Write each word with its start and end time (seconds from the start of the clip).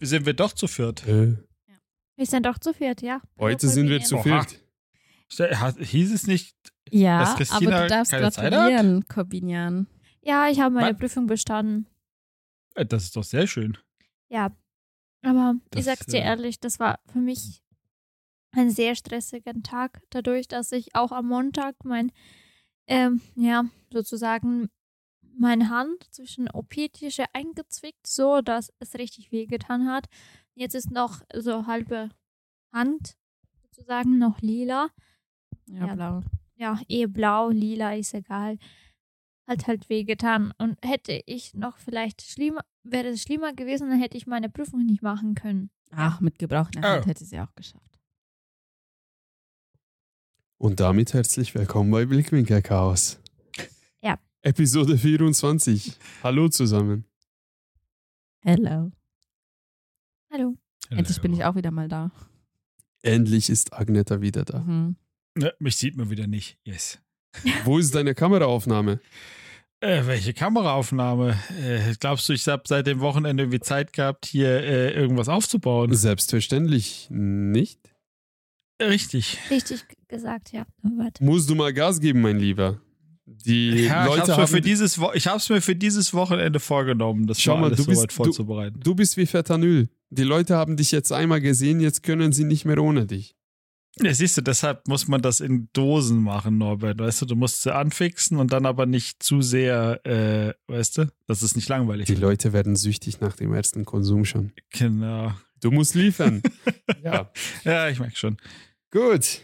sind 0.00 0.26
wir 0.26 0.34
doch 0.34 0.52
zu 0.52 0.66
viert. 0.66 1.06
Äh, 1.06 1.36
Wir 2.16 2.26
sind 2.26 2.46
doch 2.46 2.58
zu 2.58 2.72
viert, 2.72 3.02
ja. 3.02 3.20
heute 3.38 3.68
sind 3.68 3.88
wir 3.88 4.00
zu 4.02 4.22
viert. 4.22 4.60
Hieß 5.30 6.12
es 6.12 6.26
nicht, 6.26 6.54
Ja, 6.90 7.20
Dass 7.20 7.28
aber 7.30 7.38
Christina 7.38 7.82
du 7.82 7.88
darfst 7.88 8.12
keine 8.12 8.30
gratulieren, 8.30 9.08
Corbinian. 9.08 9.86
Ja, 10.22 10.48
ich 10.48 10.60
habe 10.60 10.74
meine 10.74 10.92
Was? 10.92 10.98
Prüfung 10.98 11.26
bestanden. 11.26 11.86
Äh, 12.74 12.86
das 12.86 13.04
ist 13.04 13.16
doch 13.16 13.24
sehr 13.24 13.46
schön. 13.46 13.76
Ja. 14.28 14.56
Aber 15.22 15.54
Das, 15.70 15.80
ich 15.80 15.84
sag's 15.86 16.06
dir 16.06 16.20
äh, 16.20 16.24
ehrlich, 16.24 16.60
das 16.60 16.78
war 16.78 16.98
für 17.10 17.18
mich 17.18 17.62
ein 18.52 18.70
sehr 18.70 18.94
stressiger 18.94 19.52
Tag, 19.62 20.00
dadurch, 20.10 20.46
dass 20.48 20.70
ich 20.72 20.94
auch 20.94 21.10
am 21.12 21.26
Montag 21.28 21.74
mein, 21.84 22.12
ähm, 22.86 23.20
ja, 23.34 23.64
sozusagen 23.92 24.68
meine 25.38 25.68
Hand 25.70 26.04
zwischen 26.12 26.48
OP-Tische 26.50 27.24
eingezwickt, 27.32 28.06
so 28.06 28.40
dass 28.40 28.72
es 28.78 28.94
richtig 28.94 29.32
wehgetan 29.32 29.86
hat. 29.88 30.06
Jetzt 30.54 30.74
ist 30.74 30.90
noch 30.90 31.20
so 31.34 31.66
halbe 31.66 32.10
Hand 32.72 33.16
sozusagen 33.62 34.18
noch 34.18 34.40
lila. 34.40 34.88
Ja, 35.66 35.86
Ja. 35.86 35.94
blau. 35.94 36.20
Ja, 36.56 36.80
eh 36.88 37.06
blau, 37.06 37.50
lila, 37.50 37.94
ist 37.96 38.14
egal. 38.14 38.58
Hat 39.48 39.66
halt 39.66 39.88
wehgetan. 39.88 40.52
Und 40.58 40.78
hätte 40.84 41.20
ich 41.26 41.52
noch 41.54 41.78
vielleicht 41.78 42.22
schlimmer, 42.22 42.60
wäre 42.84 43.08
es 43.08 43.22
schlimmer 43.22 43.52
gewesen, 43.52 43.90
dann 43.90 43.98
hätte 44.00 44.16
ich 44.16 44.26
meine 44.26 44.48
Prüfung 44.48 44.86
nicht 44.86 45.02
machen 45.02 45.34
können. 45.34 45.70
Ach, 45.90 46.20
mit 46.20 46.38
gebrochener 46.38 46.80
Oh. 46.80 46.90
Hand 46.96 47.06
hätte 47.06 47.24
sie 47.24 47.40
auch 47.40 47.52
geschafft. 47.54 47.98
Und 50.58 50.80
damit 50.80 51.12
herzlich 51.12 51.54
willkommen 51.54 51.90
bei 51.90 52.06
Blickwinkel 52.06 52.62
Chaos. 52.62 53.20
Episode 54.44 54.98
24. 54.98 55.96
Hallo 56.22 56.50
zusammen. 56.50 57.06
Hello. 58.42 58.92
Hallo. 60.30 60.54
Endlich 60.90 61.18
bin 61.22 61.32
ich 61.32 61.44
auch 61.44 61.54
wieder 61.54 61.70
mal 61.70 61.88
da. 61.88 62.10
Endlich 63.00 63.48
ist 63.48 63.72
Agneta 63.72 64.20
wieder 64.20 64.44
da. 64.44 64.58
Mhm. 64.58 64.96
Ja, 65.38 65.50
mich 65.58 65.76
sieht 65.76 65.96
man 65.96 66.10
wieder 66.10 66.26
nicht. 66.26 66.58
Yes. 66.62 66.98
Wo 67.64 67.78
ist 67.78 67.94
deine 67.94 68.14
Kameraaufnahme? 68.14 69.00
Äh, 69.80 70.06
welche 70.06 70.32
Kameraaufnahme? 70.32 71.36
Äh, 71.60 71.94
glaubst 72.00 72.26
du, 72.26 72.32
ich 72.32 72.48
habe 72.48 72.62
seit 72.64 72.86
dem 72.86 73.00
Wochenende 73.00 73.42
irgendwie 73.42 73.60
Zeit 73.60 73.92
gehabt, 73.92 74.24
hier 74.24 74.48
äh, 74.48 74.94
irgendwas 74.94 75.28
aufzubauen? 75.28 75.92
Selbstverständlich 75.92 77.08
nicht. 77.10 77.80
Richtig. 78.80 79.38
Richtig 79.50 79.84
gesagt, 80.08 80.52
ja. 80.52 80.64
Warte. 80.82 81.22
Musst 81.22 81.50
du 81.50 81.54
mal 81.54 81.74
Gas 81.74 82.00
geben, 82.00 82.22
mein 82.22 82.38
Lieber. 82.38 82.80
Die 83.26 83.84
Ja, 83.84 84.04
ich 84.04 84.10
Leute 84.10 84.20
hab's, 84.20 84.28
mir 84.28 84.36
haben. 84.36 84.46
für 84.48 84.60
dieses 84.60 84.98
Wo 85.00 85.10
ich 85.14 85.26
hab's 85.26 85.48
mir 85.48 85.60
für 85.62 85.74
dieses 85.76 86.12
Wochenende 86.12 86.60
vorgenommen, 86.60 87.26
das 87.26 87.40
Schau 87.40 87.56
mal 87.56 87.70
du 87.70 87.84
bist- 87.86 88.10
du- 88.10 88.14
vorzubereiten. 88.14 88.80
du 88.80 88.94
bist 88.94 89.16
wie 89.16 89.26
Fetanyl. 89.26 89.88
Die 90.10 90.22
Leute 90.24 90.56
haben 90.56 90.76
dich 90.76 90.92
jetzt 90.92 91.10
einmal 91.12 91.40
gesehen, 91.40 91.80
jetzt 91.80 92.02
können 92.02 92.32
sie 92.32 92.44
nicht 92.44 92.64
mehr 92.64 92.78
ohne 92.78 93.06
dich. 93.06 93.34
Ja, 94.02 94.12
siehst 94.12 94.36
du, 94.36 94.40
deshalb 94.42 94.88
muss 94.88 95.06
man 95.08 95.22
das 95.22 95.38
in 95.40 95.68
Dosen 95.72 96.20
machen, 96.20 96.58
Norbert. 96.58 96.98
Weißt 96.98 97.22
du, 97.22 97.26
du 97.26 97.36
musst 97.36 97.62
sie 97.62 97.72
anfixen 97.74 98.38
und 98.38 98.52
dann 98.52 98.66
aber 98.66 98.86
nicht 98.86 99.22
zu 99.22 99.40
sehr, 99.40 100.04
äh, 100.04 100.52
weißt 100.66 100.98
du, 100.98 101.12
dass 101.28 101.42
es 101.42 101.54
nicht 101.54 101.68
langweilig 101.68 102.06
Die. 102.06 102.16
Leute 102.16 102.52
werden 102.52 102.74
süchtig 102.74 103.20
nach 103.20 103.36
dem 103.36 103.54
ersten 103.54 103.84
Konsum 103.84 104.24
schon. 104.24 104.52
Genau. 104.70 105.32
Du 105.60 105.70
musst 105.70 105.94
liefern. 105.94 106.42
ja. 107.04 107.30
Ja, 107.64 107.88
ich 107.88 108.00
merke 108.00 108.16
schon. 108.16 108.36
Gut. 108.90 109.42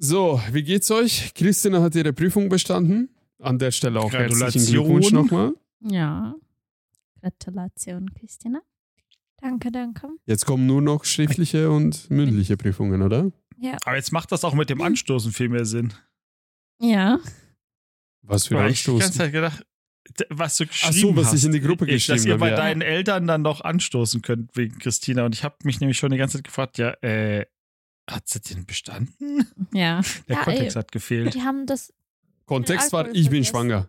So, 0.00 0.40
wie 0.52 0.62
geht's 0.62 0.90
euch? 0.90 1.34
Christina 1.34 1.82
hat 1.82 1.94
ihre 1.94 2.12
Prüfung 2.12 2.48
bestanden. 2.48 3.08
An 3.40 3.58
der 3.58 3.70
Stelle 3.70 4.00
auch 4.00 4.12
herzlichen. 4.12 4.66
Glückwunsch 4.66 5.10
nochmal. 5.10 5.52
Ja. 5.80 6.34
Gratulation, 7.20 8.12
Christina. 8.14 8.60
Danke, 9.40 9.70
danke. 9.70 10.08
Jetzt 10.26 10.46
kommen 10.46 10.66
nur 10.66 10.82
noch 10.82 11.04
schriftliche 11.04 11.70
und 11.70 12.10
mündliche 12.10 12.56
Prüfungen, 12.56 13.02
oder? 13.02 13.30
Aber 13.84 13.96
jetzt 13.96 14.12
macht 14.12 14.32
das 14.32 14.44
auch 14.44 14.54
mit 14.54 14.70
dem 14.70 14.80
Anstoßen 14.80 15.32
viel 15.32 15.48
mehr 15.48 15.64
Sinn. 15.64 15.92
Ja. 16.80 17.18
Was 18.22 18.46
für 18.46 18.54
Weil 18.54 18.70
ich 18.70 18.82
die 18.84 18.90
ganze 18.90 19.04
Anstoßen. 19.04 19.12
Zeit 19.14 19.32
gedacht, 19.32 19.66
was 20.30 20.56
du 20.56 20.66
geschrieben 20.66 20.94
Ach 20.94 21.00
so, 21.00 21.16
was 21.16 21.26
hast, 21.26 21.34
ich 21.34 21.44
in 21.44 21.52
die 21.52 21.60
Gruppe 21.60 21.86
geschrieben 21.86 22.18
Dass 22.18 22.24
ihr 22.24 22.32
habe, 22.34 22.40
bei 22.40 22.50
ja. 22.50 22.56
deinen 22.56 22.82
Eltern 22.82 23.26
dann 23.26 23.42
noch 23.42 23.60
anstoßen 23.60 24.22
könnt 24.22 24.56
wegen 24.56 24.78
Christina. 24.78 25.24
Und 25.24 25.34
ich 25.34 25.44
habe 25.44 25.56
mich 25.64 25.80
nämlich 25.80 25.98
schon 25.98 26.10
die 26.10 26.18
ganze 26.18 26.38
Zeit 26.38 26.44
gefragt, 26.44 26.78
ja, 26.78 26.90
äh, 27.02 27.46
hat 28.10 28.28
sie 28.28 28.40
den 28.40 28.66
bestanden? 28.66 29.46
Ja. 29.72 30.00
Der 30.28 30.36
Ja, 30.36 30.42
Kontext 30.44 30.76
ey. 30.76 30.82
hat 30.82 30.92
gefehlt. 30.92 31.34
Die 31.34 31.42
haben 31.42 31.66
das. 31.66 31.92
Kontext 32.46 32.92
war, 32.92 33.08
ich 33.14 33.28
bin 33.30 33.44
schwanger. 33.44 33.88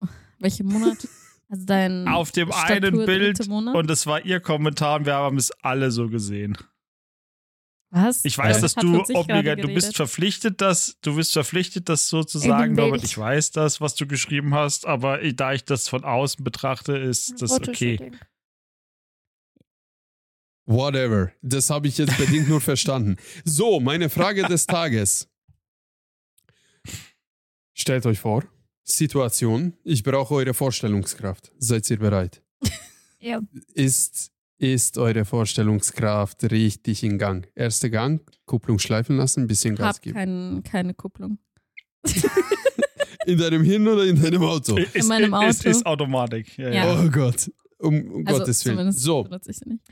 Welchen 0.38 0.66
Monat? 0.66 1.06
Also 1.48 1.64
dein 1.66 2.08
Auf 2.08 2.32
dem 2.32 2.48
Statur 2.50 2.66
einen 2.76 3.06
Bild 3.06 3.40
und 3.48 3.90
es 3.90 4.06
war 4.06 4.24
ihr 4.24 4.40
Kommentar 4.40 4.98
und 4.98 5.06
wir 5.06 5.14
haben 5.14 5.36
es 5.36 5.50
alle 5.62 5.90
so 5.90 6.08
gesehen. 6.08 6.56
Was? 7.90 8.24
Ich 8.24 8.38
weiß, 8.38 8.56
Ja. 8.56 8.62
dass 8.62 8.74
du 8.74 9.02
obligat, 9.14 9.62
du 9.62 9.68
bist 9.68 9.94
verpflichtet, 9.96 10.62
das, 10.62 10.96
du 11.02 11.14
bist 11.16 11.34
verpflichtet, 11.34 11.90
das 11.90 12.08
so 12.08 12.24
zu 12.24 12.38
In 12.38 12.44
dem 12.44 12.48
sagen, 12.48 12.74
Bild. 12.74 12.88
Norbert. 12.88 13.04
Ich 13.04 13.18
weiß 13.18 13.50
das, 13.50 13.82
was 13.82 13.94
du 13.96 14.06
geschrieben 14.06 14.54
hast, 14.54 14.86
aber 14.86 15.20
ich- 15.20 15.36
da 15.36 15.52
ich 15.52 15.64
das 15.66 15.88
von 15.88 16.02
außen 16.04 16.42
betrachte, 16.42 16.96
ist 16.96 17.42
das 17.42 17.52
okay. 17.52 18.12
Whatever. 20.72 21.32
Das 21.42 21.70
habe 21.70 21.88
ich 21.88 21.98
jetzt 21.98 22.16
bedingt 22.18 22.48
nur 22.48 22.60
verstanden. 22.60 23.16
So, 23.44 23.80
meine 23.80 24.08
Frage 24.10 24.42
des 24.44 24.66
Tages. 24.66 25.28
Stellt 27.74 28.06
euch 28.06 28.18
vor, 28.18 28.44
Situation, 28.84 29.74
ich 29.84 30.02
brauche 30.02 30.34
eure 30.34 30.54
Vorstellungskraft. 30.54 31.52
Seid 31.58 31.88
ihr 31.90 31.98
bereit? 31.98 32.42
Ja. 33.24 33.40
Ist, 33.74 34.32
ist 34.58 34.98
eure 34.98 35.24
Vorstellungskraft 35.24 36.42
richtig 36.50 37.04
in 37.04 37.18
Gang? 37.18 37.46
Erster 37.54 37.88
Gang, 37.88 38.20
Kupplung 38.46 38.80
schleifen 38.80 39.16
lassen, 39.16 39.42
ein 39.42 39.46
bisschen 39.46 39.76
Gas 39.76 39.94
Hab 39.96 40.02
geben. 40.02 40.14
kein, 40.16 40.62
keine 40.64 40.92
Kupplung. 40.94 41.38
In 43.26 43.38
deinem 43.38 43.62
Hirn 43.62 43.86
oder 43.86 44.02
in 44.04 44.20
deinem 44.20 44.42
Auto? 44.42 44.76
Ist, 44.76 45.06
meinem 45.08 45.32
Ist, 45.44 45.60
Auto. 45.60 45.68
ist 45.70 45.86
Automatik. 45.86 46.58
Ja, 46.58 46.70
Ja. 46.70 46.74
ja. 46.94 47.00
Oh 47.04 47.08
Gott. 47.10 47.48
Um, 47.82 48.10
um 48.12 48.26
Also 48.26 48.38
Gottes 48.40 48.64
Willen. 48.64 48.92
So, 48.92 49.28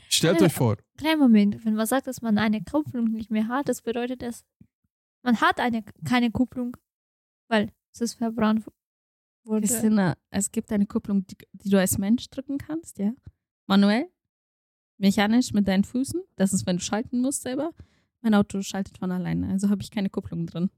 stellt 0.09 0.35
Also- 0.35 0.45
euch 0.47 0.53
vor, 0.53 0.77
Kleinen 0.97 1.19
Moment. 1.21 1.65
Wenn 1.65 1.75
man 1.75 1.87
sagt, 1.87 2.07
dass 2.07 2.23
man 2.23 2.39
eine 2.39 2.63
Kupplung 2.63 3.05
nicht 3.11 3.31
mehr 3.31 3.49
hat, 3.49 3.69
das 3.69 3.83
bedeutet, 3.83 4.23
dass 4.23 4.45
man 5.23 5.41
hat 5.41 5.59
eine, 5.61 5.85
keine 6.05 6.31
Kupplung, 6.31 6.77
weil 7.49 7.71
es 7.93 8.01
ist 8.01 8.15
verbrannt 8.15 8.65
wurde. 9.45 9.67
Christina, 9.67 10.17
es 10.31 10.53
gibt 10.53 10.71
eine 10.73 10.87
Kupplung, 10.87 11.27
die, 11.27 11.37
die 11.53 11.69
du 11.71 11.79
als 11.79 11.99
Mensch 11.99 12.29
drücken 12.31 12.59
kannst, 12.59 12.99
ja? 12.99 13.13
Manuell, 13.67 14.07
mechanisch 14.99 15.53
mit 15.53 15.67
deinen 15.67 15.85
Füßen. 15.85 16.23
Das 16.37 16.53
ist, 16.53 16.67
wenn 16.67 16.77
du 16.77 16.83
schalten 16.83 17.21
musst 17.21 17.43
selber. 17.43 17.73
Mein 18.23 18.35
Auto 18.35 18.61
schaltet 18.63 18.99
von 18.99 19.11
alleine, 19.11 19.49
also 19.51 19.71
habe 19.71 19.83
ich 19.83 19.91
keine 19.91 20.11
Kupplung 20.11 20.47
drin. 20.47 20.71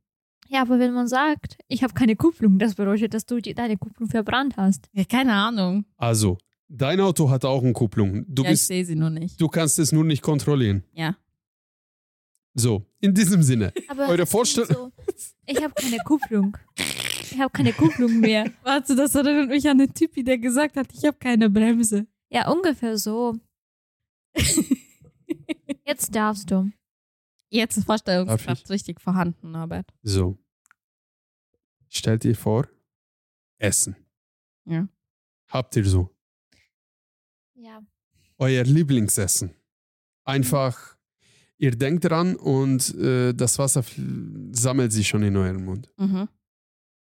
Ja, 0.49 0.63
aber 0.63 0.79
wenn 0.79 0.93
man 0.93 1.09
sagt, 1.09 1.59
ich 1.69 1.83
habe 1.83 1.95
keine 1.95 2.17
Kupplung, 2.17 2.59
das 2.59 2.75
bedeutet, 2.75 3.15
dass 3.15 3.27
du 3.27 3.41
die, 3.41 3.55
deine 3.55 3.77
Kupplung 3.77 4.09
verbrannt 4.09 4.57
hast. 4.57 4.89
Ja, 4.93 5.05
keine 5.05 5.33
Ahnung. 5.33 5.85
also, 5.97 6.39
dein 6.73 7.01
Auto 7.01 7.31
hat 7.31 7.45
auch 7.45 7.63
eine 7.63 7.73
Kupplung. 7.73 8.25
Du, 8.29 8.43
ja, 8.43 8.49
ich 8.51 8.55
bist, 8.55 8.67
sehe 8.69 8.85
sie 8.85 8.95
nur 8.97 9.11
nicht. 9.11 9.41
du 9.41 9.49
kannst 9.49 9.79
es 9.79 9.93
nur 9.93 10.05
nicht 10.05 10.23
kontrollieren. 10.23 10.83
Ja. 10.93 11.17
So, 12.55 12.85
in 13.01 13.15
diesem 13.15 13.43
Sinne. 13.43 13.73
Aber 13.89 14.09
Eure 14.09 14.23
es 14.23 14.29
ist 14.29 14.33
Vorstell- 14.35 14.67
so, 14.73 14.93
ich 15.47 15.63
habe 15.63 15.75
keine 15.75 15.99
Kupplung. 15.99 16.57
Ich 17.31 17.39
habe 17.41 17.51
keine 17.51 17.73
Kupplung 17.73 18.21
mehr. 18.21 18.51
Warte, 18.63 18.95
das 18.95 19.15
erinnert 19.15 19.49
mich 19.49 19.67
an 19.69 19.79
den 19.79 19.95
Typi, 19.95 20.23
der 20.23 20.39
gesagt 20.39 20.77
hat, 20.77 20.89
ich 20.93 21.05
habe 21.05 21.17
keine 21.19 21.49
Bremse. 21.49 22.07
Ja, 22.29 22.51
ungefähr 22.51 22.99
so. 22.99 23.39
Jetzt 25.87 26.15
darfst 26.15 26.51
du. 26.51 26.71
Jetzt 27.51 27.77
ist 27.77 27.85
Vorstellungskraft 27.85 28.65
ich? 28.65 28.71
richtig 28.71 29.01
vorhanden, 29.01 29.51
Norbert. 29.51 29.93
So. 30.03 30.39
Stellt 31.89 32.25
ihr 32.25 32.35
vor, 32.37 32.67
Essen. 33.59 33.97
Ja. 34.65 34.89
Habt 35.49 35.77
ihr 35.77 35.85
so. 35.85 36.09
Ja. 37.63 37.81
Euer 38.39 38.65
Lieblingsessen. 38.65 39.55
Einfach, 40.25 40.99
ihr 41.59 41.71
denkt 41.71 42.05
dran 42.05 42.35
und 42.35 42.93
äh, 42.97 43.33
das 43.33 43.61
Wasser 43.61 43.85
sammelt 44.51 44.93
sich 44.93 45.07
schon 45.07 45.23
in 45.23 45.37
eurem 45.37 45.65
Mund. 45.65 45.93
Mhm. 45.97 46.29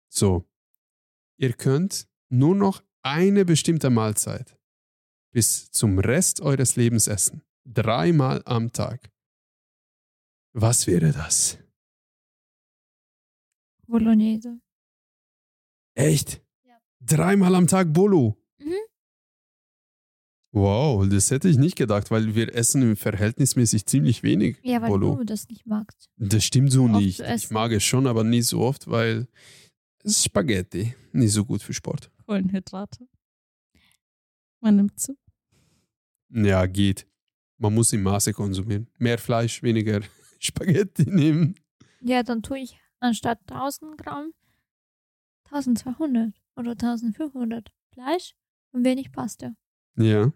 So. 0.08 0.48
Ihr 1.38 1.52
könnt 1.52 2.08
nur 2.30 2.54
noch 2.54 2.82
eine 3.02 3.44
bestimmte 3.44 3.90
Mahlzeit 3.90 4.58
bis 5.30 5.70
zum 5.70 5.98
Rest 5.98 6.40
eures 6.40 6.76
Lebens 6.76 7.06
essen. 7.06 7.42
Dreimal 7.66 8.40
am 8.46 8.72
Tag. 8.72 9.12
Was 10.54 10.86
wäre 10.86 11.12
das? 11.12 11.58
Bolognese. 13.86 14.58
Echt? 15.94 16.42
Ja. 16.64 16.80
Dreimal 17.00 17.54
am 17.54 17.66
Tag 17.66 17.92
Bolo. 17.92 18.38
Wow, 20.56 21.06
das 21.06 21.30
hätte 21.30 21.50
ich 21.50 21.58
nicht 21.58 21.76
gedacht, 21.76 22.10
weil 22.10 22.34
wir 22.34 22.54
essen 22.54 22.96
verhältnismäßig 22.96 23.84
ziemlich 23.84 24.22
wenig 24.22 24.56
Ja, 24.62 24.80
weil 24.80 24.88
Bolo. 24.88 25.16
du 25.16 25.24
das 25.24 25.50
nicht 25.50 25.66
magst. 25.66 26.08
Das 26.16 26.44
stimmt 26.44 26.72
so 26.72 26.84
Oft 26.84 26.94
nicht. 26.94 27.20
Ich 27.20 27.50
mag 27.50 27.72
es 27.72 27.84
schon, 27.84 28.06
aber 28.06 28.24
nicht 28.24 28.46
so 28.46 28.60
oft, 28.62 28.88
weil 28.88 29.28
Spaghetti. 30.06 30.94
Nicht 31.12 31.32
so 31.32 31.44
gut 31.44 31.60
für 31.60 31.74
Sport. 31.74 32.10
Kohlenhydrate. 32.24 33.06
Man 34.60 34.76
nimmt 34.76 34.98
zu. 34.98 35.18
Ja, 36.30 36.64
geht. 36.64 37.06
Man 37.58 37.74
muss 37.74 37.92
im 37.92 38.02
Maße 38.02 38.32
konsumieren. 38.32 38.88
Mehr 38.98 39.18
Fleisch, 39.18 39.62
weniger 39.62 40.00
Spaghetti 40.38 41.04
nehmen. 41.04 41.54
Ja, 42.00 42.22
dann 42.22 42.42
tue 42.42 42.60
ich 42.60 42.78
anstatt 42.98 43.40
1000 43.50 43.98
Gramm 43.98 44.32
1200 45.50 46.32
oder 46.56 46.70
1500 46.70 47.70
Fleisch 47.92 48.34
und 48.72 48.86
wenig 48.86 49.12
Pasta. 49.12 49.52
Ja. 49.98 50.32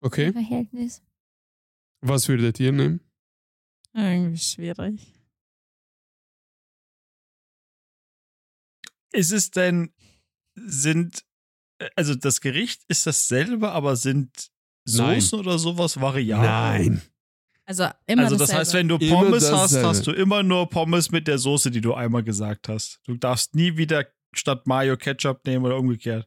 Okay. 0.00 0.26
Im 0.26 0.32
Verhältnis. 0.34 1.02
Was 2.00 2.28
würdet 2.28 2.60
ihr 2.60 2.72
nehmen? 2.72 3.00
Irgendwie 3.94 4.38
schwierig. 4.38 5.14
Ist 9.12 9.32
es 9.32 9.50
denn, 9.50 9.92
sind, 10.54 11.24
also 11.96 12.14
das 12.14 12.40
Gericht 12.40 12.82
ist 12.88 13.06
dasselbe, 13.06 13.70
aber 13.72 13.96
sind 13.96 14.50
Nein. 14.86 15.20
Soßen 15.20 15.38
oder 15.40 15.58
sowas 15.58 16.00
variabel? 16.00 16.46
Nein. 16.48 17.02
Also 17.66 17.88
immer 18.06 18.22
Also 18.24 18.36
das 18.36 18.48
dasselbe. 18.48 18.60
heißt, 18.60 18.74
wenn 18.74 18.88
du 18.88 18.96
Immer 18.96 19.14
Pommes 19.16 19.44
hast, 19.50 19.72
dasselbe. 19.74 19.88
hast 19.88 20.06
du 20.06 20.12
immer 20.12 20.42
nur 20.42 20.68
Pommes 20.70 21.10
mit 21.10 21.26
der 21.28 21.38
Soße, 21.38 21.70
die 21.70 21.80
du 21.82 21.92
einmal 21.94 22.22
gesagt 22.22 22.68
hast. 22.68 23.00
Du 23.04 23.14
darfst 23.16 23.54
nie 23.54 23.76
wieder 23.76 24.06
statt 24.34 24.66
Mayo 24.66 24.96
Ketchup 24.96 25.44
nehmen 25.44 25.66
oder 25.66 25.76
umgekehrt. 25.78 26.26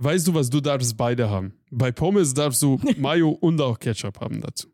Weißt 0.00 0.28
du 0.28 0.34
was, 0.34 0.48
du 0.48 0.60
darfst 0.60 0.96
beide 0.96 1.28
haben. 1.28 1.54
Bei 1.70 1.90
Pommes 1.90 2.32
darfst 2.32 2.62
du 2.62 2.80
Mayo 2.98 3.30
und 3.30 3.60
auch 3.60 3.78
Ketchup 3.78 4.20
haben 4.20 4.40
dazu. 4.40 4.68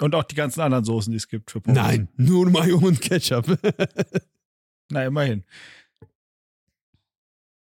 Und 0.00 0.14
auch 0.14 0.22
die 0.24 0.34
ganzen 0.34 0.60
anderen 0.60 0.84
Soßen, 0.84 1.10
die 1.10 1.16
es 1.16 1.26
gibt 1.28 1.50
für 1.50 1.60
Pommes. 1.62 1.80
Nein, 1.80 2.08
nur 2.16 2.48
Mayo 2.50 2.78
und 2.78 3.00
Ketchup. 3.00 3.46
Na, 4.90 5.06
immerhin. 5.06 5.44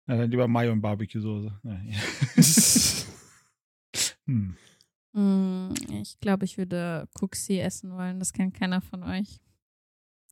Na, 0.07 0.17
dann 0.17 0.31
lieber 0.31 0.49
Mayo 0.49 0.73
und 0.73 0.81
Barbecue-Soße. 0.81 1.61
Hm. 4.27 4.57
Mm, 5.13 5.73
Ich 6.03 6.19
glaube, 6.21 6.45
ich 6.45 6.59
würde 6.59 7.09
Cooksy 7.21 7.59
essen 7.61 7.93
wollen. 7.93 8.19
Das 8.19 8.33
kennt 8.33 8.55
keiner 8.55 8.81
von 8.81 9.03
euch. 9.05 9.39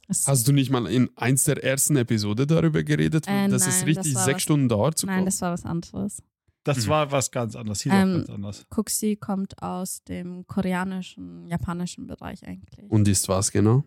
Hast 0.09 0.47
du 0.47 0.53
nicht 0.53 0.71
mal 0.71 0.87
in 0.87 1.11
eins 1.17 1.45
der 1.45 1.63
ersten 1.65 1.97
Episode 1.97 2.47
darüber 2.47 2.83
geredet, 2.83 3.27
Äh, 3.27 3.49
dass 3.49 3.67
es 3.67 3.79
nein, 3.79 3.85
richtig 3.87 4.13
das 4.15 4.25
sechs 4.25 4.37
was- 4.37 4.43
Stunden 4.43 4.69
dauert 4.69 4.99
zu 4.99 5.07
nein, 5.07 5.25
das 5.25 5.41
war 5.41 5.53
was 5.53 5.65
anderes. 5.65 6.23
Das 6.65 6.87
Mhm. 6.87 6.91
war 6.91 7.13
was 7.13 7.31
ganz 7.31 7.57
anderes. 7.57 7.83
Hieß 7.83 7.93
Ähm, 7.93 7.99
auch 8.13 8.17
ganz 8.19 8.31
anders. 8.31 8.67
Cooksy 8.71 9.17
kommt 9.17 9.63
aus 9.63 10.03
dem 10.05 10.47
koreanischen, 10.47 11.47
japanischen 11.47 12.07
Bereich 12.07 12.43
eigentlich. 12.47 12.91
Und 12.91 13.07
ist 13.09 13.29
was 13.29 13.51
genau? 13.53 13.85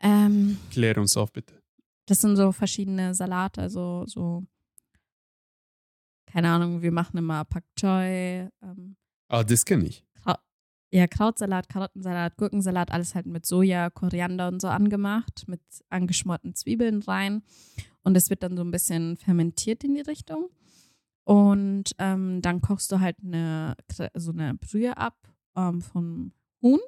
Ähm, 0.00 0.56
Klär 0.70 0.98
uns 0.98 1.16
auf, 1.16 1.32
bitte. 1.32 1.54
das 2.06 2.20
sind 2.20 2.36
so 2.36 2.50
verschiedene 2.52 3.14
Salate, 3.14 3.60
also 3.62 4.04
so, 4.06 4.44
keine 6.26 6.50
Ahnung, 6.50 6.82
wir 6.82 6.92
machen 6.92 7.18
immer 7.18 7.44
Pak 7.44 7.64
Choi, 7.78 8.48
ähm, 8.62 8.96
Ah, 9.28 9.42
das 9.44 9.64
kenne 9.64 9.86
ich. 9.86 10.04
Ja, 10.94 11.06
Krautsalat, 11.06 11.70
Karottensalat, 11.70 12.36
Gurkensalat, 12.36 12.92
alles 12.92 13.14
halt 13.14 13.24
mit 13.24 13.46
Soja, 13.46 13.88
Koriander 13.88 14.48
und 14.48 14.60
so 14.60 14.68
angemacht, 14.68 15.44
mit 15.46 15.62
angeschmorten 15.88 16.54
Zwiebeln 16.54 17.02
rein. 17.02 17.42
Und 18.02 18.14
es 18.14 18.28
wird 18.28 18.42
dann 18.42 18.58
so 18.58 18.62
ein 18.62 18.70
bisschen 18.70 19.16
fermentiert 19.16 19.84
in 19.84 19.94
die 19.94 20.02
Richtung. 20.02 20.50
Und 21.24 21.92
ähm, 21.98 22.42
dann 22.42 22.60
kochst 22.60 22.92
du 22.92 23.00
halt 23.00 23.16
eine, 23.24 23.74
so 24.12 24.32
eine 24.32 24.54
Brühe 24.54 24.98
ab 24.98 25.16
ähm, 25.56 25.80
von 25.80 26.32
Huhn. 26.60 26.80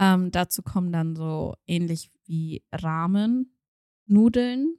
Ähm, 0.00 0.32
dazu 0.32 0.62
kommen 0.62 0.90
dann 0.90 1.14
so 1.14 1.54
ähnlich 1.68 2.10
wie 2.24 2.64
Ramen-Nudeln 2.72 4.76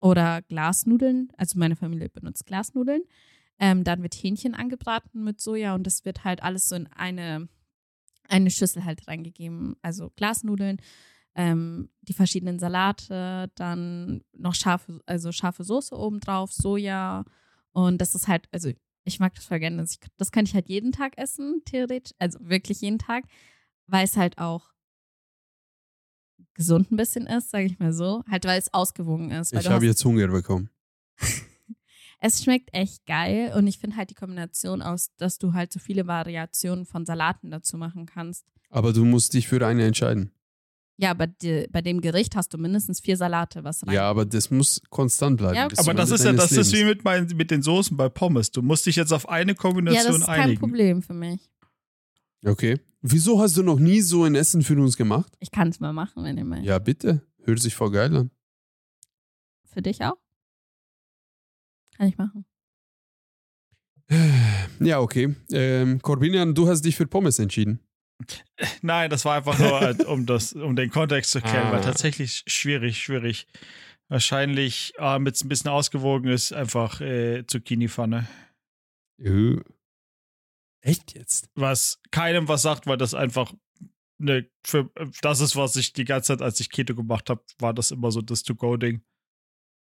oder 0.00 0.42
Glasnudeln. 0.42 1.30
Also 1.36 1.56
meine 1.56 1.76
Familie 1.76 2.08
benutzt 2.08 2.46
Glasnudeln. 2.46 3.02
Ähm, 3.58 3.84
dann 3.84 4.02
wird 4.02 4.14
Hähnchen 4.14 4.54
angebraten 4.54 5.24
mit 5.24 5.40
Soja 5.40 5.74
und 5.74 5.86
das 5.86 6.04
wird 6.04 6.24
halt 6.24 6.42
alles 6.42 6.68
so 6.68 6.76
in 6.76 6.86
eine, 6.88 7.48
eine 8.28 8.50
Schüssel 8.50 8.84
halt 8.84 9.06
reingegeben. 9.08 9.76
Also 9.82 10.10
Glasnudeln, 10.16 10.80
ähm, 11.34 11.90
die 12.02 12.12
verschiedenen 12.12 12.58
Salate, 12.58 13.50
dann 13.56 14.22
noch 14.32 14.54
scharfe, 14.54 15.00
also 15.06 15.32
scharfe 15.32 15.64
Soße 15.64 15.96
obendrauf, 15.96 16.52
Soja. 16.52 17.24
Und 17.72 18.00
das 18.00 18.14
ist 18.14 18.28
halt, 18.28 18.48
also 18.52 18.70
ich 19.04 19.20
mag 19.20 19.34
das 19.34 19.44
voll 19.44 19.58
gerne. 19.58 19.78
Das, 19.78 19.98
das 20.16 20.30
kann 20.30 20.44
ich 20.44 20.54
halt 20.54 20.68
jeden 20.68 20.92
Tag 20.92 21.18
essen, 21.18 21.62
theoretisch. 21.64 22.14
Also 22.18 22.38
wirklich 22.42 22.80
jeden 22.80 22.98
Tag, 22.98 23.24
weil 23.86 24.04
es 24.04 24.16
halt 24.16 24.38
auch 24.38 24.72
gesund 26.54 26.90
ein 26.90 26.96
bisschen 26.96 27.26
ist, 27.26 27.50
sage 27.50 27.66
ich 27.66 27.78
mal 27.78 27.92
so. 27.92 28.22
Halt, 28.30 28.44
weil 28.44 28.58
es 28.58 28.72
ausgewogen 28.72 29.30
ist. 29.30 29.52
Ich 29.52 29.68
habe 29.68 29.86
jetzt 29.86 30.04
Hunger 30.04 30.28
bekommen. 30.28 30.70
Es 32.20 32.42
schmeckt 32.42 32.70
echt 32.72 33.06
geil 33.06 33.52
und 33.56 33.66
ich 33.66 33.78
finde 33.78 33.96
halt 33.96 34.10
die 34.10 34.14
Kombination 34.14 34.82
aus, 34.82 35.10
dass 35.16 35.38
du 35.38 35.52
halt 35.52 35.72
so 35.72 35.78
viele 35.78 36.06
Variationen 36.06 36.84
von 36.84 37.06
Salaten 37.06 37.50
dazu 37.50 37.76
machen 37.76 38.06
kannst. 38.06 38.44
Aber 38.70 38.92
du 38.92 39.04
musst 39.04 39.34
dich 39.34 39.48
für 39.48 39.64
eine 39.66 39.84
entscheiden. 39.84 40.32
Ja, 41.00 41.12
aber 41.12 41.28
die, 41.28 41.68
bei 41.70 41.80
dem 41.80 42.00
Gericht 42.00 42.34
hast 42.34 42.52
du 42.52 42.58
mindestens 42.58 42.98
vier 42.98 43.16
Salate, 43.16 43.62
was 43.62 43.86
rein. 43.86 43.94
Ja, 43.94 44.10
aber 44.10 44.26
das 44.26 44.50
muss 44.50 44.82
konstant 44.90 45.36
bleiben. 45.36 45.54
Ja, 45.54 45.68
Aber 45.76 45.94
das 45.94 46.10
ist 46.10 46.24
ja, 46.24 46.32
das 46.32 46.50
ist 46.50 46.72
wie 46.72 46.78
Lebens. 46.78 46.96
mit, 46.96 47.04
meinen, 47.04 47.36
mit 47.36 47.52
den 47.52 47.62
Soßen 47.62 47.96
bei 47.96 48.08
Pommes. 48.08 48.50
Du 48.50 48.62
musst 48.62 48.84
dich 48.84 48.96
jetzt 48.96 49.12
auf 49.12 49.28
eine 49.28 49.52
ja, 49.52 49.56
Kombination 49.56 50.06
das 50.06 50.20
ist 50.22 50.26
kein 50.26 50.40
einigen. 50.40 50.60
Problem 50.60 51.02
für 51.02 51.14
mich. 51.14 51.48
Okay. 52.44 52.80
Wieso 53.00 53.40
hast 53.40 53.56
du 53.56 53.62
noch 53.62 53.78
nie 53.78 54.00
so 54.00 54.24
ein 54.24 54.34
Essen 54.34 54.62
für 54.62 54.74
uns 54.74 54.96
gemacht? 54.96 55.32
Ich 55.38 55.52
kann 55.52 55.68
es 55.68 55.78
mal 55.78 55.92
machen, 55.92 56.24
wenn 56.24 56.36
ihr 56.36 56.44
möchtet. 56.44 56.66
Ja, 56.66 56.80
bitte. 56.80 57.22
Hört 57.44 57.60
sich 57.60 57.76
voll 57.76 57.92
geil 57.92 58.16
an. 58.16 58.30
Für 59.66 59.82
dich 59.82 60.02
auch? 60.02 60.16
Kann 61.98 62.08
ich 62.08 62.16
machen. 62.16 62.44
Ja, 64.80 65.00
okay. 65.00 65.34
Ähm, 65.52 66.00
Corbinian, 66.00 66.54
du 66.54 66.68
hast 66.68 66.82
dich 66.82 66.94
für 66.96 67.06
Pommes 67.06 67.38
entschieden. 67.40 67.80
Nein, 68.80 69.10
das 69.10 69.24
war 69.24 69.36
einfach 69.36 69.58
nur, 69.58 69.82
äh, 69.82 70.04
um, 70.04 70.24
das, 70.24 70.52
um 70.52 70.76
den 70.76 70.90
Kontext 70.90 71.32
zu 71.32 71.40
kennen, 71.40 71.66
Ah. 71.66 71.72
weil 71.72 71.80
tatsächlich 71.82 72.44
schwierig, 72.46 72.98
schwierig. 73.02 73.46
Wahrscheinlich, 74.08 74.94
ah, 74.98 75.14
damit 75.14 75.34
es 75.34 75.44
ein 75.44 75.48
bisschen 75.48 75.70
ausgewogen 75.70 76.30
ist, 76.30 76.52
einfach 76.52 77.00
äh, 77.00 77.44
Zucchini-Pfanne. 77.46 78.26
Juh. 79.18 79.60
Echt 80.80 81.14
jetzt? 81.14 81.50
Was 81.54 82.00
keinem 82.12 82.46
was 82.48 82.62
sagt, 82.62 82.86
weil 82.86 82.96
das 82.98 83.14
einfach 83.14 83.52
ne, 84.18 84.48
für 84.64 84.90
das 85.22 85.40
ist, 85.40 85.56
was 85.56 85.76
ich 85.76 85.92
die 85.92 86.04
ganze 86.04 86.28
Zeit, 86.28 86.42
als 86.42 86.60
ich 86.60 86.70
Keto 86.70 86.94
gemacht 86.94 87.28
habe, 87.30 87.42
war 87.58 87.74
das 87.74 87.90
immer 87.90 88.10
so 88.12 88.22
das 88.22 88.42
To-Go-Ding. 88.44 89.02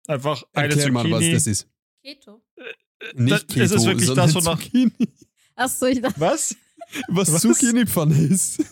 Einfach 0.06 0.44
eine 0.52 0.69
Erklär 0.69 0.87
Zucchini. 0.87 1.10
mal, 1.10 1.20
was 1.20 1.31
das 1.32 1.46
ist. 1.49 1.69
Keto. 2.04 2.42
Nicht 3.14 3.32
Das- 3.32 3.46
Keto, 3.46 3.60
es 3.64 3.72
ist 3.72 3.86
wirklich 3.86 4.06
sondern 4.06 4.26
das, 4.26 4.34
wonach- 4.44 4.60
Zucchini. 4.62 4.93
Achso, 5.56 5.86
ich 5.86 6.00
dachte, 6.02 6.20
Was? 6.20 6.55
Was, 7.08 7.32
Was? 7.32 7.40
Zucchini-Pfanne 7.43 8.14
ist. 8.26 8.62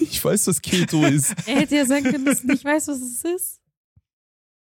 Ich 0.00 0.22
weiß, 0.22 0.46
was 0.48 0.60
Keto 0.60 1.02
ist. 1.06 1.30
er 1.48 1.60
hätte 1.60 1.76
ja 1.76 1.86
sagen 1.86 2.04
können, 2.04 2.24
dass 2.26 2.42
du 2.42 2.48
nicht 2.48 2.64
weißt, 2.64 2.88
was 2.88 3.00
es 3.00 3.24
ist. 3.24 3.60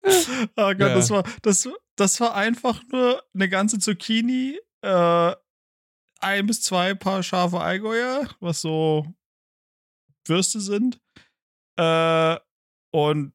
Oh 0.04 0.69
Gott, 0.73 0.78
Ja. 0.78 0.95
das 0.95 1.11
war 1.11 1.25
das, 1.42 1.69
das 1.97 2.21
war 2.21 2.35
einfach 2.37 2.81
nur 2.92 3.25
eine 3.35 3.49
ganze 3.49 3.78
Zucchini, 3.81 4.57
äh, 4.83 5.35
ein 6.21 6.47
bis 6.47 6.62
zwei 6.62 6.95
Paar 6.95 7.25
scharfe 7.25 7.61
Eigeleuer, 7.61 8.31
was 8.38 8.61
so 8.61 9.12
Würste 10.26 10.61
sind. 10.61 11.00
Äh, 11.76 12.37
und 12.92 13.35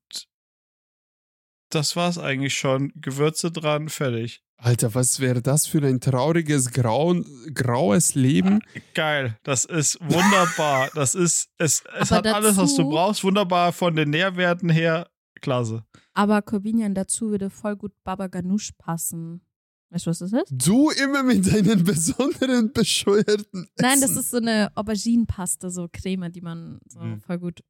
das 1.73 1.95
war's 1.95 2.17
eigentlich 2.17 2.53
schon. 2.57 2.91
Gewürze 2.95 3.51
dran, 3.51 3.89
fertig. 3.89 4.41
Alter, 4.57 4.93
was 4.93 5.19
wäre 5.19 5.41
das 5.41 5.65
für 5.65 5.81
ein 5.83 5.99
trauriges, 5.99 6.71
grau, 6.71 7.15
graues 7.53 8.13
Leben? 8.13 8.59
Geil, 8.93 9.37
das 9.43 9.65
ist 9.65 9.99
wunderbar. 10.01 10.89
Das 10.95 11.15
ist, 11.15 11.49
es, 11.57 11.83
es 11.99 12.11
hat 12.11 12.27
alles, 12.27 12.57
was 12.57 12.75
du 12.75 12.83
dazu- 12.83 12.89
brauchst. 12.89 13.23
Wunderbar 13.23 13.71
von 13.73 13.95
den 13.95 14.11
Nährwerten 14.11 14.69
her. 14.69 15.09
Klasse. 15.41 15.83
Aber 16.13 16.41
Corbinian 16.43 16.93
dazu 16.93 17.31
würde 17.31 17.49
voll 17.49 17.75
gut 17.75 17.93
Baba 18.03 18.27
Ganoush 18.27 18.73
passen. 18.77 19.41
Weißt 19.89 20.05
du, 20.05 20.11
was 20.11 20.19
das 20.19 20.31
ist? 20.33 20.45
Du 20.51 20.89
immer 20.91 21.23
mit 21.23 21.51
deinen 21.51 21.83
besonderen, 21.83 22.71
bescheuerten 22.71 23.63
Essen. 23.63 23.67
Nein, 23.79 23.99
das 23.99 24.11
ist 24.11 24.29
so 24.29 24.37
eine 24.37 24.71
Auberginenpaste, 24.75 25.69
so 25.71 25.87
Creme, 25.91 26.31
die 26.31 26.41
man 26.41 26.79
so 26.87 26.99
Mhm. 26.99 27.19
voll 27.21 27.39
gut 27.39 27.61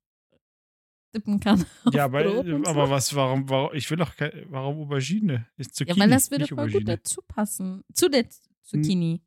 dippen 1.13 1.39
kann. 1.39 1.65
Ja, 1.93 2.05
und 2.05 2.67
aber 2.67 2.85
so. 2.87 2.91
was, 2.91 3.15
warum, 3.15 3.49
warum, 3.49 3.73
ich 3.75 3.89
will 3.89 3.97
doch 3.97 4.15
kein, 4.15 4.31
warum 4.49 4.77
Aubergine? 4.81 5.47
Ist 5.57 5.79
Ja, 5.79 5.85
Zucchini, 5.87 5.99
weil 5.99 6.09
das 6.09 6.31
würde 6.31 6.47
voll 6.47 6.71
gut 6.71 6.87
dazu 6.87 7.21
passen. 7.27 7.83
Zu 7.93 8.09
der 8.09 8.27
Zucchini. 8.63 9.21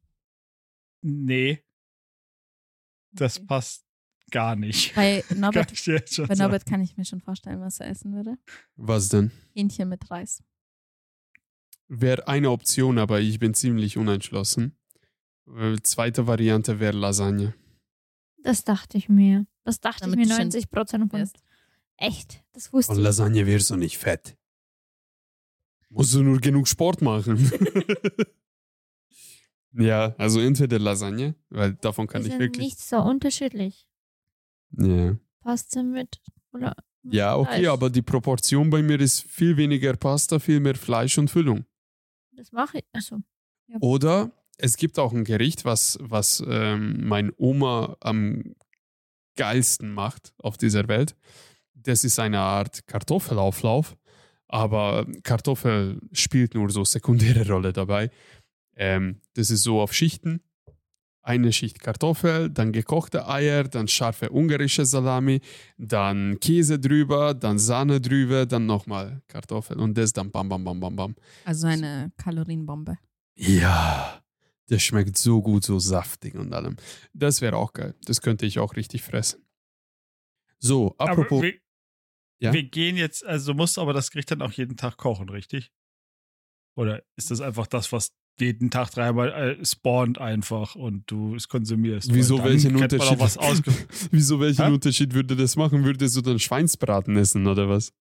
Nee, 1.03 1.63
das 3.13 3.37
Okay. 3.39 3.47
passt 3.47 3.85
gar 4.31 4.57
nicht. 4.57 4.95
Bei 4.95 5.23
Kann 5.29 5.41
Norbert, 5.41 5.77
schon 5.79 6.27
bei. 6.27 6.35
Norbert 6.35 6.67
kann 6.67 6.81
ich 6.81 6.97
mir 6.97 7.05
schon 7.05 7.21
vorstellen, 7.21 7.61
was 7.61 7.79
er 7.81 7.89
essen 7.89 8.15
würde. 8.15 8.37
Was 8.77 9.09
denn? 9.11 9.31
Hähnchen 9.55 9.89
mit 9.89 10.11
Reis. 10.11 10.43
Wäre 11.89 12.27
eine 12.29 12.51
Option, 12.51 12.99
aber 12.99 13.21
ich 13.21 13.39
bin 13.39 13.53
ziemlich 13.55 13.99
unentschlossen. 13.99 14.77
Zweite 15.83 16.27
Variante 16.27 16.81
wäre 16.81 16.97
Lasagne. 16.97 17.55
Das 18.43 18.65
dachte 18.65 18.97
ich 18.97 19.11
mir. 19.11 19.47
Das 19.65 19.81
dachte 19.81 20.01
Damit 20.05 20.21
ich 20.21 20.27
mir 20.29 20.35
schön 20.35 20.45
90 20.45 20.71
Prozent 20.71 21.11
von. 21.11 21.21
wärst. 21.21 21.37
Echt? 21.97 22.43
Das 22.53 22.73
wusste 22.73 22.93
Von 22.93 22.99
ich. 23.01 23.05
Lasagne 23.05 23.47
wirst 23.47 23.71
du 23.71 23.77
nicht 23.77 23.99
fett. 23.99 24.37
Musst 25.89 26.15
du 26.15 26.23
nur 26.23 26.41
genug 26.41 26.67
Sport 26.69 27.03
machen. 27.03 27.51
Ja, 29.77 30.15
also 30.19 30.41
entweder 30.41 30.79
Lasagne, 30.79 31.35
weil 31.49 31.75
davon 31.75 32.07
kann 32.07 32.23
Die 32.23 32.29
ich 32.29 32.33
sind 32.35 32.41
wirklich. 32.41 32.65
nicht 32.65 32.79
so 32.79 32.99
unterschiedlich. 32.99 33.89
Ja. 34.71 35.17
Pasta 35.41 35.83
mit 35.83 36.21
oder 36.53 36.77
ja, 37.03 37.37
okay, 37.37 37.57
Fleisch. 37.57 37.69
aber 37.69 37.91
die 37.91 38.03
Proportion 38.03 38.71
bei 38.71 38.83
mir 38.83 39.01
ist 39.01 39.23
viel 39.23 39.57
weniger 39.57 39.95
Pasta, 39.97 40.39
viel 40.39 40.61
mehr 40.61 40.75
Fleisch 40.77 41.19
und 41.19 41.29
Füllung. 41.29 41.65
Das 42.33 42.53
mache 42.53 42.79
ich. 42.79 42.85
Achso. 42.93 43.19
Oder 43.81 44.31
es 44.59 44.77
gibt 44.77 44.99
auch 44.99 45.13
ein 45.13 45.25
Gericht, 45.25 45.65
was, 45.65 45.99
was 46.01 46.43
ähm, 46.47 47.07
mein 47.07 47.33
Oma 47.37 47.97
am 48.01 48.55
geilsten 49.37 49.93
macht 49.93 50.33
auf 50.39 50.57
dieser 50.57 50.87
Welt. 50.89 51.17
Das 51.85 52.03
ist 52.03 52.19
eine 52.19 52.41
Art 52.41 52.87
Kartoffelauflauf, 52.87 53.97
aber 54.49 55.07
Kartoffel 55.23 56.01
spielt 56.13 56.55
nur 56.55 56.71
so 56.71 56.85
sekundäre 56.85 57.47
Rolle 57.47 57.73
dabei. 57.73 58.11
Ähm, 58.77 59.21
das 59.35 59.51
ist 59.51 59.63
so 59.63 59.81
auf 59.81 59.93
Schichten. 59.93 60.41
Eine 61.23 61.53
Schicht 61.53 61.81
Kartoffel, 61.81 62.51
dann 62.51 62.73
gekochte 62.73 63.27
Eier, 63.27 63.65
dann 63.65 63.89
scharfe 63.89 64.31
ungarische 64.31 64.85
Salami, 64.85 65.41
dann 65.79 66.39
Käse 66.39 66.79
drüber, 66.79 67.33
dann 67.33 67.59
Sahne 67.59 67.99
drüber, 67.99 68.45
dann 68.45 68.67
nochmal 68.67 69.23
Kartoffel 69.29 69.79
und 69.79 69.97
das 69.97 70.13
dann 70.13 70.31
bam, 70.31 70.51
bam, 70.51 70.65
bam, 70.65 70.81
bam, 70.81 70.97
bam. 70.97 71.15
Also 71.47 71.67
eine 71.67 72.13
Kalorienbombe. 72.19 72.99
Ja, 73.37 74.23
das 74.69 74.83
schmeckt 74.83 75.17
so 75.17 75.41
gut, 75.41 75.65
so 75.65 75.79
saftig 75.79 76.35
und 76.35 76.53
allem. 76.53 76.77
Das 77.15 77.41
wäre 77.41 77.57
auch 77.57 77.73
geil. 77.73 77.95
Das 78.05 78.21
könnte 78.21 78.45
ich 78.45 78.59
auch 78.59 78.77
richtig 78.77 79.03
fressen. 79.03 79.41
So, 80.59 80.95
apropos. 80.99 81.39
Aber 81.39 81.43
wir, 81.43 81.55
Ja? 82.41 82.53
wir 82.53 82.65
gehen 82.65 82.97
jetzt, 82.97 83.25
also 83.25 83.53
du 83.53 83.57
musst 83.57 83.79
aber 83.79 83.93
das 83.93 84.11
Gericht 84.11 84.31
dann 84.31 84.43
auch 84.43 84.53
jeden 84.53 84.77
Tag 84.77 84.97
kochen, 84.97 85.29
richtig? 85.29 85.71
Oder 86.77 87.03
ist 87.17 87.31
das 87.31 87.41
einfach 87.41 87.67
das, 87.67 87.93
was 87.93 88.13
jeden 88.41 88.71
Tag 88.71 88.91
dreimal 88.91 89.33
äh, 89.33 89.65
spawnt 89.65 90.19
einfach 90.19 90.75
und 90.75 91.09
du 91.11 91.37
es 91.37 91.49
konsumierst? 91.49 92.13
Wieso 92.13 92.43
welchen 92.43 92.77
Unterschied? 92.77 93.21
Wieso 94.11 94.41
welchen? 94.41 94.73
Unterschied 94.73 95.15
würde 95.15 95.37
das 95.37 95.57
machen? 95.57 95.85
Würdest 95.85 96.17
du 96.17 96.21
dann 96.21 96.41
Schweinsbraten 96.41 97.17
essen 97.17 97.47
oder 97.47 97.69
was? 97.69 97.93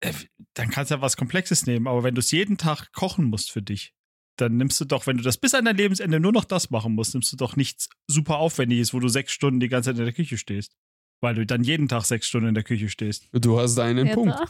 Äh, 0.00 0.12
dann 0.54 0.70
kannst 0.70 0.90
du 0.90 0.94
ja 0.96 1.00
was 1.00 1.16
Komplexes 1.16 1.66
nehmen, 1.66 1.86
aber 1.86 2.04
wenn 2.04 2.14
du 2.14 2.20
es 2.20 2.30
jeden 2.30 2.58
Tag 2.58 2.92
kochen 2.92 3.24
musst 3.24 3.50
für 3.50 3.62
dich, 3.62 3.92
dann 4.36 4.56
nimmst 4.56 4.80
du 4.80 4.84
doch, 4.84 5.06
wenn 5.06 5.16
du 5.16 5.22
das 5.22 5.36
bis 5.36 5.54
an 5.54 5.64
dein 5.64 5.76
Lebensende 5.76 6.20
nur 6.20 6.32
noch 6.32 6.44
das 6.44 6.70
machen 6.70 6.94
musst, 6.94 7.14
nimmst 7.14 7.32
du 7.32 7.36
doch 7.36 7.56
nichts 7.56 7.88
super 8.06 8.38
Aufwendiges, 8.38 8.94
wo 8.94 9.00
du 9.00 9.08
sechs 9.08 9.32
Stunden 9.32 9.60
die 9.60 9.68
ganze 9.68 9.90
Zeit 9.90 9.98
in 9.98 10.04
der 10.04 10.14
Küche 10.14 10.38
stehst. 10.38 10.76
Weil 11.20 11.34
du 11.34 11.44
dann 11.46 11.62
jeden 11.64 11.86
Tag 11.88 12.04
sechs 12.04 12.26
Stunden 12.26 12.48
in 12.48 12.54
der 12.54 12.64
Küche 12.64 12.88
stehst. 12.88 13.28
Du 13.32 13.58
hast 13.60 13.78
einen 13.78 14.06
Ja, 14.06 14.14
Punkt. 14.14 14.34
da. 14.38 14.44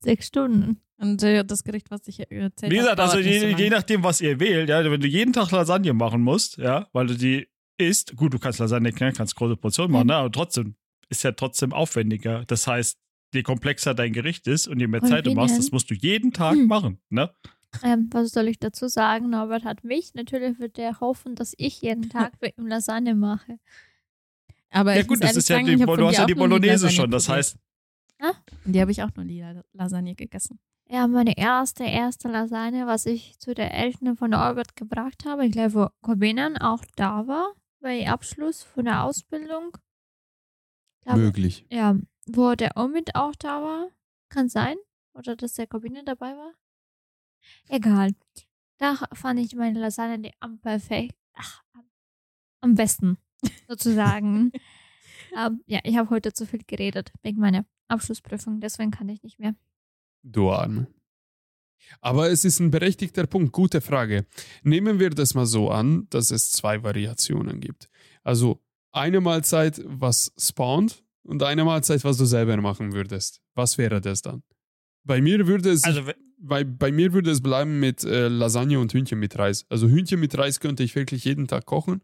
Sechs 0.00 0.26
Stunden. 0.26 0.80
Und 0.98 1.22
äh, 1.22 1.44
das 1.44 1.64
Gericht, 1.64 1.90
was 1.90 2.06
ich 2.06 2.20
erzählt 2.30 2.70
Wie 2.72 2.76
gesagt, 2.76 2.98
habe, 3.00 3.10
also 3.10 3.18
je, 3.18 3.38
so 3.40 3.46
je 3.46 3.70
nachdem, 3.70 4.04
was 4.04 4.20
ihr 4.20 4.38
wählt, 4.38 4.68
ja, 4.68 4.88
wenn 4.90 5.00
du 5.00 5.08
jeden 5.08 5.32
Tag 5.32 5.50
Lasagne 5.50 5.92
machen 5.94 6.22
musst, 6.22 6.58
ja, 6.58 6.88
weil 6.92 7.06
du 7.06 7.14
die 7.16 7.48
isst, 7.78 8.16
gut, 8.16 8.34
du 8.34 8.38
kannst 8.38 8.58
Lasagne 8.60 8.92
knacken, 8.92 9.16
kannst 9.16 9.34
große 9.34 9.56
Portionen 9.56 9.90
machen, 9.92 10.02
Mhm. 10.04 10.08
ne, 10.08 10.16
aber 10.16 10.30
trotzdem 10.30 10.76
ist 11.08 11.22
ja 11.24 11.32
trotzdem 11.32 11.72
aufwendiger. 11.72 12.44
Das 12.46 12.66
heißt, 12.66 12.98
je 13.34 13.42
komplexer 13.42 13.94
dein 13.94 14.12
Gericht 14.12 14.46
ist 14.46 14.68
und 14.68 14.78
je 14.78 14.86
mehr 14.86 15.02
Und 15.02 15.08
Zeit 15.08 15.26
du 15.26 15.32
machst, 15.32 15.58
das 15.58 15.72
musst 15.72 15.90
du 15.90 15.94
jeden 15.94 16.32
Tag 16.32 16.56
Mhm. 16.56 16.66
machen, 16.66 16.98
ne? 17.08 17.30
Ähm, 17.82 18.08
was 18.12 18.30
soll 18.32 18.48
ich 18.48 18.58
dazu 18.58 18.86
sagen? 18.86 19.30
Norbert 19.30 19.64
hat 19.64 19.82
mich. 19.82 20.12
Natürlich 20.14 20.58
wird 20.58 20.78
er 20.78 21.00
hoffen, 21.00 21.34
dass 21.34 21.54
ich 21.56 21.80
jeden 21.80 22.10
Tag 22.10 22.34
für 22.38 22.46
ihn 22.58 22.68
Lasagne 22.68 23.14
mache. 23.14 23.58
Aber 24.72 24.94
Ja 24.94 25.00
ich 25.02 25.06
gut, 25.06 25.18
muss 25.20 25.28
das 25.28 25.36
ist 25.36 25.48
ja 25.48 25.56
sagen, 25.56 25.66
die, 25.66 25.74
ich 25.74 25.82
hab 25.82 25.96
du 25.96 26.06
hast 26.06 26.16
ja 26.18 26.26
die 26.26 26.34
Bolognese 26.34 26.90
schon, 26.90 27.10
das 27.10 27.28
heißt, 27.28 27.56
Und 28.64 28.72
die 28.72 28.80
habe 28.80 28.90
ich 28.90 29.02
auch 29.02 29.10
nie 29.16 29.40
La- 29.40 29.62
Lasagne 29.72 30.14
gegessen. 30.14 30.58
Ja, 30.88 31.06
meine 31.06 31.36
erste, 31.36 31.84
erste 31.84 32.28
Lasagne, 32.28 32.86
was 32.86 33.06
ich 33.06 33.38
zu 33.38 33.54
der 33.54 33.72
Eltern 33.74 34.16
von 34.16 34.30
Norbert 34.30 34.76
gebracht 34.76 35.24
habe, 35.24 35.46
ich 35.46 35.52
glaube, 35.52 35.74
wo 35.74 35.88
Corbinian 36.02 36.56
auch 36.58 36.84
da 36.96 37.26
war, 37.26 37.52
bei 37.80 38.08
Abschluss 38.08 38.62
von 38.62 38.84
der 38.84 39.02
Ausbildung. 39.04 39.76
Glaube, 41.02 41.18
Möglich. 41.20 41.66
Ja, 41.70 41.96
wo 42.26 42.54
der 42.54 42.76
Omid 42.76 43.14
auch 43.16 43.34
da 43.36 43.62
war. 43.62 43.88
Kann 44.28 44.48
sein. 44.48 44.76
Oder 45.14 45.34
dass 45.36 45.54
der 45.54 45.66
Corbinian 45.66 46.04
dabei 46.06 46.36
war. 46.36 46.52
Egal. 47.68 48.14
Da 48.78 48.96
fand 49.12 49.40
ich 49.40 49.54
meine 49.56 49.80
Lasagne 49.80 50.18
die 50.20 50.32
am 50.40 50.58
perfekt. 50.60 51.16
Ach, 51.34 51.62
am- 51.72 51.90
am 52.60 52.74
besten, 52.74 53.18
sozusagen. 53.68 54.52
ähm, 55.38 55.62
ja, 55.66 55.80
ich 55.84 55.96
habe 55.96 56.10
heute 56.10 56.32
zu 56.32 56.46
viel 56.46 56.62
geredet 56.66 57.12
wegen 57.22 57.40
meiner 57.40 57.64
Abschlussprüfung, 57.88 58.60
deswegen 58.60 58.90
kann 58.90 59.08
ich 59.08 59.22
nicht 59.22 59.38
mehr. 59.38 59.54
Du 60.22 60.50
Arme. 60.50 60.86
Aber 62.00 62.30
es 62.30 62.44
ist 62.44 62.60
ein 62.60 62.70
berechtigter 62.70 63.26
Punkt. 63.26 63.52
Gute 63.52 63.80
Frage. 63.80 64.26
Nehmen 64.62 65.00
wir 65.00 65.10
das 65.10 65.34
mal 65.34 65.46
so 65.46 65.70
an, 65.70 66.06
dass 66.10 66.30
es 66.30 66.50
zwei 66.50 66.82
Variationen 66.82 67.60
gibt. 67.60 67.88
Also 68.22 68.62
eine 68.92 69.20
Mahlzeit, 69.20 69.82
was 69.84 70.32
spawnt 70.38 71.02
und 71.24 71.42
eine 71.42 71.64
Mahlzeit, 71.64 72.04
was 72.04 72.18
du 72.18 72.24
selber 72.24 72.56
machen 72.58 72.92
würdest. 72.92 73.40
Was 73.54 73.78
wäre 73.78 74.00
das 74.00 74.22
dann? 74.22 74.42
Bei 75.04 75.20
mir 75.20 75.46
würde 75.46 75.70
es, 75.70 75.82
also 75.84 76.02
bei, 76.38 76.64
bei 76.64 76.92
mir 76.92 77.12
würde 77.12 77.30
es 77.30 77.40
bleiben 77.40 77.80
mit 77.80 78.04
äh, 78.04 78.28
Lasagne 78.28 78.78
und 78.78 78.92
Hühnchen 78.92 79.18
mit 79.18 79.38
Reis. 79.38 79.66
Also 79.68 79.88
Hühnchen 79.88 80.20
mit 80.20 80.36
Reis 80.36 80.60
könnte 80.60 80.82
ich 80.82 80.94
wirklich 80.94 81.24
jeden 81.24 81.48
Tag 81.48 81.66
kochen. 81.66 82.02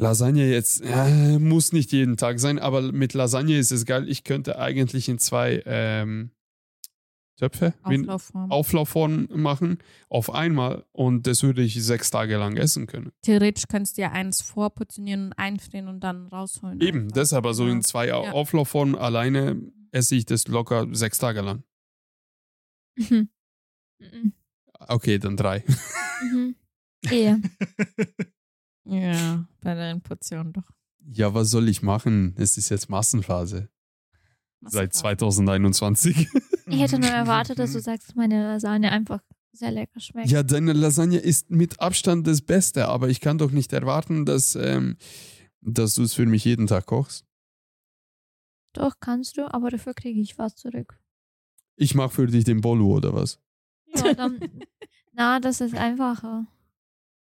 Lasagne 0.00 0.50
jetzt 0.50 0.82
äh, 0.82 1.38
muss 1.38 1.72
nicht 1.72 1.92
jeden 1.92 2.16
Tag 2.16 2.40
sein, 2.40 2.58
aber 2.58 2.92
mit 2.92 3.14
Lasagne 3.14 3.58
ist 3.58 3.70
es 3.70 3.84
geil. 3.84 4.08
Ich 4.08 4.24
könnte 4.24 4.58
eigentlich 4.58 5.08
in 5.08 5.18
zwei 5.18 5.62
ähm, 5.66 6.30
Töpfe, 7.36 7.74
Auflaufform. 7.82 8.50
Auflaufform 8.50 9.28
machen 9.34 9.78
auf 10.08 10.32
einmal 10.32 10.84
und 10.92 11.26
das 11.26 11.42
würde 11.42 11.62
ich 11.62 11.82
sechs 11.82 12.10
Tage 12.10 12.36
lang 12.36 12.56
essen 12.56 12.86
können. 12.86 13.12
Theoretisch 13.22 13.66
könntest 13.66 13.96
du 13.96 14.02
ja 14.02 14.12
eins 14.12 14.42
vorportionieren 14.42 15.26
und 15.26 15.32
einfrieren 15.38 15.88
und 15.88 16.00
dann 16.00 16.26
rausholen. 16.26 16.80
Eben, 16.80 17.04
einfach. 17.04 17.14
deshalb 17.14 17.46
also 17.46 17.66
in 17.66 17.82
zwei 17.82 18.08
Ja. 18.08 18.32
Auflaufformen 18.32 18.94
alleine 18.94 19.60
esse 19.92 20.16
ich 20.16 20.26
das 20.26 20.48
locker 20.48 20.86
sechs 20.92 21.18
Tage 21.18 21.40
lang. 21.40 21.62
Mhm. 22.96 23.28
Mhm. 23.98 24.32
Okay, 24.88 25.18
dann 25.18 25.36
drei. 25.36 25.64
Mhm. 26.22 26.54
Ehe. 27.10 27.40
Ja, 28.84 29.46
bei 29.60 29.74
deinen 29.74 30.00
Portionen 30.00 30.52
doch. 30.52 30.70
Ja, 31.12 31.34
was 31.34 31.50
soll 31.50 31.68
ich 31.68 31.82
machen? 31.82 32.34
Es 32.36 32.56
ist 32.56 32.68
jetzt 32.68 32.88
Massenphase 32.88 33.68
seit 34.60 34.94
2021. 34.94 36.28
Ich 36.66 36.80
hätte 36.80 36.98
nur 36.98 37.10
erwartet, 37.10 37.58
dass 37.58 37.72
du 37.72 37.80
sagst, 37.80 38.08
dass 38.08 38.14
meine 38.14 38.44
Lasagne 38.44 38.90
einfach 38.92 39.20
sehr 39.52 39.70
lecker 39.70 40.00
schmeckt. 40.00 40.30
Ja, 40.30 40.42
deine 40.42 40.72
Lasagne 40.72 41.18
ist 41.18 41.50
mit 41.50 41.80
Abstand 41.80 42.26
das 42.26 42.42
Beste, 42.42 42.88
aber 42.88 43.08
ich 43.08 43.20
kann 43.20 43.38
doch 43.38 43.50
nicht 43.50 43.72
erwarten, 43.72 44.24
dass, 44.24 44.54
ähm, 44.54 44.96
dass 45.60 45.94
du 45.94 46.02
es 46.02 46.14
für 46.14 46.26
mich 46.26 46.44
jeden 46.44 46.66
Tag 46.66 46.86
kochst. 46.86 47.24
Doch, 48.72 48.94
kannst 49.00 49.36
du, 49.36 49.52
aber 49.52 49.70
dafür 49.70 49.94
kriege 49.94 50.20
ich 50.20 50.38
was 50.38 50.54
zurück. 50.54 50.98
Ich 51.76 51.94
mache 51.94 52.10
für 52.10 52.26
dich 52.26 52.44
den 52.44 52.60
Bolu 52.60 52.94
oder 52.94 53.14
was? 53.14 53.40
Ja, 53.96 54.14
dann, 54.14 54.38
na, 55.12 55.40
das 55.40 55.60
ist 55.60 55.74
einfacher. 55.74 56.46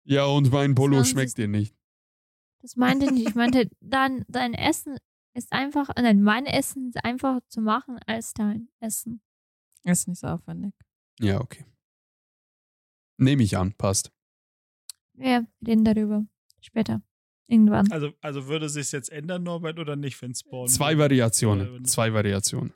Ja, 0.04 0.26
und 0.26 0.50
mein 0.52 0.74
Bolu 0.74 0.96
Sonst 0.96 1.10
schmeckt 1.10 1.28
ist- 1.28 1.38
dir 1.38 1.48
nicht. 1.48 1.74
Das 2.60 2.76
meinte 2.76 3.04
ich 3.06 3.10
nicht. 3.12 3.28
Ich 3.28 3.34
meinte, 3.34 3.68
dann, 3.80 4.24
dein 4.28 4.54
Essen 4.54 4.96
ist 5.34 5.52
einfach, 5.52 5.90
nein, 5.96 6.22
mein 6.22 6.46
Essen 6.46 6.88
ist 6.88 7.04
einfacher 7.04 7.42
zu 7.48 7.60
machen 7.60 7.98
als 8.06 8.32
dein 8.32 8.68
Essen. 8.80 9.20
Ist 9.82 10.08
nicht 10.08 10.18
so 10.20 10.28
aufwendig. 10.28 10.72
Ja, 11.20 11.40
okay. 11.40 11.64
Nehme 13.18 13.42
ich 13.42 13.56
an, 13.56 13.74
passt. 13.74 14.10
Wir 15.12 15.46
reden 15.66 15.84
darüber 15.84 16.26
später. 16.60 17.02
Irgendwann. 17.46 17.92
also, 17.92 18.12
also 18.22 18.46
würde 18.46 18.70
sich 18.70 18.90
jetzt 18.92 19.10
ändern, 19.10 19.42
Norbert, 19.42 19.78
oder 19.78 19.96
nicht, 19.96 20.20
wenn 20.22 20.34
Spawn? 20.34 20.66
Zwei 20.66 20.96
Variationen. 20.96 21.84
Zwei 21.84 22.14
Variationen. 22.14 22.72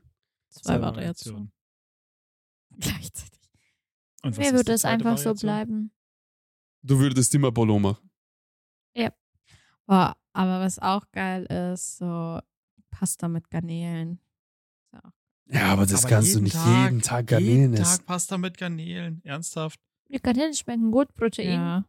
Zwei, 0.50 0.80
Variationen. 0.82 1.52
Gleichzeitig. 2.78 3.40
Und 4.22 4.36
was 4.36 4.38
Mir 4.38 4.52
würde 4.54 4.72
es 4.72 4.84
einfach 4.84 5.16
so 5.16 5.30
Variation? 5.30 5.36
bleiben. 5.40 5.90
Du 6.82 6.98
würdest 6.98 7.34
immer 7.34 7.50
Bolo 7.52 7.78
machen. 7.78 8.04
Boah, 9.86 10.14
aber 10.34 10.60
was 10.60 10.78
auch 10.78 11.10
geil 11.12 11.44
ist, 11.72 11.96
so 11.96 12.38
Pasta 12.90 13.26
mit 13.26 13.48
Garnelen. 13.48 14.20
So. 14.92 14.98
Ja, 15.50 15.72
aber 15.72 15.86
das 15.86 16.04
Aber 16.04 16.10
kannst 16.16 16.28
du 16.28 16.32
jeden 16.34 16.44
nicht 16.44 16.56
Tag- 16.56 16.84
jeden 16.84 17.00
Tag 17.00 17.26
Garnelen 17.26 17.60
Jeden 17.72 17.74
essen. 17.74 17.96
Tag 18.00 18.06
Pasta 18.06 18.36
mit 18.36 18.58
Garnelen, 18.58 19.22
ernsthaft? 19.24 19.80
Die 20.10 20.18
Garnelen 20.20 20.52
schmecken 20.52 20.90
gut, 20.90 21.14
Protein. 21.14 21.52
Ja. 21.52 21.84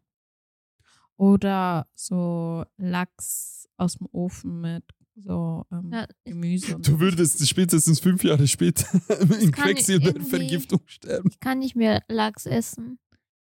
Oder 1.18 1.88
so 1.94 2.64
Lachs 2.78 3.68
aus 3.76 3.96
dem 3.98 4.08
Ofen 4.14 4.62
mit 4.62 4.86
so 5.18 5.66
ähm, 5.70 5.90
Ja, 5.92 6.08
Gemüse. 6.24 6.80
Du 6.80 7.02
würdest 7.02 7.46
spätestens 7.50 8.00
fünf 8.00 8.24
Jahre 8.24 8.48
später 8.48 8.88
in 9.42 9.52
Quecksilbervergiftung 9.52 10.80
sterben. 10.86 11.30
Ich 11.32 11.40
kann 11.42 11.60
nicht 11.60 11.76
mehr 11.76 12.02
Lachs 12.08 12.46
essen. 12.46 12.98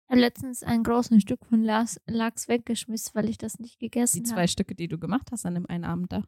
Ich 0.09 0.13
habe 0.13 0.21
letztens 0.23 0.63
ein 0.63 0.85
großes 0.85 1.21
Stück 1.21 1.45
von 1.45 1.63
Lachs, 1.63 2.01
Lachs 2.07 2.49
weggeschmissen, 2.49 3.15
weil 3.15 3.29
ich 3.29 3.37
das 3.37 3.59
nicht 3.59 3.79
die 3.83 3.91
gegessen 3.91 4.25
zwei 4.25 4.37
habe. 4.37 4.49
Stücke, 4.49 4.75
die 4.75 4.89
du 4.89 4.97
gemacht 4.99 5.31
hast 5.31 5.45
an 5.45 5.53
dem 5.53 5.67
einen 5.67 5.85
Abend 5.85 6.13
da. 6.13 6.25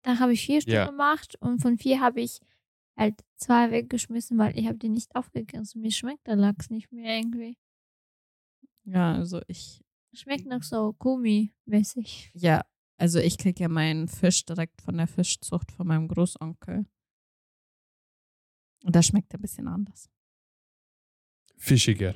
Da 0.00 0.18
habe 0.18 0.32
ich 0.32 0.46
vier 0.46 0.62
Stück 0.62 0.72
Ja. 0.72 0.86
gemacht 0.86 1.36
und 1.40 1.60
von 1.60 1.76
vier 1.76 2.00
habe 2.00 2.22
ich 2.22 2.40
halt 2.96 3.22
zwei 3.36 3.70
weggeschmissen, 3.70 4.38
weil 4.38 4.58
ich 4.58 4.66
habe 4.66 4.78
die 4.78 4.88
nicht 4.88 5.14
aufgegessen. 5.14 5.82
Mir 5.82 5.90
schmeckt 5.92 6.26
der 6.26 6.36
Lachs 6.36 6.70
nicht 6.70 6.92
mehr 6.92 7.18
irgendwie. 7.18 7.58
Ja, 8.84 9.12
also 9.12 9.42
ich 9.48 9.82
Schmeckt 10.14 10.46
noch 10.46 10.62
so 10.62 10.94
gummimäßig. 10.94 12.30
Ja, 12.34 12.64
also 12.96 13.18
ich 13.18 13.36
kriege 13.36 13.64
ja 13.64 13.68
meinen 13.68 14.08
Fisch 14.08 14.46
direkt 14.46 14.80
von 14.80 14.96
der 14.96 15.08
Fischzucht 15.08 15.72
von 15.72 15.86
meinem 15.88 16.08
Großonkel. 16.08 16.86
Und 18.84 18.96
das 18.96 19.06
schmeckt 19.06 19.34
ein 19.34 19.40
bisschen 19.42 19.66
anders. 19.68 20.08
Fischiger. 21.56 22.14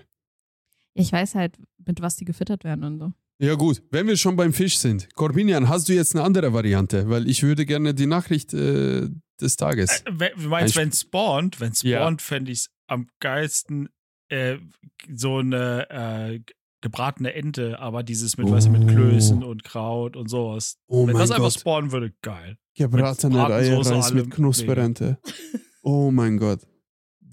Ich 0.99 1.13
weiß 1.13 1.35
halt, 1.35 1.57
mit 1.87 2.01
was 2.03 2.17
die 2.17 2.25
gefüttert 2.25 2.65
werden 2.65 2.85
und 2.85 2.99
so. 2.99 3.13
Ja 3.41 3.55
gut, 3.55 3.83
wenn 3.91 4.07
wir 4.09 4.17
schon 4.17 4.35
beim 4.37 4.53
Fisch 4.53 4.79
sind. 4.79 5.09
Corbinian, 5.15 5.69
hast 5.69 5.89
du 5.89 5.93
jetzt 5.95 6.15
eine 6.17 6.25
andere 6.25 6.53
Variante? 6.53 7.09
Weil 7.09 7.29
ich 7.29 7.43
würde 7.45 7.65
gerne 7.67 7.95
die 7.95 8.07
Nachricht 8.07 8.53
äh, 8.53 9.09
des 9.41 9.57
Tages. 9.57 10.01
Äh, 10.01 10.11
wenn- 10.13 10.31
Du 10.43 10.49
meinst, 10.49 10.77
Ein 10.77 10.87
wenn 10.87 10.93
spawnt? 10.93 11.61
Wenn 11.61 11.73
Ja. 11.83 11.99
spawnt, 12.01 12.21
fände 12.23 12.51
ich 12.51 12.59
es 12.59 12.71
am 12.89 13.07
geilsten 13.21 13.89
äh, 14.29 14.57
so 15.15 15.37
eine 15.39 15.89
äh, 15.89 16.41
gebratene 16.81 17.33
Ente, 17.35 17.79
aber 17.81 18.03
dieses 18.03 18.37
mit, 18.39 18.51
weißt 18.51 18.67
du, 18.67 18.71
mit 18.73 18.83
Oh. 18.83 18.87
Klößen 18.87 19.43
und 19.45 19.63
Kraut 19.65 20.17
und 20.17 20.29
sowas. 20.29 20.77
Oh 20.89 21.07
wenn 21.07 21.13
mein 21.15 21.21
das 21.23 21.31
einfach 21.31 21.45
Gott. 21.45 21.61
spawnen 21.61 21.93
würde, 21.93 22.13
geil. 22.23 22.57
Gebratene 22.77 23.35
Bratensoße, 23.35 23.91
Eierreis 23.91 24.13
mit. 24.15 24.31
Knusperente. 24.33 25.19
Oh 25.83 26.11
mein 26.11 26.37
Gott. 26.39 26.61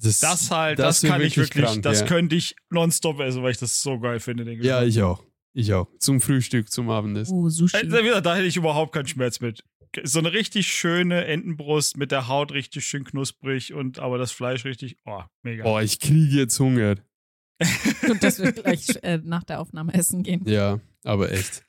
Das, 0.06 0.20
Das 0.20 0.52
halt, 0.52 0.80
das 0.80 1.02
das, 1.02 1.10
kann 1.10 1.22
ich 1.22 1.38
wirklich 1.38 1.64
krank, 1.64 1.84
das 1.84 2.02
ja. 2.02 2.06
könnte 2.06 2.36
ich 2.36 2.56
nonstop 2.70 3.20
essen, 3.20 3.44
weil 3.44 3.52
ich 3.52 3.58
das 3.58 3.82
so 3.82 4.00
geil 4.00 4.20
finde. 4.20 4.46
Den 4.46 4.62
Ja, 4.62 4.84
ich 4.84 5.02
auch. 5.02 5.24
Ich 5.54 5.74
auch. 5.74 5.88
Zum 6.00 6.20
Frühstück, 6.20 6.70
zum 6.70 6.90
Abendessen. 6.90 7.34
Oh, 7.34 7.50
Sushi. 7.50 7.80
Gesagt, 7.80 8.26
da 8.26 8.36
hätte 8.36 8.46
ich 8.46 8.58
überhaupt 8.58 8.94
keinen 8.94 9.08
Schmerz 9.08 9.40
mit. 9.40 9.64
So 10.04 10.20
eine 10.20 10.34
richtig 10.34 10.68
schöne 10.68 11.26
Entenbrust 11.26 11.96
mit 11.96 12.12
der 12.12 12.28
Haut 12.28 12.52
richtig 12.52 12.86
schön 12.86 13.06
knusprig 13.06 13.74
und 13.74 14.00
aber 14.00 14.18
das 14.18 14.34
Fleisch 14.34 14.66
richtig, 14.66 14.98
oh, 15.06 15.22
mega. 15.44 15.64
Boah, 15.64 15.82
ich 15.82 16.00
kriege 16.00 16.36
jetzt 16.36 16.60
Hunger. 16.60 16.98
Und 18.10 18.22
dass 18.22 18.40
wir 18.40 18.52
gleich 18.52 18.88
äh, 19.02 19.20
nach 19.24 19.46
der 19.46 19.62
Aufnahme 19.62 19.94
essen 19.94 20.24
gehen. 20.24 20.44
Ja, 20.46 20.82
aber 21.06 21.32
echt. 21.32 21.64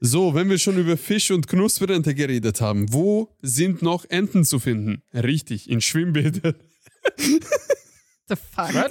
So, 0.00 0.34
wenn 0.34 0.50
wir 0.50 0.58
schon 0.58 0.76
über 0.76 0.96
Fisch 0.96 1.30
und 1.30 1.46
Knusperente 1.46 2.14
geredet 2.14 2.60
haben, 2.60 2.92
wo 2.92 3.36
sind 3.40 3.82
noch 3.82 4.04
Enten 4.08 4.44
zu 4.44 4.58
finden? 4.58 5.02
Richtig, 5.14 5.70
in 5.70 5.80
Schwimmbädern. 5.80 6.56
The 8.28 8.36
fuck? 8.36 8.90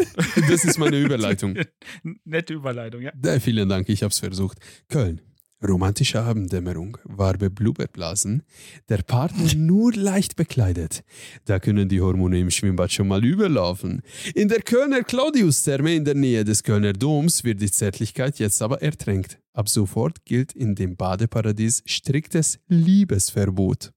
Das 0.50 0.66
ist 0.66 0.78
meine 0.78 1.00
Überleitung. 1.00 1.58
Nette 2.26 2.54
Überleitung, 2.54 3.02
ja. 3.02 3.12
Da, 3.16 3.40
vielen 3.40 3.70
Dank, 3.70 3.88
ich 3.90 4.04
hab's 4.04 4.20
versucht. 4.20 4.60
Köln. 4.90 5.22
Romantische 5.66 6.22
Abenddämmerung, 6.22 7.00
warme 7.04 7.50
Blubberblasen, 7.50 8.44
der 8.90 8.98
Partner 8.98 9.52
nur 9.56 9.92
leicht 9.92 10.36
bekleidet. 10.36 11.04
Da 11.46 11.60
können 11.60 11.90
die 11.90 12.00
Hormone 12.00 12.40
im 12.40 12.52
Schwimmbad 12.52 12.92
schon 12.92 13.08
mal 13.08 13.26
überlaufen. 13.26 14.04
In 14.36 14.50
der 14.50 14.62
Kölner 14.62 15.02
Claudius-Therme 15.02 15.96
in 15.96 16.06
der 16.06 16.14
Nähe 16.14 16.44
des 16.44 16.62
Kölner 16.62 16.94
Doms 16.94 17.44
wird 17.44 17.60
die 17.60 17.72
Zärtlichkeit 17.72 18.38
jetzt 18.38 18.62
aber 18.62 18.84
ertränkt. 18.84 19.40
Ab 19.54 19.68
sofort 19.68 20.26
gilt 20.26 20.54
in 20.54 20.76
dem 20.76 20.96
Badeparadies 20.96 21.82
striktes 21.88 22.60
Liebesverbot. 22.68 23.94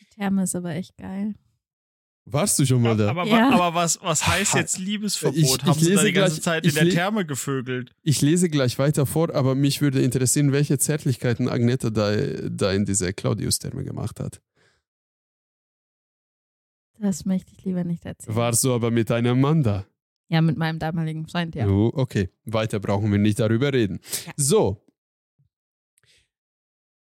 Die 0.00 0.16
Therme 0.16 0.42
ist 0.42 0.56
aber 0.56 0.74
echt 0.74 0.96
geil. 0.96 1.36
Warst 2.26 2.58
du 2.58 2.64
schon 2.64 2.80
mal 2.80 2.96
da? 2.96 3.10
Aber, 3.10 3.26
Ja. 3.26 3.50
aber 3.50 3.74
was, 3.74 3.98
was 4.02 4.26
heißt 4.26 4.54
jetzt 4.54 4.78
Liebesverbot? 4.78 5.36
Ich- 5.38 5.44
ich 5.56 5.62
Haben 5.62 5.78
sie 5.78 5.84
da 5.86 5.90
lese 6.00 6.06
die 6.06 6.12
ganze 6.12 6.34
gleich- 6.36 6.42
Zeit 6.42 6.66
in 6.66 6.74
der 6.74 6.88
Therme 6.88 7.26
gevögelt? 7.26 7.94
Ich 8.02 8.22
lese 8.22 8.48
gleich 8.48 8.78
weiter 8.78 9.04
vor, 9.04 9.34
aber 9.34 9.54
mich 9.54 9.82
würde 9.82 10.00
interessieren, 10.02 10.50
welche 10.52 10.78
Zärtlichkeiten 10.78 11.48
Agneta 11.48 11.90
da, 11.90 12.16
da 12.48 12.72
in 12.72 12.86
dieser 12.86 13.12
Claudius-Therme 13.12 13.84
gemacht 13.84 14.20
hat. 14.20 14.40
Das 16.98 17.24
möchte 17.26 17.52
ich 17.56 17.64
lieber 17.64 17.84
nicht 17.84 18.04
erzählen. 18.06 18.34
Warst 18.36 18.64
du 18.64 18.72
aber 18.72 18.90
mit 18.90 19.10
einem 19.10 19.40
Mann 19.40 19.62
da? 19.62 19.84
Ja, 20.28 20.40
mit 20.40 20.56
meinem 20.56 20.78
damaligen 20.78 21.26
Freund, 21.28 21.54
ja. 21.54 21.68
Oh, 21.68 21.90
okay, 21.94 22.30
weiter 22.46 22.80
brauchen 22.80 23.10
wir 23.12 23.18
nicht 23.18 23.38
darüber 23.40 23.72
reden. 23.72 24.00
Ja. 24.26 24.32
So. 24.36 24.80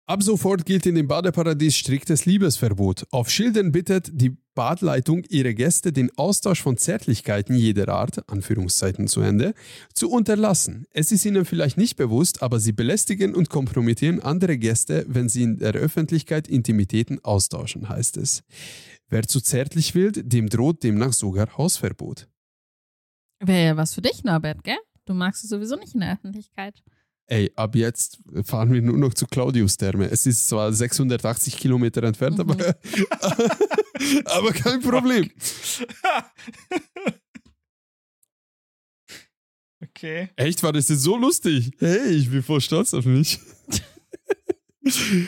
Ab 0.05 0.23
sofort 0.23 0.65
gilt 0.65 0.85
in 0.85 0.95
dem 0.95 1.07
Badeparadies 1.07 1.75
striktes 1.77 2.25
Liebesverbot. 2.25 3.05
Auf 3.11 3.29
Schildern 3.29 3.71
bittet 3.71 4.09
die 4.11 4.35
Badleitung 4.57 5.23
ihre 5.29 5.53
Gäste, 5.53 5.93
den 5.93 6.09
Austausch 6.17 6.63
von 6.63 6.77
Zärtlichkeiten 6.77 7.55
jeder 7.55 7.89
Art, 7.89 8.27
Anführungszeiten 8.27 9.07
zu 9.07 9.21
Ende, 9.21 9.53
zu 9.93 10.09
unterlassen. 10.09 10.87
Es 10.89 11.11
ist 11.11 11.23
ihnen 11.25 11.45
vielleicht 11.45 11.77
nicht 11.77 11.95
bewusst, 11.95 12.41
aber 12.41 12.59
sie 12.59 12.71
belästigen 12.71 13.35
und 13.35 13.51
kompromittieren 13.51 14.19
andere 14.19 14.57
Gäste, 14.57 15.05
wenn 15.07 15.29
sie 15.29 15.43
in 15.43 15.59
der 15.59 15.73
Öffentlichkeit 15.73 16.47
Intimitäten 16.47 17.23
austauschen, 17.23 17.87
heißt 17.87 18.17
es. 18.17 18.41
Wer 19.09 19.27
zu 19.27 19.41
zärtlich 19.41 19.93
will, 19.93 20.11
dem 20.11 20.49
droht 20.49 20.81
demnach 20.81 21.13
sogar 21.13 21.55
Hausverbot. 21.55 22.27
Wäre 23.39 23.63
ja 23.63 23.77
was 23.77 23.93
für 23.93 24.01
dich, 24.01 24.23
Norbert, 24.23 24.63
gell? 24.63 24.79
Du 25.05 25.13
magst 25.13 25.43
es 25.43 25.51
sowieso 25.51 25.75
nicht 25.75 25.93
in 25.93 25.99
der 25.99 26.13
Öffentlichkeit. 26.13 26.81
Ey, 27.29 27.51
ab 27.55 27.75
jetzt 27.75 28.19
fahren 28.43 28.71
wir 28.71 28.81
nur 28.81 28.97
noch 28.97 29.13
zu 29.13 29.25
Claudius-Therme. 29.27 30.09
Es 30.09 30.25
ist 30.25 30.47
zwar 30.47 30.71
680 30.71 31.57
Kilometer 31.57 32.01
entfernt, 32.03 32.37
Mhm. 32.37 32.51
aber, 32.51 32.75
aber 34.25 34.51
kein 34.53 34.79
Problem. 34.81 35.29
okay. 39.83 40.29
Echt, 40.35 40.63
war 40.63 40.73
das 40.73 40.89
jetzt 40.89 41.01
so 41.01 41.17
lustig? 41.17 41.71
Hey, 41.79 42.09
ich 42.13 42.29
bin 42.29 42.43
voll 42.43 42.61
stolz 42.61 42.93
auf 42.93 43.05
mich. 43.05 43.39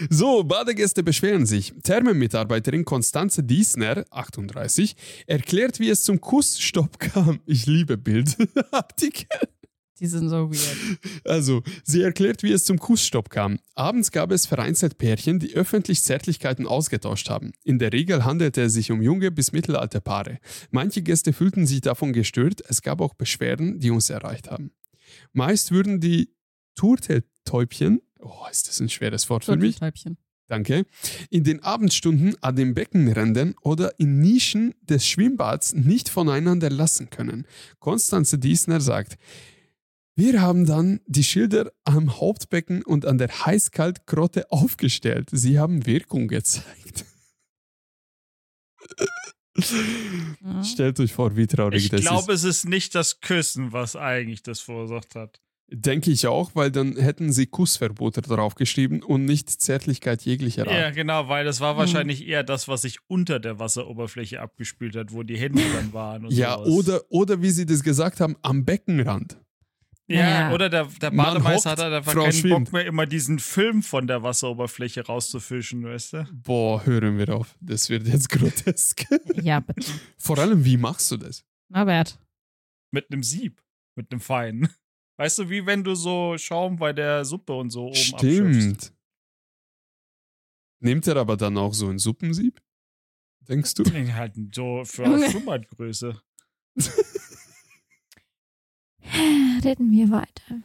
So, 0.09 0.45
Badegäste 0.45 1.03
beschweren 1.03 1.45
sich. 1.45 1.73
Thermenmitarbeiterin 1.83 2.85
Konstanze 2.85 3.43
Diesner, 3.43 4.05
38, 4.09 4.95
erklärt, 5.27 5.81
wie 5.81 5.89
es 5.89 6.03
zum 6.03 6.21
Kussstopp 6.21 6.97
kam. 6.97 7.41
Ich 7.45 7.65
liebe 7.65 7.97
Bildartikel. 7.97 9.27
Die 9.99 10.07
sind 10.07 10.29
so 10.29 10.49
weird. 10.49 10.99
Also, 11.25 11.61
sie 11.83 12.01
erklärt, 12.01 12.43
wie 12.43 12.51
es 12.51 12.63
zum 12.63 12.79
Kussstopp 12.79 13.29
kam. 13.29 13.59
Abends 13.75 14.11
gab 14.11 14.31
es 14.31 14.45
vereinzelt 14.45 14.97
Pärchen, 14.97 15.39
die 15.39 15.53
öffentlich 15.53 16.01
Zärtlichkeiten 16.01 16.65
ausgetauscht 16.65 17.29
haben. 17.29 17.51
In 17.63 17.79
der 17.79 17.91
Regel 17.91 18.23
handelte 18.23 18.61
es 18.63 18.73
sich 18.73 18.91
um 18.91 19.01
junge 19.01 19.31
bis 19.31 19.51
mittelalte 19.51 20.01
Paare. 20.01 20.39
Manche 20.71 21.01
Gäste 21.01 21.33
fühlten 21.33 21.67
sich 21.67 21.81
davon 21.81 22.13
gestört, 22.13 22.61
es 22.67 22.81
gab 22.81 23.01
auch 23.01 23.13
Beschwerden, 23.13 23.79
die 23.79 23.91
uns 23.91 24.09
erreicht 24.09 24.49
haben. 24.49 24.71
Meist 25.33 25.71
würden 25.71 25.99
die 25.99 26.29
Turteltäubchen, 26.75 28.01
oh, 28.19 28.45
ist 28.49 28.67
das 28.67 28.79
ein 28.79 28.89
schweres 28.89 29.29
Wort 29.29 29.43
für 29.43 29.57
mich, 29.57 29.75
Turteltäubchen. 29.75 30.17
danke, 30.47 30.85
in 31.29 31.43
den 31.43 31.61
Abendstunden 31.61 32.35
an 32.41 32.55
den 32.55 32.73
Beckenrändern 32.73 33.55
oder 33.61 33.99
in 33.99 34.21
Nischen 34.21 34.75
des 34.81 35.05
Schwimmbads 35.05 35.73
nicht 35.73 36.09
voneinander 36.09 36.69
lassen 36.69 37.09
können. 37.09 37.45
Konstanze 37.79 38.39
Diesner 38.39 38.79
sagt, 38.81 39.17
wir 40.19 40.41
haben 40.41 40.65
dann 40.65 40.99
die 41.07 41.23
Schilder 41.23 41.71
am 41.85 42.19
Hauptbecken 42.19 42.83
und 42.83 43.05
an 43.05 43.17
der 43.17 43.29
Heißkalt-Grotte 43.29 44.51
aufgestellt. 44.51 45.29
Sie 45.31 45.57
haben 45.57 45.85
Wirkung 45.85 46.27
gezeigt. 46.27 47.05
Ja. 50.41 50.63
Stellt 50.63 50.99
euch 50.99 51.11
vor, 51.13 51.35
wie 51.35 51.47
traurig 51.47 51.83
Ich 51.85 51.89
das 51.89 52.01
glaube, 52.01 52.33
es 52.33 52.43
ist 52.43 52.65
nicht 52.67 52.95
das 52.95 53.19
Küssen, 53.21 53.73
was 53.73 53.95
eigentlich 53.95 54.41
das 54.43 54.59
verursacht 54.61 55.15
hat. 55.15 55.37
ist. 55.71 55.85
Denke 55.85 56.09
ich 56.11 56.25
auch, 56.27 56.51
weil 56.55 56.71
dann 56.71 56.95
hätten 56.95 57.31
sie 57.31 57.45
Kussverbote 57.45 58.21
draufgeschrieben 58.21 59.03
und 59.03 59.25
nicht 59.25 59.49
Zärtlichkeit 59.49 60.23
jeglicher 60.23 60.63
Art. 60.67 60.71
Ja, 60.75 60.89
genau, 60.91 61.27
weil 61.27 61.45
das 61.45 61.59
war 61.59 61.77
wahrscheinlich 61.77 62.25
eher 62.27 62.43
das, 62.43 62.67
was 62.67 62.81
sich 62.83 62.97
unter 63.07 63.39
der 63.39 63.59
Wasseroberfläche 63.59 64.41
abgespült 64.41 64.95
hat, 64.95 65.13
wo 65.13 65.23
die 65.23 65.37
Hände 65.37 65.61
dann 65.73 65.93
waren. 65.93 66.25
Und 66.25 66.33
Ja, 66.33 66.55
sowas. 66.57 66.69
oder, 66.69 67.01
oder 67.09 67.41
wie 67.43 67.51
sie 67.51 67.65
das 67.67 67.83
gesagt 67.83 68.19
haben, 68.19 68.35
am 68.41 68.65
Beckenrand. 68.65 69.37
Ja, 70.09 70.49
Ja. 70.49 70.53
oder 70.53 70.69
der, 70.69 70.85
der 70.85 71.11
Bademeister 71.11 71.71
hockt, 71.71 71.79
hat 71.81 71.93
einfach 71.93 72.13
Frau 72.13 72.23
keinen 72.23 72.33
schwimmt. 72.33 72.65
Bock 72.65 72.73
mehr, 72.73 72.85
immer 72.85 73.05
diesen 73.05 73.37
Film 73.39 73.83
von 73.83 74.07
der 74.07 74.23
Wasseroberfläche 74.23 75.05
rauszufischen, 75.05 75.83
weißt 75.83 76.13
du? 76.13 76.27
Boah, 76.33 76.83
hören 76.85 77.17
wir 77.17 77.29
auf. 77.35 77.55
Das 77.61 77.89
wird 77.89 78.07
jetzt 78.07 78.29
grotesk. 78.31 79.05
Ja, 79.41 79.59
bitte. 79.59 79.91
Vor 80.17 80.37
allem, 80.39 80.65
wie 80.65 80.77
machst 80.77 81.11
du 81.11 81.17
das? 81.17 81.45
Norbert. 81.69 82.19
Mit 82.91 83.11
einem 83.11 83.21
Sieb, 83.23 83.61
mit 83.95 84.11
einem 84.11 84.19
feinen. 84.19 84.69
Weißt 85.17 85.37
du, 85.37 85.49
wie 85.49 85.65
wenn 85.65 85.83
du 85.83 85.93
so 85.95 86.35
Schaum 86.37 86.77
bei 86.77 86.91
der 86.93 87.23
Suppe 87.25 87.53
und 87.53 87.69
so 87.69 87.87
oben 87.87 87.89
abschöpfst. 87.91 88.19
Stimmt. 88.19 88.93
Nimmt 90.81 91.05
er 91.07 91.17
aber 91.17 91.35
dann 91.37 91.57
auch 91.57 91.73
so 91.73 91.89
ein 91.89 91.99
Suppensieb? 91.99 92.61
Denkst 93.47 93.73
du? 93.75 93.83
Nee, 93.83 94.11
Halt 94.13 94.33
so 94.55 94.83
für 94.85 95.03
Junge. 95.05 96.21
Reden 99.63 99.91
wir 99.91 100.09
weiter. 100.09 100.61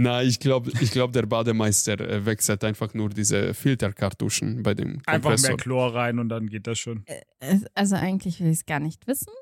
Na, 0.00 0.22
ich 0.22 0.38
glaube, 0.38 0.70
ich 0.80 0.90
glaub, 0.92 1.12
der 1.12 1.26
Bademeister 1.26 1.98
äh, 2.00 2.24
wechselt 2.24 2.62
einfach 2.62 2.94
nur 2.94 3.08
diese 3.10 3.52
Filterkartuschen 3.54 4.62
bei 4.62 4.74
dem 4.74 4.98
Einfach 5.06 5.30
Kompressor. 5.30 5.48
mehr 5.50 5.56
Chlor 5.56 5.94
rein 5.94 6.18
und 6.20 6.28
dann 6.28 6.46
geht 6.48 6.66
das 6.68 6.78
schon. 6.78 7.04
Äh, 7.06 7.58
Also 7.74 7.96
eigentlich 7.96 8.38
will 8.40 8.46
ich 8.48 8.58
es 8.58 8.66
gar 8.66 8.78
nicht 8.80 9.06
wissen. 9.08 9.32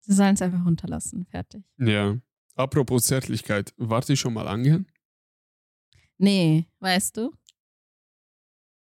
Sie 0.00 0.12
sollen 0.12 0.34
es 0.34 0.42
einfach 0.42 0.64
runterlassen. 0.66 1.24
Fertig. 1.26 1.64
Ja. 1.78 2.16
Apropos 2.54 3.04
Zärtlichkeit, 3.06 3.72
wart 3.76 4.08
ihr 4.08 4.16
schon 4.16 4.34
mal 4.34 4.46
angeln? 4.48 4.86
Nee, 6.18 6.66
weißt 6.80 7.16
du? 7.16 7.32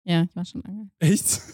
Ja, 0.04 0.22
ich 0.22 0.34
war 0.34 0.44
schon 0.44 0.64
angeln. 0.64 0.90
Echt? 0.98 1.40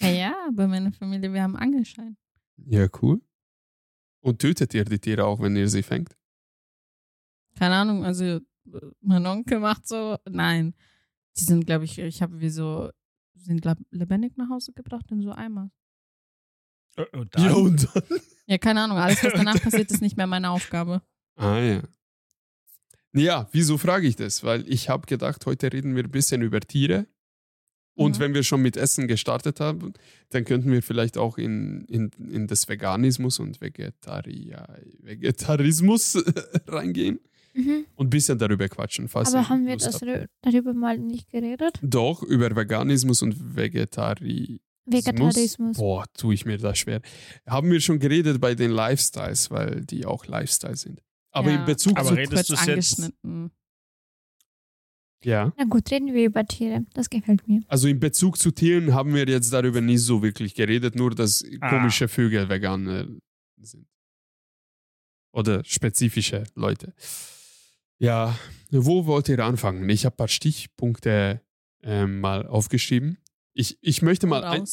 Ja, 0.00 0.08
ja, 0.08 0.34
bei 0.52 0.66
meiner 0.66 0.90
Familie, 0.90 1.32
wir 1.32 1.40
haben 1.44 1.54
Angelschein. 1.54 2.16
ja, 2.56 2.88
cool. 3.00 3.20
Und 4.22 4.38
tötet 4.40 4.72
ihr 4.74 4.84
die 4.84 4.98
Tiere 4.98 5.24
auch, 5.26 5.40
wenn 5.40 5.56
ihr 5.56 5.68
sie 5.68 5.82
fängt? 5.82 6.16
Keine 7.58 7.74
Ahnung, 7.74 8.04
also 8.04 8.40
mein 9.00 9.26
Onkel 9.26 9.58
macht 9.58 9.86
so. 9.86 10.16
Nein. 10.28 10.74
Die 11.36 11.44
sind, 11.44 11.66
glaube 11.66 11.84
ich, 11.84 11.98
ich 11.98 12.22
habe 12.22 12.40
wie 12.40 12.48
so, 12.50 12.90
sind 13.34 13.64
lebendig 13.90 14.36
nach 14.36 14.48
Hause 14.48 14.72
gebracht 14.72 15.10
in 15.10 15.22
so 15.22 15.32
Eimer. 15.32 15.70
Äh, 16.96 17.04
Und 17.16 17.34
dann, 17.34 17.44
Ja, 17.44 17.52
und 17.54 17.88
dann? 17.94 18.02
Ja, 18.46 18.58
keine 18.58 18.82
Ahnung. 18.82 18.98
Alles, 18.98 19.22
was 19.22 19.32
danach 19.32 19.60
passiert, 19.62 19.90
ist 19.90 20.02
nicht 20.02 20.16
mehr 20.16 20.26
meine 20.26 20.50
Aufgabe. 20.50 21.02
Ah 21.36 21.58
ja. 21.58 21.82
Ja, 23.14 23.48
wieso 23.52 23.76
frage 23.78 24.06
ich 24.06 24.16
das? 24.16 24.42
Weil 24.42 24.66
ich 24.68 24.88
habe 24.88 25.06
gedacht, 25.06 25.44
heute 25.46 25.72
reden 25.72 25.94
wir 25.96 26.04
ein 26.04 26.10
bisschen 26.10 26.42
über 26.42 26.60
Tiere. 26.60 27.06
Und 27.94 28.16
Mhm. 28.16 28.20
wenn 28.22 28.34
wir 28.34 28.42
schon 28.42 28.62
mit 28.62 28.76
Essen 28.76 29.06
gestartet 29.06 29.60
haben, 29.60 29.92
dann 30.30 30.44
könnten 30.44 30.70
wir 30.72 30.82
vielleicht 30.82 31.18
auch 31.18 31.36
in, 31.36 31.82
in, 31.88 32.10
in 32.30 32.46
das 32.46 32.66
Veganismus 32.68 33.38
und 33.38 33.60
Vegetaria, 33.60 34.66
Vegetarismus 35.00 36.16
reingehen 36.66 37.20
Mhm. 37.54 37.84
und 37.96 38.06
ein 38.06 38.10
bisschen 38.10 38.38
darüber 38.38 38.66
quatschen. 38.68 39.08
Falls 39.08 39.34
Aber 39.34 39.50
haben 39.50 39.66
wir 39.66 39.76
das 39.76 40.00
darüber 40.40 40.72
mal 40.72 40.98
nicht 40.98 41.30
geredet? 41.30 41.78
Doch, 41.82 42.22
über 42.22 42.54
Veganismus 42.56 43.20
und 43.20 43.56
Vegetarismus. 43.56 44.58
Vegetarismus. 44.86 45.76
Boah, 45.76 46.04
tue 46.14 46.32
ich 46.34 46.44
mir 46.46 46.56
das 46.58 46.78
schwer. 46.78 47.02
Haben 47.46 47.70
wir 47.70 47.80
schon 47.80 47.98
geredet 47.98 48.40
bei 48.40 48.54
den 48.54 48.70
Lifestyles, 48.70 49.50
weil 49.50 49.82
die 49.84 50.06
auch 50.06 50.26
Lifestyle 50.26 50.76
sind. 50.76 51.02
Aber 51.30 51.50
Ja, 51.50 51.60
in 51.60 51.64
Bezug 51.66 51.98
Aber 51.98 52.08
zu. 52.08 52.14
redest 52.14 52.32
kurz 52.34 52.46
du's 52.48 52.66
jetzt- 52.66 52.98
angeschnitten. 53.00 53.50
Ja. 55.24 55.52
Na 55.56 55.64
gut, 55.64 55.90
reden 55.90 56.12
wir 56.12 56.24
über 56.26 56.44
Tiere. 56.46 56.84
Das 56.94 57.08
gefällt 57.10 57.46
mir. 57.48 57.62
Also 57.68 57.88
in 57.88 58.00
Bezug 58.00 58.38
zu 58.38 58.50
Tieren 58.50 58.92
haben 58.94 59.14
wir 59.14 59.26
jetzt 59.26 59.52
darüber 59.52 59.80
nicht 59.80 60.00
so 60.00 60.22
wirklich 60.22 60.54
geredet, 60.54 60.96
nur 60.96 61.10
dass 61.14 61.44
Ah. 61.60 61.68
komische 61.70 62.08
Vögel 62.08 62.48
vegan 62.48 62.86
äh, 62.88 63.06
sind. 63.64 63.86
Oder 65.32 65.64
spezifische 65.64 66.44
Leute. 66.54 66.92
Ja, 67.98 68.36
wo 68.70 69.06
wollt 69.06 69.28
ihr 69.28 69.38
anfangen? 69.38 69.88
Ich 69.88 70.04
habe 70.04 70.14
ein 70.14 70.16
paar 70.16 70.28
Stichpunkte 70.28 71.40
ähm, 71.82 72.20
mal 72.20 72.46
aufgeschrieben. 72.46 73.18
Ich, 73.54 73.78
ich, 73.80 74.02
möchte 74.02 74.26
mal 74.26 74.44
ein, 74.44 74.64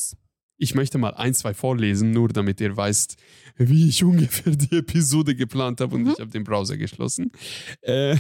ich 0.57 0.73
möchte 0.75 0.97
mal 0.97 1.13
ein, 1.13 1.33
zwei 1.33 1.53
vorlesen, 1.53 2.11
nur 2.11 2.29
damit 2.29 2.59
ihr 2.59 2.75
weißt, 2.75 3.15
wie 3.57 3.87
ich 3.87 4.03
ungefähr 4.03 4.55
die 4.55 4.77
Episode 4.77 5.35
geplant 5.35 5.79
habe 5.81 5.95
und 5.95 6.03
Mhm. 6.03 6.09
ich 6.11 6.19
habe 6.19 6.31
den 6.31 6.43
Browser 6.43 6.75
geschlossen. 6.77 7.31
Äh, 7.81 8.17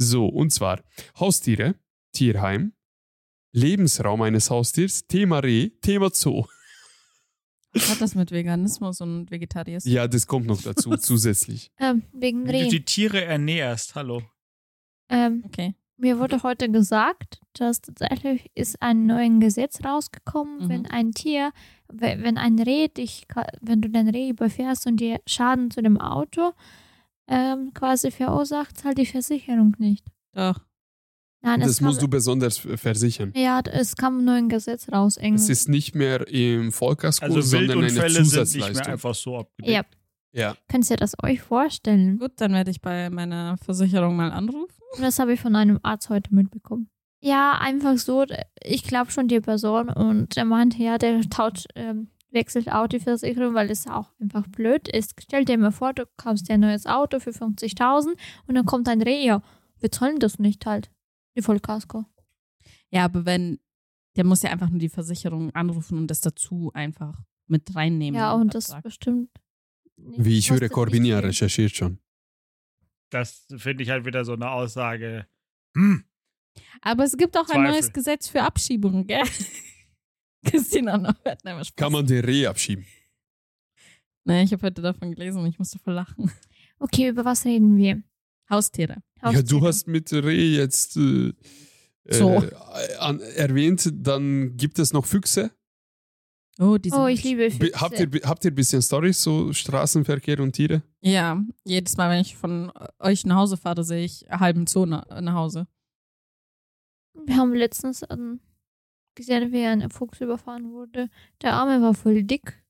so, 0.00 0.26
und 0.26 0.52
zwar 0.52 0.80
Haustiere, 1.18 1.74
Tierheim, 2.12 2.72
Lebensraum 3.52 4.22
eines 4.22 4.48
Haustiers, 4.50 5.06
Thema 5.08 5.40
Reh, 5.40 5.70
Thema 5.82 6.10
Zoo. 6.12 6.44
Was 7.74 7.90
hat 7.90 8.00
das 8.00 8.14
mit 8.14 8.30
Veganismus 8.30 9.00
und 9.00 9.30
Vegetarismus? 9.30 9.92
Ja, 9.92 10.06
das 10.08 10.26
kommt 10.26 10.46
noch 10.46 10.62
dazu, 10.62 10.90
zusätzlich. 10.96 11.70
Ähm, 11.78 12.02
wegen 12.12 12.46
Wie 12.46 12.52
du 12.52 12.58
Reh. 12.58 12.68
die 12.68 12.84
Tiere 12.84 13.24
ernährst, 13.24 13.94
hallo. 13.94 14.22
Ähm, 15.10 15.42
Okay. 15.46 15.74
mir 15.96 16.18
wurde 16.18 16.42
heute 16.42 16.70
gesagt, 16.70 17.40
dass 17.54 17.80
tatsächlich 17.80 18.50
ist 18.54 18.80
ein 18.80 19.06
neues 19.06 19.40
Gesetz 19.40 19.84
rausgekommen, 19.84 20.64
Mhm. 20.64 20.68
wenn 20.68 20.86
ein 20.86 21.12
Tier, 21.12 21.52
we- 21.88 22.18
wenn 22.20 22.38
ein 22.38 22.58
Reh 22.58 22.88
dich, 22.88 23.26
ka- 23.28 23.46
wenn 23.60 23.80
du 23.80 23.90
dein 23.90 24.08
Reh 24.08 24.28
überfährst 24.30 24.86
und 24.86 24.98
dir 24.98 25.20
Schaden 25.26 25.70
zu 25.70 25.82
dem 25.82 25.98
Auto 26.00 26.52
ähm, 27.28 27.72
quasi 27.74 28.10
verursacht, 28.10 28.76
zahlt 28.78 28.98
die 28.98 29.06
Versicherung 29.06 29.74
nicht. 29.78 30.04
Doch. 30.34 30.60
Nein, 31.40 31.60
Das 31.60 31.70
es 31.70 31.78
kam, 31.78 31.86
musst 31.88 32.02
du 32.02 32.08
besonders 32.08 32.58
versichern. 32.58 33.32
Ja, 33.36 33.60
es 33.64 33.94
kam 33.96 34.18
ein 34.18 34.24
neues 34.24 34.48
Gesetz 34.48 34.90
raus. 34.90 35.16
Irgendwie. 35.16 35.42
Es 35.42 35.48
ist 35.48 35.68
nicht 35.68 35.94
mehr 35.94 36.26
im 36.28 36.72
Vollkasko, 36.72 37.24
Also 37.26 37.40
sondern 37.42 37.78
eine 37.78 37.86
Wildunfälle 37.86 38.10
sind 38.10 38.22
nicht 38.24 38.34
mehr 38.34 38.44
Zusatzleistung. 38.46 38.92
einfach 38.92 39.14
so 39.14 39.38
abgedeckt. 39.38 39.94
ja, 40.32 40.40
Ja. 40.50 40.56
könnt 40.68 40.90
ihr 40.90 40.96
das 40.96 41.14
euch 41.22 41.40
vorstellen? 41.40 42.18
Gut, 42.18 42.32
dann 42.36 42.52
werde 42.54 42.72
ich 42.72 42.80
bei 42.80 43.08
meiner 43.10 43.56
Versicherung 43.58 44.16
mal 44.16 44.32
anrufen. 44.32 44.74
Das 45.00 45.18
habe 45.20 45.34
ich 45.34 45.40
von 45.40 45.54
einem 45.54 45.78
Arzt 45.84 46.08
heute 46.10 46.34
mitbekommen. 46.34 46.90
Ja, 47.20 47.58
einfach 47.60 47.98
so. 47.98 48.24
Ich 48.64 48.82
glaube 48.84 49.10
schon 49.12 49.28
die 49.28 49.40
Person 49.40 49.90
und 49.90 50.34
der 50.36 50.44
meinte, 50.44 50.82
ja, 50.82 50.98
der 50.98 51.20
tauscht, 51.30 51.66
ähm, 51.76 52.08
wechselt 52.30 52.70
auch 52.70 52.86
die 52.88 53.00
Versicherung, 53.00 53.54
weil 53.54 53.68
das 53.68 53.86
auch 53.86 54.12
einfach 54.20 54.46
blöd 54.48 54.88
ist. 54.88 55.14
Stell 55.20 55.44
dir 55.44 55.56
mal 55.58 55.72
vor, 55.72 55.94
du 55.94 56.04
kaufst 56.16 56.48
dir 56.48 56.54
ein 56.54 56.60
neues 56.60 56.86
Auto 56.86 57.20
für 57.20 57.30
50.000 57.30 58.16
und 58.46 58.54
dann 58.54 58.66
kommt 58.66 58.88
ein 58.88 59.00
Reh. 59.02 59.24
Ja, 59.24 59.42
wir 59.80 59.90
zahlen 59.90 60.18
das 60.18 60.38
nicht 60.38 60.66
halt. 60.66 60.90
Die 61.36 61.42
Vollkasko. 61.42 62.04
Ja, 62.90 63.04
aber 63.04 63.24
wenn, 63.24 63.58
der 64.16 64.24
muss 64.24 64.42
ja 64.42 64.50
einfach 64.50 64.68
nur 64.70 64.78
die 64.80 64.88
Versicherung 64.88 65.54
anrufen 65.54 65.96
und 65.98 66.08
das 66.08 66.20
dazu 66.20 66.70
einfach 66.74 67.22
mit 67.46 67.74
reinnehmen. 67.74 68.18
Ja, 68.18 68.32
und 68.32 68.54
das 68.54 68.74
bestimmt. 68.82 69.30
nicht- 69.96 70.24
Wie 70.24 70.38
ich 70.38 70.50
höre, 70.50 70.68
Corbinia 70.68 71.18
recherchiert 71.20 71.74
schon. 71.74 71.98
Das 73.10 73.46
finde 73.56 73.82
ich 73.84 73.90
halt 73.90 74.04
wieder 74.04 74.24
so 74.24 74.34
eine 74.34 74.50
Aussage. 74.50 75.26
Hm, 75.74 76.04
Aber 76.82 77.04
es 77.04 77.16
gibt 77.16 77.36
auch 77.38 77.42
ein 77.48 77.54
Zweifel. 77.54 77.70
neues 77.70 77.92
Gesetz 77.92 78.28
für 78.28 78.42
Abschiebungen, 78.42 79.06
gell? 79.06 79.22
Christina 80.44 80.96
noch 80.98 81.14
hört 81.24 81.44
nein, 81.44 81.56
Spaß. 81.64 81.76
Kann 81.76 81.92
man 81.92 82.06
den 82.06 82.24
Reh 82.24 82.46
abschieben? 82.46 82.84
Nee, 84.24 84.42
ich 84.42 84.52
habe 84.52 84.66
heute 84.66 84.82
davon 84.82 85.10
gelesen 85.12 85.40
und 85.42 85.46
ich 85.48 85.58
musste 85.58 85.78
voll 85.78 85.94
lachen. 85.94 86.30
Okay, 86.78 87.08
über 87.08 87.24
was 87.24 87.44
reden 87.44 87.76
wir? 87.76 88.02
Haustiere. 88.50 89.02
Ja, 89.22 89.30
du 89.32 89.38
Haustiere. 89.38 89.66
hast 89.66 89.88
mit 89.88 90.12
Reh 90.12 90.54
jetzt 90.56 90.96
äh, 90.96 91.32
So. 92.10 92.42
äh, 92.42 92.50
an, 92.98 93.20
erwähnt, 93.20 93.90
dann 93.92 94.56
gibt 94.56 94.78
es 94.78 94.92
noch 94.92 95.04
Füchse. 95.06 95.50
Oh, 96.60 96.76
die 96.78 96.90
sind 96.90 96.98
Oh, 96.98 97.06
ich 97.06 97.22
liebe 97.24 97.48
Be 97.48 97.50
Füchse. 97.50 97.80
habt, 97.80 98.00
ihr, 98.00 98.08
habt 98.24 98.44
ihr 98.44 98.50
ein 98.50 98.54
bisschen 98.54 98.82
Storys, 98.82 99.22
so 99.22 99.52
Straßenverkehr 99.52 100.40
und 100.40 100.52
Tiere? 100.52 100.82
Ja, 101.00 101.42
jedes 101.64 101.96
Mal, 101.96 102.10
wenn 102.10 102.20
ich 102.20 102.36
von 102.36 102.72
euch 102.98 103.24
nach 103.26 103.36
Hause 103.36 103.56
fahre, 103.56 103.84
sehe 103.84 104.04
ich 104.04 104.24
halben 104.30 104.66
Zoo 104.66 104.84
nach, 104.86 105.04
Hause. 105.34 105.66
Wir 107.26 107.36
haben 107.36 107.54
letztens 107.54 108.02
ähm, 108.10 108.40
gesehen, 109.18 109.52
wie 109.52 109.64
ein 109.66 109.90
Fuchs 109.90 110.20
überfahren 110.20 110.72
wurde. 110.72 111.10
Der 111.42 111.52
Arme 111.52 111.82
war 111.82 111.92
voll 111.92 112.22
dick. 112.22 112.62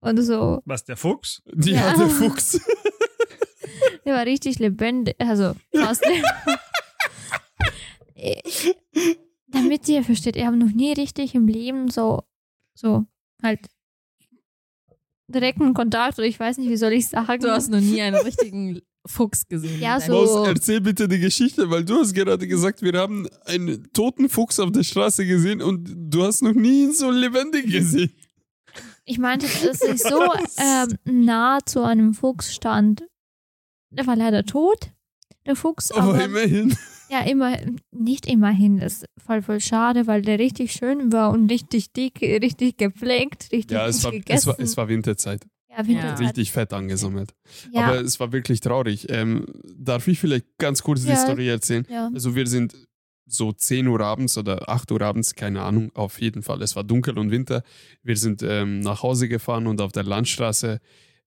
Und 0.00 0.20
so, 0.22 0.60
was, 0.64 0.84
der 0.84 0.96
Fuchs? 0.96 1.42
Die 1.52 1.72
Ja. 1.72 1.90
hat 1.92 1.98
der 1.98 2.08
Fuchs. 2.08 2.60
der 4.04 4.14
war 4.14 4.24
richtig 4.26 4.58
lebendig. 4.58 5.14
Also, 5.20 5.54
fast. 5.74 6.04
Äh, 8.18 8.40
Damit 9.48 9.86
ihr 9.90 10.02
versteht, 10.02 10.36
ich 10.36 10.44
habe 10.46 10.56
noch 10.56 10.72
nie 10.72 10.94
richtig 10.94 11.34
im 11.34 11.46
Leben 11.46 11.90
so, 11.90 12.22
so, 12.74 13.04
halt, 13.42 13.60
direkten 15.28 15.74
Kontakt 15.74 16.18
oder 16.18 16.26
ich 16.26 16.40
weiß 16.40 16.56
nicht, 16.56 16.70
wie 16.70 16.78
soll 16.78 16.94
ich 16.94 17.08
sagen. 17.08 17.40
Du 17.42 17.50
hast 17.50 17.68
noch 17.68 17.80
nie 17.80 18.00
einen 18.00 18.16
richtigen 18.16 18.80
Fuchs 19.06 19.46
gesehen. 19.48 19.80
Ja, 19.80 20.00
so- 20.00 20.12
Maus, 20.12 20.48
erzähl 20.48 20.80
bitte 20.80 21.08
die 21.08 21.18
Geschichte, 21.18 21.70
weil 21.70 21.84
du 21.84 21.96
hast 21.98 22.14
gerade 22.14 22.46
gesagt, 22.46 22.82
wir 22.82 22.92
haben 22.98 23.26
einen 23.44 23.90
toten 23.92 24.28
Fuchs 24.28 24.58
auf 24.60 24.72
der 24.72 24.82
Straße 24.84 25.26
gesehen 25.26 25.62
und 25.62 25.88
du 25.96 26.22
hast 26.24 26.42
noch 26.42 26.54
nie 26.54 26.84
ihn 26.84 26.92
so 26.92 27.10
lebendig 27.10 27.66
gesehen. 27.70 28.12
Ich 29.04 29.18
meinte, 29.18 29.46
dass 29.46 29.80
ich 29.82 30.02
so 30.02 30.20
ähm, 30.58 30.96
nah 31.24 31.58
zu 31.64 31.82
einem 31.82 32.12
Fuchs 32.14 32.54
stand. 32.54 33.04
Der 33.90 34.06
war 34.06 34.16
leider 34.16 34.44
tot, 34.44 34.90
der 35.46 35.56
Fuchs, 35.56 35.90
Aber 35.92 36.14
aber 36.14 36.24
immerhin. 36.24 36.76
Ja, 37.08 37.20
immer, 37.20 37.56
nicht 37.92 38.26
immerhin. 38.26 38.78
Das 38.80 38.94
ist 38.94 39.06
voll, 39.24 39.40
voll 39.40 39.60
schade, 39.60 40.08
weil 40.08 40.22
der 40.22 40.40
richtig 40.40 40.72
schön 40.72 41.12
war 41.12 41.30
und 41.30 41.48
richtig 41.52 41.92
dick, 41.92 42.20
richtig 42.20 42.78
gepflegt, 42.78 43.52
richtig 43.52 43.76
Ja, 43.76 43.86
es 43.86 43.98
gut 43.98 44.04
war, 44.06 44.10
gegessen. 44.10 44.38
es 44.38 44.46
war, 44.48 44.58
es 44.58 44.76
war 44.76 44.88
Winterzeit. 44.88 45.46
Ja, 45.82 45.86
Winterzeit. 45.86 46.20
Richtig 46.28 46.52
fett 46.52 46.72
angesammelt. 46.72 47.34
Ja, 47.72 47.86
Aber 47.86 48.00
es 48.00 48.18
war 48.20 48.32
wirklich 48.32 48.60
traurig. 48.60 49.06
Ähm, 49.10 49.46
darf 49.76 50.06
ich 50.08 50.18
vielleicht 50.18 50.46
ganz 50.58 50.82
kurz 50.82 51.02
die 51.02 51.08
Ja. 51.10 51.16
Story 51.16 51.48
erzählen? 51.48 51.86
ja. 51.88 52.10
Also 52.14 52.34
wir 52.34 52.46
sind 52.46 52.74
so 53.28 53.52
10 53.52 53.88
Uhr 53.88 54.00
abends 54.00 54.38
oder 54.38 54.68
8 54.68 54.92
Uhr 54.92 55.02
abends, 55.02 55.34
keine 55.34 55.62
Ahnung, 55.62 55.90
auf 55.94 56.20
jeden 56.20 56.42
Fall. 56.42 56.62
Es 56.62 56.76
war 56.76 56.84
dunkel 56.84 57.18
und 57.18 57.30
Winter. 57.32 57.62
Wir 58.02 58.16
sind 58.16 58.42
ähm, 58.42 58.80
nach 58.80 59.02
Hause 59.02 59.28
gefahren 59.28 59.66
und 59.66 59.80
auf 59.80 59.90
der 59.92 60.04
Landstraße, 60.04 60.80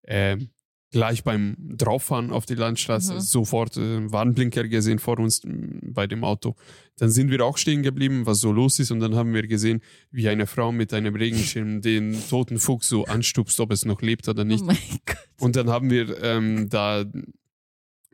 ähm, 0.06 0.48
gleich 0.90 1.22
beim 1.22 1.56
Drauffahren 1.76 2.30
auf 2.32 2.46
die 2.46 2.54
Landstraße, 2.56 3.14
Mhm. 3.14 3.20
sofort 3.20 3.76
äh, 3.76 4.10
Warnblinker 4.12 4.66
gesehen 4.66 4.98
vor 4.98 5.18
uns 5.18 5.42
bei 5.44 6.06
dem 6.06 6.24
Auto. 6.24 6.56
Dann 6.96 7.10
sind 7.10 7.30
wir 7.30 7.44
auch 7.44 7.56
stehen 7.58 7.82
geblieben, 7.82 8.26
was 8.26 8.40
so 8.40 8.52
los 8.52 8.78
ist 8.80 8.90
und 8.90 9.00
dann 9.00 9.14
haben 9.14 9.32
wir 9.32 9.46
gesehen, 9.46 9.80
wie 10.10 10.28
eine 10.28 10.46
Frau 10.46 10.72
mit 10.72 10.92
einem 10.92 11.14
Regenschirm 11.14 11.80
den 11.82 12.16
toten 12.28 12.58
Fuchs 12.58 12.88
so 12.88 13.04
anstupst, 13.04 13.60
ob 13.60 13.70
es 13.72 13.84
noch 13.84 14.02
lebt 14.02 14.28
oder 14.28 14.44
nicht. 14.44 14.64
Oh. 14.66 15.44
Und 15.44 15.56
dann 15.56 15.70
haben 15.70 15.90
wir 15.90 16.22
ähm, 16.22 16.68
da 16.68 17.04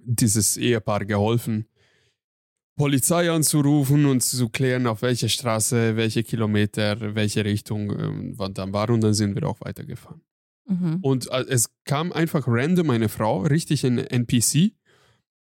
dieses 0.04 0.56
Ehepaar 0.56 1.04
geholfen, 1.04 1.66
Polizei 2.76 3.30
anzurufen 3.30 4.04
und 4.04 4.22
zu 4.22 4.50
klären, 4.50 4.86
auf 4.86 5.00
welche 5.00 5.30
Straße, 5.30 5.96
welche 5.96 6.22
Kilometer, 6.22 7.14
welche 7.14 7.42
Richtung 7.44 7.90
ähm, 7.98 8.34
wann 8.36 8.52
dann 8.52 8.72
war. 8.74 8.90
Und 8.90 9.00
dann 9.00 9.14
sind 9.14 9.34
wir 9.34 9.48
auch 9.48 9.58
weitergefahren. 9.62 10.20
Mhm. 10.66 10.98
Und 11.02 11.30
äh, 11.30 11.44
es 11.48 11.70
kam 11.84 12.12
einfach 12.12 12.44
random 12.46 12.90
eine 12.90 13.08
Frau, 13.08 13.42
richtig 13.42 13.84
ein 13.84 13.98
NPC, 13.98 14.72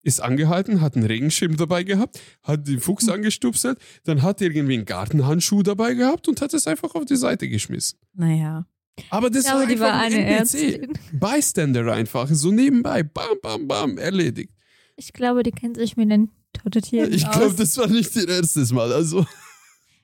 ist 0.03 0.21
angehalten, 0.21 0.81
hat 0.81 0.95
einen 0.95 1.05
Regenschirm 1.05 1.57
dabei 1.57 1.83
gehabt, 1.83 2.19
hat 2.43 2.67
den 2.67 2.79
Fuchs 2.79 3.09
angestupselt, 3.09 3.79
dann 4.03 4.21
hat 4.21 4.39
irgendwie 4.41 4.75
einen 4.75 4.85
Gartenhandschuh 4.85 5.63
dabei 5.63 5.95
gehabt 5.95 6.27
und 6.27 6.41
hat 6.41 6.53
es 6.53 6.67
einfach 6.67 6.93
auf 6.93 7.05
die 7.05 7.15
Seite 7.15 7.49
geschmissen. 7.49 7.97
Naja. 8.13 8.67
Aber 9.09 9.29
das 9.29 9.45
Ich 9.45 9.49
glaube, 9.51 9.61
war 9.61 9.67
die 9.67 9.73
einfach 9.73 9.85
war 9.87 9.93
ein 10.01 10.13
eine 10.13 10.25
NPC. 10.25 10.39
Ärztin. 10.39 10.93
Bystander 11.19 11.91
einfach, 11.91 12.29
so 12.29 12.51
nebenbei, 12.51 13.01
bam, 13.03 13.37
bam, 13.41 13.67
bam, 13.67 13.97
erledigt. 13.97 14.53
Ich 14.95 15.11
glaube, 15.11 15.43
die 15.43 15.51
kennt 15.51 15.75
sich 15.75 15.97
mit 15.97 16.09
den 16.11 16.29
toten 16.53 16.81
Tieren 16.81 17.11
Ich 17.11 17.29
glaube, 17.29 17.55
das 17.55 17.75
war 17.77 17.87
nicht 17.87 18.15
ihr 18.15 18.29
erstes 18.29 18.71
Mal. 18.71 18.93
Also, 18.93 19.19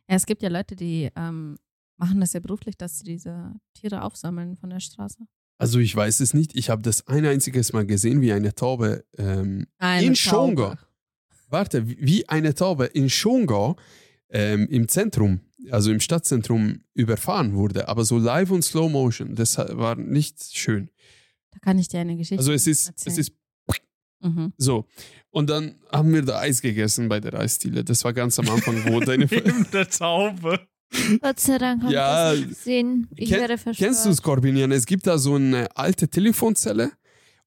Ja, 0.09 0.15
es 0.17 0.25
gibt 0.25 0.41
ja 0.41 0.49
Leute, 0.49 0.75
die 0.75 1.09
ähm, 1.15 1.57
machen 2.01 2.19
das 2.19 2.33
ja 2.33 2.39
beruflich, 2.39 2.77
dass 2.77 2.97
sie 2.99 3.03
diese 3.05 3.53
Tiere 3.73 4.01
aufsammeln 4.03 4.57
von 4.57 4.69
der 4.69 4.79
Straße. 4.79 5.19
also 5.57 5.79
ich 5.79 5.95
weiß 5.95 6.19
es 6.19 6.33
nicht. 6.33 6.55
Ich 6.55 6.69
habe 6.69 6.81
das 6.81 7.07
ein 7.07 7.25
einziges 7.25 7.71
Mal 7.73 7.85
gesehen, 7.85 8.21
wie 8.21 8.31
eine 8.33 8.53
Taube 8.55 9.05
ähm, 9.17 9.67
Eine 9.77 10.07
in 10.07 10.13
Taube. 10.13 10.15
Schongau. 10.15 10.75
Warte, 11.49 11.87
wie- 11.87 11.97
wie 11.99 12.29
eine 12.29 12.53
Taube 12.55 12.85
in 12.85 13.09
Schongau 13.09 13.75
ähm, 14.29 14.67
im 14.69 14.87
Zentrum, 14.87 15.41
also 15.69 15.91
im 15.91 15.99
Stadtzentrum, 15.99 16.83
überfahren 16.93 17.53
wurde. 17.55 17.87
Aber 17.89 18.05
so 18.05 18.17
live 18.17 18.49
und 18.51 18.63
Slow 18.63 18.89
Motion. 18.89 19.35
Das 19.35 19.57
war 19.57 19.95
nicht 19.95 20.41
schön. 20.57 20.89
Da 21.51 21.59
kann 21.59 21.77
ich 21.77 21.89
dir 21.89 21.99
eine 21.99 22.15
Geschichte 22.15 22.39
Also 22.39 22.53
es 22.53 22.65
ist, 22.67 22.87
erzählen. 22.87 23.11
es 23.13 23.17
ist 23.27 23.31
Mhm. 24.23 24.53
so. 24.57 24.85
Und 25.31 25.49
dann 25.49 25.79
haben 25.91 26.13
wir 26.13 26.21
da 26.21 26.39
Eis 26.39 26.61
gegessen 26.61 27.09
bei 27.09 27.19
der 27.19 27.33
Eisdiele. 27.33 27.83
Das 27.83 28.03
war 28.03 28.13
ganz 28.13 28.37
am 28.37 28.47
Anfang, 28.49 28.75
wo 28.85 28.99
deine. 29.01 29.25
Neben 29.25 29.65
der 29.71 29.89
Taube. 29.89 30.59
Gott 31.21 31.39
sei 31.39 31.57
Dank 31.57 31.83
habe 31.83 31.93
Ja, 31.93 32.33
ich 32.33 32.39
das 32.41 32.47
nicht 32.49 32.57
gesehen. 32.59 33.07
Ich 33.15 33.29
kenn- 33.31 33.39
werde 33.39 33.57
verstört. 33.57 33.89
Kennst 33.89 34.05
du 34.05 34.13
Skorpionian? 34.13 34.71
Es 34.71 34.85
gibt 34.85 35.07
da 35.07 35.17
so 35.17 35.35
eine 35.35 35.67
alte 35.75 36.07
Telefonzelle 36.07 36.91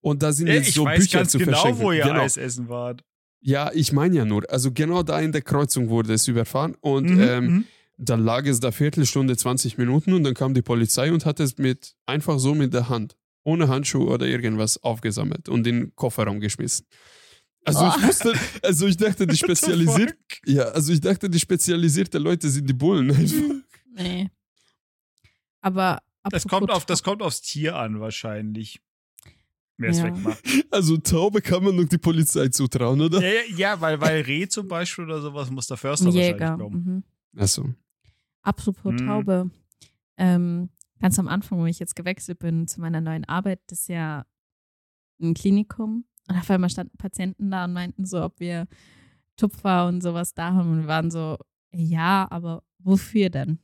und 0.01 0.23
da 0.23 0.33
sind 0.33 0.47
Ja, 0.47 0.55
jetzt 0.55 0.69
ich 0.69 0.75
so 0.75 0.85
weiß 0.85 0.99
Bücher 1.01 1.19
ganz 1.19 1.33
zu 1.33 1.39
genau, 1.39 1.53
verschenken. 1.53 1.83
wo 1.83 1.93
ihr 1.93 2.05
genau. 2.05 2.21
Eis 2.23 2.37
essen 2.37 2.69
wart. 2.69 3.03
Ja, 3.41 3.71
ich 3.75 3.93
meine 3.93 4.17
ja 4.17 4.25
nur. 4.25 4.43
Also 4.51 4.73
genau 4.73 5.03
da 5.03 5.21
in 5.21 5.33
der 5.33 5.43
Kreuzung 5.43 5.91
wurde 5.91 6.15
es 6.15 6.27
überfahren 6.29 6.75
und 6.81 7.05
Mhm, 7.11 7.21
ähm, 7.21 7.45
mhm. 7.45 7.65
dann 7.99 8.25
lag 8.25 8.47
es 8.47 8.61
da 8.61 8.73
Viertelstunde, 8.73 9.37
20 9.37 9.77
Minuten 9.77 10.15
und 10.15 10.25
dann 10.25 10.33
kam 10.35 10.55
die 10.55 10.63
Polizei 10.63 11.13
und 11.13 11.27
hat 11.27 11.41
es 11.41 11.59
mit 11.59 11.95
einfach 12.07 12.39
so 12.39 12.55
mit 12.55 12.73
der 12.73 12.89
Hand, 12.89 13.17
ohne 13.43 13.69
Handschuh 13.69 14.09
oder 14.11 14.27
irgendwas 14.27 14.83
aufgesammelt 14.83 15.51
und 15.51 15.67
in 15.67 15.81
den 15.81 15.95
Kofferraum 15.95 16.41
geschmissen. 16.41 16.87
Also 17.65 17.87
ich 17.87 17.95
Oh. 17.97 18.07
wusste, 18.09 18.33
also 18.63 18.87
ich 18.87 18.97
dachte, 18.97 19.27
die 19.27 19.37
spezialisiert, 19.37 20.17
ja, 20.45 20.65
also 20.65 20.93
ich 20.93 21.01
dachte, 21.01 21.31
die 21.31 21.39
spezialisierte 21.41 22.19
Leute 22.19 22.49
sind 22.51 22.69
die 22.69 22.75
Bullen. 22.75 23.11
einfach. 23.11 23.55
Nee. 23.97 24.31
Aber 25.61 26.03
Das 26.25 26.45
apropos 26.45 26.51
kommt, 26.51 26.71
auf, 26.71 26.87
das 26.87 26.99
Taube- 27.01 27.11
kommt 27.19 27.23
aufs 27.23 27.41
Tier 27.43 27.77
an, 27.77 28.01
wahrscheinlich. 28.01 28.81
Wer 29.77 29.91
es 29.91 29.99
Ja. 29.99 30.05
wegmacht. 30.05 30.43
Also 30.71 30.97
Taube 30.99 31.41
kann 31.43 31.65
man 31.65 31.75
noch 31.77 31.89
die 31.89 31.99
Polizei 31.99 32.49
zutrauen, 32.49 33.01
oder? 33.01 33.21
Ja, 33.21 33.29
ja, 33.49 33.57
ja, 33.57 33.81
weil, 33.81 34.01
weil 34.01 34.21
Reh 34.23 34.47
zum 34.47 34.69
Beispiel 34.69 35.05
oder 35.05 35.21
sowas 35.21 35.51
muss 35.51 35.67
der 35.67 35.77
Förster 35.77 36.07
ein 36.07 36.15
wahrscheinlich 36.15 36.33
Jäger. 36.41 36.57
kommen. 36.59 37.05
Mhm. 37.35 37.41
Achso. 37.41 37.75
Apropos 38.43 38.93
Mhm. 38.93 39.07
Taube. 39.07 39.51
Ähm, 40.17 40.69
ganz 41.01 41.19
am 41.19 41.27
Anfang, 41.27 41.59
wo 41.59 41.67
ich 41.67 41.79
jetzt 41.81 41.97
gewechselt 41.97 42.39
bin 42.39 42.69
zu 42.69 42.81
meiner 42.81 43.01
neuen 43.01 43.25
Arbeit, 43.25 43.61
das 43.67 43.81
ist 43.81 43.89
ja 43.89 44.27
ein 45.21 45.35
Klinikum. 45.35 46.05
Und 46.29 46.37
auf 46.37 46.51
einmal 46.51 46.71
standen 46.71 46.97
Patienten 46.97 47.51
da 47.51 47.65
und 47.65 47.73
meinten 47.73 48.07
so, 48.07 48.23
ob 48.23 48.41
wir 48.41 48.67
Tupfer 49.37 49.87
und 49.89 50.01
sowas 50.03 50.35
da 50.35 50.55
haben. 50.55 50.71
Und 50.73 50.81
wir 50.83 50.89
waren 50.89 51.11
so, 51.11 51.39
ja, 51.73 52.27
aber 52.31 52.63
wofür 52.79 53.31
denn? 53.31 53.59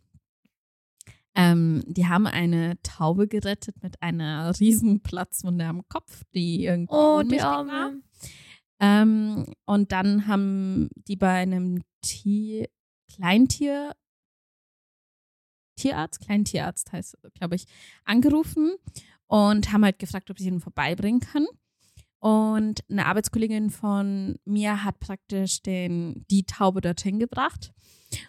Ähm, 1.34 1.84
die 1.86 2.06
haben 2.06 2.26
eine 2.26 2.80
Taube 2.82 3.28
gerettet 3.28 3.82
mit 3.82 4.02
einer 4.02 4.52
riesen 4.58 5.00
Platzwunde 5.00 5.64
am 5.64 5.86
Kopf, 5.88 6.24
die 6.34 6.64
irgendwie 6.64 6.92
Oh, 6.92 7.20
die 7.22 7.26
ohnmächtig 7.26 7.44
war. 7.44 7.56
Arme. 7.58 8.02
Ähm, 8.80 9.46
und 9.64 9.92
dann 9.92 10.26
haben 10.26 10.88
die 11.06 11.16
bei 11.16 11.42
einem 11.42 11.82
Tier, 12.02 12.68
Kleintier, 13.14 13.94
Tierarzt, 15.76 16.20
Kleintierarzt 16.20 16.92
heißt, 16.92 17.16
glaube 17.34 17.56
ich, 17.56 17.66
angerufen 18.04 18.74
und 19.26 19.72
haben 19.72 19.84
halt 19.84 19.98
gefragt, 19.98 20.30
ob 20.30 20.38
sie 20.38 20.48
ihn 20.48 20.60
vorbeibringen 20.60 21.20
können. 21.20 21.48
Und 22.20 22.80
eine 22.90 23.06
Arbeitskollegin 23.06 23.70
von 23.70 24.36
mir 24.44 24.84
hat 24.84 25.00
praktisch 25.00 25.62
den, 25.62 26.26
die 26.30 26.44
Taube 26.44 26.82
dorthin 26.82 27.18
gebracht. 27.18 27.72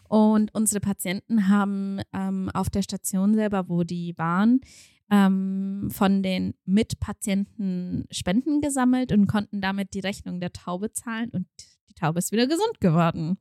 Und 0.08 0.54
unsere 0.56 0.80
Patienten 0.80 1.50
haben 1.50 2.00
ähm, 2.14 2.50
auf 2.54 2.70
der 2.70 2.84
Station 2.84 3.36
selber, 3.36 3.68
wo 3.68 3.84
die 3.84 4.18
waren, 4.18 4.62
ähm, 5.10 5.90
von 5.92 6.24
den 6.24 6.54
Mitpatienten 6.66 8.06
Spenden 8.12 8.62
gesammelt 8.62 9.12
und 9.12 9.28
konnten 9.28 9.60
damit 9.60 9.94
die 9.94 10.00
Rechnung 10.00 10.40
der 10.40 10.54
Taube 10.54 10.94
zahlen. 10.94 11.30
Und 11.32 11.48
die 11.90 11.94
Taube 11.94 12.20
ist 12.20 12.32
wieder 12.32 12.48
gesund 12.48 12.80
geworden. 12.80 13.38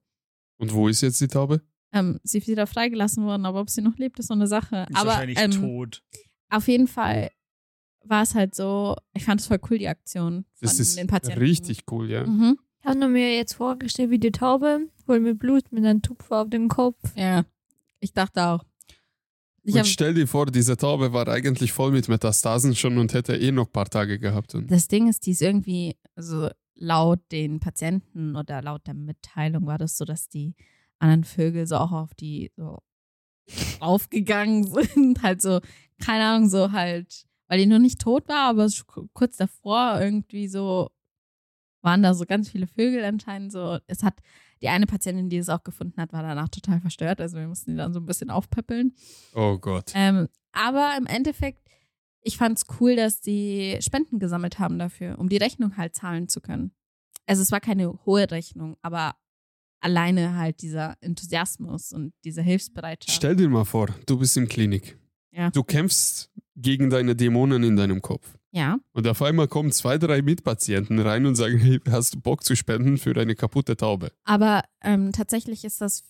Und 0.59 0.75
wo 0.75 0.89
ist 0.89 1.01
jetzt 1.01 1.21
die 1.21 1.29
Taube? 1.29 1.63
Ähm, 1.93 2.19
sie 2.25 2.39
ist 2.39 2.49
wieder 2.49 2.67
freigelassen 2.67 3.25
worden, 3.25 3.47
aber 3.47 3.61
ob 3.61 3.71
sie 3.71 3.83
noch 3.83 3.97
lebt, 3.99 4.19
ist 4.19 4.29
so 4.29 4.35
eine 4.35 4.49
Sache. 4.49 4.87
Ist 4.89 4.97
aber 4.97 5.11
wahrscheinlich 5.11 5.39
ähm, 5.41 5.53
tot. 5.53 6.03
auf 6.51 6.67
jeden 6.67 6.89
Fall 6.89 7.31
war 8.05 8.23
es 8.23 8.35
halt 8.35 8.55
so, 8.55 8.97
ich 9.15 9.25
fand 9.25 9.41
es 9.41 9.47
voll 9.47 9.61
cool, 9.71 9.79
die 9.79 9.89
Aktion 9.89 10.45
von 10.55 10.67
Das 10.67 10.79
ist 10.79 10.99
den 10.99 11.07
Patienten. 11.07 11.41
richtig 11.41 11.85
cool, 11.91 12.11
ja. 12.11 12.27
Mhm. 12.27 12.59
Ich 12.81 12.87
habe 12.87 13.09
mir 13.09 13.37
jetzt 13.37 13.55
vorgestellt, 13.55 14.11
wie 14.11 14.19
die 14.19 14.33
Taube, 14.33 14.89
voll 15.05 15.21
mit 15.21 15.39
Blut, 15.39 15.71
mit 15.71 15.85
einem 15.85 16.01
Tupfer 16.01 16.43
auf 16.43 16.51
dem 16.51 16.69
Kopf. 16.69 16.97
Ja, 17.15 17.45
ich 18.01 18.13
dachte 18.13 18.43
auch. 18.47 18.65
Ich 19.63 19.75
und 19.75 19.87
stell 19.87 20.15
dir 20.15 20.27
vor, 20.27 20.47
diese 20.47 20.77
Taube 20.79 21.13
war 21.13 21.29
eigentlich 21.29 21.73
voll 21.73 21.93
mit 21.93 22.09
Metastasen 22.09 22.75
schon 22.75 22.97
und 22.97 23.13
hätte 23.13 23.37
eh 23.37 23.53
noch 23.53 23.67
ein 23.67 23.73
paar 23.73 23.91
Tage 23.91 24.19
gehabt. 24.19 24.55
Und 24.55 24.71
das 24.71 24.89
Ding 24.89 25.09
ist, 25.09 25.27
die 25.27 25.33
ist 25.33 25.43
irgendwie, 25.43 25.97
also 26.15 26.49
laut 26.75 27.21
den 27.31 27.61
Patienten 27.61 28.37
oder 28.37 28.63
laut 28.63 28.87
der 28.87 28.95
Mitteilung 28.95 29.67
war 29.67 29.77
das 29.77 29.99
so, 29.99 30.07
dass 30.07 30.29
die 30.31 30.55
anderen 30.99 31.25
Vögel 31.25 31.67
so 31.67 31.77
auch 31.77 31.93
auf 31.93 32.15
die 32.15 32.51
so 32.57 32.79
aufgegangen 33.81 34.65
sind. 34.95 35.23
Halt 35.23 35.43
so, 35.43 35.61
keine 36.03 36.25
Ahnung, 36.25 36.49
so 36.49 36.73
halt, 36.73 37.27
weil 37.51 37.59
die 37.59 37.67
noch 37.67 37.81
nicht 37.81 38.01
tot 38.01 38.29
war, 38.29 38.49
aber 38.49 38.69
kurz 39.13 39.37
davor 39.37 40.01
irgendwie 40.01 40.47
so 40.47 40.89
waren 41.83 42.03
da 42.03 42.15
so 42.15 42.25
ganz 42.25 42.49
viele 42.49 42.69
Vögel 42.69 43.05
anscheinend 43.05 43.51
so. 43.51 43.79
Es 43.89 44.05
hat 44.05 44.21
die 44.63 44.69
eine 44.69 44.87
Patientin, 44.87 45.29
die 45.29 45.39
es 45.39 45.49
auch 45.49 45.65
gefunden 45.65 46.01
hat, 46.01 46.13
war 46.13 46.23
danach 46.23 46.49
total 46.49 46.81
verstört. 46.81 47.21
Also 47.21 47.39
wir 47.39 47.49
mussten 47.49 47.73
die 47.73 47.77
dann 47.77 47.93
so 47.93 47.99
ein 47.99 48.07
bisschen 48.07 48.31
aufpäppeln. 48.31 48.95
oh 49.35 49.59
Gott. 49.59 49.91
Ähm, 49.95 50.29
aber 50.53 50.95
im 50.97 51.07
Endeffekt, 51.07 51.67
ich 52.21 52.37
fand 52.37 52.57
es 52.57 52.67
cool, 52.79 52.95
dass 52.95 53.21
die 53.21 53.79
Spenden 53.81 54.21
gesammelt 54.21 54.61
haben 54.61 54.79
dafür, 54.79 55.19
um 55.19 55.29
die 55.29 55.39
Rechnung 55.39 55.77
halt 55.77 55.97
zahlen 55.97 56.29
zu 56.29 56.41
können. 56.41 56.71
Also 57.27 57.43
es 57.43 57.51
war 57.51 57.61
keine 57.61 57.99
hohe 58.07 58.31
Rechnung, 58.31 58.77
aber 58.81 59.17
alleine 59.81 60.37
halt 60.37 60.63
dieser 60.63 60.97
Enthusiasmus 61.01 61.93
und 61.93 62.13
diese 62.23 62.43
Hilfsbereitschaft. 62.43 63.17
Stell 63.17 63.35
dir 63.35 63.49
mal 63.49 63.65
vor, 63.65 63.89
du 64.07 64.19
bist 64.19 64.37
im 64.37 64.47
Klinik. 64.47 65.00
Ja. 65.33 65.51
Du 65.51 65.63
kämpfst 65.65 66.31
gegen 66.57 66.91
deine 66.91 67.15
Dämonen 67.17 67.63
in 67.63 67.77
deinem 67.77 68.03
Kopf. 68.03 68.37
ja, 68.53 68.79
Und 68.93 69.07
auf 69.07 69.23
einmal 69.23 69.47
kommen 69.49 69.71
zwei, 69.73 69.97
drei 69.99 70.23
Mitpatienten 70.23 70.99
rein 70.99 71.25
und 71.27 71.37
sagen, 71.37 71.59
hey, 71.59 71.81
hast 71.89 72.15
du 72.15 72.21
Bock 72.21 72.43
zu 72.45 72.57
spenden 72.57 72.99
für 72.99 73.17
eine 73.19 73.35
kaputte 73.35 73.77
Taube? 73.77 74.13
aber 74.25 74.65
ähm, 74.83 75.13
tatsächlich 75.13 75.65
ist 75.65 75.81
das 75.81 76.03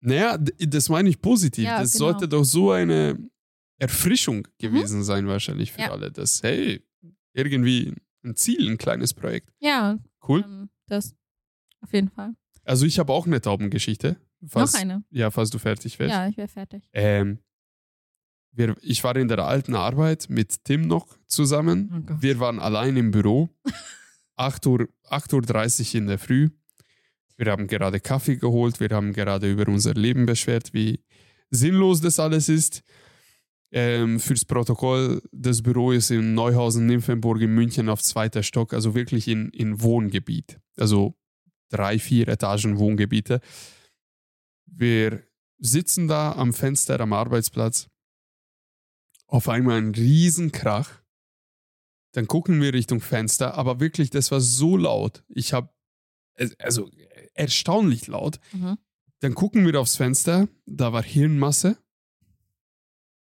Naja, 0.00 0.38
das 0.38 0.88
meine 0.88 1.08
ich 1.08 1.20
positiv. 1.20 1.64
Ja, 1.64 1.80
das 1.80 1.92
genau. 1.92 2.04
sollte 2.12 2.28
doch 2.28 2.44
so 2.44 2.70
eine 2.70 3.18
Erfrischung 3.78 4.46
gewesen 4.58 5.02
sein, 5.02 5.26
wahrscheinlich 5.26 5.72
für 5.72 5.80
Ja. 5.82 5.90
alle. 5.90 6.10
Das, 6.12 6.42
hey, 6.42 6.82
irgendwie 7.32 7.94
ein 8.24 8.36
Ziel, 8.36 8.68
ein 8.70 8.78
kleines 8.78 9.12
Projekt. 9.14 9.50
ja 9.60 9.98
Cool. 10.26 10.44
ähm, 10.46 10.68
das 10.86 11.14
auf 11.82 11.92
jeden 11.92 12.10
Fall. 12.10 12.34
Also 12.64 12.84
ich 12.86 12.98
habe 12.98 13.12
auch 13.12 13.26
eine 13.26 13.40
Taubengeschichte. 13.40 14.16
Falls, 14.46 14.74
Noch 14.74 14.80
eine. 14.80 15.04
Ja, 15.10 15.30
falls 15.30 15.50
du 15.50 15.58
fertig 15.58 15.98
wärst. 15.98 16.12
Ja, 16.14 16.28
ich 16.28 16.36
wäre 16.36 16.48
fertig. 16.48 16.82
Ähm, 16.92 17.38
wir, 18.52 18.76
ich 18.82 19.04
war 19.04 19.16
in 19.16 19.28
der 19.28 19.38
alten 19.40 19.74
Arbeit 19.74 20.26
mit 20.28 20.64
Tim 20.64 20.86
noch 20.86 21.06
zusammen. 21.26 22.06
Oh. 22.08 22.14
Wir 22.20 22.40
waren 22.40 22.58
allein 22.58 22.96
im 22.96 23.10
Büro. 23.10 23.48
8 24.36 24.66
Uhr, 24.66 24.88
8.30 25.10 25.94
Uhr 25.94 25.94
in 26.00 26.06
der 26.06 26.18
Früh. 26.18 26.48
Wir 27.36 27.52
haben 27.52 27.66
gerade 27.66 28.00
Kaffee 28.00 28.36
geholt. 28.36 28.80
Wir 28.80 28.88
haben 28.90 29.12
gerade 29.12 29.50
über 29.50 29.68
unser 29.68 29.94
Leben 29.94 30.26
beschwert, 30.26 30.72
wie 30.72 31.00
sinnlos 31.50 32.00
das 32.00 32.18
alles 32.18 32.48
ist. 32.48 32.82
Ähm, 33.72 34.18
fürs 34.18 34.44
Protokoll, 34.44 35.22
das 35.30 35.62
Büro 35.62 35.92
ist 35.92 36.10
in 36.10 36.34
Neuhausen, 36.34 36.86
Nymphenburg 36.86 37.40
in 37.40 37.54
München 37.54 37.88
auf 37.88 38.02
zweiter 38.02 38.42
Stock, 38.42 38.72
also 38.74 38.94
wirklich 38.94 39.28
in, 39.28 39.50
in 39.50 39.80
Wohngebiet. 39.80 40.58
Also 40.76 41.14
drei, 41.68 41.98
vier 41.98 42.28
Etagen 42.28 42.78
Wohngebiete. 42.78 43.40
Wir 44.66 45.22
sitzen 45.58 46.08
da 46.08 46.32
am 46.32 46.52
Fenster 46.52 46.98
am 47.00 47.12
Arbeitsplatz. 47.12 47.88
Auf 49.30 49.48
einmal 49.48 49.78
ein 49.78 49.94
Riesenkrach. 49.94 50.90
Dann 52.12 52.26
gucken 52.26 52.60
wir 52.60 52.74
Richtung 52.74 53.00
Fenster, 53.00 53.54
aber 53.54 53.78
wirklich, 53.78 54.10
das 54.10 54.32
war 54.32 54.40
so 54.40 54.76
laut. 54.76 55.22
Ich 55.28 55.52
habe, 55.52 55.72
also 56.58 56.90
erstaunlich 57.34 58.08
laut. 58.08 58.40
Mhm. 58.52 58.76
Dann 59.20 59.34
gucken 59.34 59.64
wir 59.64 59.80
aufs 59.80 59.96
Fenster, 59.96 60.48
da 60.66 60.92
war 60.92 61.04
Hirnmasse. 61.04 61.78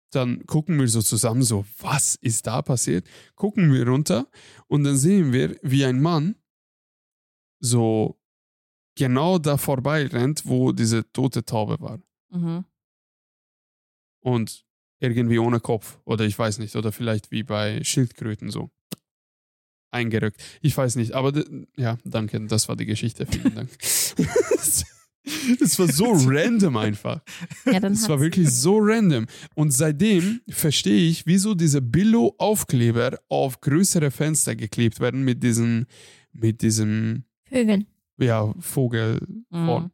Dann 0.09 0.47
gucken 0.47 0.79
wir 0.79 0.87
so 0.87 1.03
zusammen, 1.03 1.43
so, 1.43 1.63
was 1.77 2.15
ist 2.15 2.47
da 2.47 2.63
passiert? 2.63 3.07
Gucken 3.35 3.71
wir 3.71 3.87
runter 3.87 4.27
und 4.67 4.83
dann 4.85 4.97
sehen 4.97 5.31
wir, 5.31 5.59
wie 5.61 5.85
ein 5.85 6.01
Mann 6.01 6.35
so 7.59 8.19
genau 8.95 9.37
da 9.37 9.57
vorbei 9.57 10.07
rennt, 10.07 10.47
wo 10.47 10.71
diese 10.71 11.11
tote 11.11 11.45
Taube 11.45 11.79
war. 11.79 12.01
Mhm. 12.29 12.65
Und 14.21 14.65
irgendwie 15.11 15.39
ohne 15.39 15.59
Kopf 15.59 15.99
oder 16.05 16.25
ich 16.25 16.37
weiß 16.37 16.59
nicht, 16.59 16.75
oder 16.75 16.91
vielleicht 16.91 17.31
wie 17.31 17.43
bei 17.43 17.83
Schildkröten 17.83 18.49
so 18.51 18.69
eingerückt. 19.91 20.41
Ich 20.61 20.75
weiß 20.75 20.95
nicht, 20.95 21.11
aber 21.13 21.33
ja, 21.77 21.97
danke, 22.03 22.39
das 22.47 22.67
war 22.69 22.75
die 22.75 22.85
Geschichte. 22.85 23.25
Vielen 23.25 23.55
Dank. 23.55 23.69
Es 25.61 25.79
war 25.79 25.87
so 25.87 26.11
random 26.11 26.75
einfach. 26.75 27.21
Ja, 27.65 27.79
dann 27.79 27.93
Es 27.93 28.09
war 28.09 28.19
wirklich 28.19 28.49
so 28.51 28.77
random. 28.79 29.25
Und 29.55 29.71
seitdem 29.71 30.41
verstehe 30.49 31.09
ich, 31.09 31.25
wieso 31.25 31.55
diese 31.55 31.81
Billo-Aufkleber 31.81 33.17
auf 33.29 33.61
größere 33.61 34.11
Fenster 34.11 34.55
geklebt 34.55 34.99
werden 34.99 35.23
mit 35.23 35.41
diesem, 35.41 35.85
mit 36.33 36.61
diesem, 36.61 37.23
Vögel. 37.45 37.85
ja, 38.17 38.53
Vogelform. 38.59 39.83
Mhm. 39.83 39.91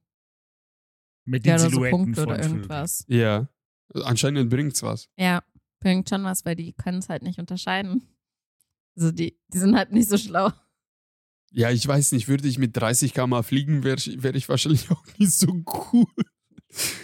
Mit 1.26 1.46
den 1.46 1.50
Ja, 1.50 1.56
oder 1.56 1.64
so 1.66 1.70
Silhouetten 1.70 1.92
Punkte 1.98 2.22
von 2.22 2.30
oder 2.32 2.36
Vögeln. 2.44 2.56
irgendwas. 2.56 3.06
Ja. 3.08 3.48
Anscheinend 3.94 4.50
bringt's 4.50 4.84
was. 4.84 5.10
Ja, 5.18 5.44
bringt 5.80 6.10
schon 6.10 6.24
was, 6.24 6.46
weil 6.46 6.56
die 6.56 6.74
können 6.74 7.00
es 7.00 7.10
halt 7.10 7.24
nicht 7.24 7.40
unterscheiden. 7.40 8.08
Also 8.96 9.12
die, 9.12 9.40
die 9.48 9.58
sind 9.58 9.76
halt 9.76 9.92
nicht 9.92 10.10
so 10.10 10.18
schlau. 10.18 10.52
Ja, 11.52 11.72
ich 11.72 11.88
weiß 11.88 12.12
nicht, 12.12 12.28
würde 12.28 12.48
ich 12.48 12.60
mit 12.60 12.76
30 12.78 13.14
km 13.14 13.42
fliegen, 13.42 13.84
wäre 13.84 13.98
ich, 13.98 14.22
wär 14.22 14.36
ich 14.36 14.48
wahrscheinlich 14.50 14.92
auch 14.92 15.04
nicht 15.18 15.32
so 15.32 15.64
cool. 15.94 16.06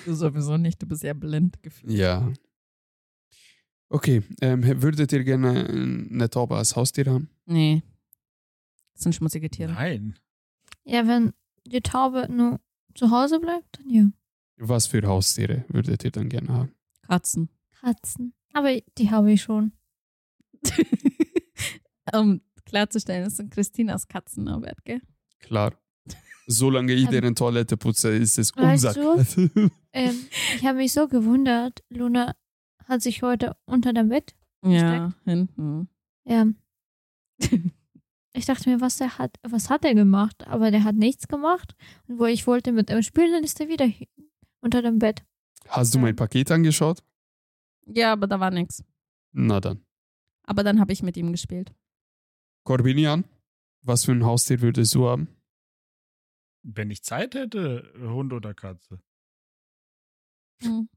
Du 0.05 0.13
sowieso 0.13 0.57
nicht, 0.57 0.81
du 0.81 0.85
bist 0.85 1.03
ja 1.03 1.13
blind 1.13 1.61
gefühlt. 1.63 1.91
Ja. 1.91 2.31
Okay, 3.89 4.23
ähm, 4.41 4.63
würdet 4.81 5.11
ihr 5.11 5.23
gerne 5.23 5.67
eine 5.67 6.29
Taube 6.29 6.57
als 6.57 6.75
Haustier 6.75 7.05
haben? 7.05 7.29
Nee. 7.45 7.81
Das 8.93 9.03
sind 9.03 9.15
schmutzige 9.15 9.49
Tiere. 9.49 9.73
Nein. 9.73 10.19
Ja, 10.83 11.07
wenn 11.07 11.33
die 11.65 11.81
Taube 11.81 12.27
nur 12.29 12.59
zu 12.93 13.09
Hause 13.09 13.39
bleibt, 13.39 13.79
dann 13.79 13.89
ja. 13.89 14.07
Was 14.57 14.87
für 14.87 15.01
Haustiere 15.05 15.65
würdet 15.69 16.03
ihr 16.03 16.11
dann 16.11 16.29
gerne 16.29 16.49
haben? 16.49 16.74
Katzen. 17.07 17.49
Katzen. 17.81 18.33
Aber 18.53 18.79
die 18.97 19.11
habe 19.11 19.31
ich 19.31 19.41
schon. 19.41 19.73
um 22.13 22.41
klarzustellen, 22.65 23.25
das 23.25 23.37
sind 23.37 23.51
Christinas 23.51 24.07
Katzen, 24.07 24.45
Norbert, 24.45 24.83
gell? 24.85 25.01
Klar. 25.39 25.73
Solange 26.47 26.93
ich 26.93 27.05
Ähm, 27.05 27.11
deren 27.11 27.35
Toilette 27.35 27.75
putze, 27.77 28.09
ist 28.09 28.37
es 28.37 28.55
weißt 28.55 28.97
unser 28.97 29.35
du? 29.35 29.69
Ähm, 29.93 30.27
ich 30.57 30.65
habe 30.65 30.77
mich 30.77 30.91
so 30.91 31.07
gewundert. 31.07 31.83
Luna 31.89 32.35
hat 32.83 33.01
sich 33.01 33.21
heute 33.21 33.55
unter 33.65 33.93
dem 33.93 34.09
Bett. 34.09 34.35
Ja, 34.61 35.13
hinten. 35.23 35.87
Ja. 36.25 36.47
Ich 38.33 38.45
dachte 38.45 38.69
mir, 38.69 38.81
was 38.81 38.99
er 38.99 39.17
hat, 39.17 39.37
was 39.41 39.69
hat 39.69 39.85
er 39.85 39.95
gemacht? 39.95 40.45
Aber 40.47 40.69
der 40.69 40.83
hat 40.83 40.95
nichts 40.95 41.29
gemacht. 41.29 41.75
Und 42.07 42.19
wo 42.19 42.25
ich 42.25 42.45
wollte 42.45 42.73
mit 42.73 42.89
ihm 42.89 43.01
spielen, 43.01 43.31
dann 43.31 43.43
ist 43.45 43.59
er 43.61 43.69
wieder 43.69 43.89
unter 44.59 44.81
dem 44.81 44.99
Bett. 44.99 45.23
Hast 45.67 45.93
du 45.93 45.99
mein 45.99 46.15
Paket 46.15 46.51
angeschaut? 46.51 47.03
Ja, 47.87 48.13
aber 48.13 48.27
da 48.27 48.39
war 48.39 48.51
nichts. 48.51 48.83
Na 49.31 49.59
dann. 49.59 49.85
Aber 50.43 50.63
dann 50.63 50.79
habe 50.79 50.93
ich 50.93 51.03
mit 51.03 51.17
ihm 51.17 51.31
gespielt. 51.31 51.73
Corbinian, 52.63 53.25
was 53.81 54.05
für 54.05 54.11
ein 54.11 54.25
Haustier 54.25 54.61
würdest 54.61 54.93
du 54.95 55.07
haben? 55.07 55.27
Wenn 56.63 56.89
ich 56.89 57.03
Zeit 57.03 57.35
hätte, 57.35 57.93
Hund 57.99 58.33
oder 58.33 58.53
Katze. 58.53 58.99
Hm. 60.63 60.89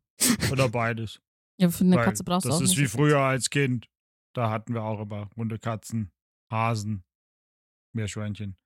Oder 0.51 0.69
beides. 0.69 1.21
Ja, 1.59 1.69
für 1.71 1.85
eine 1.85 1.97
Weil 1.97 2.05
Katze 2.05 2.25
brauchst 2.25 2.47
du 2.47 2.49
das 2.49 2.59
auch 2.59 2.63
ist 2.63 2.71
nicht 2.71 2.79
wie 2.79 2.87
früher 2.87 3.19
als 3.21 3.51
Kind. 3.51 3.89
Da 4.35 4.51
hatten 4.51 4.75
wir 4.75 4.83
auch 4.83 5.01
immer 5.01 5.29
Hunde, 5.37 5.59
Katzen, 5.59 6.13
Hasen, 6.51 7.05
Meerschweinchen. 7.93 8.57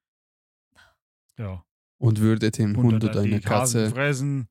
Ja. 1.39 1.65
Und 1.99 2.21
würdet 2.21 2.59
Und 2.59 2.77
Hund 2.77 3.05
oder 3.05 3.21
eine 3.21 3.41
die 3.41 3.47
Hasen 3.47 3.83
Katze, 3.83 3.91
fressen. 3.91 4.49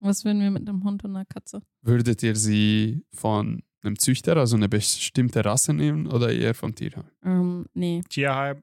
Was 0.00 0.24
würden 0.24 0.40
wir 0.40 0.50
mit 0.50 0.68
einem 0.68 0.84
Hund 0.84 1.04
und 1.04 1.16
einer 1.16 1.24
Katze? 1.24 1.62
würdet 1.82 2.22
ihr 2.22 2.36
sie 2.36 3.04
von 3.12 3.62
einem 3.82 3.98
Züchter, 3.98 4.36
also 4.36 4.56
eine 4.56 4.68
bestimmte 4.68 5.44
Rasse 5.44 5.72
nehmen 5.72 6.06
oder 6.06 6.32
eher 6.32 6.54
vom 6.54 6.74
Tierheim? 6.74 7.10
Ähm, 7.22 7.66
nee. 7.74 8.02
Tierheim. 8.08 8.62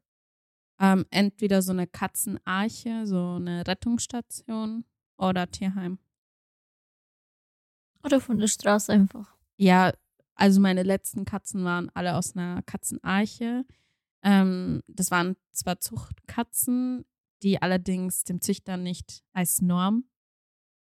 Ähm, 0.79 1.05
entweder 1.09 1.61
so 1.61 1.71
eine 1.71 1.87
Katzenarche, 1.87 3.05
so 3.05 3.35
eine 3.35 3.65
Rettungsstation 3.65 4.85
oder 5.17 5.49
Tierheim. 5.49 5.99
Oder 8.03 8.19
von 8.19 8.37
der 8.37 8.47
Straße 8.47 8.91
einfach. 8.91 9.35
Ja, 9.57 9.93
also 10.35 10.59
meine 10.59 10.83
letzten 10.83 11.25
Katzen 11.25 11.63
waren 11.63 11.89
alle 11.93 12.15
aus 12.15 12.35
einer 12.35 12.61
Katzenarche. 12.63 13.65
Ähm, 14.21 14.81
das 14.87 15.11
waren 15.11 15.37
zwar 15.51 15.79
Zuchtkatzen, 15.79 17.05
die 17.41 17.61
allerdings 17.61 18.25
dem 18.25 18.41
Züchter 18.41 18.75
nicht 18.77 19.23
als 19.33 19.61
Norm 19.61 20.03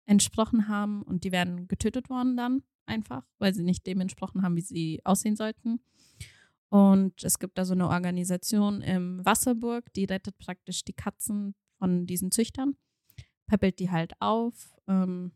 entsprochen 0.06 0.68
haben 0.68 1.02
und 1.02 1.24
die 1.24 1.32
werden 1.32 1.68
getötet 1.68 2.10
worden 2.10 2.36
dann 2.36 2.62
einfach, 2.86 3.24
weil 3.38 3.54
sie 3.54 3.62
nicht 3.62 3.86
dem 3.86 4.00
entsprochen 4.00 4.42
haben, 4.42 4.56
wie 4.56 4.62
sie 4.62 5.00
aussehen 5.04 5.36
sollten. 5.36 5.80
Und 6.68 7.24
es 7.24 7.38
gibt 7.38 7.58
da 7.58 7.64
so 7.64 7.74
eine 7.74 7.88
Organisation 7.88 8.80
im 8.80 9.24
Wasserburg, 9.24 9.92
die 9.94 10.04
rettet 10.04 10.38
praktisch 10.38 10.84
die 10.84 10.92
Katzen 10.92 11.54
von 11.78 12.06
diesen 12.06 12.30
Züchtern, 12.30 12.76
peppelt 13.46 13.78
die 13.78 13.90
halt 13.90 14.12
auf 14.20 14.72
ähm, 14.86 15.32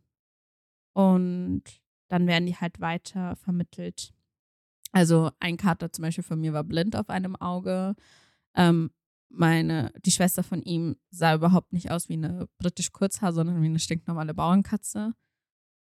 und 0.93 1.63
dann 2.09 2.27
werden 2.27 2.47
die 2.47 2.57
halt 2.57 2.81
weiter 2.81 3.35
vermittelt. 3.37 4.13
Also 4.93 5.33
ein 5.41 5.57
Kater 5.57 5.91
zum 5.93 6.03
Beispiel 6.03 6.23
von 6.23 6.41
mir 6.41 6.53
war 6.53 6.63
blind 6.63 6.95
auf 6.95 7.11
einem 7.11 7.35
Auge. 7.35 7.97
Ähm, 8.55 8.93
meine, 9.37 9.93
die 10.05 10.11
Schwester 10.11 10.43
von 10.43 10.63
ihm 10.63 10.97
sah 11.11 11.35
überhaupt 11.35 11.73
nicht 11.73 11.91
aus 11.91 12.09
wie 12.09 12.15
eine 12.15 12.49
britisch 12.59 12.93
Kurzhaar, 12.93 13.33
sondern 13.33 13.61
wie 13.63 13.67
eine 13.67 13.79
stinknormale 13.79 14.35
Bauernkatze. 14.35 15.15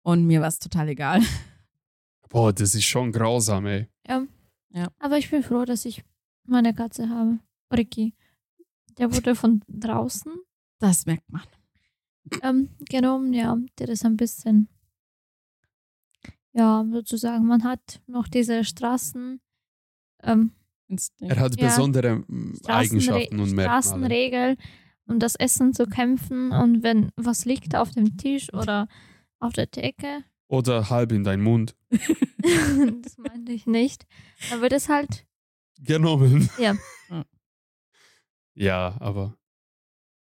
Und 0.03 0.27
mir 0.27 0.41
war 0.41 0.49
es 0.49 0.59
total 0.59 0.89
egal. 0.89 1.21
Boah, 2.29 2.53
das 2.53 2.75
ist 2.75 2.85
schon 2.85 3.13
grausam, 3.13 3.67
ey. 3.67 3.89
Ja. 4.07 4.27
Ja. 4.71 4.89
Aber 4.99 5.19
ich 5.19 5.31
bin 5.31 5.43
froh, 5.43 5.65
dass 5.65 5.85
ich 5.85 6.05
meine 6.45 6.75
Katze 6.75 7.09
habe. 7.09 7.39
Ricky. 7.73 8.15
Der 8.99 9.13
wurde 9.15 9.35
von 9.35 9.63
draußen 9.69 10.33
Das 10.79 11.07
merkt 11.07 11.31
man. 11.31 11.43
ähm, 12.43 12.71
genommen. 12.89 13.33
Ja, 13.33 13.57
der 13.79 13.89
ist 13.89 14.05
ein 14.05 14.17
bisschen, 14.17 14.69
ja, 16.53 16.85
sozusagen, 16.91 17.47
man 17.47 17.65
hat 17.65 18.01
noch 18.07 18.29
diese 18.29 18.65
Straßen, 18.65 19.41
ähm, 20.23 20.53
Instinkt. 20.89 21.35
Er 21.35 21.41
hat 21.41 21.59
Ja. 21.61 21.67
besondere 21.69 22.17
mm, 22.17 22.55
Eigenschaften 22.67 23.41
und 23.41 23.53
Merkmale. 23.53 23.83
Straßenregel, 23.83 24.57
um 25.07 25.19
das 25.19 25.35
Essen 25.37 25.73
zu 25.73 25.87
kämpfen. 25.87 26.53
Und 26.53 26.83
wenn 26.83 27.11
was 27.17 27.45
liegt 27.45 27.75
auf 27.75 27.91
dem 27.93 28.17
Tisch 28.17 28.53
oder 28.53 28.89
auf 29.41 29.53
der 29.53 29.71
Theke, 29.71 30.25
Oder 30.49 30.89
halb 30.91 31.11
in 31.13 31.25
deinen 31.25 31.43
Mund 31.43 31.75
das 31.91 33.19
meinte 33.19 33.53
ich 33.53 33.67
nicht, 33.67 34.07
dann 34.51 34.61
wird 34.63 34.73
es 34.73 34.89
halt, 34.89 35.27
genommen. 35.79 36.49
Ja. 36.59 36.75
Ja, 38.55 38.97
aber 39.01 39.37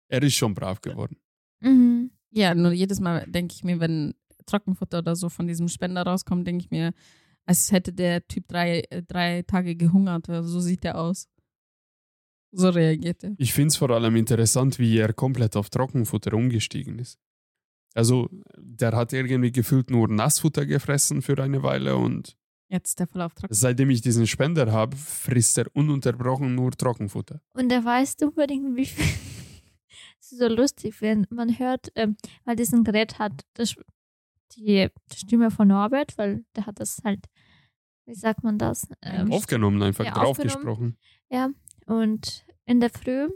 er 0.08 0.22
ist 0.22 0.34
schon 0.34 0.54
brav 0.54 0.80
geworden. 0.80 1.16
mhm. 1.60 2.10
Ja, 2.30 2.54
nur 2.54 2.72
jedes 2.72 3.00
Mal 3.00 3.24
denke 3.26 3.54
ich 3.54 3.64
mir, 3.64 3.80
wenn 3.80 4.12
Trockenfutter 4.44 4.98
oder 4.98 5.16
so 5.16 5.30
von 5.30 5.46
diesem 5.46 5.68
Spender 5.68 6.02
rauskommt, 6.02 6.46
denke 6.46 6.64
ich 6.64 6.70
mir, 6.70 6.92
als 7.46 7.72
hätte 7.72 7.92
der 7.92 8.26
Typ 8.26 8.48
drei, 8.48 8.80
äh, 8.90 9.02
drei 9.02 9.42
Tage 9.42 9.76
gehungert. 9.76 10.26
So 10.26 10.60
sieht 10.60 10.84
er 10.84 10.98
aus. 10.98 11.28
So 12.52 12.68
reagiert 12.70 13.22
er. 13.24 13.34
Ich 13.38 13.52
finde 13.52 13.68
es 13.68 13.76
vor 13.76 13.90
allem 13.90 14.16
interessant, 14.16 14.78
wie 14.78 14.96
er 14.98 15.12
komplett 15.12 15.56
auf 15.56 15.70
Trockenfutter 15.70 16.32
umgestiegen 16.34 16.98
ist. 16.98 17.18
Also, 17.94 18.28
der 18.58 18.92
hat 18.92 19.12
irgendwie 19.12 19.52
gefühlt 19.52 19.90
nur 19.90 20.08
Nassfutter 20.08 20.66
gefressen 20.66 21.22
für 21.22 21.42
eine 21.42 21.62
Weile 21.62 21.96
und 21.96 22.36
Jetzt 22.68 22.90
ist 22.90 22.98
der 22.98 23.06
voll 23.06 23.22
auf 23.22 23.32
Trocken. 23.34 23.54
seitdem 23.54 23.90
ich 23.90 24.00
diesen 24.00 24.26
Spender 24.26 24.72
habe, 24.72 24.96
frisst 24.96 25.56
er 25.56 25.66
ununterbrochen 25.74 26.54
nur 26.54 26.72
Trockenfutter. 26.72 27.40
Und 27.54 27.70
er 27.70 27.84
weiß 27.84 28.16
unbedingt, 28.22 28.76
wie 28.76 28.86
viel. 28.86 29.04
Es 30.20 30.32
ist 30.32 30.40
so 30.40 30.48
lustig, 30.48 31.00
wenn 31.00 31.26
man 31.30 31.58
hört, 31.58 31.92
ähm, 31.94 32.16
weil 32.44 32.56
diesen 32.56 32.82
Gerät 32.84 33.18
hat 33.18 33.44
das, 33.54 33.76
die, 34.56 34.88
die 35.12 35.16
Stimme 35.16 35.50
von 35.50 35.68
Norbert, 35.68 36.18
weil 36.18 36.44
der 36.56 36.66
hat 36.66 36.80
das 36.80 36.98
halt, 37.04 37.26
wie 38.06 38.14
sagt 38.14 38.42
man 38.44 38.58
das? 38.58 38.88
Ähm, 39.02 39.30
Aufgenommen, 39.32 39.82
einfach 39.82 40.04
Ja, 40.04 40.12
draufgesprochen. 40.12 40.96
und 41.86 42.44
in 42.64 42.80
der 42.80 42.90
Früh 42.90 43.28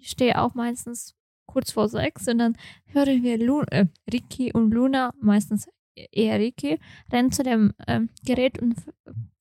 ich 0.00 0.08
stehe 0.10 0.40
auch 0.40 0.54
meistens 0.54 1.14
kurz 1.46 1.72
vor 1.72 1.88
sechs 1.88 2.28
und 2.28 2.38
dann 2.38 2.56
hören 2.86 3.22
wir 3.22 3.38
Lu 3.38 3.62
äh, 3.70 3.86
Ricky 4.10 4.52
und 4.52 4.72
Luna, 4.72 5.12
meistens 5.20 5.68
eher 6.12 6.38
Ricky, 6.38 6.78
rennt 7.12 7.34
zu 7.34 7.42
dem 7.42 7.74
ähm, 7.86 8.08
Gerät 8.24 8.60
und 8.60 8.76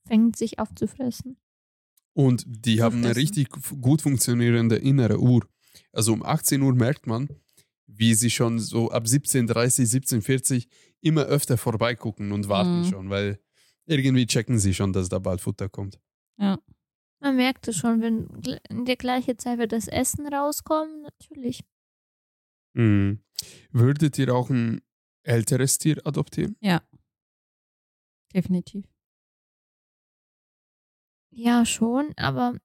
fängt 0.05 0.35
sich 0.35 0.59
auf 0.59 0.73
zu 0.75 0.87
fressen. 0.87 1.37
Und 2.13 2.43
die 2.47 2.81
haben 2.81 3.03
eine 3.03 3.15
richtig 3.15 3.49
gut 3.81 4.01
funktionierende 4.01 4.75
innere 4.75 5.19
Uhr. 5.19 5.47
Also 5.93 6.11
um 6.11 6.23
18 6.23 6.61
Uhr 6.61 6.73
merkt 6.73 7.07
man, 7.07 7.29
wie 7.85 8.13
sie 8.15 8.29
schon 8.31 8.59
so 8.59 8.89
ab 8.91 9.05
17.30, 9.05 9.85
17.40 10.19 10.67
immer 11.01 11.23
öfter 11.23 11.57
vorbeigucken 11.57 12.31
und 12.31 12.49
warten 12.49 12.79
Mhm. 12.79 12.83
schon, 12.83 13.09
weil 13.09 13.39
irgendwie 13.97 14.27
checken 14.27 14.59
sie 14.59 14.73
schon, 14.73 14.93
dass 14.93 15.09
da 15.09 15.19
bald 15.19 15.41
Futter 15.41 15.69
kommt. 15.69 15.99
Man 17.21 17.35
merkt 17.35 17.67
es 17.67 17.75
schon, 17.77 18.01
wenn 18.01 18.27
in 18.69 18.85
der 18.85 18.95
gleichen 18.95 19.37
Zeit 19.37 19.59
wird 19.59 19.73
das 19.73 19.87
Essen 19.87 20.25
rauskommen, 20.33 21.01
natürlich. 21.01 21.65
Mhm. 22.73 23.21
Würdet 23.71 24.17
ihr 24.17 24.33
auch 24.33 24.49
ein 24.49 24.81
älteres 25.23 25.77
Tier 25.77 26.05
adoptieren? 26.05 26.55
Ja. 26.61 26.81
Definitiv. 28.33 28.85
Ja, 31.31 31.65
schon, 31.65 32.13
aber 32.15 32.57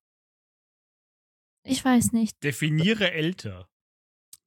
ich 1.64 1.84
weiß 1.84 2.12
nicht. 2.12 2.42
Definiere 2.42 3.10
älter. 3.10 3.68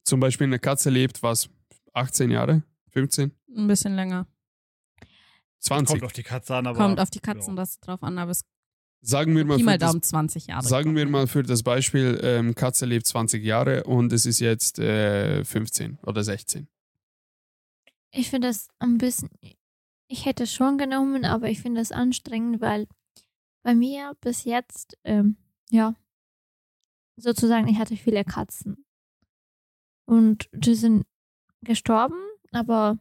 Zum 0.04 0.20
Beispiel 0.20 0.48
eine 0.48 0.60
Katze 0.60 0.90
lebt, 0.90 1.22
was, 1.22 1.50
18 1.94 2.32
Jahre? 2.32 2.64
15? 2.92 3.32
Ein 3.56 3.68
bisschen 3.68 3.96
länger. 3.96 4.28
20? 5.68 5.94
Kommt 5.94 6.04
auf 6.04 6.14
die 6.14 6.24
Katze 6.24 6.56
an, 6.56 6.68
aber. 6.68 6.78
Kommt 6.78 7.00
auf 7.00 7.10
die 7.10 7.20
Katzen 7.20 7.56
ja. 7.56 7.62
das 7.62 7.80
drauf 7.80 8.04
an, 8.04 8.18
aber 8.18 8.32
es 8.32 8.44
Sagen 9.02 9.36
wir 9.36 9.46
mal, 9.46 9.60
mal 9.60 9.78
das, 9.78 9.92
Daumen 9.92 10.02
20 10.02 10.48
Jahre. 10.48 10.68
sagen 10.68 10.96
wir 10.96 11.08
mal 11.08 11.28
für 11.28 11.44
das 11.44 11.64
Beispiel, 11.64 12.20
ähm, 12.24 12.56
Katze 12.56 12.86
lebt 12.86 13.06
20 13.06 13.44
Jahre 13.44 13.84
und 13.84 14.12
es 14.12 14.26
ist 14.26 14.40
jetzt 14.40 14.80
äh, 14.80 15.44
15 15.46 16.00
oder 16.04 16.24
16. 16.24 16.68
Ich 18.12 18.30
finde 18.30 18.48
das 18.48 18.70
ein 18.80 18.98
bisschen. 18.98 19.30
Ich 20.08 20.26
hätte 20.26 20.44
es 20.44 20.54
schon 20.54 20.78
genommen, 20.78 21.26
aber 21.26 21.50
ich 21.50 21.62
finde 21.62 21.82
es 21.82 21.92
anstrengend, 21.92 22.60
weil 22.60 22.88
bei 23.64 23.76
mir 23.76 24.14
bis 24.22 24.46
jetzt, 24.46 24.98
ähm, 25.04 25.38
ja, 25.70 25.94
sozusagen, 27.18 27.68
ich 27.68 27.78
hatte 27.78 27.98
viele 27.98 28.24
Katzen. 28.24 28.86
Und 30.06 30.50
die 30.54 30.76
sind 30.76 31.06
gestorben, 31.62 32.18
aber 32.52 32.98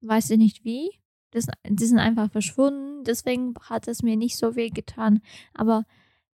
weiß 0.00 0.30
ich 0.30 0.38
nicht 0.38 0.64
wie. 0.64 0.90
Das, 1.30 1.46
die 1.66 1.84
sind 1.84 1.98
einfach 1.98 2.30
verschwunden, 2.30 3.04
deswegen 3.04 3.54
hat 3.68 3.86
es 3.88 4.02
mir 4.02 4.16
nicht 4.16 4.36
so 4.36 4.56
weh 4.56 4.70
getan. 4.70 5.20
Aber 5.54 5.84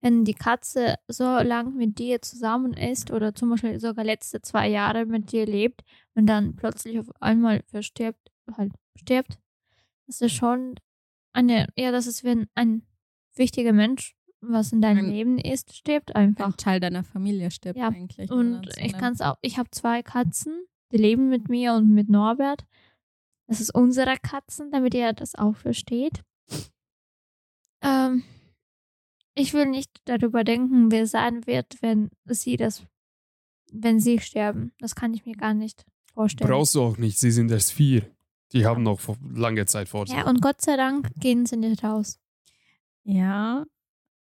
wenn 0.01 0.25
die 0.25 0.35
Katze 0.35 0.97
so 1.09 1.25
lang 1.25 1.75
mit 1.77 1.99
dir 1.99 2.21
zusammen 2.23 2.75
ist 2.75 3.11
oder 3.11 3.35
zum 3.35 3.51
Beispiel 3.51 3.81
sogar 3.81 4.05
letzte 4.05 4.43
zwei 4.43 4.69
Jahre 4.69 5.07
mit 5.07 5.33
dir 5.33 5.47
lebt 5.47 5.83
und 6.15 6.27
dann 6.27 6.57
plötzlich 6.57 6.99
auf 6.99 7.11
einmal 7.21 7.63
verstirbt, 7.67 8.31
halt 8.57 8.73
stirbt, 8.97 9.39
das 10.07 10.21
ist 10.21 10.33
schon 10.33 10.75
eine, 11.33 11.67
ja, 11.77 11.91
das 11.91 12.07
ist, 12.07 12.23
wenn 12.23 12.47
ein 12.55 12.83
wichtiger 13.35 13.73
Mensch, 13.73 14.15
was 14.41 14.73
in 14.73 14.83
deinem 14.83 15.07
Ein- 15.07 15.11
Leben 15.11 15.39
ist, 15.39 15.75
stirbt 15.75 16.15
einfach. 16.15 16.47
ein 16.47 16.57
Teil 16.57 16.79
deiner 16.81 17.03
Familie 17.03 17.51
stirbt 17.51 17.79
Ja, 17.79 17.89
eigentlich. 17.89 18.31
Und 18.31 18.69
ich 18.79 18.93
kann 18.93 19.15
es 19.15 19.21
auch, 19.23 19.37
ich 19.41 19.59
habe 19.59 19.71
zwei 19.71 20.03
Katzen, 20.03 20.67
die 20.93 20.99
leben 20.99 21.31
mit 21.31 21.49
mir 21.49 21.73
und 21.75 21.89
mit 21.89 22.11
Norbert. 22.11 22.65
Das 23.47 23.61
ist 23.61 23.75
unsere 23.75 24.17
Katzen, 24.17 24.71
damit 24.71 24.95
ihr 24.95 25.13
das 25.13 25.35
auch 25.35 25.57
versteht. 25.57 26.23
Ähm, 27.83 28.23
ich 29.35 29.53
will 29.53 29.67
nicht 29.67 29.91
darüber 30.07 30.45
denken, 30.45 30.91
wer 30.91 31.07
sein 31.07 31.47
wird, 31.47 31.77
wenn 31.83 32.11
sie 32.25 32.57
das, 32.57 32.85
wenn 33.73 34.01
sie 34.01 34.19
sterben. 34.21 34.73
Das 34.79 34.95
kann 34.95 35.13
ich 35.13 35.27
mir 35.27 35.35
gar 35.37 35.55
nicht 35.55 35.85
vorstellen. 36.15 36.51
Brauchst 36.51 36.75
du 36.75 36.83
auch 36.83 36.97
nicht, 36.97 37.19
sie 37.19 37.31
sind 37.31 37.51
erst 37.51 37.73
vier. 37.73 38.11
Die 38.53 38.65
haben 38.65 38.83
noch 38.85 39.01
lange 39.35 39.67
Zeit 39.67 39.89
vor 39.89 40.07
sich. 40.07 40.17
ja, 40.17 40.27
und 40.29 40.41
Gott 40.41 40.61
sei 40.63 40.77
Dank 40.77 41.11
gehen 41.19 41.45
sie 41.45 41.57
nicht 41.57 41.83
raus. 41.83 42.21
Ja. 43.03 43.67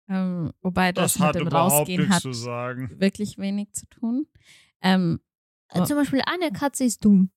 Ähm, 0.10 0.52
wobei 0.62 0.92
das, 0.92 1.14
Das 1.14 1.22
hat 1.22 1.36
mit 1.36 1.46
dem 1.46 1.48
Rausgehen 1.48 2.10
hat 2.10 2.22
zu 2.22 2.34
sagen. 2.34 2.92
wirklich 3.00 3.38
wenig 3.38 3.72
zu 3.74 3.88
tun. 3.88 4.28
Ähm. 4.82 5.20
Zum 5.86 5.98
Beispiel 5.98 6.22
eine 6.26 6.52
Katze 6.52 6.86
ist 6.86 7.04
dumm. 7.04 7.30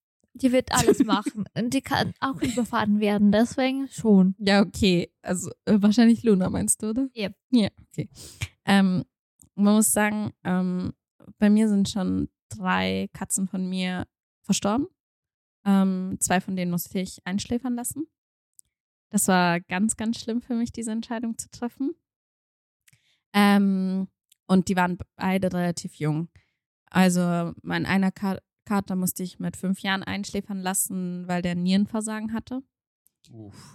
Die 0.43 0.53
wird 0.53 0.73
alles 0.73 1.05
machen. 1.05 1.45
und 1.57 1.75
die 1.75 1.83
kann 1.83 2.13
auch 2.21 2.41
überfahren 2.41 3.01
werden. 3.01 3.33
Deswegen 3.33 3.89
schon. 3.89 4.35
ja, 4.39 4.61
okay. 4.63 5.13
Also 5.23 5.51
äh, 5.65 5.77
wahrscheinlich 5.81 6.23
Luna 6.23 6.51
meinst 6.51 6.83
du, 6.83 6.91
oder? 6.91 7.09
Yep. 7.17 7.35
Ja, 7.51 7.69
okay. 7.89 8.09
Ähm, 8.65 9.05
man 9.55 9.75
muss 9.75 9.93
sagen, 9.93 10.33
ähm, 10.45 10.93
bei 11.39 11.51
mir 11.51 11.69
sind 11.69 11.89
schon 11.89 12.29
drei 12.49 13.09
Katzen 13.13 13.49
von 13.49 13.69
mir 13.69 14.07
verstorben. 14.43 14.87
Ähm, 15.65 16.17
zwei 16.21 16.41
von 16.41 16.57
denen 16.57 16.71
musste 16.71 16.99
ich 16.99 17.25
einschläfern 17.27 17.75
lassen. 17.75 18.07
Das 19.11 19.29
war 19.29 19.61
ganz, 19.61 19.97
ganz 19.97 20.21
schlimm 20.21 20.41
für 20.41 20.55
mich, 20.55 20.73
diese 20.73 20.93
Entscheidung 20.93 21.37
zu 21.37 21.51
treffen. 21.51 21.95
Ähm, 23.33 24.09
und 24.47 24.69
die 24.69 24.77
waren 24.77 24.99
beide 25.17 25.53
relativ 25.53 25.95
jung. 25.95 26.29
Also 26.87 27.53
mein 27.63 27.87
einer 27.87 28.11
Ka 28.11 28.39
Kater 28.71 28.95
musste 28.95 29.25
ich 29.25 29.41
mit 29.41 29.57
fünf 29.57 29.81
Jahren 29.81 30.05
einschläfern 30.05 30.61
lassen, 30.61 31.27
weil 31.27 31.43
der 31.43 31.57
Nierenversagen 31.57 32.33
hatte. 32.33 32.63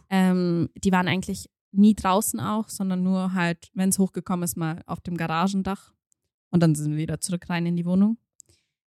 Ähm, 0.09 0.69
die 0.81 0.91
waren 0.93 1.09
eigentlich 1.09 1.49
nie 1.73 1.95
draußen 1.95 2.39
auch, 2.39 2.69
sondern 2.69 3.03
nur 3.03 3.33
halt, 3.33 3.69
wenn 3.73 3.89
es 3.89 3.99
hochgekommen 3.99 4.45
ist, 4.45 4.55
mal 4.55 4.81
auf 4.85 5.01
dem 5.01 5.17
Garagendach. 5.17 5.91
Und 6.49 6.63
dann 6.63 6.75
sind 6.75 6.91
wir 6.91 6.97
wieder 6.97 7.19
zurück 7.19 7.49
rein 7.49 7.65
in 7.65 7.75
die 7.75 7.85
Wohnung. 7.85 8.17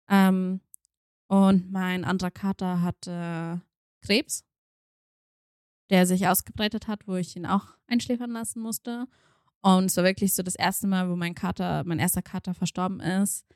Ähm, 0.07 0.61
und 1.25 1.71
mein 1.71 2.05
anderer 2.05 2.29
Kater 2.29 2.83
hatte 2.83 3.63
Krebs, 4.01 4.45
der 5.89 6.05
sich 6.05 6.27
ausgebreitet 6.27 6.87
hat, 6.87 7.07
wo 7.07 7.15
ich 7.15 7.35
ihn 7.35 7.47
auch 7.47 7.75
einschläfern 7.87 8.29
lassen 8.29 8.61
musste. 8.61 9.07
Und 9.61 9.85
es 9.85 9.97
war 9.97 10.03
wirklich 10.03 10.35
so 10.35 10.43
das 10.43 10.53
erste 10.53 10.85
Mal, 10.85 11.09
wo 11.09 11.15
mein 11.15 11.33
Kater, 11.33 11.83
mein 11.85 11.97
erster 11.97 12.21
Kater 12.21 12.53
verstorben 12.53 12.99
ist, 12.99 13.47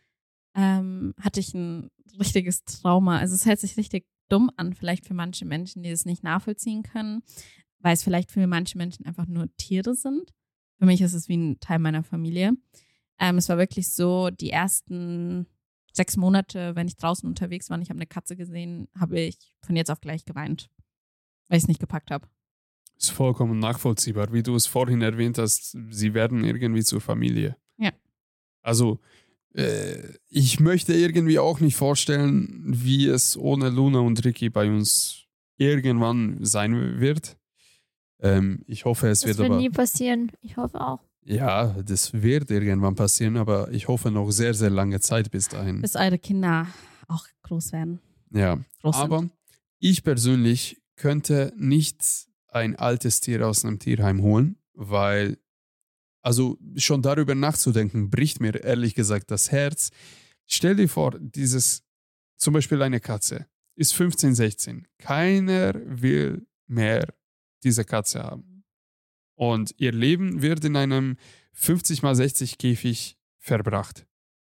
ähm, 0.56 1.14
hatte 1.20 1.40
ich 1.40 1.54
ein 1.54 1.90
richtiges 2.20 2.64
Trauma. 2.64 3.20
Also 3.20 3.36
es 3.36 3.46
hört 3.46 3.60
sich 3.60 3.78
richtig 3.78 4.06
dumm 4.30 4.52
an, 4.58 4.74
vielleicht 4.74 5.06
für 5.06 5.14
manche 5.14 5.46
Menschen, 5.46 5.84
die 5.84 5.90
es 5.90 6.06
nicht 6.06 6.24
nachvollziehen 6.24 6.84
können, 6.84 7.24
weil 7.80 7.94
es 7.94 8.04
vielleicht 8.04 8.32
für 8.32 8.46
manche 8.48 8.78
Menschen 8.78 9.06
einfach 9.06 9.28
nur 9.28 9.54
Tiere 9.58 9.96
sind. 9.96 10.32
Für 10.80 10.86
mich 10.86 11.02
ist 11.02 11.14
es 11.14 11.30
wie 11.30 11.38
ein 11.38 11.60
Teil 11.60 11.80
meiner 11.80 12.04
Familie. 12.04 12.54
Ähm, 13.20 13.38
es 13.38 13.50
war 13.50 13.58
wirklich 13.58 13.92
so, 13.92 14.30
die 14.30 14.50
ersten 14.50 15.46
sechs 15.94 16.18
Monate, 16.18 16.76
wenn 16.76 16.88
ich 16.88 16.96
draußen 16.96 17.28
unterwegs 17.28 17.70
war 17.70 17.78
und 17.78 17.82
ich 17.82 17.90
habe 17.90 18.00
eine 18.00 18.08
Katze 18.08 18.36
gesehen, 18.36 18.88
habe 19.00 19.20
ich 19.20 19.38
von 19.62 19.76
jetzt 19.76 19.92
auf 19.92 20.02
gleich 20.02 20.26
geweint, 20.26 20.70
weil 21.48 21.58
ich 21.58 21.64
es 21.64 21.68
nicht 21.68 21.80
gepackt 21.80 22.12
habe. 22.12 22.28
Ist 22.98 23.12
vollkommen 23.12 23.60
nachvollziehbar. 23.60 24.32
Wie 24.32 24.44
du 24.44 24.56
es 24.56 24.68
vorhin 24.68 25.02
erwähnt 25.02 25.38
hast, 25.38 25.76
sie 25.90 26.14
werden 26.14 26.44
irgendwie 26.44 26.84
zur 26.84 27.02
Familie. 27.02 27.58
Ja. 27.78 27.92
Also, 28.62 29.00
ich 30.30 30.60
möchte 30.60 30.94
irgendwie 30.94 31.40
auch 31.40 31.60
nicht 31.60 31.76
vorstellen, 31.76 32.64
wie 32.66 33.08
es 33.08 33.36
ohne 33.38 33.70
Luna 33.70 34.00
und 34.00 34.24
Ricky 34.24 34.50
bei 34.50 34.70
uns 34.70 35.26
irgendwann 35.58 36.38
sein 36.44 37.00
wird. 37.00 37.38
Ähm, 38.20 38.64
ich 38.68 38.86
hoffe, 38.86 39.08
es 39.10 39.22
Das 39.22 39.28
wird 39.30 39.38
wird 39.40 39.50
aber. 39.52 39.58
nie 39.60 39.70
passieren. 39.70 40.32
Ich 40.42 40.58
hoffe 40.58 40.80
auch. 40.80 41.00
Ja, 41.24 41.76
das 41.84 42.14
wird 42.14 42.50
irgendwann 42.50 42.96
passieren, 42.96 43.38
aber 43.38 43.72
ich 43.72 43.88
hoffe 43.88 44.10
noch 44.10 44.32
sehr, 44.32 44.54
sehr 44.54 44.70
lange 44.70 45.00
Zeit 45.00 45.30
bis 45.32 45.48
dahin. 45.50 45.82
Bis 45.82 45.96
eure 45.96 46.18
Kinder 46.18 46.68
auch 47.08 47.26
groß 47.44 47.74
werden. 47.74 48.00
Ja, 48.34 48.58
Groß 48.82 48.96
sind. 48.96 49.04
aber 49.04 49.30
ich 49.80 50.04
persönlich 50.04 50.82
könnte 50.96 51.54
nicht 51.58 52.02
ein 52.48 52.76
altes 52.76 53.20
Tier 53.20 53.46
aus 53.48 53.66
einem 53.66 53.80
Tierheim 53.80 54.22
holen, 54.22 54.58
weil, 54.74 55.38
also 56.22 56.58
schon 56.76 57.02
darüber 57.02 57.36
nachzudenken, 57.36 58.10
bricht 58.10 58.40
mir 58.40 58.64
ehrlich 58.64 58.96
gesagt 58.96 59.32
das 59.32 59.52
Herz. 59.52 59.92
Stell 60.46 60.76
dir 60.76 60.90
vor, 60.90 61.18
dieses, 61.20 61.84
zum 62.38 62.54
Beispiel 62.54 62.82
eine 62.82 63.00
Katze, 63.00 63.48
ist 63.76 63.94
15, 63.94 64.36
16. 64.36 64.88
Keiner 64.98 65.74
will 65.86 66.46
mehr 66.68 67.14
diese 67.64 67.86
Katze 67.86 68.22
haben. 68.24 68.64
Und 69.36 69.74
ihr 69.78 69.92
Leben 69.92 70.42
wird 70.42 70.64
in 70.66 70.76
einem 70.76 71.18
50 71.54 72.04
mal 72.04 72.16
60 72.16 72.58
Käfig 72.58 73.18
verbracht. 73.40 74.06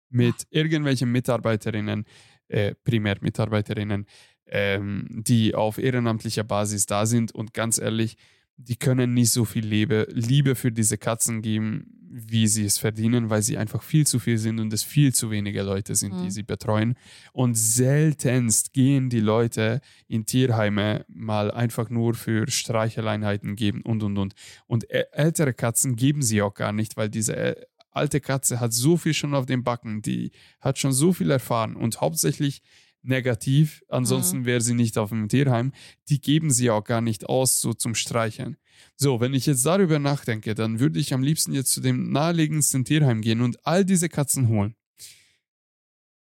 Mit 0.09 0.47
irgendwelchen 0.51 1.11
Mitarbeiterinnen, 1.11 2.05
äh, 2.49 2.75
Primärmitarbeiterinnen, 2.85 4.07
ähm, 4.47 5.09
die 5.11 5.55
auf 5.55 5.79
ehrenamtlicher 5.79 6.45
Basis 6.45 6.87
da 6.87 7.07
sind. 7.07 7.33
Und 7.33 7.53
ganz 7.53 7.79
ehrlich, 7.79 8.17
die 8.57 8.77
können 8.77 9.15
nicht 9.15 9.31
so 9.33 9.45
viel 9.45 9.67
Liebe, 9.67 10.07
Liebe 10.11 10.55
für 10.55 10.73
diese 10.73 10.99
Katzen 10.99 11.43
geben, 11.43 11.93
wie 12.09 12.47
sie 12.47 12.65
es 12.65 12.79
verdienen, 12.79 13.29
weil 13.29 13.43
sie 13.43 13.59
einfach 13.59 13.83
viel 13.83 14.07
zu 14.07 14.19
viel 14.19 14.39
sind 14.39 14.59
und 14.59 14.73
es 14.73 14.83
viel 14.83 15.13
zu 15.15 15.31
wenige 15.31 15.63
Leute 15.63 15.95
sind, 15.95 16.15
die 16.15 16.25
Mhm. 16.25 16.31
sie 16.31 16.43
betreuen. 16.45 16.95
Und 17.33 17.59
seltenst 17.59 18.73
gehen 18.73 19.11
die 19.11 19.21
Leute 19.21 19.81
in 20.09 20.25
Tierheime 20.25 21.05
mal 21.09 21.51
einfach 21.51 21.91
nur 21.91 22.15
für 22.15 22.49
Streicheleinheiten 22.51 23.57
geben 23.57 23.83
und 23.83 24.03
und 24.03 24.17
und. 24.17 24.35
Und 24.67 24.91
ältere 24.91 25.53
Katzen 25.53 25.97
geben 25.97 26.23
sie 26.23 26.41
auch 26.41 26.55
gar 26.55 26.73
nicht, 26.73 26.97
weil 26.97 27.11
diese 27.11 27.37
äh, 27.37 27.57
alte 27.91 28.21
Katze 28.21 28.61
hat 28.61 28.73
so 28.73 28.97
viel 28.97 29.13
schon 29.15 29.35
auf 29.35 29.47
dem 29.47 29.65
Backen, 29.65 30.01
die 30.01 30.31
hat 30.61 30.79
schon 30.79 30.93
so 30.93 31.13
viel 31.13 31.31
erfahren 31.31 31.77
und 31.77 32.01
hauptsächlich 32.01 32.63
negativ, 33.07 33.83
ansonsten 33.89 34.45
wäre 34.45 34.61
sie 34.61 34.75
nicht 34.75 34.99
auf 34.99 35.11
dem 35.11 35.29
Tierheim, 35.29 35.73
die 36.09 36.21
geben 36.21 36.51
sie 36.51 36.71
auch 36.71 36.85
gar 36.85 37.01
nicht 37.01 37.29
aus, 37.29 37.61
so 37.61 37.73
zum 37.73 37.95
Streicheln. 37.95 38.57
So, 38.97 39.21
wenn 39.21 39.35
ich 39.35 39.47
jetzt 39.47 39.65
darüber 39.65 39.99
nachdenke, 39.99 40.55
dann 40.55 40.81
würde 40.81 40.99
ich 40.99 41.15
am 41.15 41.23
liebsten 41.23 41.53
jetzt 41.53 41.73
zu 41.73 41.81
dem 41.81 42.11
naheliegendsten 42.11 42.85
Tierheim 42.85 43.21
gehen 43.21 43.41
und 43.41 43.65
all 43.67 43.85
diese 43.85 44.09
Katzen 44.09 44.49
holen. 44.49 44.75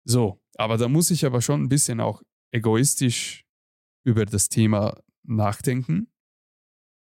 So, 0.06 0.40
aber 0.56 0.78
da 0.78 0.88
muss 0.88 1.12
ich 1.12 1.26
aber 1.26 1.42
schon 1.42 1.64
ein 1.64 1.70
bisschen 1.70 2.00
auch 2.00 2.24
egoistisch 2.52 3.46
über 4.04 4.26
das 4.26 4.50
Thema 4.50 5.02
nachdenken, 5.24 6.08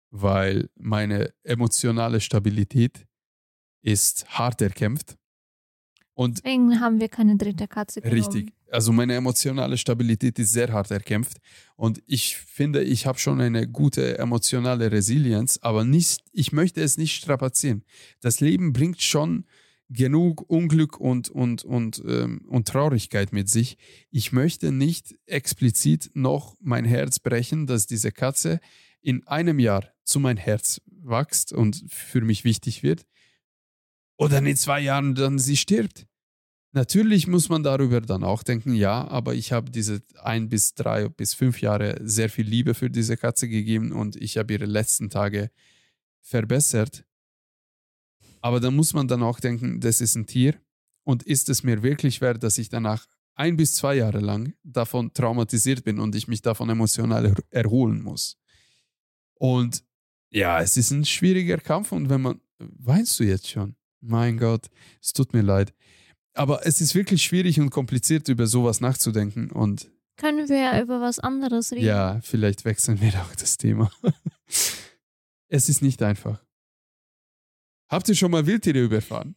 weil 0.10 0.70
meine 0.76 1.34
emotionale 1.44 2.20
Stabilität 2.20 3.08
ist 3.82 4.28
hart 4.38 4.62
erkämpft. 4.62 5.18
Und 6.14 6.40
Deswegen 6.40 6.80
haben 6.80 7.00
wir 7.00 7.10
keine 7.10 7.38
dritte 7.38 7.68
Katze 7.68 8.02
genommen. 8.02 8.22
Richtig. 8.22 8.54
Also 8.72 8.92
meine 8.92 9.16
emotionale 9.16 9.78
Stabilität 9.78 10.40
ist 10.40 10.54
sehr 10.54 10.72
hart 10.72 10.92
erkämpft. 10.92 11.38
Und 11.76 12.02
ich 12.06 12.38
finde, 12.38 12.84
ich 12.84 13.06
habe 13.06 13.20
schon 13.20 13.42
eine 13.42 13.68
gute 13.68 14.18
emotionale 14.18 14.92
Resilienz, 14.92 15.60
aber 15.62 15.84
nicht, 15.84 16.24
ich 16.32 16.52
möchte 16.52 16.82
es 16.82 16.98
nicht 16.98 17.16
strapazieren. 17.16 17.84
Das 18.22 18.40
Leben 18.40 18.74
bringt 18.74 19.02
schon 19.02 19.46
genug 19.90 20.50
Unglück 20.50 21.00
und, 21.00 21.30
und, 21.30 21.64
und, 21.64 22.02
ähm, 22.08 22.46
und 22.48 22.68
Traurigkeit 22.68 23.34
mit 23.34 23.50
sich. 23.50 23.78
Ich 24.10 24.32
möchte 24.32 24.72
nicht 24.72 25.16
explizit 25.26 26.12
noch 26.14 26.56
mein 26.62 26.86
Herz 26.86 27.20
brechen, 27.20 27.68
dass 27.68 27.88
diese 27.88 28.12
Katze 28.12 28.60
in 29.02 29.28
einem 29.28 29.60
Jahr 29.60 29.86
zu 30.04 30.20
mein 30.20 30.38
Herz 30.38 30.82
wächst 30.86 31.52
und 31.52 31.84
für 31.90 32.22
mich 32.22 32.44
wichtig 32.44 32.84
wird. 32.84 33.06
Oder 34.18 34.38
in 34.38 34.56
zwei 34.56 34.80
Jahren 34.80 35.16
dann 35.16 35.40
sie 35.40 35.58
stirbt. 35.58 36.06
Natürlich 36.74 37.28
muss 37.28 37.50
man 37.50 37.64
darüber 37.64 38.00
dann 38.00 38.24
auch 38.24 38.44
denken, 38.44 38.74
ja, 38.74 39.06
aber 39.08 39.36
ich 39.36 39.52
habe 39.52 39.72
diese 39.72 40.02
ein 40.24 40.48
bis 40.48 40.74
drei 40.74 41.10
bis 41.10 41.34
fünf 41.34 41.62
Jahre 41.62 42.00
sehr 42.02 42.30
viel 42.30 42.48
Liebe 42.48 42.74
für 42.74 42.90
diese 42.90 43.18
Katze 43.18 43.50
gegeben 43.50 43.92
und 43.92 44.16
ich 44.16 44.38
habe 44.38 44.54
ihre 44.54 44.66
letzten 44.66 45.10
Tage 45.10 45.52
verbessert. 46.22 47.04
Aber 48.40 48.62
dann 48.62 48.76
muss 48.76 48.94
man 48.94 49.08
dann 49.08 49.22
auch 49.22 49.42
denken, 49.42 49.82
das 49.82 50.00
ist 50.00 50.16
ein 50.16 50.28
Tier 50.28 50.56
und 51.04 51.24
ist 51.24 51.50
es 51.50 51.64
mir 51.64 51.84
wirklich 51.84 52.22
wert, 52.22 52.42
dass 52.42 52.58
ich 52.58 52.70
danach 52.70 53.06
ein 53.36 53.58
bis 53.58 53.76
zwei 53.76 53.96
Jahre 53.96 54.20
lang 54.20 54.54
davon 54.64 55.14
traumatisiert 55.14 55.84
bin 55.84 56.00
und 56.00 56.16
ich 56.16 56.28
mich 56.28 56.42
davon 56.42 56.70
emotional 56.70 57.26
er 57.26 57.36
erholen 57.50 58.02
muss. 58.02 58.38
Und 59.34 59.84
ja, 60.30 60.62
es 60.62 60.78
ist 60.78 60.92
ein 60.92 61.04
schwieriger 61.04 61.58
Kampf 61.58 61.92
und 61.92 62.10
wenn 62.10 62.22
man, 62.22 62.42
weinst 62.60 63.20
du 63.20 63.24
jetzt 63.24 63.50
schon? 63.50 63.76
Mein 64.00 64.38
Gott, 64.38 64.68
es 65.02 65.14
tut 65.14 65.34
mir 65.34 65.42
leid. 65.42 65.74
Aber 66.34 66.66
es 66.66 66.80
ist 66.82 66.96
wirklich 66.96 67.24
schwierig 67.24 67.60
und 67.60 67.70
kompliziert, 67.72 68.28
über 68.30 68.48
sowas 68.48 68.80
nachzudenken 68.82 69.52
und 69.52 69.90
Können 70.18 70.48
wir 70.48 70.58
ja 70.58 70.82
über 70.82 71.02
was 71.02 71.20
anderes 71.20 71.72
reden? 71.72 71.86
ja, 71.86 72.20
vielleicht 72.22 72.64
wechseln 72.66 73.02
wir 73.02 73.10
auch 73.22 73.36
das 73.36 73.58
Thema. 73.58 73.92
es 75.50 75.70
ist 75.70 75.82
nicht 75.82 76.02
einfach. 76.02 76.44
Habt 77.90 78.08
ihr 78.08 78.16
schon 78.16 78.32
mal 78.32 78.46
Wildtiere 78.46 78.80
überfahren? 78.84 79.36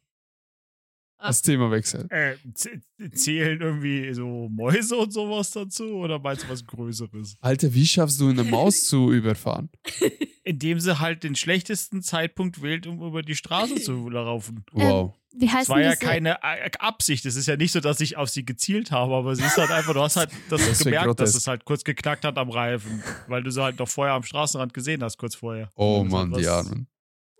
Das 1.19 1.41
Thema 1.43 1.71
wechseln. 1.71 2.09
Äh, 2.11 2.37
z- 2.53 2.81
zählen 3.15 3.61
irgendwie 3.61 4.13
so 4.13 4.49
Mäuse 4.51 4.97
und 4.97 5.11
sowas 5.13 5.51
dazu 5.53 5.85
oder 5.95 6.19
meinst 6.19 6.45
du 6.45 6.49
was 6.51 6.65
Größeres? 6.67 7.37
Alter, 7.41 7.73
wie 7.73 7.87
schaffst 7.87 8.21
du 8.21 8.29
eine 8.29 8.45
Maus 8.45 8.85
zu 8.85 9.11
überfahren? 9.11 9.71
Indem 10.47 10.79
sie 10.79 11.01
halt 11.01 11.25
den 11.25 11.35
schlechtesten 11.37 12.03
Zeitpunkt 12.03 12.61
wählt, 12.63 12.87
um 12.87 13.01
über 13.03 13.23
die 13.23 13.35
Straße 13.35 13.77
zu 13.77 14.09
laufen. 14.11 14.65
Wow. 14.73 15.15
Wie 15.37 15.47
Es 15.47 15.53
heißt 15.53 15.69
war 15.71 15.81
ja 15.81 15.91
diese? 15.93 16.05
keine 16.05 16.39
äh, 16.43 16.71
Absicht. 16.79 17.25
Es 17.25 17.35
ist 17.35 17.47
ja 17.49 17.57
nicht 17.57 17.73
so, 17.73 17.81
dass 17.81 18.01
ich 18.01 18.17
auf 18.19 18.29
sie 18.29 18.45
gezielt 18.45 18.91
habe, 18.93 19.15
aber 19.15 19.35
sie 19.35 19.43
ist 19.43 19.57
halt 19.57 19.71
einfach, 19.71 19.95
du 19.95 20.01
hast 20.03 20.17
halt 20.17 20.31
das 20.51 20.65
Das 20.67 20.79
gemerkt, 20.81 21.19
dass 21.19 21.35
es 21.35 21.47
halt 21.49 21.65
kurz 21.65 21.83
geknackt 21.83 22.25
hat 22.25 22.37
am 22.39 22.51
Reifen, 22.51 23.03
weil 23.27 23.43
du 23.43 23.51
sie 23.51 23.63
halt 23.63 23.79
noch 23.79 23.89
vorher 23.89 24.15
am 24.15 24.23
Straßenrand 24.23 24.75
gesehen 24.75 25.03
hast, 25.03 25.17
kurz 25.17 25.35
vorher. 25.35 25.73
Oh 25.75 26.03
das 26.05 26.13
Mann, 26.13 26.33
die 26.35 26.47
Armen. 26.47 26.87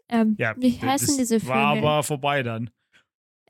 ähm, 0.09 0.35
Ja, 0.39 0.55
wie 0.57 0.73
das 0.73 0.83
heißen 0.83 1.19
diese 1.19 1.39
Vögel, 1.41 1.55
War 1.55 1.77
aber 1.77 2.03
vorbei 2.03 2.43
dann. 2.43 2.71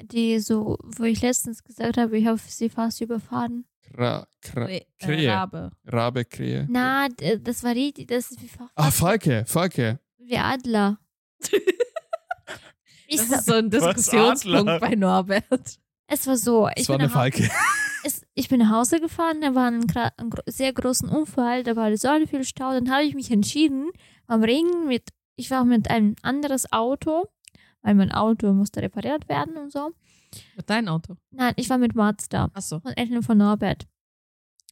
die 0.03 0.39
so, 0.41 0.77
wo 0.83 1.05
ich 1.05 1.23
letztens 1.23 1.63
gesagt 1.63 1.97
habe, 1.97 2.19
ich 2.19 2.27
habe 2.27 2.39
sie 2.45 2.69
fast 2.69 3.01
überfahren? 3.01 3.65
Kra, 3.93 4.27
kra, 4.41 4.69
äh, 4.69 4.85
Krähe. 4.99 5.31
Rabe. 5.31 5.71
Rabe, 5.87 6.25
Krähe. 6.25 6.67
Na, 6.71 7.09
das 7.09 7.63
war 7.63 7.75
die, 7.75 7.93
das 8.07 8.31
ist 8.31 8.43
wie, 8.43 8.49
fa- 8.49 8.71
Ah, 8.75 8.91
Falke, 8.91 9.45
Falke. 9.47 10.01
wie 10.19 10.37
Adler. 10.39 10.99
Das 13.11 13.21
ist 13.31 13.47
so 13.47 13.55
ein 13.55 13.71
Diskussionspunkt 13.71 14.81
bei 14.81 14.95
Norbert. 14.97 15.79
es 16.09 16.27
war 16.27 16.37
so, 16.37 16.69
ich 16.75 16.83
Es 16.83 16.89
war 16.89 16.97
bin, 16.97 17.05
eine 17.05 17.13
Falke. 17.13 17.49
es, 18.05 18.23
ich 18.35 18.49
bin 18.49 18.59
nach 18.61 18.71
Hause 18.71 18.99
gefahren, 18.99 19.41
da 19.41 19.55
war 19.55 19.71
ein, 19.71 19.85
ein 20.17 20.31
sehr 20.47 20.73
großen 20.73 21.09
Unfall, 21.09 21.63
da 21.63 21.77
war 21.77 21.95
so 21.97 22.09
viel 22.27 22.45
Stau, 22.45 22.73
dann 22.73 22.91
habe 22.91 23.05
ich 23.05 23.15
mich 23.15 23.31
entschieden, 23.31 23.91
am 24.27 24.43
Regen 24.43 24.87
mit, 24.89 25.11
ich 25.37 25.51
war 25.51 25.65
mit 25.65 25.91
einem 25.91 26.17
anderes 26.23 26.73
Auto, 26.73 27.27
weil 27.83 27.95
mein 27.95 28.11
Auto 28.11 28.53
musste 28.53 28.83
repariert 28.83 29.29
werden 29.29 29.57
und 29.59 29.71
so. 29.71 29.93
Mit 30.57 30.69
deinem 30.71 30.89
Auto. 30.89 31.17
Nein, 31.31 31.55
ich 31.57 31.69
war 31.71 31.79
mit 31.79 31.95
Mazda. 31.95 32.51
Achso. 32.55 32.77
und 32.83 32.97
Eltern 32.97 33.23
von 33.23 33.39
Norbert. 33.39 33.87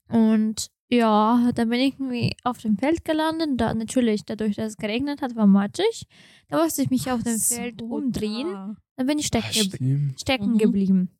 Und 0.09 0.69
ja, 0.91 1.51
dann 1.55 1.69
bin 1.71 1.81
ich 1.81 1.95
irgendwie 1.95 2.37
auf 2.45 2.59
dem 2.59 2.77
Feld 2.77 3.05
gelandet. 3.05 3.51
Da 3.61 3.73
natürlich, 3.75 4.25
dadurch, 4.25 4.57
dass 4.57 4.73
es 4.73 4.77
geregnet 4.77 5.23
hat, 5.23 5.35
war 5.37 5.47
matschig. 5.47 6.07
Da 6.49 6.63
musste 6.63 6.83
ich 6.83 6.91
mich 6.91 7.11
auf 7.11 7.23
dem 7.23 7.39
Feld 7.39 7.81
umdrehen. 7.83 8.77
Dann 8.97 9.07
bin 9.07 9.19
ich 9.19 9.27
stecken, 9.27 9.47
Ah, 9.49 9.53
geb- 9.53 9.75
stimmt. 9.77 10.21
stecken 10.21 10.53
Mhm. 10.53 10.59
geblieben. 10.59 11.11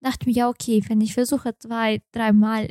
Dachte 0.00 0.26
mir, 0.28 0.32
ja, 0.34 0.48
okay, 0.48 0.84
wenn 0.88 1.00
ich 1.00 1.14
versuche 1.14 1.56
zwei, 1.58 2.02
dreimal 2.12 2.68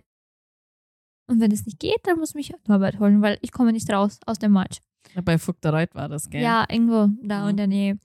und 1.27 1.39
wenn 1.39 1.51
es 1.51 1.65
nicht 1.65 1.79
geht, 1.79 1.99
dann 2.03 2.19
muss 2.19 2.33
mich 2.35 2.53
Norbert 2.67 2.99
holen, 2.99 3.21
weil 3.21 3.37
ich 3.41 3.51
komme 3.51 3.71
nicht 3.73 3.89
raus 3.91 4.19
aus 4.25 4.39
dem 4.39 4.51
Matsch. 4.51 4.79
Ja, 5.15 5.21
bei 5.21 5.37
Vogtereit 5.37 5.95
war 5.95 6.07
das, 6.09 6.29
gell? 6.29 6.41
Ja, 6.43 6.65
irgendwo 6.69 7.09
da 7.27 7.43
Mhm. 7.43 7.49
in 7.49 7.57
der 7.57 7.67
Nähe. 7.67 7.99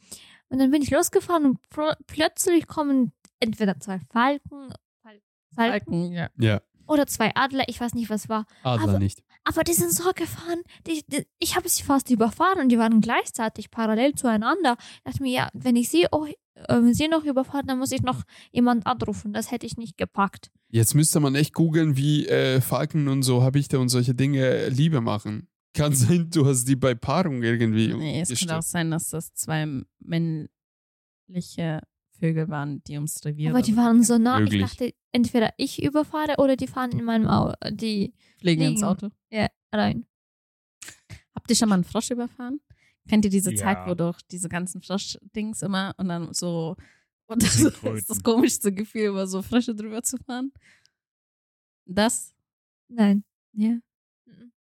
Und 0.51 0.59
dann 0.59 0.70
bin 0.70 0.82
ich 0.82 0.90
losgefahren 0.90 1.44
und 1.44 1.68
pro- 1.68 1.92
plötzlich 2.07 2.66
kommen 2.66 3.12
entweder 3.40 3.78
zwei 3.80 4.01
Falken, 4.11 4.70
Fal 5.03 5.20
Falken 5.55 5.92
Falken, 5.92 6.12
ja. 6.12 6.28
Ja, 6.38 6.61
oder 6.86 7.07
zwei 7.07 7.32
Adler, 7.34 7.64
ich 7.68 7.80
weiß 7.80 7.94
nicht, 7.94 8.09
was 8.11 8.28
war. 8.28 8.46
Adler 8.62 8.88
Aber- 8.90 8.99
nicht. 8.99 9.22
Aber 9.44 9.64
die 9.64 9.72
sind 9.72 9.92
so 9.92 10.11
gefahren, 10.14 10.61
die, 10.86 11.03
die, 11.07 11.26
ich 11.38 11.57
habe 11.57 11.68
sie 11.70 11.82
fast 11.82 12.11
überfahren 12.11 12.61
und 12.61 12.68
die 12.68 12.78
waren 12.78 13.01
gleichzeitig 13.01 13.70
parallel 13.70 14.14
zueinander. 14.14 14.76
Ich 14.96 15.03
dachte 15.05 15.22
mir, 15.22 15.32
ja, 15.32 15.49
wenn 15.55 15.74
ich 15.76 15.88
sie, 15.88 16.11
auch, 16.12 16.26
äh, 16.55 16.92
sie 16.92 17.09
noch 17.09 17.24
überfahre, 17.24 17.64
dann 17.64 17.78
muss 17.78 17.92
ich 17.92 18.03
noch 18.03 18.22
jemand 18.53 18.86
anrufen. 18.86 19.32
Das 19.32 19.51
hätte 19.51 19.64
ich 19.64 19.78
nicht 19.78 19.96
gepackt. 19.96 20.51
Jetzt 20.68 20.94
müsste 20.94 21.20
man 21.20 21.34
echt 21.34 21.55
googeln, 21.55 21.96
wie 21.96 22.26
äh, 22.26 22.61
Falken 22.61 23.09
und 23.09 23.22
so 23.22 23.42
Habichte 23.42 23.78
und 23.80 23.88
solche 23.88 24.14
Dinge 24.14 24.68
Liebe 24.68 25.01
machen. 25.01 25.49
Kann 25.75 25.95
sein, 25.95 26.31
du 26.31 26.47
hast 26.47 26.64
die 26.66 26.77
bei 26.77 26.95
Paarung 26.95 27.43
irgendwie. 27.43 27.93
Nee, 27.95 28.21
es 28.21 28.29
könnte 28.29 28.55
auch 28.55 28.59
gestört. 28.59 28.64
sein, 28.64 28.91
dass 28.91 29.11
das 29.11 29.33
zwei 29.35 29.66
männliche 30.01 31.81
Vögel 32.19 32.49
waren, 32.49 32.83
die 32.85 32.95
ums 32.95 33.25
Revier 33.25 33.51
Aber 33.51 33.62
die 33.62 33.77
waren 33.77 34.03
so 34.03 34.19
nah. 34.19 34.41
Möglich. 34.41 34.62
Ich 34.62 34.69
dachte, 34.71 34.95
entweder 35.12 35.53
ich 35.57 35.83
überfahre 35.83 36.37
oder 36.39 36.57
die 36.57 36.66
fahren 36.66 36.93
in 36.93 37.05
meinem 37.05 37.29
Auto, 37.29 37.55
die 37.71 38.12
fliegen 38.41 38.62
ins. 38.62 38.83
Auto. 38.83 39.11
ja, 39.31 39.47
rein. 39.73 40.07
Habt 41.35 41.51
ihr 41.51 41.57
schon 41.57 41.69
mal 41.69 41.77
einen 41.77 41.85
Frosch 41.85 42.11
überfahren? 42.11 42.61
Kennt 43.09 43.25
ihr 43.25 43.31
diese 43.31 43.53
Ja. 43.53 43.57
Zeit, 43.62 43.87
wo 43.87 43.95
doch 43.95 44.21
diese 44.31 44.49
ganzen 44.49 44.83
Frosch-Dings 44.83 45.62
immer 45.62 45.95
und 45.99 46.09
dann 46.09 46.35
so 46.35 46.75
und 47.29 47.43
das 47.43 47.61
ist 47.61 48.11
das 48.11 48.23
komischste 48.23 48.73
Gefühl, 48.73 49.09
über 49.09 49.27
so 49.27 49.43
Frösche 49.43 49.75
drüber 49.75 50.03
zu 50.03 50.16
fahren? 50.16 50.51
Das, 51.87 52.35
Nein. 52.89 53.25
ja. 53.53 53.79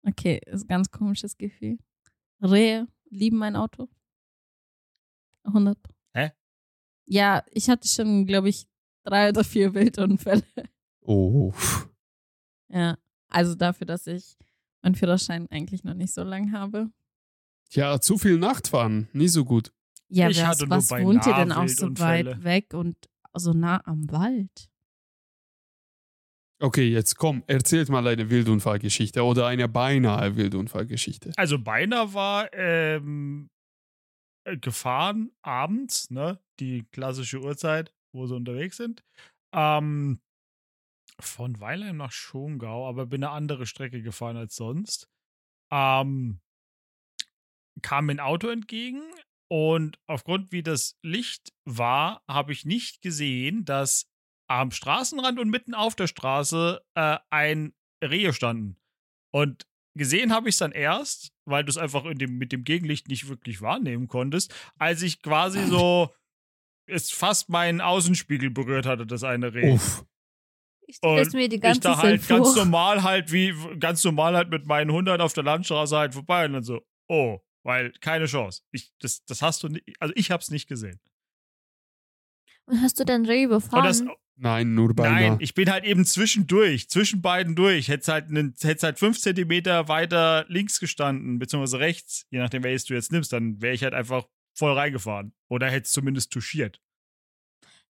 Okay, 0.08 0.40
ist 0.46 0.64
ein 0.64 0.68
ganz 0.68 0.90
komisches 0.90 1.38
Gefühl. 1.38 1.78
Rehe 2.42 2.88
lieben 3.10 3.38
mein 3.38 3.56
Auto. 3.56 3.90
100. 5.44 5.78
Hä? 6.14 6.32
Ja, 7.06 7.44
ich 7.52 7.70
hatte 7.70 7.88
schon, 7.88 8.26
glaube 8.26 8.50
ich, 8.50 8.68
drei 9.04 9.30
oder 9.30 9.44
vier 9.44 9.74
Wildunfälle. 9.74 10.44
Oh. 11.02 11.54
Ja, 12.70 12.98
also 13.30 13.56
dafür, 13.56 13.88
dass 13.88 14.08
ich 14.08 14.38
meinen 14.82 14.96
Führerschein 14.96 15.50
eigentlich 15.50 15.84
noch 15.84 15.94
nicht 15.94 16.14
so 16.14 16.24
lang 16.24 16.52
habe. 16.52 16.90
Ja, 17.72 18.00
zu 18.00 18.18
viel 18.18 18.38
Nachtfahren. 18.38 19.10
Nie 19.14 19.28
so 19.28 19.44
gut. 19.46 19.74
Ja, 20.10 20.30
Ich 20.30 20.38
was, 20.38 20.46
hatte 20.46 20.68
nur 20.68 20.78
was 20.78 20.88
bei 20.88 21.04
wohnt 21.04 21.26
ihr 21.26 21.34
denn 21.34 21.52
auch 21.52 21.68
so 21.68 21.88
weit 22.00 22.44
weg 22.44 22.74
und 22.74 22.96
so 23.34 23.52
nah 23.52 23.82
am 23.86 24.10
Wald? 24.10 24.70
Okay, 26.60 26.90
jetzt 26.90 27.18
komm, 27.18 27.44
erzählt 27.46 27.90
mal 27.90 28.08
eine 28.08 28.30
Wildunfallgeschichte 28.32 29.24
oder 29.24 29.46
eine 29.46 29.68
beinahe 29.68 30.36
Wildunfallgeschichte. 30.36 31.32
Also 31.38 31.60
beinahe 31.60 32.14
war 32.16 32.52
ähm, 32.54 33.50
äh, 34.44 34.58
gefahren 34.58 35.32
abends, 35.44 36.10
ne? 36.10 36.40
Die 36.60 36.84
klassische 36.92 37.40
Uhrzeit, 37.40 37.94
wo 38.12 38.26
sie 38.26 38.36
unterwegs 38.36 38.78
sind. 38.78 39.04
Ähm, 39.54 40.20
von 41.20 41.60
Weilheim 41.60 41.98
nach 41.98 42.12
Schongau, 42.12 42.88
aber 42.88 43.06
bin 43.06 43.24
eine 43.24 43.34
andere 43.34 43.66
Strecke 43.66 44.02
gefahren 44.02 44.38
als 44.38 44.56
sonst. 44.56 45.08
Ähm, 45.72 46.40
kam 47.84 48.10
ein 48.10 48.20
Auto 48.20 48.48
entgegen 48.50 49.04
und 49.50 50.00
aufgrund 50.08 50.52
wie 50.52 50.64
das 50.64 50.98
Licht 51.04 51.54
war, 51.66 52.24
habe 52.28 52.52
ich 52.52 52.66
nicht 52.66 53.02
gesehen, 53.02 53.66
dass 53.66 54.08
am 54.48 54.72
Straßenrand 54.72 55.40
und 55.40 55.50
mitten 55.50 55.74
auf 55.74 55.96
der 55.96 56.08
Straße 56.08 56.82
äh, 56.96 57.18
ein 57.30 57.74
Rehe 58.04 58.34
standen. 58.34 58.78
Und 59.32 59.68
gesehen 59.96 60.32
habe 60.34 60.50
ich 60.50 60.56
es 60.56 60.60
dann 60.60 60.72
erst, 60.72 61.34
weil 61.46 61.64
du 61.64 61.70
es 61.70 61.78
einfach 61.78 62.06
in 62.06 62.18
dem, 62.18 62.38
mit 62.38 62.52
dem 62.52 62.64
Gegenlicht 62.64 63.08
nicht 63.08 63.28
wirklich 63.28 63.62
wahrnehmen 63.62 64.08
konntest, 64.08 64.54
als 64.78 65.02
ich 65.02 65.22
quasi 65.22 65.66
so 65.66 66.14
es 66.90 67.12
fast 67.12 67.50
meinen 67.50 67.82
Außenspiegel 67.82 68.50
berührt 68.50 68.86
hatte, 68.86 69.06
das 69.06 69.24
eine 69.24 69.54
Reh. 69.54 69.74
Uff. 69.74 70.06
Ich 70.90 71.04
Und 71.04 71.34
mir 71.34 71.50
die 71.50 71.58
ich 71.58 71.62
ganze 71.62 71.82
da 71.82 71.96
Zeit 71.96 72.04
halt 72.04 72.28
ganz 72.30 72.56
normal 72.56 73.04
halt 73.04 73.34
wie 73.34 73.54
ganz 73.78 74.02
normal 74.06 74.38
halt 74.38 74.50
mit 74.50 74.66
meinen 74.66 74.90
100 74.90 75.20
auf 75.20 75.34
der 75.34 75.44
Landstraße 75.44 75.98
halt 75.98 76.14
vorbei 76.14 76.46
und 76.46 76.54
dann 76.54 76.64
so, 76.64 76.82
oh, 77.10 77.40
weil 77.64 77.92
keine 78.00 78.26
Chance. 78.26 78.62
Ich, 78.72 78.94
das, 79.00 79.26
das 79.26 79.42
hast 79.42 79.64
du 79.64 79.68
nicht, 79.68 79.84
also 80.00 80.14
ich 80.16 80.32
hab's 80.32 80.50
nicht 80.50 80.70
gesehen. 80.70 81.02
Und 82.68 82.82
hast 82.82 83.00
du 83.02 83.06
dann 83.06 83.26
Reh 83.26 83.46
Und 83.46 83.52
das, 83.52 84.00
überfahren? 84.00 84.16
Nein, 84.40 84.76
nur 84.76 84.94
beinahe. 84.94 85.32
Nein, 85.32 85.38
ich 85.40 85.54
bin 85.56 85.70
halt 85.72 85.84
eben 85.84 86.06
zwischendurch, 86.06 86.90
zwischen 86.90 87.22
beiden 87.22 87.56
durch. 87.56 87.88
Hätte 87.88 88.12
halt, 88.12 88.30
einen, 88.30 88.54
hätt's 88.62 88.84
halt 88.84 89.00
fünf 89.00 89.20
Zentimeter 89.20 89.88
weiter 89.88 90.46
links 90.48 90.80
gestanden, 90.80 91.40
beziehungsweise 91.40 91.80
rechts, 91.80 92.28
je 92.30 92.38
nachdem, 92.40 92.64
welches 92.64 92.86
du 92.86 92.94
jetzt 92.94 93.12
nimmst, 93.12 93.34
dann 93.34 93.62
wäre 93.62 93.74
ich 93.74 93.84
halt 93.84 93.96
einfach 93.96 94.28
voll 94.56 94.74
reingefahren. 94.74 95.34
Oder 95.50 95.70
hätte 95.72 95.86
es 95.86 95.92
zumindest 95.92 96.32
touchiert. 96.32 96.80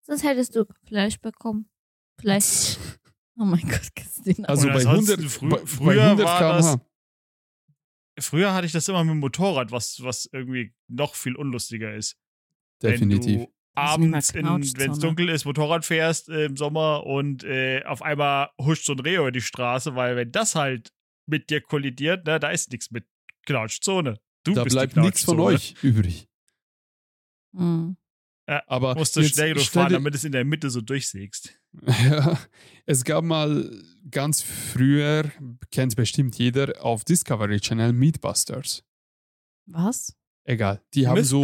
Sonst 0.03 0.23
hättest 0.23 0.55
du 0.55 0.65
Fleisch 0.85 1.19
bekommen. 1.19 1.69
Vielleicht. 2.19 2.79
Oh 3.39 3.45
mein 3.45 3.61
Gott, 3.69 3.89
Christina. 3.95 4.47
Also 4.47 4.65
bei 4.67 4.73
ansonsten 4.77 5.11
100, 5.21 5.31
frü- 5.31 5.49
bei, 5.51 5.65
früher 5.67 5.95
bei 5.95 6.03
100 6.05 6.25
war 6.25 6.39
km/h. 6.39 6.81
Früher 8.19 8.53
hatte 8.55 8.65
ich 8.65 8.71
das 8.71 8.87
immer 8.87 9.03
mit 9.03 9.11
dem 9.11 9.19
Motorrad, 9.19 9.71
was, 9.71 10.01
was 10.01 10.27
irgendwie 10.31 10.73
noch 10.87 11.13
viel 11.13 11.35
unlustiger 11.35 11.93
ist. 11.93 12.17
Definitiv. 12.81 13.27
Wenn 13.27 13.45
du 13.45 13.53
Mal 13.77 13.83
abends, 13.93 14.33
wenn 14.33 14.91
es 14.91 14.99
dunkel 14.99 15.29
ist, 15.29 15.45
Motorrad 15.45 15.85
fährst 15.85 16.29
äh, 16.29 16.45
im 16.45 16.57
Sommer 16.57 17.05
und 17.05 17.43
äh, 17.43 17.83
auf 17.85 18.01
einmal 18.01 18.49
huscht 18.59 18.85
so 18.85 18.93
ein 18.93 18.99
Reh 18.99 19.15
über 19.17 19.31
die 19.31 19.41
Straße, 19.41 19.95
weil 19.95 20.15
wenn 20.15 20.31
das 20.31 20.55
halt 20.55 20.91
mit 21.25 21.49
dir 21.49 21.61
kollidiert, 21.61 22.25
ne, 22.25 22.39
da 22.39 22.49
ist 22.49 22.71
nichts 22.71 22.91
mit 22.91 23.05
Knautschzone. 23.45 24.19
Du 24.43 24.53
Da 24.53 24.63
bist 24.63 24.75
bleibt 24.75 24.95
nichts 24.97 25.23
von 25.23 25.39
euch 25.39 25.75
übrig. 25.81 26.27
Hm. 27.55 27.97
Aber 28.45 28.95
Musst 28.95 29.15
du 29.17 29.23
schnell 29.23 29.49
genug 29.53 29.63
stell 29.65 29.81
fahren, 29.81 29.89
dir- 29.89 29.95
damit 29.95 30.15
es 30.15 30.23
in 30.23 30.31
der 30.31 30.45
Mitte 30.45 30.69
so 30.69 30.81
durchsägst. 30.81 31.59
Ja, 31.85 32.39
es 32.85 33.03
gab 33.03 33.23
mal 33.23 33.69
ganz 34.09 34.41
früher, 34.41 35.29
kennt 35.69 35.95
bestimmt 35.95 36.35
jeder, 36.37 36.83
auf 36.83 37.03
Discovery 37.03 37.59
Channel 37.59 37.93
Meatbusters. 37.93 38.83
Was? 39.67 40.15
Egal. 40.49 40.81
Die 40.93 41.07
haben 41.07 41.15
so. 41.25 41.41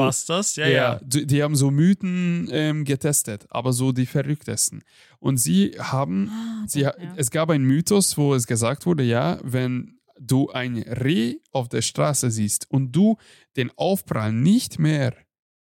Ja, 0.55 0.67
ja. 0.69 0.99
Die, 1.03 1.27
die 1.27 1.43
haben 1.43 1.55
so 1.57 1.69
Mythen 1.71 2.47
ähm, 2.51 2.85
getestet, 2.85 3.45
aber 3.49 3.73
so 3.73 3.91
die 3.91 4.05
verrücktesten. 4.05 4.81
Und 5.19 5.37
sie 5.37 5.71
haben, 5.77 6.29
Ah, 6.31 6.63
sie, 6.67 6.81
ja. 6.81 6.93
es 7.17 7.29
gab 7.29 7.49
einen 7.49 7.65
Mythos, 7.65 8.17
wo 8.17 8.33
es 8.33 8.47
gesagt 8.47 8.85
wurde, 8.85 9.03
ja, 9.03 9.39
wenn 9.43 9.99
du 10.19 10.49
ein 10.51 10.77
Reh 10.77 11.35
auf 11.51 11.67
der 11.67 11.81
Straße 11.81 12.31
siehst 12.31 12.65
und 12.71 12.93
du 12.93 13.17
den 13.57 13.71
Aufprall 13.75 14.31
nicht 14.31 14.79
mehr 14.79 15.13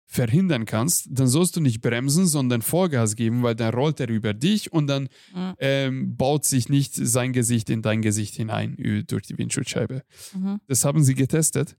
verhindern 0.06 0.64
kannst, 0.64 1.08
dann 1.10 1.26
sollst 1.26 1.54
du 1.56 1.60
nicht 1.60 1.82
bremsen, 1.82 2.26
sondern 2.26 2.62
Vollgas 2.62 3.14
geben, 3.14 3.42
weil 3.42 3.54
dann 3.54 3.74
rollt 3.74 4.00
er 4.00 4.08
über 4.08 4.32
dich 4.32 4.72
und 4.72 4.86
dann 4.86 5.10
Mhm. 5.34 5.54
ähm, 5.58 6.16
baut 6.16 6.46
sich 6.46 6.70
nicht 6.70 6.94
sein 6.94 7.34
Gesicht 7.34 7.68
in 7.68 7.82
dein 7.82 8.00
Gesicht 8.00 8.34
hinein 8.36 8.74
durch 9.06 9.24
die 9.24 9.36
Windschutzscheibe. 9.36 10.02
Mhm. 10.34 10.60
Das 10.66 10.86
haben 10.86 11.04
sie 11.04 11.14
getestet. 11.14 11.76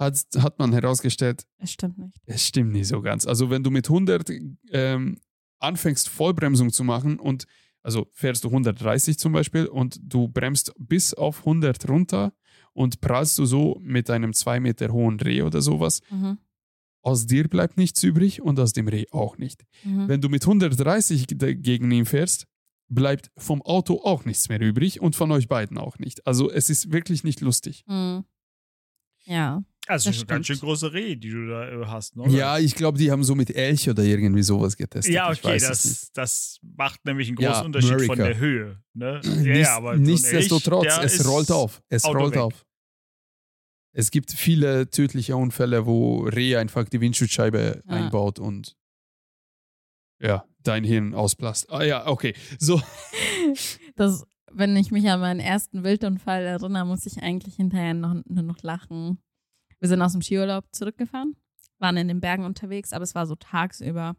Hat, 0.00 0.18
hat 0.38 0.58
man 0.58 0.72
herausgestellt, 0.72 1.46
Es 1.58 1.72
stimmt 1.72 1.98
nicht. 1.98 2.16
es 2.26 2.46
stimmt 2.46 2.72
nicht 2.72 2.88
so 2.88 3.02
ganz. 3.02 3.26
Also 3.26 3.50
wenn 3.50 3.62
du 3.62 3.70
mit 3.70 3.86
100 3.88 4.30
ähm, 4.70 5.18
anfängst, 5.58 6.08
Vollbremsung 6.08 6.72
zu 6.72 6.82
machen 6.84 7.20
und 7.20 7.44
also 7.82 8.08
fährst 8.12 8.44
du 8.44 8.48
130 8.48 9.18
zum 9.18 9.32
Beispiel 9.32 9.66
und 9.66 10.00
du 10.02 10.26
bremst 10.28 10.72
bis 10.78 11.12
auf 11.14 11.40
100 11.40 11.88
runter 11.88 12.32
und 12.72 13.00
prallst 13.02 13.38
du 13.38 13.44
so 13.44 13.78
mit 13.82 14.08
einem 14.10 14.32
2 14.32 14.58
Meter 14.60 14.90
hohen 14.92 15.20
Reh 15.20 15.42
oder 15.42 15.60
sowas, 15.60 16.00
Mhm. 16.10 16.38
aus 17.02 17.26
dir 17.26 17.48
bleibt 17.48 17.76
nichts 17.76 18.02
übrig 18.02 18.40
und 18.42 18.58
aus 18.60 18.72
dem 18.72 18.88
Reh 18.88 19.04
auch 19.10 19.36
nicht. 19.38 19.64
Mhm. 19.84 20.08
Wenn 20.08 20.20
du 20.22 20.28
mit 20.30 20.46
130 20.46 21.26
ge- 21.26 21.54
gegen 21.56 21.90
ihn 21.90 22.06
fährst, 22.06 22.46
bleibt 22.88 23.30
vom 23.36 23.60
Auto 23.62 24.00
auch 24.04 24.24
nichts 24.24 24.48
mehr 24.48 24.60
übrig 24.60 25.00
und 25.00 25.14
von 25.14 25.30
euch 25.32 25.46
beiden 25.48 25.76
auch 25.78 25.98
nicht. 25.98 26.26
Also 26.26 26.50
es 26.50 26.70
ist 26.70 26.90
wirklich 26.92 27.22
nicht 27.24 27.40
lustig. 27.40 27.84
Mhm. 27.86 28.24
Ja. 29.24 29.62
Also 29.90 30.10
Das 30.10 30.16
schon 30.18 30.26
ganz 30.26 30.46
schön 30.46 30.58
große 30.58 30.92
Reh, 30.92 31.16
die 31.16 31.30
du 31.30 31.46
da 31.48 31.68
äh, 31.68 31.86
hast, 31.86 32.16
ne? 32.16 32.28
Ja, 32.28 32.58
ich 32.58 32.74
glaube, 32.74 32.98
die 32.98 33.10
haben 33.10 33.24
so 33.24 33.34
mit 33.34 33.54
Elch 33.54 33.88
oder 33.90 34.02
irgendwie 34.02 34.42
sowas 34.42 34.76
getestet. 34.76 35.12
Ja, 35.14 35.30
okay, 35.30 35.58
das, 35.58 36.10
das 36.12 36.58
macht 36.76 37.04
nämlich 37.04 37.28
einen 37.28 37.36
großen 37.36 37.52
Ja, 37.52 37.60
Unterschied 37.62 37.90
von 38.06 38.18
America. 38.20 38.24
der 38.24 38.38
Höhe. 38.38 38.82
Ne? 38.94 39.20
Ja, 39.24 39.30
Nichts- 39.34 39.58
ja, 39.58 39.76
aber 39.76 39.96
nichtsdestotrotz, 39.96 40.86
Elch, 40.98 41.14
es 41.14 41.26
rollt 41.28 41.50
auf. 41.50 41.82
Es 41.88 42.04
Auto 42.04 42.18
rollt 42.18 42.34
weg. 42.34 42.40
auf. 42.40 42.66
Es 43.92 44.10
gibt 44.12 44.30
viele 44.32 44.88
tödliche 44.88 45.34
Unfälle, 45.36 45.84
wo 45.86 46.20
Reh 46.22 46.56
einfach 46.56 46.88
die 46.88 47.00
Windschutzscheibe 47.00 47.82
Ja. 47.86 47.92
einbaut 47.92 48.38
und 48.38 48.76
ja, 50.22 50.44
dein 50.62 50.84
Hirn 50.84 51.14
ausplast. 51.14 51.70
Ah 51.72 51.82
ja, 51.82 52.06
okay. 52.06 52.34
So, 52.58 52.80
Das, 53.96 54.24
wenn 54.52 54.76
ich 54.76 54.90
mich 54.90 55.08
an 55.08 55.20
meinen 55.20 55.40
ersten 55.40 55.82
Wildunfall 55.82 56.42
erinnere, 56.44 56.86
muss 56.86 57.06
ich 57.06 57.22
eigentlich 57.22 57.56
hinterher 57.56 57.94
noch, 57.94 58.14
nur 58.26 58.42
noch 58.44 58.62
lachen. 58.62 59.18
Wir 59.80 59.88
sind 59.88 60.02
aus 60.02 60.12
dem 60.12 60.22
Skiurlaub 60.22 60.66
zurückgefahren, 60.72 61.36
waren 61.78 61.96
in 61.96 62.08
den 62.08 62.20
Bergen 62.20 62.44
unterwegs, 62.44 62.92
aber 62.92 63.02
es 63.02 63.14
war 63.14 63.26
so 63.26 63.34
tagsüber, 63.34 64.16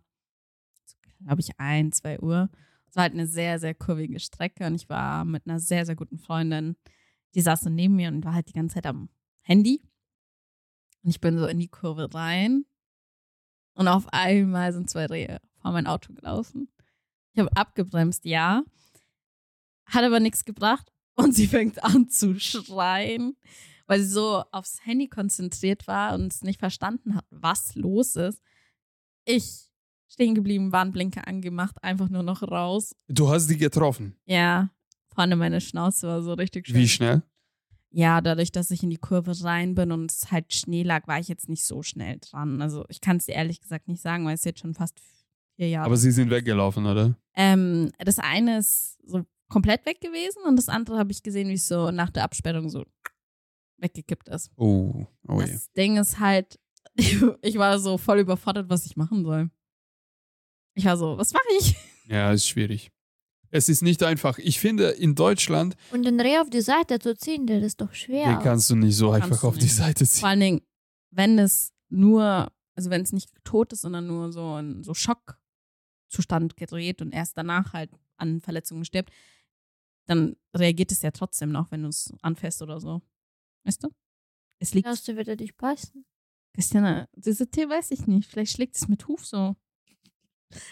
glaube 1.24 1.42
ich, 1.42 1.60
ein, 1.60 1.92
zwei 1.92 2.20
Uhr. 2.20 2.50
Es 2.90 2.96
war 2.96 3.04
halt 3.04 3.14
eine 3.14 3.28
sehr, 3.28 3.60
sehr 3.60 3.74
kurvige 3.74 4.20
Strecke 4.20 4.66
und 4.66 4.76
ich 4.76 4.90
war 4.90 5.24
mit 5.24 5.48
einer 5.48 5.60
sehr, 5.60 5.86
sehr 5.86 5.96
guten 5.96 6.18
Freundin, 6.18 6.76
die 7.36 7.42
saß 7.42 7.62
so 7.62 7.70
neben 7.70 7.96
mir 7.96 8.10
und 8.10 8.26
war 8.26 8.34
halt 8.34 8.50
die 8.50 8.54
ganze 8.54 8.76
Zeit 8.76 8.88
am 8.88 9.10
Handy. 9.42 9.82
Und 11.04 11.12
ich 11.12 11.22
bin 11.22 11.38
so 11.38 11.46
in 11.46 11.60
die 11.60 11.70
Kurve 11.70 12.14
rein 12.14 12.66
und 13.76 13.88
auf 13.88 14.08
einmal 14.12 14.74
sind 14.74 14.90
zwei 14.90 15.06
Rehe 15.06 15.40
vor 15.62 15.72
mein 15.72 15.88
Auto 15.88 16.14
gelaufen. 16.14 16.70
Ich 17.34 17.40
habe 17.40 17.56
abgebremst, 17.56 18.26
ja. 18.26 18.64
Hat 19.86 20.04
aber 20.04 20.20
nichts 20.20 20.44
gebracht. 20.44 20.92
Und 21.16 21.34
sie 21.36 21.48
fängt 21.48 21.84
an 21.84 22.10
zu 22.10 22.40
schreien, 22.40 23.36
weil 23.92 24.00
sie 24.00 24.10
so 24.10 24.42
aufs 24.54 24.86
Handy 24.86 25.10
konzentriert 25.10 25.86
war 25.86 26.14
und 26.14 26.32
es 26.32 26.44
nicht 26.44 26.62
verstanden 26.62 27.14
hat, 27.14 27.26
was 27.30 27.76
los 27.76 28.16
ist. 28.16 28.42
Ich 29.26 29.70
stehen 30.08 30.34
geblieben, 30.34 30.72
Warnblinker 30.72 31.28
angemacht, 31.28 31.76
einfach 31.84 32.08
nur 32.08 32.24
noch 32.24 32.42
raus. 32.42 32.96
du 33.10 33.28
hast 33.28 33.48
die 33.48 33.58
getroffen. 33.58 34.16
Ja, 34.26 34.70
vorne 35.14 35.36
meine 35.36 35.60
Schnauze 35.60 36.08
war 36.08 36.22
so 36.22 36.32
richtig 36.36 36.68
schön. 36.68 36.78
Wie 36.78 36.88
schnell? 36.88 37.24
Ja, 37.90 38.22
dadurch, 38.22 38.54
dass 38.54 38.72
ich 38.72 38.82
in 38.82 38.92
die 38.92 38.98
Kurve 38.98 39.34
rein 39.44 39.76
bin 39.76 39.92
und 39.92 40.10
es 40.10 40.32
halt 40.32 40.54
Schnee 40.54 40.84
lag, 40.84 41.06
war 41.10 41.20
ich 41.20 41.28
jetzt 41.28 41.50
nicht 41.50 41.66
so 41.66 41.84
schnell 41.84 42.18
dran. 42.22 42.62
Also 42.62 42.86
ich 42.88 43.02
kann 43.02 43.18
es 43.18 43.26
dir 43.26 43.36
ehrlich 43.36 43.60
gesagt 43.60 43.90
nicht 43.90 44.02
sagen, 44.02 44.26
weil 44.26 44.36
es 44.36 44.46
jetzt 44.46 44.62
schon 44.62 44.74
fast 44.74 45.02
vier 45.58 45.68
Jahre 45.68 45.88
Aber 45.88 45.98
sie 45.98 46.12
sind 46.12 46.30
weggelaufen, 46.30 46.86
oder? 46.86 47.18
Ähm, 47.36 47.92
das 47.98 48.20
eine 48.20 48.60
ist 48.60 49.00
so 49.06 49.26
komplett 49.50 49.86
weg 49.86 50.00
gewesen 50.00 50.44
und 50.48 50.56
das 50.56 50.70
andere 50.70 50.98
habe 50.98 51.12
ich 51.12 51.24
gesehen, 51.24 51.50
wie 51.50 51.56
es 51.56 51.68
so 51.68 51.92
nach 51.92 52.10
der 52.10 52.24
Absperrung 52.24 52.70
so 52.70 52.86
weggekippt 53.82 54.30
ist. 54.30 54.52
Oh, 54.56 55.06
oh 55.28 55.42
je. 55.42 55.52
Das 55.52 55.72
Ding 55.74 55.98
ist 55.98 56.20
halt, 56.20 56.60
ich 56.96 57.58
war 57.58 57.80
so 57.80 57.98
voll 57.98 58.20
überfordert, 58.20 58.70
was 58.70 58.86
ich 58.86 58.96
machen 58.96 59.24
soll. 59.24 59.50
Ich 60.74 60.86
war 60.86 60.98
so, 60.98 61.18
was 61.18 61.34
mache 61.34 61.44
ich? 61.60 61.76
Ja, 62.08 62.32
ist 62.32 62.48
schwierig. 62.48 62.92
Es 63.50 63.68
ist 63.68 63.82
nicht 63.82 64.02
einfach. 64.04 64.38
Ich 64.38 64.60
finde, 64.60 64.92
in 64.92 65.14
Deutschland, 65.16 65.76
Und 65.92 66.04
den 66.06 66.20
Reh 66.22 66.40
auf 66.40 66.50
die 66.50 66.62
Seite 66.62 67.00
zu 67.00 67.16
ziehen, 67.18 67.46
das 67.48 67.62
ist 67.64 67.82
doch 67.82 67.94
schwer. 67.94 68.40
kannst 68.42 68.70
du 68.70 68.76
nicht 68.76 68.96
so 68.96 69.12
einfach 69.12 69.44
auf 69.44 69.58
die 69.58 69.64
nicht. 69.64 69.76
Seite 69.76 70.06
Vor 70.06 70.14
ziehen. 70.14 70.26
allen 70.26 70.40
Dingen, 70.40 70.62
wenn 71.12 71.38
es 71.38 71.74
nur, 71.90 72.50
also 72.76 72.90
wenn 72.90 73.02
es 73.02 73.12
nicht 73.12 73.30
tot 73.44 73.74
ist, 73.74 73.82
sondern 73.82 74.08
nur 74.08 74.32
so 74.32 74.58
in 74.58 74.84
so 74.84 74.94
Schockzustand 74.94 76.56
gedreht 76.56 77.02
und 77.02 77.12
erst 77.12 77.38
danach 77.38 77.74
halt 77.74 77.92
an 78.16 78.40
Verletzungen 78.40 78.86
stirbt, 78.86 79.12
dann 80.08 80.38
reagiert 80.56 80.92
es 80.94 81.02
ja 81.02 81.12
trotzdem 81.12 81.52
noch, 81.52 81.72
wenn 81.72 81.84
du 81.84 81.90
es 81.90 82.14
anfasst 82.22 82.62
oder 82.62 82.80
so. 82.80 83.02
Weißt 83.64 83.84
du? 83.84 83.90
Es 84.60 84.74
liegt 84.74 84.86
Glaubst 84.86 85.08
du, 85.08 85.16
wird 85.16 85.28
er 85.28 85.36
dich 85.36 85.56
beißen? 85.56 86.06
Christiane, 86.54 87.10
diese 87.16 87.50
Tier 87.50 87.70
weiß 87.70 87.92
ich 87.92 88.08
nicht. 88.08 88.30
Vielleicht 88.30 88.54
schlägt 88.54 88.76
es 88.76 88.88
mit 88.88 89.08
Huf 89.08 89.26
so. 89.26 89.56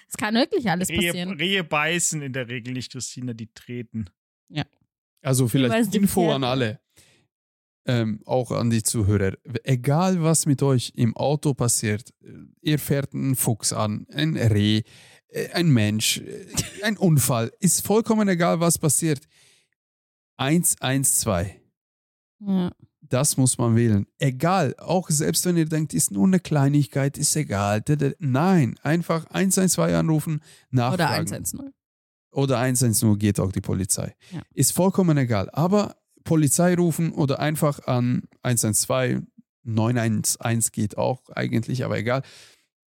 Es 0.07 0.17
kann 0.17 0.35
wirklich 0.35 0.69
alles 0.69 0.89
Rehe, 0.89 1.07
passieren. 1.11 1.37
Rehe 1.37 1.63
beißen 1.63 2.21
in 2.21 2.33
der 2.33 2.49
Regel 2.49 2.73
nicht, 2.73 2.91
Christina, 2.91 3.33
die 3.33 3.47
treten. 3.53 4.09
Also 5.21 5.45
Weiß 5.45 5.51
vielleicht 5.51 5.95
Info 5.95 6.31
an 6.31 6.43
alle. 6.43 6.79
Ähm, 7.85 8.21
auch 8.25 8.51
an 8.51 8.69
die 8.69 8.83
Zuhörer. 8.83 9.33
Egal, 9.63 10.21
was 10.21 10.45
mit 10.45 10.61
euch 10.61 10.91
im 10.95 11.15
Auto 11.15 11.53
passiert, 11.53 12.13
äh, 12.21 12.33
ihr 12.61 12.77
fährt 12.77 13.13
einen 13.13 13.35
Fuchs 13.35 13.73
an, 13.73 14.05
ein 14.11 14.35
Reh, 14.37 14.83
äh, 15.29 15.49
ein 15.53 15.69
Mensch, 15.69 16.19
äh, 16.19 16.45
ein 16.83 16.97
Unfall, 16.97 17.51
ist 17.59 17.85
vollkommen 17.85 18.27
egal, 18.27 18.59
was 18.59 18.77
passiert. 18.77 19.21
112. 20.37 21.58
Ja. 22.39 22.71
Das 23.01 23.37
muss 23.37 23.57
man 23.57 23.75
wählen. 23.75 24.05
Egal, 24.19 24.75
auch 24.77 25.09
selbst 25.09 25.45
wenn 25.45 25.57
ihr 25.57 25.65
denkt, 25.65 25.93
ist 25.93 26.11
nur 26.11 26.27
eine 26.27 26.39
Kleinigkeit, 26.39 27.17
ist 27.17 27.35
egal. 27.35 27.83
Nein, 28.19 28.75
einfach 28.83 29.25
112 29.31 29.95
anrufen, 29.95 30.41
nachfragen. 30.69 30.93
Oder 30.93 31.09
110. 31.09 31.73
Oder 32.31 32.59
110 32.59 33.17
geht 33.17 33.39
auch 33.39 33.51
die 33.51 33.61
Polizei. 33.61 34.15
Ja. 34.31 34.41
Ist 34.53 34.73
vollkommen 34.73 35.17
egal. 35.17 35.49
Aber 35.51 35.95
Polizei 36.23 36.75
rufen 36.75 37.11
oder 37.11 37.39
einfach 37.39 37.87
an 37.87 38.23
112, 38.43 39.23
911 39.63 40.71
geht 40.71 40.97
auch 40.97 41.27
eigentlich, 41.29 41.83
aber 41.83 41.97
egal. 41.97 42.21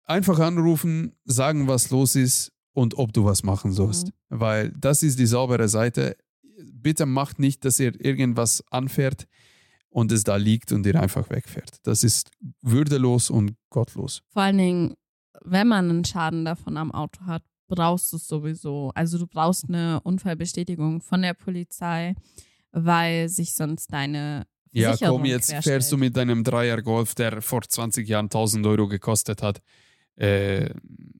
Einfach 0.04 0.38
anrufen, 0.38 1.16
sagen, 1.24 1.66
was 1.66 1.90
los 1.90 2.16
ist 2.16 2.52
und 2.72 2.98
ob 2.98 3.12
du 3.14 3.24
was 3.24 3.42
machen 3.42 3.72
sollst. 3.72 4.08
Mhm. 4.08 4.12
Weil 4.28 4.70
das 4.78 5.02
ist 5.02 5.18
die 5.18 5.26
saubere 5.26 5.68
Seite. 5.68 6.16
Bitte 6.72 7.06
macht 7.06 7.38
nicht, 7.38 7.64
dass 7.64 7.80
ihr 7.80 7.98
irgendwas 8.04 8.62
anfährt 8.70 9.26
und 9.90 10.10
es 10.12 10.24
da 10.24 10.36
liegt 10.36 10.72
und 10.72 10.86
ihr 10.86 11.00
einfach 11.00 11.28
wegfährt. 11.30 11.76
Das 11.82 12.02
ist 12.04 12.30
würdelos 12.62 13.28
und 13.30 13.54
gottlos. 13.70 14.22
Vor 14.28 14.42
allen 14.42 14.58
Dingen, 14.58 14.94
wenn 15.42 15.68
man 15.68 15.90
einen 15.90 16.04
Schaden 16.04 16.44
davon 16.44 16.76
am 16.76 16.92
Auto 16.92 17.26
hat, 17.26 17.42
brauchst 17.68 18.12
du 18.12 18.16
es 18.16 18.26
sowieso. 18.26 18.90
Also 18.94 19.18
du 19.18 19.26
brauchst 19.26 19.68
eine 19.68 20.00
Unfallbestätigung 20.02 21.00
von 21.02 21.22
der 21.22 21.34
Polizei, 21.34 22.14
weil 22.72 23.28
sich 23.28 23.54
sonst 23.54 23.92
deine 23.92 24.46
Ja, 24.72 24.88
Versicherung 24.90 25.18
komm, 25.18 25.24
jetzt 25.26 25.50
querstellt. 25.50 25.64
fährst 25.64 25.92
du 25.92 25.96
mit 25.96 26.16
deinem 26.16 26.44
Dreier 26.44 26.82
Golf, 26.82 27.14
der 27.14 27.42
vor 27.42 27.62
20 27.62 28.08
Jahren 28.08 28.26
1000 28.26 28.66
Euro 28.66 28.88
gekostet 28.88 29.42
hat. 29.42 29.60
Äh, 30.16 30.70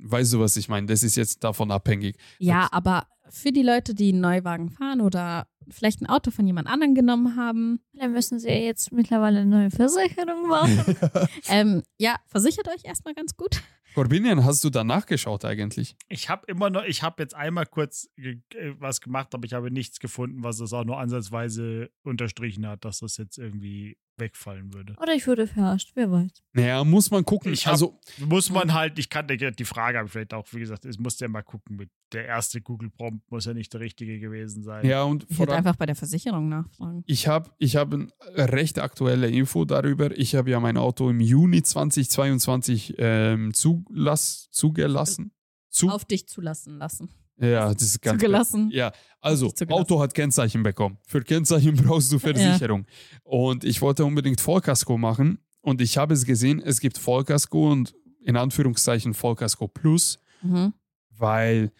weißt 0.00 0.34
du, 0.34 0.40
was 0.40 0.56
ich 0.56 0.68
meine? 0.68 0.86
Das 0.86 1.02
ist 1.02 1.16
jetzt 1.16 1.42
davon 1.42 1.70
abhängig. 1.70 2.16
Ja, 2.38 2.68
aber 2.72 3.06
für 3.30 3.52
die 3.52 3.62
Leute, 3.62 3.94
die 3.94 4.10
einen 4.12 4.20
Neuwagen 4.20 4.70
fahren 4.70 5.00
oder 5.00 5.46
vielleicht 5.70 6.00
ein 6.02 6.06
Auto 6.06 6.30
von 6.30 6.46
jemand 6.46 6.66
anderem 6.68 6.94
genommen 6.94 7.36
haben, 7.36 7.80
Dann 7.94 8.12
müssen 8.12 8.38
sie 8.38 8.48
jetzt 8.48 8.92
mittlerweile 8.92 9.40
eine 9.40 9.50
neue 9.50 9.70
Versicherung 9.70 10.48
machen. 10.48 10.96
ähm, 11.48 11.82
ja, 11.98 12.16
versichert 12.26 12.68
euch 12.68 12.84
erstmal 12.84 13.14
ganz 13.14 13.36
gut. 13.36 13.62
Corbinian, 13.94 14.44
hast 14.44 14.62
du 14.62 14.70
da 14.70 14.84
nachgeschaut 14.84 15.44
eigentlich? 15.44 15.96
Ich 16.08 16.28
habe 16.28 16.44
immer 16.46 16.70
noch, 16.70 16.84
ich 16.84 17.02
habe 17.02 17.22
jetzt 17.22 17.34
einmal 17.34 17.66
kurz 17.66 18.08
ge- 18.16 18.38
äh, 18.54 18.74
was 18.78 19.00
gemacht, 19.00 19.34
aber 19.34 19.44
ich 19.46 19.52
habe 19.52 19.70
nichts 19.72 19.98
gefunden, 19.98 20.44
was 20.44 20.58
das 20.58 20.72
auch 20.72 20.84
nur 20.84 20.98
ansatzweise 20.98 21.90
unterstrichen 22.04 22.66
hat, 22.68 22.84
dass 22.84 23.00
das 23.00 23.16
jetzt 23.16 23.36
irgendwie 23.38 23.96
wegfallen 24.20 24.72
würde. 24.72 24.94
Oder 25.02 25.14
ich 25.14 25.26
wurde 25.26 25.46
verarscht, 25.46 25.90
wer 25.94 26.10
weiß. 26.12 26.30
Naja, 26.52 26.84
muss 26.84 27.10
man 27.10 27.24
gucken. 27.24 27.52
Ich 27.52 27.66
hab- 27.66 27.72
also, 27.72 27.98
Muss 28.18 28.50
man 28.50 28.72
halt, 28.74 28.98
ich 28.98 29.08
kann 29.10 29.26
die 29.26 29.36
die 29.38 29.64
Frage 29.64 29.98
habe 29.98 30.06
ich 30.06 30.12
vielleicht 30.12 30.34
auch, 30.34 30.46
wie 30.52 30.60
gesagt, 30.60 30.84
es 30.84 30.98
muss 30.98 31.18
ja 31.18 31.26
mal 31.28 31.42
gucken 31.42 31.76
mit 31.76 31.90
der 32.12 32.26
erste 32.26 32.60
Google-Prompt 32.60 33.30
muss 33.30 33.44
ja 33.46 33.54
nicht 33.54 33.72
der 33.72 33.80
richtige 33.80 34.18
gewesen 34.20 34.62
sein. 34.62 34.84
ja, 34.86 35.02
und 35.04 35.26
Ich 35.28 35.38
würde 35.38 35.54
einfach 35.54 35.76
bei 35.76 35.86
der 35.86 35.94
Versicherung 35.96 36.48
nachfragen. 36.48 37.02
ich 37.06 37.26
habe 37.28 37.50
ich 37.58 37.76
hab 37.76 37.92
eine 37.94 38.08
recht 38.36 38.78
aktuelle 38.78 39.28
Info 39.30 39.64
darüber. 39.64 40.16
Ich 40.18 40.34
habe 40.34 40.50
ja 40.50 40.60
mein 40.60 40.76
Auto 40.76 41.08
im 41.10 41.20
Juni 41.20 41.62
2022 41.62 42.94
ähm, 42.98 43.54
zulass, 43.54 44.48
zugelassen. 44.50 45.32
Zu, 45.70 45.88
Auf 45.88 46.04
dich 46.04 46.26
zulassen 46.26 46.78
lassen. 46.78 47.10
Ja, 47.40 47.72
das 47.72 47.82
ist 47.82 48.02
ganz 48.02 48.20
Zugelassen. 48.20 48.70
Ja, 48.72 48.92
also. 49.20 49.52
Auto 49.68 50.00
hat 50.00 50.14
Kennzeichen 50.14 50.62
bekommen. 50.62 50.98
Für 51.06 51.22
Kennzeichen 51.22 51.74
brauchst 51.82 52.12
du 52.12 52.18
Versicherung. 52.18 52.86
Und 53.22 53.64
ich 53.64 53.80
wollte 53.82 54.04
unbedingt 54.04 54.40
Vollkasko 54.40 54.96
machen 54.98 55.38
und 55.60 55.80
ich 55.80 55.98
habe 55.98 56.14
es 56.14 56.24
gesehen, 56.24 56.60
es 56.64 56.80
gibt 56.80 56.98
Vollkasko 56.98 57.70
und 57.72 57.94
in 58.22 58.36
Anführungszeichen 58.36 59.14
Vollkasko 59.14 59.68
Plus, 59.68 60.18
Mhm. 60.42 60.72
weil 61.10 61.70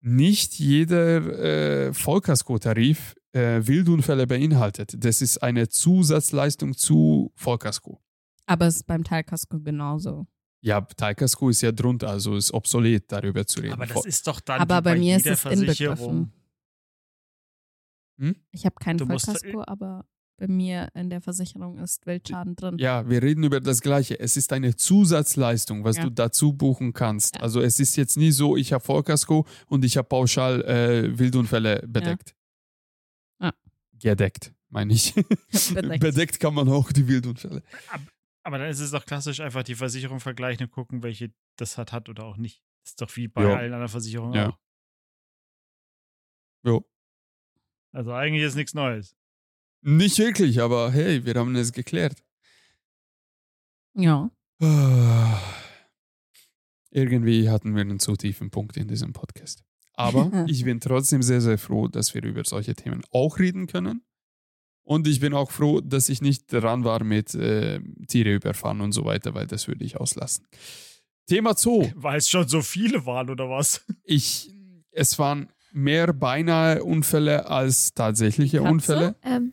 nicht 0.00 0.54
jeder 0.58 1.88
äh, 1.88 1.92
Vollkasko-Tarif 1.94 3.14
äh, 3.32 3.60
Wildunfälle 3.66 4.26
beinhaltet. 4.26 4.94
Das 4.98 5.20
ist 5.22 5.38
eine 5.42 5.68
Zusatzleistung 5.68 6.76
zu 6.76 7.30
Vollkasko. 7.36 8.00
Aber 8.46 8.66
es 8.66 8.76
ist 8.76 8.86
beim 8.86 9.04
Teilkasko 9.04 9.60
genauso. 9.60 10.26
Ja, 10.62 10.80
Teilkasko 10.82 11.48
ist 11.48 11.62
ja 11.62 11.72
drunter, 11.72 12.10
also 12.10 12.36
ist 12.36 12.52
obsolet, 12.52 13.10
darüber 13.10 13.46
zu 13.46 13.60
reden. 13.60 13.72
Aber 13.74 13.86
das 13.86 14.04
ist 14.04 14.26
doch 14.26 14.40
dann 14.40 14.60
Aber 14.60 14.78
wie 14.78 14.82
bei 14.82 14.98
mir 14.98 15.16
ist 15.16 15.26
es 15.26 15.44
inbegriffen. 15.44 15.66
Versicherung. 15.66 16.32
Hm? 18.18 18.36
Ich 18.52 18.64
habe 18.66 18.76
kein 18.78 18.98
Du 18.98 19.06
musst- 19.06 19.24
Vollkasko, 19.26 19.64
aber 19.66 20.04
bei 20.36 20.48
mir 20.48 20.88
in 20.94 21.10
der 21.10 21.20
Versicherung 21.20 21.78
ist 21.78 22.06
Wildschaden 22.06 22.56
drin. 22.56 22.76
Ja, 22.78 23.08
wir 23.08 23.22
reden 23.22 23.44
über 23.44 23.60
das 23.60 23.80
Gleiche. 23.80 24.18
Es 24.20 24.36
ist 24.36 24.52
eine 24.52 24.76
Zusatzleistung, 24.76 25.84
was 25.84 25.96
Ja. 25.96 26.04
du 26.04 26.10
dazu 26.10 26.52
buchen 26.52 26.92
kannst. 26.92 27.36
Ja. 27.36 27.42
Also 27.42 27.60
es 27.60 27.78
ist 27.80 27.96
jetzt 27.96 28.16
nie 28.16 28.30
so, 28.30 28.56
ich 28.56 28.72
habe 28.72 28.84
Vollkasko 28.84 29.46
und 29.68 29.84
ich 29.84 29.96
habe 29.96 30.08
pauschal 30.08 30.62
äh, 30.62 31.18
Wildunfälle 31.18 31.82
bedeckt. 31.86 32.34
Ja. 33.40 33.52
Gedeckt, 33.98 34.52
meine 34.70 34.92
ich. 34.94 35.14
Bedeckt. 35.74 36.00
bedeckt 36.00 36.40
kann 36.40 36.54
man 36.54 36.68
auch 36.70 36.90
die 36.92 37.06
Wildunfälle. 37.08 37.62
Aber 38.42 38.58
dann 38.58 38.68
ist 38.68 38.80
es 38.80 38.90
doch 38.90 39.04
klassisch 39.04 39.40
einfach 39.40 39.62
die 39.62 39.74
Versicherung 39.74 40.18
vergleichen 40.20 40.64
und 40.66 40.70
gucken, 40.72 41.02
welche 41.02 41.32
das 41.56 41.76
hat, 41.78 41.92
hat 41.92 42.08
oder 42.08 42.24
auch 42.24 42.36
nicht. 42.38 42.62
Das 42.82 42.92
ist 42.92 43.00
doch 43.02 43.14
wie 43.16 43.28
bei 43.28 43.42
Ja. 43.42 43.56
allen 43.56 43.72
anderen 43.72 43.88
Versicherungen 43.90 44.34
Ja. 44.34 44.48
auch. 44.50 44.58
Jo. 46.64 46.88
Also 47.92 48.12
eigentlich 48.12 48.42
ist 48.44 48.54
nichts 48.54 48.74
Neues. 48.74 49.16
Nicht 49.82 50.18
wirklich, 50.18 50.60
aber 50.60 50.90
hey, 50.90 51.24
wir 51.24 51.34
haben 51.34 51.54
es 51.56 51.72
geklärt. 51.72 52.22
Ja. 53.94 54.30
Irgendwie 56.92 57.48
hatten 57.48 57.74
wir 57.74 57.82
einen 57.82 58.00
zu 58.00 58.16
tiefen 58.16 58.50
Punkt 58.50 58.76
in 58.76 58.88
diesem 58.88 59.12
Podcast. 59.12 59.64
Aber 59.94 60.30
ich 60.48 60.64
bin 60.64 60.80
trotzdem 60.80 61.22
sehr, 61.22 61.40
sehr 61.40 61.58
froh, 61.58 61.88
dass 61.88 62.14
wir 62.14 62.22
über 62.24 62.44
solche 62.44 62.74
Themen 62.74 63.02
auch 63.10 63.38
reden 63.38 63.66
können. 63.66 64.04
Und 64.90 65.06
ich 65.06 65.20
bin 65.20 65.34
auch 65.34 65.52
froh, 65.52 65.80
dass 65.80 66.08
ich 66.08 66.20
nicht 66.20 66.52
dran 66.52 66.82
war 66.82 67.04
mit 67.04 67.32
äh, 67.36 67.78
Tiere 68.08 68.34
überfahren 68.34 68.80
und 68.80 68.90
so 68.90 69.04
weiter, 69.04 69.34
weil 69.34 69.46
das 69.46 69.68
würde 69.68 69.84
ich 69.84 69.96
auslassen. 70.00 70.48
Thema 71.28 71.54
Zoo. 71.56 71.86
Weil 71.94 72.18
es 72.18 72.28
schon 72.28 72.48
so 72.48 72.60
viele 72.60 73.06
waren, 73.06 73.30
oder 73.30 73.48
was? 73.48 73.84
Ich, 74.02 74.50
es 74.90 75.16
waren 75.20 75.48
mehr 75.72 76.12
beinahe 76.12 76.82
Unfälle 76.82 77.46
als 77.48 77.94
tatsächliche 77.94 78.58
Katze? 78.58 78.68
Unfälle. 78.72 79.14
Ähm, 79.22 79.52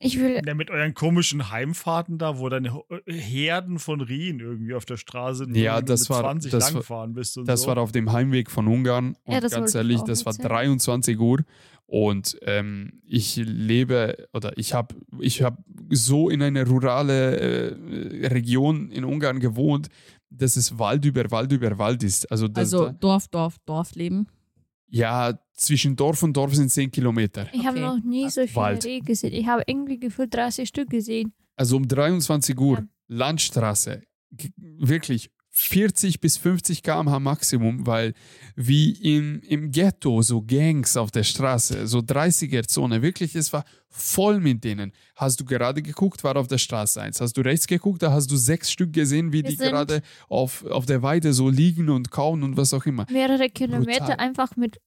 ich 0.00 0.20
will, 0.20 0.42
Ja, 0.44 0.52
mit 0.54 0.68
euren 0.70 0.92
komischen 0.92 1.50
Heimfahrten 1.50 2.18
da, 2.18 2.38
wo 2.38 2.50
dann 2.50 2.74
Ho- 2.74 2.84
Herden 3.06 3.78
von 3.78 4.02
Rien 4.02 4.38
irgendwie 4.38 4.74
auf 4.74 4.84
der 4.84 4.98
Straße 4.98 5.46
Ja, 5.54 5.76
mit 5.78 5.88
das 5.88 6.10
war- 6.10 6.20
20 6.20 6.50
das 6.52 6.72
langfahren 6.74 7.14
bist 7.14 7.38
und 7.38 7.48
Das 7.48 7.62
so. 7.62 7.68
war 7.68 7.78
auf 7.78 7.90
dem 7.92 8.12
Heimweg 8.12 8.50
von 8.50 8.68
Ungarn. 8.68 9.16
Und 9.24 9.32
Ja, 9.32 9.40
das 9.40 9.52
ganz 9.52 9.74
ehrlich, 9.74 10.02
das 10.02 10.26
war 10.26 10.34
erzählen. 10.34 10.48
23 10.50 11.18
Uhr. 11.18 11.38
Und 11.86 12.38
ähm, 12.42 13.02
ich 13.06 13.36
lebe 13.36 14.26
oder 14.32 14.56
ich 14.56 14.72
habe 14.72 14.94
ich 15.20 15.42
hab 15.42 15.58
so 15.90 16.30
in 16.30 16.42
einer 16.42 16.66
rurale 16.66 17.36
äh, 17.38 18.26
Region 18.28 18.90
in 18.90 19.04
Ungarn 19.04 19.38
gewohnt, 19.38 19.88
dass 20.30 20.56
es 20.56 20.78
Wald 20.78 21.04
über 21.04 21.30
Wald 21.30 21.52
über 21.52 21.78
Wald 21.78 22.02
ist. 22.02 22.30
Also, 22.32 22.48
das, 22.48 22.72
Also 22.74 22.90
Dorf, 22.98 23.28
Dorf, 23.28 23.56
Dorfleben. 23.66 24.26
ja, 24.88 25.38
zwischen 25.52 25.94
Dorf 25.94 26.22
und 26.22 26.36
Dorf 26.36 26.54
sind 26.54 26.70
10 26.70 26.90
Kilometer. 26.90 27.46
ich 27.52 27.64
habe 27.66 27.78
Okay. 27.78 27.86
noch 27.86 28.02
nie 28.02 28.28
so 28.30 28.40
viele 28.42 28.56
Wald. 28.56 28.84
Rehe 28.84 29.00
gesehen. 29.00 29.32
Ich 29.34 29.46
habe 29.46 29.62
irgendwie 29.66 29.98
gefühlt 30.00 30.34
30 30.34 30.68
Stück 30.68 30.90
gesehen. 30.90 31.32
Also 31.54 31.76
um 31.76 31.86
23 31.86 32.58
Uhr, 32.58 32.78
Ja. 32.78 32.84
Landstraße, 33.08 34.02
wirklich 34.56 35.30
40 35.56 36.20
bis 36.20 36.36
50 36.36 36.82
km/h 36.82 37.20
Maximum, 37.20 37.86
weil 37.86 38.14
wie 38.56 38.90
im, 38.90 39.40
im 39.42 39.70
Ghetto 39.70 40.20
so 40.20 40.42
Gangs 40.42 40.96
auf 40.96 41.12
der 41.12 41.22
Straße, 41.22 41.86
so 41.86 42.00
30er-Zone, 42.00 43.02
wirklich, 43.02 43.36
es 43.36 43.52
war 43.52 43.64
voll 43.88 44.40
mit 44.40 44.64
denen. 44.64 44.90
Hast 45.14 45.38
du 45.38 45.44
gerade 45.44 45.80
geguckt, 45.80 46.24
war 46.24 46.36
auf 46.36 46.48
der 46.48 46.58
Straße 46.58 47.00
eins. 47.00 47.20
Hast 47.20 47.36
du 47.36 47.42
rechts 47.42 47.68
geguckt, 47.68 48.02
da 48.02 48.10
hast 48.10 48.32
du 48.32 48.36
sechs 48.36 48.72
Stück 48.72 48.92
gesehen, 48.92 49.32
wie 49.32 49.44
Wir 49.44 49.50
die 49.50 49.56
gerade 49.56 50.02
auf, 50.28 50.64
auf 50.66 50.86
der 50.86 51.02
Weide 51.02 51.32
so 51.32 51.48
liegen 51.48 51.88
und 51.88 52.10
kauen 52.10 52.42
und 52.42 52.56
was 52.56 52.74
auch 52.74 52.84
immer. 52.84 53.06
Mehrere 53.08 53.48
Kilometer 53.48 54.00
Brutal. 54.00 54.16
einfach 54.16 54.56
mit, 54.56 54.80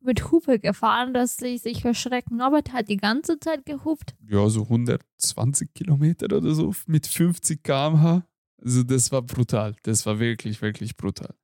mit 0.00 0.30
Hupe 0.30 0.58
gefahren, 0.58 1.12
dass 1.12 1.36
sie 1.36 1.58
sich 1.58 1.82
verschrecken. 1.82 2.38
Norbert 2.38 2.72
hat 2.72 2.88
die 2.88 2.96
ganze 2.96 3.38
Zeit 3.38 3.66
gehupt. 3.66 4.14
Ja, 4.26 4.48
so 4.48 4.62
120 4.62 5.74
Kilometer 5.74 6.34
oder 6.34 6.54
so 6.54 6.74
mit 6.86 7.06
50 7.06 7.62
km/h. 7.62 8.22
Also 8.64 8.82
das 8.82 9.12
war 9.12 9.22
brutal. 9.22 9.76
Das 9.82 10.06
war 10.06 10.18
wirklich, 10.18 10.62
wirklich 10.62 10.96
brutal. 10.96 11.34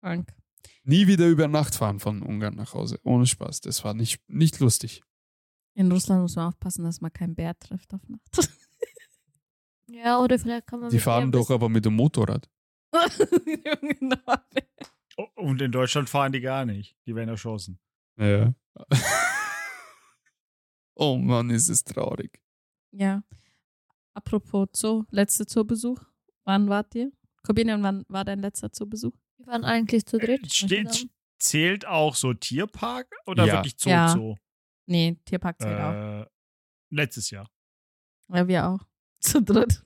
Frank. 0.00 0.34
Nie 0.82 1.06
wieder 1.06 1.28
über 1.28 1.48
Nacht 1.48 1.74
fahren 1.74 2.00
von 2.00 2.20
Ungarn 2.22 2.56
nach 2.56 2.74
Hause. 2.74 2.98
Ohne 3.04 3.26
Spaß. 3.26 3.60
Das 3.60 3.84
war 3.84 3.94
nicht, 3.94 4.20
nicht 4.28 4.58
lustig. 4.60 5.02
In 5.74 5.90
Russland 5.90 6.22
muss 6.22 6.36
man 6.36 6.48
aufpassen, 6.48 6.84
dass 6.84 7.00
man 7.00 7.12
keinen 7.12 7.34
Bär 7.34 7.58
trifft 7.58 7.94
auf 7.94 8.06
Nacht. 8.08 8.50
Ja, 9.86 10.18
oder 10.18 10.38
vielleicht 10.38 10.66
kann 10.66 10.80
man 10.80 10.90
Die 10.90 10.98
fahren 10.98 11.30
doch 11.30 11.50
aber 11.50 11.68
mit 11.68 11.84
dem 11.84 11.94
Motorrad. 11.94 12.48
Und 15.34 15.60
in 15.60 15.70
Deutschland 15.70 16.08
fahren 16.08 16.32
die 16.32 16.40
gar 16.40 16.64
nicht. 16.64 16.96
Die 17.06 17.14
werden 17.14 17.28
erschossen. 17.28 17.78
Ja. 18.16 18.54
oh 20.94 21.18
Mann, 21.18 21.50
ist 21.50 21.68
es 21.68 21.84
traurig. 21.84 22.40
Ja. 22.92 23.22
Apropos 24.14 24.68
Zoo, 24.72 25.04
letzter 25.10 25.46
Zoobesuch. 25.46 26.02
Wann 26.44 26.68
wart 26.68 26.94
ihr? 26.94 27.10
Corbinian, 27.42 27.82
wann 27.82 28.04
war 28.08 28.24
dein 28.24 28.40
letzter 28.40 28.72
Zoobesuch? 28.72 29.12
Wir 29.38 29.46
waren 29.46 29.64
eigentlich 29.64 30.06
zu 30.06 30.18
dritt. 30.18 30.52
Steht, 30.52 31.08
zählt 31.38 31.86
auch 31.86 32.14
so 32.14 32.32
Tierpark 32.34 33.08
oder 33.26 33.46
Ja. 33.46 33.54
wirklich 33.54 33.74
Zoo 33.78 33.90
Ja. 33.90 34.08
Zoo? 34.08 34.36
Nee, 34.86 35.18
Tierpark 35.24 35.60
zählt 35.60 35.80
auch. 35.80 36.22
Äh, 36.22 36.26
letztes 36.90 37.30
Jahr. 37.30 37.50
Ja, 38.32 38.46
wir 38.48 38.66
auch. 38.68 38.80
Zu 39.20 39.42
dritt. 39.42 39.82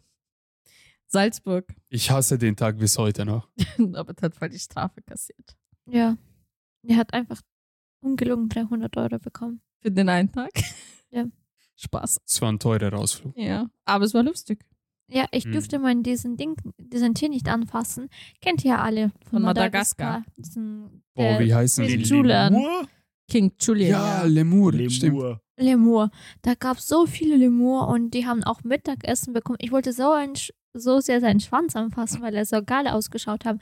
Salzburg. 1.07 1.75
Ich 1.89 2.11
hasse 2.11 2.39
den 2.39 2.55
Tag 2.57 2.79
bis 2.79 2.99
heute 2.99 3.25
noch. 3.25 3.49
Norbert 3.79 4.21
hat 4.23 4.35
voll 4.35 4.51
die 4.51 4.59
Strafe 4.59 5.01
kassiert. 5.03 5.57
Ja. 5.87 6.17
Er 6.83 6.97
hat 6.97 7.13
einfach 7.15 7.41
ungelogen 8.01 8.49
300 8.49 8.97
Euro 8.97 9.19
bekommen. 9.19 9.63
Für 9.81 9.91
den 9.91 10.09
einen 10.09 10.31
Tag. 10.31 10.51
Ja. 11.11 11.25
Spaß. 11.77 12.21
Es 12.27 12.41
war 12.43 12.53
ein 12.53 12.59
teurer 12.59 12.93
Ausflug. 12.99 13.37
Ja. 13.37 13.71
Aber 13.85 14.05
es 14.05 14.13
war 14.13 14.23
lustig. 14.23 14.65
Ja, 15.11 15.27
ich 15.31 15.45
Hm. 15.45 15.53
durfte 15.53 15.79
mal 15.79 15.95
diesen 16.03 16.37
Ding, 16.37 16.55
diesen 16.79 17.15
Tier 17.15 17.29
nicht 17.31 17.49
anfassen. 17.49 18.09
Kennt 18.41 18.65
ihr 18.65 18.73
ja 18.73 18.79
alle 18.83 19.11
von, 19.23 19.31
Von 19.31 19.43
Madagaskar. 19.43 20.25
Diesen, 20.37 21.03
Oh, 21.15 21.39
wie 21.39 21.55
heißen 21.55 21.87
sie? 21.87 21.97
Julian. 21.97 22.53
Lemur? 22.53 22.89
King 23.31 23.53
Julian. 23.61 23.91
Ja, 23.91 24.23
Lemur. 24.25 24.73
Stimmt. 24.73 25.01
Lemur. 25.03 25.41
Lemur. 25.59 26.11
Da 26.43 26.55
gab 26.55 26.77
es 26.79 26.87
so 26.87 27.07
viele 27.07 27.37
Lemur 27.37 27.89
und 27.89 28.13
die 28.15 28.27
haben 28.27 28.45
auch 28.45 28.63
Mittagessen 28.65 29.33
bekommen. 29.33 29.59
Ich 29.61 29.73
wollte 29.73 29.93
so, 29.93 30.13
ein, 30.13 30.35
Sch- 30.35 30.51
so 30.75 31.01
sehr 31.01 31.21
seinen 31.21 31.41
Schwanz 31.41 31.75
anfassen, 31.75 32.23
weil 32.23 32.35
er 32.35 32.45
so 32.45 32.63
geil 32.63 32.87
ausgeschaut 32.87 33.45
hat. 33.45 33.59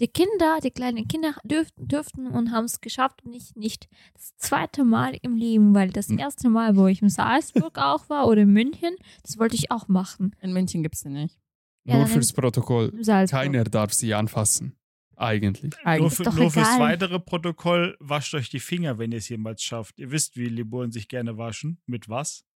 Die 0.00 0.08
Kinder, 0.08 0.58
die 0.62 0.70
kleinen 0.70 1.06
Kinder 1.06 1.34
dürften, 1.44 1.86
dürften 1.86 2.26
und 2.26 2.50
haben 2.52 2.64
es 2.64 2.80
geschafft 2.80 3.22
und 3.24 3.34
ich 3.34 3.54
nicht. 3.54 3.88
Das 4.14 4.34
zweite 4.38 4.82
Mal 4.84 5.16
im 5.20 5.36
Leben, 5.36 5.74
weil 5.74 5.90
das 5.90 6.08
Hm. 6.08 6.18
erste 6.18 6.48
Mal, 6.48 6.74
wo 6.76 6.86
ich 6.86 7.02
in 7.02 7.10
Salzburg 7.10 7.76
auch 7.78 8.08
war 8.08 8.26
oder 8.26 8.42
in 8.42 8.50
München, 8.52 8.96
das 9.22 9.38
wollte 9.38 9.56
ich 9.56 9.70
auch 9.70 9.88
machen. 9.88 10.34
In 10.40 10.52
München 10.52 10.82
gibt 10.82 10.94
es 10.94 11.02
den 11.02 11.12
nicht. 11.12 11.38
Ja, 11.84 11.98
Nur 11.98 12.06
fürs 12.06 12.32
Protokoll. 12.32 12.92
Salzburg. 13.02 13.40
Keiner 13.42 13.64
darf 13.64 13.92
sie 13.92 14.14
anfassen. 14.14 14.76
Eigentlich. 15.16 15.70
Nur, 15.76 15.86
Eigentlich. 15.86 16.14
für, 16.14 16.22
doch 16.22 16.34
nur 16.34 16.50
fürs 16.50 16.66
egal. 16.68 16.80
weitere 16.80 17.20
Protokoll, 17.20 17.94
wascht 18.00 18.32
euch 18.34 18.48
die 18.48 18.60
Finger, 18.60 18.98
wenn 18.98 19.12
ihr 19.12 19.18
es 19.18 19.28
jemals 19.28 19.62
schafft. 19.62 19.98
Ihr 19.98 20.10
wisst, 20.10 20.36
wie 20.36 20.46
Liburen 20.48 20.92
sich 20.92 21.08
gerne 21.08 21.36
waschen. 21.36 21.78
Mit 21.84 22.08
was? 22.08 22.46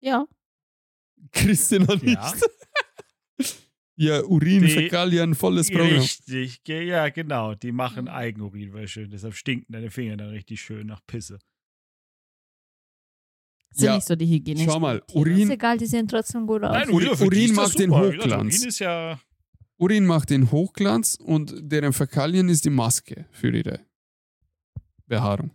Ja. 0.00 0.26
Christian 1.32 1.82
noch 1.82 2.00
nicht. 2.00 2.14
Ja. 2.14 2.32
Ja, 4.00 4.22
Urin, 4.24 4.62
Die- 4.62 4.70
Fäkalien, 4.70 5.34
volles 5.34 5.70
Programm. 5.70 5.88
Richtig, 5.98 6.62
ge- 6.62 6.86
ja, 6.86 7.08
genau. 7.08 7.54
Die 7.54 7.72
machen 7.72 8.04
Mhm. 8.04 8.10
Eigenurinwäsche. 8.10 9.08
Deshalb 9.08 9.34
stinken 9.34 9.72
deine 9.72 9.90
Finger 9.90 10.16
dann 10.16 10.28
richtig 10.30 10.60
schön 10.60 10.86
nach 10.86 11.00
Pisse. 11.06 11.38
Sind 13.72 13.86
Ja. 13.86 13.94
nicht 13.96 14.06
so 14.06 14.14
die 14.14 14.26
Hygiene. 14.26 14.64
Schau 14.64 14.78
mal, 14.78 14.98
Ist 15.06 15.14
Urin, 15.16 15.50
egal, 15.50 15.78
die 15.78 15.86
sehen 15.86 16.06
trotzdem 16.06 16.46
gut 16.46 16.62
aus. 16.62 16.76
Urin- 16.88 16.88
die 17.18 17.24
Urin 17.24 17.42
ist 17.42 17.50
das 17.50 17.56
macht 17.56 17.78
den 17.80 17.90
gesagt, 17.90 18.16
Hochglanz. 18.18 18.54
Urin 18.58 18.68
ist 18.68 18.78
ja. 18.78 19.20
Urin 19.78 20.06
macht 20.06 20.30
den 20.30 20.50
Hochglanz 20.52 21.16
und 21.16 21.54
deren 21.60 21.92
Fäkalien 21.92 22.48
ist 22.48 22.64
die 22.64 22.70
Maske 22.70 23.26
für 23.32 23.50
ihre 23.54 23.80
Behaarung. 25.06 25.50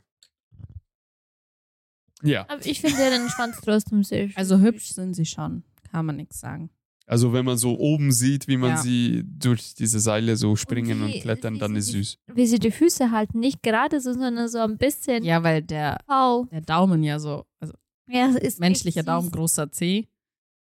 Ja, 2.24 2.46
Aber 2.50 2.66
ich 2.66 2.80
finde 2.82 2.98
den 3.10 3.30
Schwanz 3.30 3.58
trotzdem 3.62 4.04
sehr 4.04 4.28
schön. 4.28 4.38
Also 4.38 4.60
hübsch 4.60 4.90
sind 4.94 5.14
sie 5.14 5.26
schon. 5.26 5.64
Kann 5.92 6.06
man 6.06 6.16
nichts 6.18 6.40
sagen. 6.40 6.70
Also 7.06 7.34
wenn 7.34 7.46
man 7.46 7.58
so 7.58 7.78
oben 7.78 8.12
sieht, 8.12 8.48
wie 8.48 8.58
man 8.58 8.72
Ja. 8.72 8.78
sie 8.78 9.24
durch 9.26 9.74
diese 9.76 10.00
Seile 10.00 10.36
so 10.38 10.56
springen 10.56 11.02
und, 11.02 11.10
wie- 11.14 11.20
klettern, 11.20 11.56
wie 11.56 11.60
dann 11.60 11.76
ist 11.76 11.88
die- 11.94 11.98
süß. 12.04 12.18
Wie 12.34 12.48
sie 12.48 12.60
die 12.60 12.72
Füße 12.72 13.12
halten. 13.12 13.40
Nicht 13.40 13.62
gerade 13.62 14.00
so, 14.00 14.14
sondern 14.14 14.48
so 14.48 14.60
ein 14.60 14.78
bisschen. 14.78 15.24
Ja, 15.24 15.44
weil 15.44 15.62
der, 15.62 15.98
Oh. 16.08 16.46
der 16.52 16.62
Daumen 16.62 17.04
ja 17.04 17.20
so, 17.20 17.46
also 17.60 17.74
Ja, 18.08 18.30
es 18.30 18.36
ist 18.36 18.60
menschlicher 18.60 19.04
Daumen, 19.04 19.26
süß. 19.28 19.32
großer 19.34 19.72
C. 19.72 20.08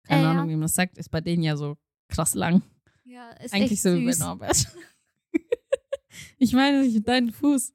Keine 0.03 0.23
Ja. 0.23 0.31
Ahnung, 0.31 0.49
wie 0.49 0.53
man 0.53 0.61
das 0.63 0.73
sagt, 0.73 0.97
ist 0.97 1.09
bei 1.09 1.21
denen 1.21 1.43
ja 1.43 1.55
so 1.57 1.77
krass 2.07 2.33
lang. 2.35 2.61
Ja, 3.05 3.29
ist 3.43 3.53
Eigentlich 3.53 3.71
echt 3.73 3.81
so 3.83 3.95
wie 3.95 4.05
bei 4.05 4.11
süß. 4.11 4.19
Norbert. 4.19 4.67
ich 6.37 6.53
meine 6.53 6.83
nicht 6.83 7.07
deinen 7.07 7.31
Fuß. 7.31 7.73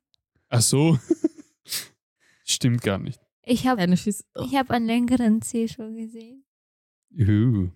Ach 0.49 0.61
so. 0.63 0.99
Stimmt 2.45 2.83
gar 2.83 2.99
nicht. 2.99 3.21
Ich 3.45 3.67
habe. 3.67 3.85
Oh. 4.37 4.45
ich 4.47 4.55
hab 4.57 4.71
einen 4.71 4.87
längeren 4.87 5.43
Zeh 5.43 5.69
schon 5.69 5.97
gesehen. 5.97 6.45
Juhu. 7.11 7.71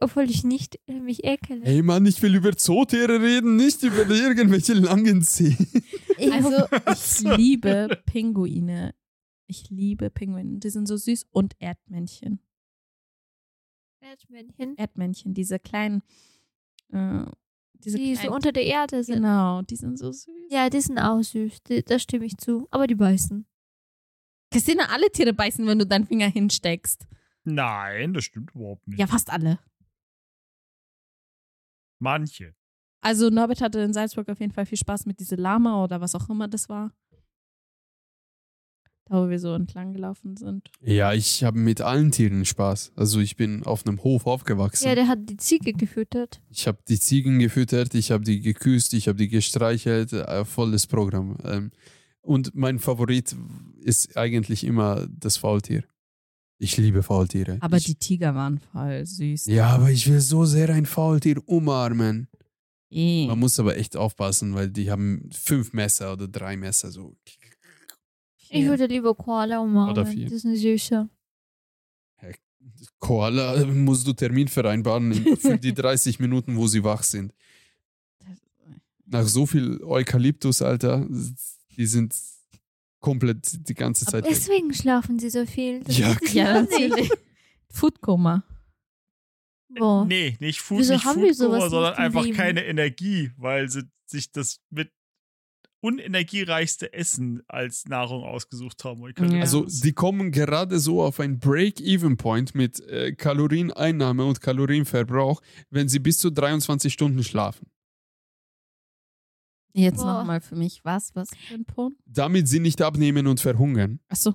Obwohl 0.00 0.30
ich 0.30 0.44
nicht 0.44 0.78
äh, 0.86 1.00
mich 1.00 1.24
ekele. 1.24 1.64
Hey 1.64 1.82
Mann, 1.82 2.06
ich 2.06 2.20
will 2.22 2.34
über 2.34 2.56
Zootiere 2.56 3.20
reden, 3.20 3.56
nicht 3.56 3.82
über 3.82 4.08
irgendwelche 4.08 4.74
langen 4.74 5.22
Zehen. 5.22 5.56
Ich 6.20 6.32
Also, 6.32 6.50
ich 6.92 7.36
liebe 7.36 8.02
Pinguine. 8.04 8.92
Ich 9.46 9.70
liebe 9.70 10.10
Pinguine. 10.10 10.58
Die 10.58 10.70
sind 10.70 10.88
so 10.88 10.96
süß. 10.96 11.26
Und 11.30 11.54
Erdmännchen. 11.60 12.40
Erdmännchen, 14.00 14.76
Erdmännchen, 14.76 15.34
diese 15.34 15.60
kleinen. 15.60 16.02
Äh, 16.92 17.24
diese 17.74 17.98
die 17.98 18.16
so 18.16 18.22
kleinen, 18.22 18.34
unter 18.34 18.50
der 18.50 18.64
Erde 18.64 19.04
sind. 19.04 19.16
Genau, 19.16 19.62
die 19.62 19.76
sind 19.76 19.96
so 19.96 20.10
süß. 20.10 20.28
Ja, 20.50 20.68
die 20.70 20.80
sind 20.80 20.98
auch 20.98 21.22
süß. 21.22 21.62
Die, 21.64 21.84
da 21.84 22.00
stimme 22.00 22.24
ich 22.24 22.36
zu. 22.36 22.66
Aber 22.72 22.88
die 22.88 22.96
beißen. 22.96 23.46
Christina, 24.50 24.86
alle 24.90 25.10
Tiere 25.12 25.32
beißen, 25.32 25.66
wenn 25.66 25.78
du 25.78 25.86
deinen 25.86 26.06
Finger 26.06 26.28
hinsteckst. 26.28 27.06
Nein, 27.44 28.12
das 28.12 28.24
stimmt 28.24 28.54
überhaupt 28.54 28.86
nicht. 28.88 28.98
Ja, 28.98 29.06
fast 29.06 29.30
alle. 29.30 29.58
Manche. 31.98 32.54
Also 33.00 33.30
Norbert 33.30 33.60
hatte 33.60 33.80
in 33.80 33.92
Salzburg 33.92 34.28
auf 34.28 34.40
jeden 34.40 34.52
Fall 34.52 34.66
viel 34.66 34.78
Spaß 34.78 35.06
mit 35.06 35.20
dieser 35.20 35.36
Lama 35.36 35.82
oder 35.84 36.00
was 36.00 36.14
auch 36.14 36.28
immer 36.28 36.48
das 36.48 36.68
war. 36.68 36.92
Da, 39.06 39.24
wo 39.24 39.30
wir 39.30 39.38
so 39.38 39.54
entlang 39.54 39.94
gelaufen 39.94 40.36
sind. 40.36 40.68
Ja, 40.82 41.14
ich 41.14 41.42
habe 41.42 41.58
mit 41.58 41.80
allen 41.80 42.10
Tieren 42.10 42.44
Spaß. 42.44 42.92
Also 42.96 43.20
ich 43.20 43.36
bin 43.36 43.64
auf 43.64 43.86
einem 43.86 44.02
Hof 44.02 44.26
aufgewachsen. 44.26 44.86
Ja, 44.86 44.94
der 44.94 45.08
hat 45.08 45.30
die 45.30 45.38
Ziege 45.38 45.72
gefüttert. 45.72 46.42
Ich 46.50 46.66
habe 46.66 46.78
die 46.86 47.00
Ziegen 47.00 47.38
gefüttert, 47.38 47.94
ich 47.94 48.10
habe 48.10 48.24
die 48.24 48.40
geküsst, 48.40 48.92
ich 48.92 49.08
habe 49.08 49.16
die 49.16 49.28
gestreichelt, 49.28 50.12
äh, 50.12 50.44
volles 50.44 50.86
Programm. 50.86 51.38
Ähm, 51.44 51.70
und 52.20 52.54
mein 52.54 52.78
Favorit 52.78 53.34
ist 53.80 54.18
eigentlich 54.18 54.64
immer 54.64 55.06
das 55.08 55.38
Faultier. 55.38 55.84
Ich 56.58 56.76
liebe 56.76 57.02
Faultiere. 57.02 57.58
Aber 57.60 57.76
ich, 57.76 57.84
die 57.84 57.94
Tiger 57.94 58.34
waren 58.34 58.58
voll 58.58 59.06
süß. 59.06 59.46
Ja, 59.46 59.68
aber 59.68 59.90
ich 59.90 60.08
will 60.10 60.20
so 60.20 60.44
sehr 60.44 60.68
ein 60.70 60.86
Faultier 60.86 61.40
umarmen. 61.46 62.28
Eh. 62.90 63.26
Man 63.26 63.38
muss 63.38 63.60
aber 63.60 63.76
echt 63.76 63.96
aufpassen, 63.96 64.54
weil 64.54 64.68
die 64.70 64.90
haben 64.90 65.28
fünf 65.32 65.72
Messer 65.72 66.12
oder 66.14 66.26
drei 66.26 66.56
Messer 66.56 66.90
so. 66.90 67.16
Ich 68.50 68.62
Ja. 68.62 68.68
würde 68.68 68.86
lieber 68.86 69.14
Koala 69.14 69.60
umarmen. 69.60 69.92
Oder 69.92 70.06
vier. 70.06 70.26
Die 70.26 70.38
sind 70.38 70.56
süßer. 70.56 71.08
Koala 72.98 73.54
äh, 73.56 73.64
musst 73.66 74.06
du 74.06 74.12
Termin 74.12 74.48
vereinbaren 74.48 75.12
für 75.36 75.58
die 75.58 75.74
30 75.74 76.18
Minuten, 76.20 76.56
wo 76.56 76.66
sie 76.66 76.82
wach 76.82 77.02
sind. 77.02 77.32
Nach 79.06 79.26
so 79.26 79.46
viel 79.46 79.80
Eukalyptus, 79.82 80.60
Alter, 80.62 81.06
die 81.76 81.86
sind 81.86 82.14
komplett 83.00 83.68
die 83.68 83.74
ganze 83.74 84.04
Zeit 84.04 84.24
weg. 84.24 84.30
Deswegen 84.30 84.72
schlafen 84.74 85.18
sie 85.18 85.30
so 85.30 85.46
viel. 85.46 85.80
Das 85.84 85.96
Ja, 85.98 86.16
nicht. 86.20 86.34
natürlich. 86.34 87.10
Foodkoma. 87.70 88.44
Boah. 89.76 90.04
Nee, 90.06 90.36
nicht 90.40 90.60
Food, 90.60 90.78
Wieso 90.80 90.94
nicht 90.94 91.04
haben 91.04 91.20
wir 91.22 91.34
Foodkoma, 91.34 91.58
sowas 91.60 91.70
sondern 91.70 91.94
einfach 91.94 92.24
Leben? 92.24 92.36
keine 92.36 92.64
Energie, 92.64 93.30
weil 93.36 93.68
sie 93.68 93.82
sich 94.06 94.32
das 94.32 94.60
mit 94.70 94.90
unenergiereichste 95.80 96.92
Essen 96.92 97.42
als 97.46 97.84
Nahrung 97.86 98.24
ausgesucht 98.24 98.82
haben. 98.84 99.04
Ja. 99.32 99.40
Also 99.40 99.64
die 99.68 99.92
kommen 99.92 100.32
gerade 100.32 100.80
so 100.80 101.02
auf 101.02 101.20
ein 101.20 101.38
Break-Even-Point 101.38 102.54
mit 102.54 102.80
äh, 102.88 103.12
Kalorieneinnahme 103.14 104.24
und 104.24 104.40
Kalorienverbrauch, 104.40 105.40
wenn 105.70 105.88
sie 105.88 106.00
bis 106.00 106.18
zu 106.18 106.30
23 106.30 106.92
Stunden 106.92 107.22
schlafen. 107.22 107.68
Jetzt 109.74 109.98
Boah. 109.98 110.18
nochmal 110.20 110.40
für 110.40 110.56
mich. 110.56 110.84
Was? 110.84 111.14
Was 111.14 111.28
für 111.30 111.54
ein 111.54 111.64
Punkt? 111.64 112.00
Damit 112.06 112.48
sie 112.48 112.58
nicht 112.60 112.80
abnehmen 112.82 113.26
und 113.26 113.40
verhungern, 113.40 114.00
Achso. 114.08 114.34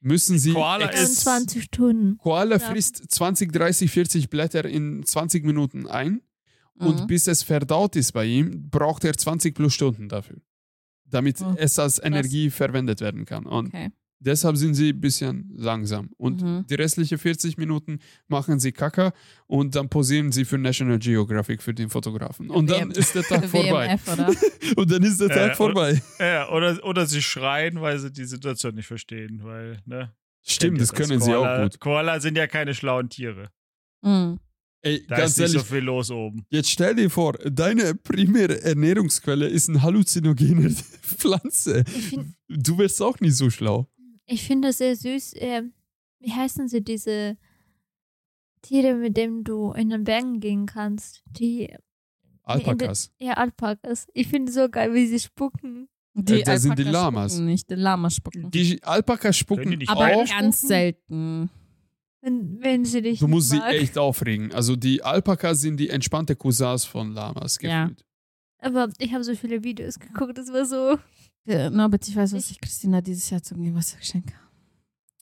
müssen 0.00 0.38
sie... 0.38 0.52
Koala 0.52 0.90
ex- 0.90 1.02
ist- 1.02 1.20
20 1.20 1.64
Stunden. 1.64 2.18
Koala 2.18 2.56
Ja. 2.56 2.70
frisst 2.70 3.10
20, 3.10 3.52
30, 3.52 3.90
40 3.90 4.30
Blätter 4.30 4.64
in 4.64 5.04
20 5.04 5.44
Minuten 5.44 5.86
ein 5.86 6.22
und 6.78 7.02
Mhm. 7.02 7.06
bis 7.06 7.26
es 7.26 7.42
verdaut 7.42 7.96
ist 7.96 8.12
bei 8.12 8.24
ihm, 8.26 8.68
braucht 8.70 9.04
er 9.04 9.14
20 9.16 9.54
plus 9.54 9.74
Stunden 9.74 10.08
dafür, 10.08 10.40
damit 11.04 11.40
Oh, 11.42 11.54
es 11.56 11.78
als 11.78 12.02
Energie 12.02 12.50
verwendet 12.50 13.00
werden 13.00 13.24
kann. 13.24 13.46
Und 13.46 13.68
Okay. 13.68 13.90
Deshalb 14.18 14.56
sind 14.56 14.74
sie 14.74 14.90
ein 14.90 15.00
bisschen 15.00 15.52
langsam. 15.56 16.10
Und 16.16 16.42
Mhm. 16.42 16.66
die 16.68 16.74
restlichen 16.74 17.18
40 17.18 17.56
Minuten 17.58 17.98
machen 18.28 18.58
sie 18.60 18.72
Kacker 18.72 19.12
und 19.46 19.74
dann 19.74 19.88
posieren 19.88 20.32
sie 20.32 20.44
für 20.44 20.58
National 20.58 20.98
Geographic 20.98 21.62
für 21.62 21.74
den 21.74 21.88
Fotografen. 21.90 22.50
Und 22.50 22.70
dann 22.70 22.90
WM 22.90 22.90
ist 22.92 23.14
der 23.14 23.22
Tag 23.22 23.44
vorbei. 23.48 23.88
WMF, 23.88 24.12
oder? 24.12 24.32
Und 24.76 24.90
dann 24.90 25.02
ist 25.02 25.20
der 25.20 25.30
Äh, 25.30 25.34
Tag 25.34 25.50
und- 25.50 25.56
vorbei. 25.56 26.02
Ja, 26.18 26.48
oder, 26.50 26.82
oder 26.84 27.06
sie 27.06 27.22
schreien, 27.22 27.80
weil 27.80 27.98
sie 27.98 28.10
die 28.10 28.24
Situation 28.24 28.74
nicht 28.74 28.86
verstehen, 28.86 29.40
weil, 29.44 29.80
ne? 29.86 30.12
Stimmt, 30.42 30.80
das 30.80 30.92
können 30.92 31.20
sie 31.20 31.30
Koala, 31.32 31.58
auch 31.58 31.62
gut. 31.64 31.80
Koala 31.80 32.20
sind 32.20 32.36
ja 32.36 32.46
keine 32.46 32.74
schlauen 32.74 33.08
Tiere. 33.08 33.50
Mhm. 34.02 34.38
Ey, 34.82 35.04
Da 35.08 35.16
ganz 35.16 35.32
ist 35.32 35.38
nicht 35.38 35.48
ehrlich, 35.54 35.62
so 35.68 35.74
viel 35.74 35.82
los 35.84 36.10
oben. 36.12 36.44
Jetzt 36.50 36.70
stell 36.70 36.94
dir 36.94 37.10
vor, 37.10 37.32
deine 37.50 37.94
primäre 37.96 38.62
Ernährungsquelle 38.62 39.48
ist 39.48 39.68
eine 39.68 39.82
halluzinogene 39.82 40.70
Pflanze. 41.02 41.84
Du 42.48 42.78
wärst 42.78 43.02
auch 43.02 43.18
nicht 43.20 43.34
so 43.36 43.50
schlau. 43.50 43.88
Ich 44.26 44.42
finde 44.44 44.68
das 44.68 44.78
sehr 44.78 44.96
süß. 44.96 45.34
ähm, 45.36 45.72
wie 46.20 46.32
heißen 46.32 46.68
sie, 46.68 46.82
diese 46.82 47.36
Tiere, 48.62 48.94
mit 48.94 49.16
denen 49.16 49.44
du 49.44 49.72
in 49.72 49.90
den 49.90 50.04
Bergen 50.04 50.40
gehen 50.40 50.66
kannst? 50.66 51.22
Die, 51.38 51.74
Alpakas. 52.42 53.12
ja, 53.18 53.34
Alpakas. 53.34 54.06
Ich 54.14 54.28
finde 54.28 54.50
so 54.52 54.68
geil, 54.68 54.92
wie 54.94 55.06
sie 55.06 55.18
spucken. 55.20 55.88
Die 56.14 56.40
Äh, 56.40 56.42
das 56.42 56.62
sind 56.62 56.78
die 56.78 56.84
Alpakas 56.84 57.02
Lamas. 57.04 57.32
Spucken 57.32 57.46
nicht, 57.46 57.70
die 57.70 57.74
Lamas 57.74 58.14
spucken. 58.14 58.50
Die 58.50 58.82
Alpakas 58.82 59.20
Können 59.22 59.30
die 59.32 59.36
spucken 59.38 59.78
nicht 59.78 59.90
Aber 59.90 60.06
auch. 60.06 60.26
ganz 60.28 60.58
spucken? 60.58 60.68
selten. 60.68 61.50
Wenn, 62.22 62.60
wenn 62.62 62.84
sie 62.84 63.02
dich 63.02 63.18
Du 63.20 63.28
musst 63.28 63.50
sie 63.50 63.58
mag. 63.58 63.72
echt 63.74 63.98
aufregen. 63.98 64.52
Also 64.52 64.74
die 64.74 65.02
Alpakas 65.02 65.60
sind 65.60 65.76
die 65.78 65.90
entspannte 65.90 66.34
Cousins 66.34 66.84
von 66.84 67.12
Lamas 67.12 67.58
Ja. 67.60 67.84
gefühlt. 67.84 68.04
Aber 68.58 68.88
ich 68.98 69.12
habe 69.12 69.22
so 69.22 69.34
viele 69.36 69.62
Videos 69.62 69.98
geguckt, 70.00 70.36
das 70.38 70.52
war 70.52 70.64
so. 70.64 70.98
Norbert, 71.70 72.06
ich 72.08 72.16
weiß, 72.16 72.32
was 72.32 72.50
ich 72.50 72.60
Christina 72.60 73.00
dieses 73.00 73.30
Jahr 73.30 73.42
zum 73.42 73.62
Geburtstag 73.62 74.00
geschenkt 74.00 74.30
habe. 74.34 74.46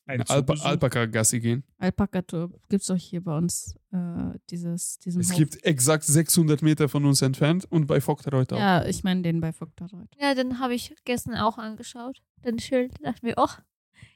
Ein 0.07 0.21
Alpa. 0.23 0.53
Alpaka-Gassi 0.55 1.41
gehen. 1.41 1.65
Alpaka-Tour 1.79 2.51
gibt's 2.69 2.91
auch 2.91 2.97
hier 2.97 3.23
bei 3.25 3.37
uns, 3.39 3.75
äh, 3.91 4.39
dieses, 4.51 4.99
diesen 4.99 5.23
Es 5.23 5.31
Hof. 5.31 5.39
gibt 5.39 5.65
exakt 5.65 6.05
600 6.05 6.61
Meter 6.61 6.91
von 6.91 7.07
uns 7.07 7.23
entfernt 7.23 7.65
und 7.71 7.87
bei 7.87 8.03
Vogtereuth 8.03 8.53
auch. 8.53 8.59
Ja, 8.59 8.85
ich 8.85 9.03
meine 9.03 9.23
den 9.23 9.41
bei 9.41 9.53
Vogtereuth. 9.53 10.09
Ja, 10.21 10.35
den 10.35 10.59
habe 10.61 10.75
ich 10.75 10.95
gestern 11.07 11.37
auch 11.37 11.57
angeschaut. 11.57 12.21
Den 12.45 12.59
Schild. 12.59 12.93
Dachte 13.03 13.25
mir, 13.25 13.39
ach, 13.39 13.63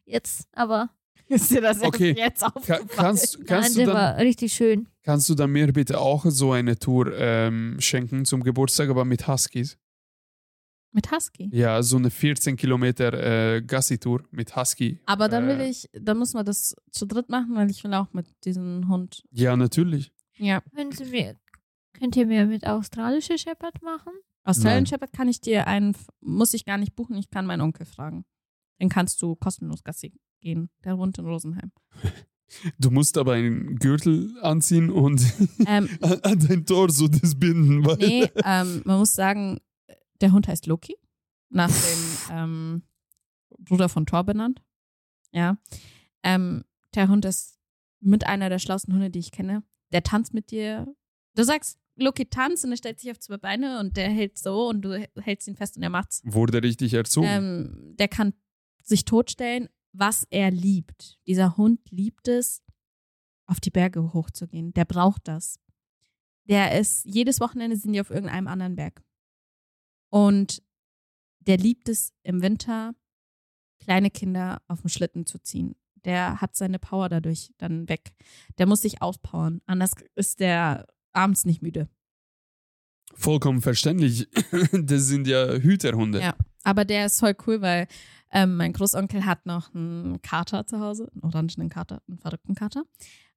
jetzt, 0.04 0.46
aber 0.52 0.90
Ist 1.28 1.50
dir 1.50 1.60
das 1.62 1.82
Okay. 1.82 2.14
jetzt 2.16 2.40
Ka 2.40 2.46
aufgefallen? 2.48 2.88
kannst, 2.88 3.46
kannst, 3.46 3.76
Nein, 3.76 3.86
du 3.86 3.92
dann, 3.92 3.96
war 4.02 4.16
richtig 4.18 4.52
schön. 4.52 4.88
kannst 5.02 5.28
du 5.30 5.34
dann 5.34 5.50
mir 5.50 5.70
bitte 5.72 5.98
auch 6.00 6.24
so 6.26 6.52
eine 6.52 6.78
Tour 6.78 7.14
ähm, 7.18 7.76
schenken 7.80 8.24
zum 8.26 8.42
Geburtstag, 8.42 8.88
aber 8.90 9.04
mit 9.06 9.26
Huskies? 9.26 9.78
Mit 10.92 11.12
Husky. 11.12 11.50
Ja, 11.52 11.82
so 11.82 11.96
eine 11.98 12.10
14 12.10 12.56
Kilometer 12.56 13.12
äh, 13.56 13.62
Gassi-Tour 13.62 14.24
mit 14.30 14.56
Husky. 14.56 14.98
Aber 15.06 15.28
dann 15.28 15.46
will 15.46 15.60
Äh, 15.60 15.68
ich, 15.70 15.88
dann 15.92 16.18
muss 16.18 16.32
man 16.32 16.46
das 16.46 16.74
zu 16.90 17.06
dritt 17.06 17.28
machen, 17.28 17.54
weil 17.54 17.70
ich 17.70 17.84
will 17.84 17.92
auch 17.94 18.12
mit 18.12 18.26
diesem 18.44 18.88
Hund. 18.88 19.22
Ja, 19.30 19.56
natürlich. 19.56 20.12
Ja. 20.36 20.62
Können 20.74 20.92
Sie 20.92 21.04
mir, 21.04 21.36
könnt 21.92 22.16
ihr 22.16 22.26
mir 22.26 22.46
mit 22.46 22.66
australische 22.66 23.36
Shepherd 23.36 23.82
machen? 23.82 24.12
Australian 24.44 24.84
Nein. 24.84 24.86
Shepherd 24.86 25.12
kann 25.12 25.28
ich 25.28 25.40
dir 25.42 25.66
einen, 25.66 25.94
muss 26.20 26.54
ich 26.54 26.64
gar 26.64 26.78
nicht 26.78 26.96
buchen, 26.96 27.16
ich 27.16 27.28
kann 27.30 27.44
meinen 27.44 27.60
Onkel 27.60 27.84
fragen. 27.84 28.24
Den 28.80 28.88
kannst 28.88 29.20
du 29.20 29.36
kostenlos 29.36 29.84
Gassi 29.84 30.12
gehen. 30.40 30.70
Der 30.84 30.96
wohnt 30.96 31.18
in 31.18 31.26
Rosenheim. 31.26 31.70
Du 32.78 32.90
musst 32.90 33.18
aber 33.18 33.34
einen 33.34 33.76
Gürtel 33.76 34.34
anziehen 34.40 34.90
und 34.90 35.20
ähm, 35.66 35.86
an, 36.00 36.20
an 36.22 36.38
dein 36.48 36.64
Torso 36.64 37.06
das 37.06 37.38
binden. 37.38 37.84
Weil 37.84 37.98
nee, 37.98 38.26
ähm, 38.42 38.80
man 38.86 39.00
muss 39.00 39.14
sagen, 39.14 39.58
der 40.20 40.32
Hund 40.32 40.48
heißt 40.48 40.66
Loki. 40.66 40.96
Nach 41.50 41.70
dem 41.70 42.16
ähm, 42.30 42.82
Bruder 43.58 43.88
von 43.88 44.06
Thor 44.06 44.24
benannt. 44.24 44.62
Ja. 45.32 45.58
Ähm, 46.22 46.64
der 46.94 47.08
Hund 47.08 47.24
ist 47.24 47.58
mit 48.00 48.26
einer 48.26 48.48
der 48.48 48.58
schlauesten 48.58 48.94
Hunde, 48.94 49.10
die 49.10 49.18
ich 49.18 49.32
kenne. 49.32 49.62
Der 49.92 50.02
tanzt 50.02 50.34
mit 50.34 50.50
dir. 50.50 50.86
Du 51.34 51.42
sagst, 51.42 51.78
Loki 51.96 52.26
tanzt 52.26 52.64
und 52.64 52.70
er 52.70 52.76
stellt 52.76 53.00
sich 53.00 53.10
auf 53.10 53.18
zwei 53.18 53.38
Beine 53.38 53.80
und 53.80 53.96
der 53.96 54.10
hält 54.10 54.38
so 54.38 54.68
und 54.68 54.82
du 54.82 55.06
hältst 55.20 55.48
ihn 55.48 55.56
fest 55.56 55.76
und 55.76 55.82
er 55.82 55.90
macht's. 55.90 56.22
Wurde 56.24 56.62
richtig 56.62 56.94
erzogen. 56.94 57.26
Ähm, 57.28 57.94
der 57.98 58.08
kann 58.08 58.34
sich 58.82 59.04
totstellen, 59.04 59.68
was 59.92 60.26
er 60.30 60.50
liebt. 60.50 61.18
Dieser 61.26 61.56
Hund 61.56 61.80
liebt 61.90 62.28
es, 62.28 62.62
auf 63.46 63.60
die 63.60 63.70
Berge 63.70 64.12
hochzugehen. 64.12 64.72
Der 64.74 64.84
braucht 64.84 65.26
das. 65.26 65.58
Der 66.44 66.78
ist, 66.78 67.04
jedes 67.04 67.40
Wochenende 67.40 67.76
sind 67.76 67.92
die 67.92 68.00
auf 68.00 68.10
irgendeinem 68.10 68.46
anderen 68.46 68.76
Berg. 68.76 69.02
Und 70.10 70.62
der 71.40 71.56
liebt 71.56 71.88
es 71.88 72.12
im 72.22 72.42
Winter, 72.42 72.94
kleine 73.80 74.10
Kinder 74.10 74.62
auf 74.68 74.82
dem 74.82 74.88
Schlitten 74.88 75.26
zu 75.26 75.38
ziehen. 75.38 75.76
Der 76.04 76.40
hat 76.40 76.56
seine 76.56 76.78
Power 76.78 77.08
dadurch 77.08 77.52
dann 77.58 77.88
weg. 77.88 78.12
Der 78.58 78.66
muss 78.66 78.82
sich 78.82 79.02
auspowern. 79.02 79.60
Anders 79.66 79.92
ist 80.14 80.40
der 80.40 80.86
abends 81.12 81.44
nicht 81.44 81.62
müde. 81.62 81.88
Vollkommen 83.14 83.60
verständlich. 83.60 84.28
Das 84.72 85.02
sind 85.06 85.26
ja 85.26 85.54
Hüterhunde. 85.54 86.20
Ja. 86.20 86.34
Aber 86.64 86.84
der 86.84 87.06
ist 87.06 87.20
voll 87.20 87.34
cool, 87.46 87.60
weil 87.62 87.88
ähm, 88.30 88.56
mein 88.56 88.72
Großonkel 88.72 89.24
hat 89.24 89.46
noch 89.46 89.74
einen 89.74 90.20
Kater 90.22 90.66
zu 90.66 90.80
Hause, 90.80 91.10
einen 91.12 91.24
orangenen 91.24 91.70
Kater, 91.70 92.02
einen 92.08 92.18
verrückten 92.18 92.54
Kater. 92.54 92.84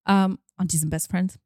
Ähm, 0.06 0.38
und 0.58 0.74
die 0.74 0.78
sind 0.78 0.90
Best 0.90 1.10
Friends. 1.10 1.40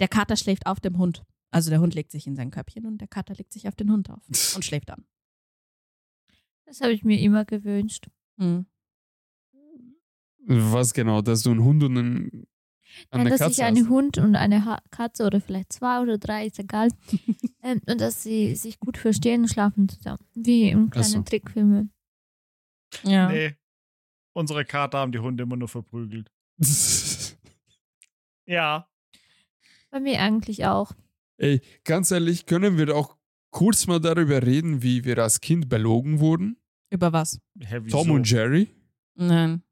Der 0.00 0.08
Kater 0.08 0.36
schläft 0.36 0.66
auf 0.66 0.80
dem 0.80 0.98
Hund. 0.98 1.24
Also 1.50 1.70
der 1.70 1.80
Hund 1.80 1.94
legt 1.94 2.10
sich 2.10 2.26
in 2.26 2.36
sein 2.36 2.50
Köpfchen 2.50 2.86
und 2.86 2.98
der 2.98 3.08
Kater 3.08 3.34
legt 3.34 3.52
sich 3.52 3.68
auf 3.68 3.74
den 3.74 3.90
Hund 3.90 4.10
auf 4.10 4.22
und 4.54 4.64
schläft 4.64 4.88
dann. 4.88 5.04
Das 6.66 6.80
habe 6.80 6.92
ich 6.92 7.04
mir 7.04 7.18
immer 7.20 7.44
gewünscht. 7.44 8.08
Mhm. 8.36 8.66
Was 10.46 10.94
genau? 10.94 11.22
Dass 11.22 11.42
du 11.42 11.50
einen 11.50 11.62
Hund 11.62 11.82
und 11.82 11.96
einen, 11.98 12.46
Nein, 13.10 13.20
eine 13.20 13.30
dass 13.30 13.40
Katze 13.40 13.52
ich 13.52 13.62
einen 13.64 13.84
hast? 13.84 13.88
Hund 13.88 14.18
und 14.18 14.34
eine 14.36 14.64
ha 14.64 14.80
Katze 14.90 15.26
oder 15.26 15.40
vielleicht 15.40 15.72
zwei 15.72 16.00
oder 16.00 16.18
drei, 16.18 16.46
ist 16.46 16.58
egal. 16.58 16.88
ähm, 17.62 17.80
und 17.86 18.00
dass 18.00 18.22
sie 18.22 18.54
sich 18.54 18.78
gut 18.80 18.96
verstehen 18.96 19.42
und 19.42 19.48
schlafen 19.48 19.88
zusammen. 19.88 20.24
Wie 20.34 20.70
im 20.70 20.90
kleinen 20.90 21.06
so. 21.06 21.22
Trickfilme. 21.22 21.88
Ja. 23.02 23.30
Nee. 23.30 23.56
Unsere 24.32 24.64
Kater 24.64 24.98
haben 24.98 25.12
die 25.12 25.18
Hunde 25.18 25.42
immer 25.42 25.56
nur 25.56 25.68
verprügelt. 25.68 26.30
Ja. 28.48 28.88
Bei 29.90 30.00
mir 30.00 30.20
eigentlich 30.20 30.64
auch. 30.64 30.92
Ey, 31.38 31.60
ganz 31.84 32.10
ehrlich, 32.10 32.46
können 32.46 32.76
wir 32.78 32.94
auch 32.94 33.16
kurz 33.50 33.86
mal 33.86 34.00
darüber 34.00 34.42
reden, 34.44 34.82
wie 34.82 35.04
wir 35.04 35.18
als 35.18 35.40
Kind 35.40 35.68
belogen 35.68 36.20
wurden? 36.20 36.56
Über 36.90 37.12
was? 37.12 37.40
Hä? 37.60 37.80
Tom 37.88 38.10
und 38.10 38.28
Jerry? 38.28 38.68
Nein. 39.14 39.62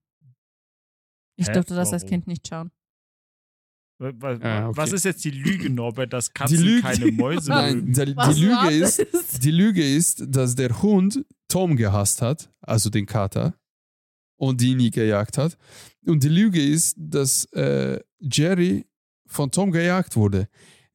Ich 1.36 1.48
Hä? 1.48 1.52
durfte 1.52 1.74
das 1.74 1.92
als 1.92 2.02
Warum? 2.02 2.10
Kind 2.10 2.26
nicht 2.28 2.46
schauen. 2.48 2.70
Wa- 3.98 4.12
wa- 4.16 4.38
Ah, 4.42 4.68
okay. 4.68 4.76
Was 4.76 4.92
ist 4.92 5.04
jetzt 5.04 5.24
die 5.24 5.30
Lüge, 5.30 5.70
Norbert, 5.70 6.12
dass 6.12 6.32
Katzen 6.32 6.58
Lüge- 6.62 6.82
keine 6.82 7.10
Mäuse 7.12 7.48
Nein, 7.50 7.96
Was 8.16 8.36
die, 8.36 8.42
Lüge 8.44 8.70
ist, 8.70 9.42
die 9.44 9.50
Lüge 9.50 9.82
ist, 9.96 10.24
dass 10.28 10.54
der 10.54 10.82
Hund 10.82 11.24
Tom 11.48 11.76
gehasst 11.76 12.20
hat, 12.22 12.52
also 12.60 12.90
den 12.90 13.06
Kater, 13.06 13.58
und 14.38 14.60
ihn 14.60 14.76
nie 14.76 14.90
gejagt 14.90 15.38
hat. 15.38 15.56
Und 16.04 16.22
die 16.24 16.28
Lüge 16.28 16.62
ist, 16.62 16.94
dass 16.98 17.46
äh, 17.52 18.00
Jerry 18.20 18.84
von 19.26 19.50
Tom 19.50 19.72
gejagt 19.72 20.14
wurde. 20.16 20.48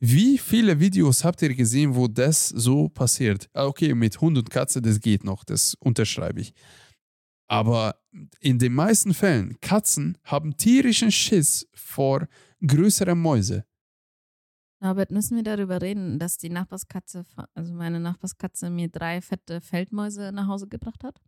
Wie 0.03 0.39
viele 0.39 0.79
Videos 0.79 1.23
habt 1.23 1.43
ihr 1.43 1.53
gesehen, 1.53 1.95
wo 1.95 2.07
das 2.07 2.49
so 2.49 2.89
passiert? 2.89 3.49
Ah, 3.53 3.67
Okay, 3.67 3.93
mit 3.93 4.19
Hund 4.19 4.35
und 4.35 4.49
Katze, 4.49 4.81
das 4.81 4.99
geht 4.99 5.23
noch, 5.23 5.43
das 5.43 5.75
unterschreibe 5.75 6.41
ich. 6.41 6.53
Aber 7.47 8.01
in 8.39 8.57
den 8.57 8.73
meisten 8.73 9.13
Fällen, 9.13 9.59
Katzen 9.61 10.17
haben 10.23 10.57
tierischen 10.57 11.11
Schiss 11.11 11.67
vor 11.75 12.27
größeren 12.65 13.19
Mäuse. 13.19 13.65
Norbert, 14.79 15.11
müssen 15.11 15.35
wir 15.35 15.43
darüber 15.43 15.79
reden, 15.79 16.17
dass 16.17 16.37
die 16.37 16.49
Nachbarskatze, 16.49 17.23
also 17.53 17.73
meine 17.75 17.99
Nachbarskatze, 17.99 18.71
mir 18.71 18.89
drei 18.89 19.21
fette 19.21 19.61
Feldmäuse 19.61 20.31
nach 20.31 20.47
Hause 20.47 20.67
gebracht 20.67 21.03
hat? 21.03 21.21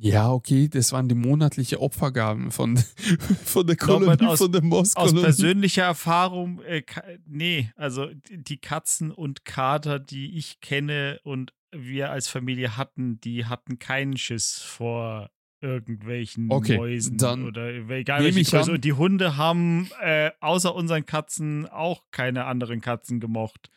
Ja, 0.00 0.30
okay, 0.30 0.68
das 0.68 0.92
waren 0.92 1.08
die 1.08 1.16
monatliche 1.16 1.80
Opfergaben 1.80 2.52
von, 2.52 2.76
von 3.44 3.66
der 3.66 3.76
Kolonie, 3.76 4.26
aus- 4.26 4.38
von 4.38 4.52
der 4.52 4.62
Aus 4.62 4.68
Mostkolonie. 4.68 5.22
persönlicher 5.22 5.82
Erfahrung, 5.82 6.62
äh, 6.62 6.82
nee, 7.26 7.70
also 7.76 8.06
die 8.30 8.58
Katzen 8.58 9.10
und 9.10 9.44
Kater, 9.44 9.98
die 9.98 10.38
ich 10.38 10.60
kenne 10.60 11.18
und 11.24 11.52
wir 11.72 12.10
als 12.12 12.28
Familie 12.28 12.76
hatten, 12.76 13.20
die 13.20 13.44
hatten 13.46 13.78
keinen 13.80 14.16
Schiss 14.16 14.58
vor 14.62 15.30
irgendwelchen 15.60 16.50
Okay, 16.52 16.76
Mäusen 16.76 17.18
dann 17.18 17.44
oder 17.44 17.68
egal 17.90 18.22
welche 18.22 18.44
Größe. 18.44 18.70
Und 18.70 18.84
die 18.84 18.92
Hunde 18.92 19.36
haben 19.36 19.90
äh, 20.00 20.30
außer 20.40 20.72
unseren 20.74 21.04
Katzen 21.06 21.66
auch 21.66 22.04
keine 22.12 22.44
anderen 22.44 22.80
Katzen 22.80 23.18
gemocht. 23.18 23.68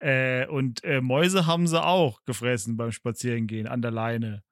Äh, 0.00 0.46
und 0.48 0.84
äh, 0.84 1.00
Mäuse 1.00 1.46
haben 1.46 1.66
sie 1.66 1.82
auch 1.82 2.22
gefressen 2.24 2.76
beim 2.76 2.92
Spazierengehen 2.92 3.66
an 3.66 3.80
der 3.80 3.90
Leine. 3.90 4.42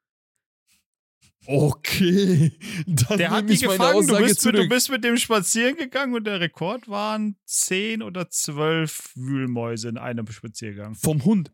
Okay, 1.47 2.53
dann 2.86 3.18
Der 3.18 3.30
hat 3.30 3.45
nehme 3.45 3.49
die 3.49 3.55
ich 3.55 3.66
meine 3.66 3.78
gefangen, 3.78 4.07
du 4.07 4.18
bist, 4.18 4.45
mit, 4.45 4.55
du 4.55 4.68
bist 4.68 4.90
mit 4.90 5.05
dem 5.05 5.16
spazieren 5.16 5.76
gegangen 5.76 6.14
und 6.14 6.24
der 6.24 6.40
Rekord 6.40 6.88
waren 6.88 7.36
10 7.47 8.03
oder 8.03 8.30
12 8.30 9.12
Wühlmäuse 9.16 9.88
in 9.88 9.99
einem 9.99 10.26
Spaziergang. 10.28 10.95
Vom 10.95 11.24
Hund. 11.24 11.53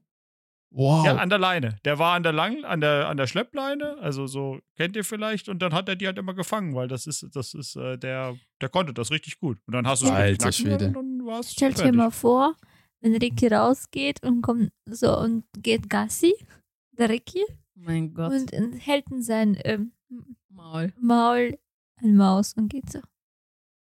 Wow. 0.70 1.06
Ja, 1.06 1.16
an 1.16 1.30
der 1.30 1.38
Leine. 1.38 1.76
Der 1.86 1.98
war 1.98 2.14
an 2.14 2.22
der 2.22 2.32
Lang, 2.32 2.64
an 2.64 2.82
der, 2.82 3.08
an 3.08 3.16
der 3.16 3.26
Schleppleine, 3.26 3.96
also 4.00 4.26
so 4.26 4.60
kennt 4.76 4.96
ihr 4.96 5.04
vielleicht, 5.04 5.48
und 5.48 5.60
dann 5.60 5.72
hat 5.72 5.88
er 5.88 5.96
die 5.96 6.06
halt 6.06 6.18
immer 6.18 6.34
gefangen, 6.34 6.74
weil 6.74 6.88
das 6.88 7.06
ist, 7.06 7.26
das 7.34 7.54
ist, 7.54 7.76
äh, 7.76 7.96
der, 7.96 8.36
der 8.60 8.68
konnte 8.68 8.92
das 8.92 9.10
richtig 9.10 9.38
gut. 9.38 9.58
Und 9.66 9.74
dann 9.74 9.86
hast 9.86 10.02
du 10.02 10.06
es 10.06 10.12
Alter 10.12 10.32
geknackt 10.32 10.54
Schwede. 10.54 10.86
und 10.88 10.94
dann 10.94 11.26
war's 11.26 11.52
Stell 11.52 11.72
dir 11.72 11.92
mal 11.92 12.10
vor, 12.10 12.54
wenn 13.00 13.16
Ricky 13.16 13.46
rausgeht 13.46 14.22
und 14.22 14.42
kommt 14.42 14.70
so 14.84 15.18
und 15.18 15.44
geht 15.56 15.88
Gassi, 15.88 16.34
der 16.92 17.08
Ricky, 17.08 17.44
mein 17.78 18.14
Gott. 18.14 18.32
und 18.32 18.52
hält 18.78 19.10
in 19.10 19.22
sein 19.22 19.56
ähm, 19.64 19.92
Maul. 20.48 20.92
Maul 21.00 21.58
eine 21.96 22.12
Maus 22.12 22.54
und 22.54 22.68
geht 22.68 22.90
so. 22.90 23.00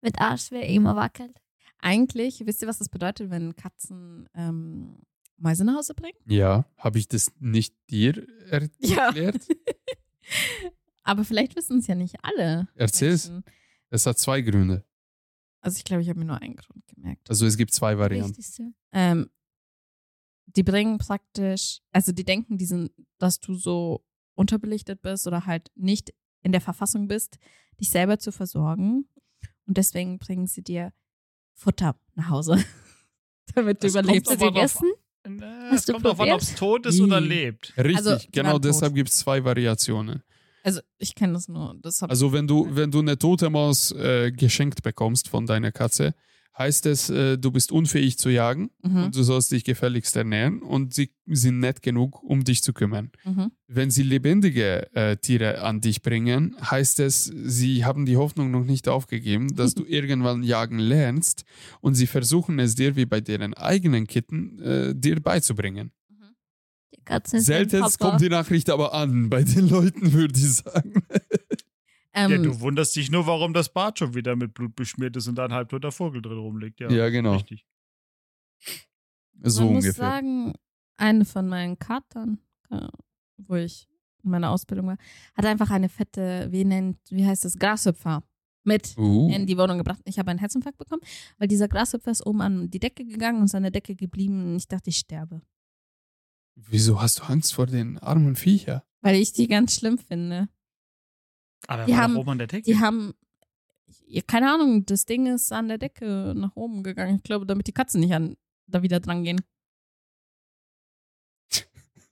Mit 0.00 0.20
Arsch, 0.20 0.50
wer 0.50 0.66
immer 0.68 0.94
wackelt. 0.96 1.36
Eigentlich, 1.78 2.42
wisst 2.46 2.62
ihr, 2.62 2.68
was 2.68 2.78
das 2.78 2.88
bedeutet, 2.88 3.30
wenn 3.30 3.56
Katzen 3.56 4.28
ähm, 4.34 4.98
Mäuse 5.36 5.64
nach 5.64 5.76
Hause 5.76 5.94
bringen? 5.94 6.16
Ja, 6.26 6.64
habe 6.78 6.98
ich 6.98 7.08
das 7.08 7.32
nicht 7.38 7.74
dir 7.90 8.26
er 8.50 8.68
Ja. 8.78 9.06
erklärt? 9.06 9.46
Aber 11.02 11.24
vielleicht 11.24 11.54
wissen 11.56 11.78
es 11.78 11.86
ja 11.86 11.94
nicht 11.94 12.16
alle. 12.22 12.68
Erzähl's. 12.74 13.28
Menschen. 13.28 13.44
Es 13.90 14.06
hat 14.06 14.18
zwei 14.18 14.40
Gründe. 14.40 14.84
Also 15.60 15.78
ich 15.78 15.84
glaube, 15.84 16.02
ich 16.02 16.08
habe 16.08 16.18
mir 16.18 16.24
nur 16.24 16.40
einen 16.40 16.56
Grund 16.56 16.86
gemerkt. 16.88 17.28
Also 17.28 17.46
es 17.46 17.56
gibt 17.56 17.72
zwei 17.72 17.98
Varianten. 17.98 18.74
Ähm, 18.92 19.30
die 20.46 20.62
bringen 20.62 20.98
praktisch, 20.98 21.80
also 21.92 22.12
die 22.12 22.24
denken, 22.24 22.56
die 22.58 22.66
sind, 22.66 22.90
dass 23.18 23.40
du 23.40 23.54
so 23.54 24.04
unterbelichtet 24.34 25.02
bist 25.02 25.26
oder 25.26 25.46
halt 25.46 25.70
nicht 25.74 26.12
in 26.42 26.52
der 26.52 26.60
Verfassung 26.60 27.08
bist, 27.08 27.38
dich 27.80 27.90
selber 27.90 28.18
zu 28.18 28.32
versorgen. 28.32 29.08
Und 29.66 29.76
deswegen 29.76 30.18
bringen 30.18 30.46
sie 30.46 30.62
dir 30.62 30.92
Futter 31.54 31.98
nach 32.14 32.30
Hause, 32.30 32.62
damit 33.54 33.82
du 33.82 33.86
Das 33.88 33.92
überlebst. 33.94 34.30
Hast 34.30 34.40
du 34.40 34.46
gegessen? 34.46 34.92
Äh, 35.24 35.40
Hast 35.70 35.80
Es 35.80 35.84
du 35.86 35.92
kommt 35.94 36.04
drauf 36.04 36.20
an, 36.20 36.30
ob 36.30 36.40
es 36.40 36.54
tot 36.54 36.86
ist 36.86 37.00
oder 37.00 37.20
lebt. 37.20 37.72
Richtig, 37.76 37.96
Also, 37.96 38.16
genau 38.30 38.52
tot. 38.52 38.64
deshalb 38.66 38.94
gibt 38.94 39.08
es 39.08 39.16
zwei 39.16 39.42
Variationen. 39.44 40.22
Also 40.62 40.80
ich 40.98 41.14
kenne 41.14 41.32
das 41.34 41.48
nur. 41.48 41.76
Das 41.80 42.02
Also 42.02 42.32
wenn 42.32 42.46
du, 42.46 42.66
wenn 42.70 42.90
du 42.90 42.98
eine 43.00 43.16
tote 43.18 43.50
Maus 43.50 43.92
äh, 43.92 44.32
geschenkt 44.32 44.82
bekommst 44.82 45.28
von 45.28 45.46
deiner 45.46 45.70
Katze, 45.72 46.14
heißt 46.58 46.86
es, 46.86 47.10
äh, 47.10 47.36
du 47.36 47.50
bist 47.50 47.70
unfähig 47.72 48.18
zu 48.18 48.30
jagen 48.30 48.70
Mhm. 48.82 49.04
und 49.04 49.16
du 49.16 49.22
sollst 49.22 49.52
dich 49.52 49.62
gefälligst 49.64 50.16
ernähren 50.16 50.62
und 50.62 50.94
sie 50.94 51.10
sind 51.26 51.60
nett 51.60 51.82
genug, 51.82 52.22
um 52.22 52.44
dich 52.44 52.62
zu 52.62 52.72
kümmern. 52.72 53.10
Mhm. 53.24 53.50
Wenn 53.68 53.90
sie 53.90 54.02
lebendige 54.02 54.94
äh, 54.94 55.16
Tiere 55.16 55.60
an 55.62 55.80
dich 55.80 56.00
bringen, 56.02 56.56
heißt 56.60 57.00
es, 57.00 57.24
sie 57.24 57.84
haben 57.84 58.06
die 58.06 58.16
Hoffnung 58.16 58.50
noch 58.50 58.64
nicht 58.64 58.88
aufgegeben, 58.88 59.54
dass 59.54 59.74
du 59.74 59.84
irgendwann 59.88 60.42
jagen 60.42 60.78
lernst 60.78 61.44
und 61.80 61.94
sie 61.94 62.06
versuchen 62.06 62.58
es 62.58 62.74
dir 62.74 62.96
wie 62.96 63.06
bei 63.06 63.20
deren 63.20 63.52
eigenen 63.54 64.06
Kitten 64.06 64.58
äh, 64.60 64.94
dir 64.94 65.20
beizubringen. 65.20 65.92
Sind 67.24 67.42
Selten 67.42 67.84
kommt 68.00 68.20
die 68.20 68.28
Nachricht 68.28 68.68
aber 68.68 68.92
an 68.92 69.30
bei 69.30 69.44
den 69.44 69.68
Leuten, 69.68 70.12
würde 70.12 70.38
ich 70.38 70.54
sagen. 70.54 71.02
Ähm, 72.18 72.30
Ja, 72.30 72.38
du 72.38 72.60
wunderst 72.60 72.96
dich 72.96 73.10
nur, 73.10 73.26
warum 73.26 73.52
das 73.52 73.68
Bad 73.72 73.98
schon 73.98 74.14
wieder 74.14 74.34
mit 74.36 74.54
Blut 74.54 74.74
beschmiert 74.74 75.14
ist 75.16 75.28
und 75.28 75.34
da 75.36 75.44
ein 75.44 75.52
halbtoter 75.52 75.92
Vogel 75.92 76.22
drin 76.22 76.38
rumliegt. 76.38 76.80
Ja, 76.80 76.90
Ja, 76.90 77.08
genau. 77.10 77.34
Richtig. 77.34 77.66
So 79.42 79.64
Man 79.64 79.74
muss 79.74 79.84
ungefähr. 79.84 79.92
sagen, 79.92 80.54
eine 80.96 81.24
von 81.24 81.46
meinen 81.46 81.78
Katern, 81.78 82.38
äh, 82.70 82.88
wo 83.36 83.54
ich 83.56 83.86
in 84.24 84.30
meiner 84.30 84.50
Ausbildung 84.50 84.86
war, 84.86 84.98
hat 85.34 85.44
einfach 85.44 85.70
eine 85.70 85.88
fette, 85.90 86.48
wie 86.50 86.64
nennt, 86.64 86.98
wie 87.10 87.26
heißt 87.26 87.44
das, 87.44 87.58
Grashüpfer 87.58 88.22
mit 88.64 88.96
Uh. 88.96 89.30
in 89.30 89.46
die 89.46 89.56
Wohnung 89.58 89.78
gebracht. 89.78 90.00
Ich 90.06 90.18
habe 90.18 90.30
einen 90.30 90.40
Herzinfarkt 90.40 90.78
bekommen, 90.78 91.02
weil 91.38 91.46
dieser 91.48 91.68
Grashüpfer 91.68 92.10
ist 92.10 92.26
oben 92.26 92.40
an 92.40 92.70
die 92.70 92.80
Decke 92.80 93.04
gegangen 93.04 93.40
und 93.42 93.48
seine 93.48 93.70
Decke 93.70 93.94
geblieben. 93.94 94.52
Und 94.52 94.56
ich 94.56 94.68
dachte, 94.68 94.90
ich 94.90 94.96
sterbe. 94.96 95.42
Wieso 96.56 97.00
hast 97.00 97.18
du 97.20 97.24
Angst 97.24 97.54
vor 97.54 97.66
den 97.66 97.98
armen 97.98 98.34
Viecher? 98.34 98.84
Weil 99.02 99.16
ich 99.16 99.32
die 99.34 99.46
ganz 99.46 99.74
schlimm 99.76 99.98
finde. 99.98 100.48
Aber 101.66 101.84
Die 101.84 101.92
war 101.92 101.98
haben- 101.98 102.16
oben 102.16 102.30
an 102.30 102.38
der 102.38 102.46
Decke. 102.46 102.62
Die 102.62 102.78
haben, 102.78 103.14
ja, 104.06 104.22
keine 104.26 104.52
Ahnung, 104.52 104.84
das 104.86 105.04
Ding 105.06 105.26
ist 105.26 105.52
an 105.52 105.68
der 105.68 105.78
Decke 105.78 106.32
nach 106.36 106.54
oben 106.56 106.82
gegangen. 106.82 107.16
Ich 107.16 107.22
glaube, 107.22 107.46
damit 107.46 107.66
die 107.66 107.72
Katzen 107.72 108.00
nicht 108.00 108.12
an, 108.14 108.36
da 108.66 108.82
wieder 108.82 109.00
dran 109.00 109.24
gehen. 109.24 109.40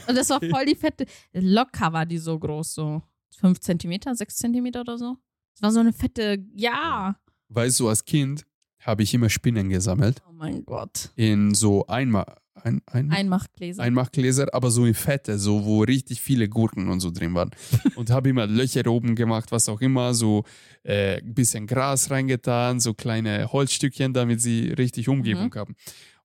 Und 0.09 0.17
das 0.17 0.31
war 0.31 0.41
voll 0.41 0.65
die 0.67 0.77
fette, 0.77 1.07
locker 1.33 1.93
war 1.93 2.07
die 2.07 2.19
so 2.19 2.39
groß, 2.39 2.75
so 2.75 3.03
5 3.39 3.59
Zentimeter, 3.61 4.15
6 4.15 4.37
Zentimeter 4.37 4.81
oder 4.83 4.97
so. 4.97 5.17
Das 5.55 5.63
war 5.63 5.73
so 5.73 5.81
eine 5.81 5.93
fette, 5.93 6.45
ja. 6.55 7.19
weißt 7.49 7.81
du, 7.81 7.89
als 7.89 8.05
Kind 8.05 8.47
habe 8.81 9.03
ich 9.03 9.13
immer 9.15 9.29
Spinnen 9.29 9.69
gesammelt 9.69 10.23
Oh 10.29 10.33
mein 10.33 10.65
Gott. 10.65 11.11
in 11.17 11.53
so 11.55 11.87
Einma 11.89 12.25
ein, 12.63 12.83
ein, 12.87 13.11
Einmachgläser. 13.11 13.83
Einmachgläser, 13.83 14.53
aber 14.53 14.71
so 14.71 14.85
in 14.87 14.95
Fette, 14.95 15.39
so 15.39 15.65
wo 15.65 15.83
richtig 15.83 16.21
viele 16.21 16.49
Gurken 16.49 16.89
und 16.89 17.01
so 17.01 17.11
drin 17.11 17.35
waren. 17.35 17.51
Und 17.97 18.11
habe 18.11 18.29
immer 18.31 18.47
Löcher 18.47 18.87
oben 18.87 19.15
gemacht, 19.15 19.53
was 19.53 19.69
auch 19.69 19.81
immer, 19.81 20.15
so 20.15 20.45
äh, 20.83 21.19
ein 21.19 21.35
bisschen 21.35 21.67
Gras 21.67 22.11
reingetan, 22.11 22.81
so 22.81 22.95
kleine 22.95 23.53
Holzstückchen, 23.53 24.13
damit 24.13 24.41
sie 24.41 24.71
richtig 24.71 25.09
Umgebung 25.09 25.55
haben. 25.55 25.77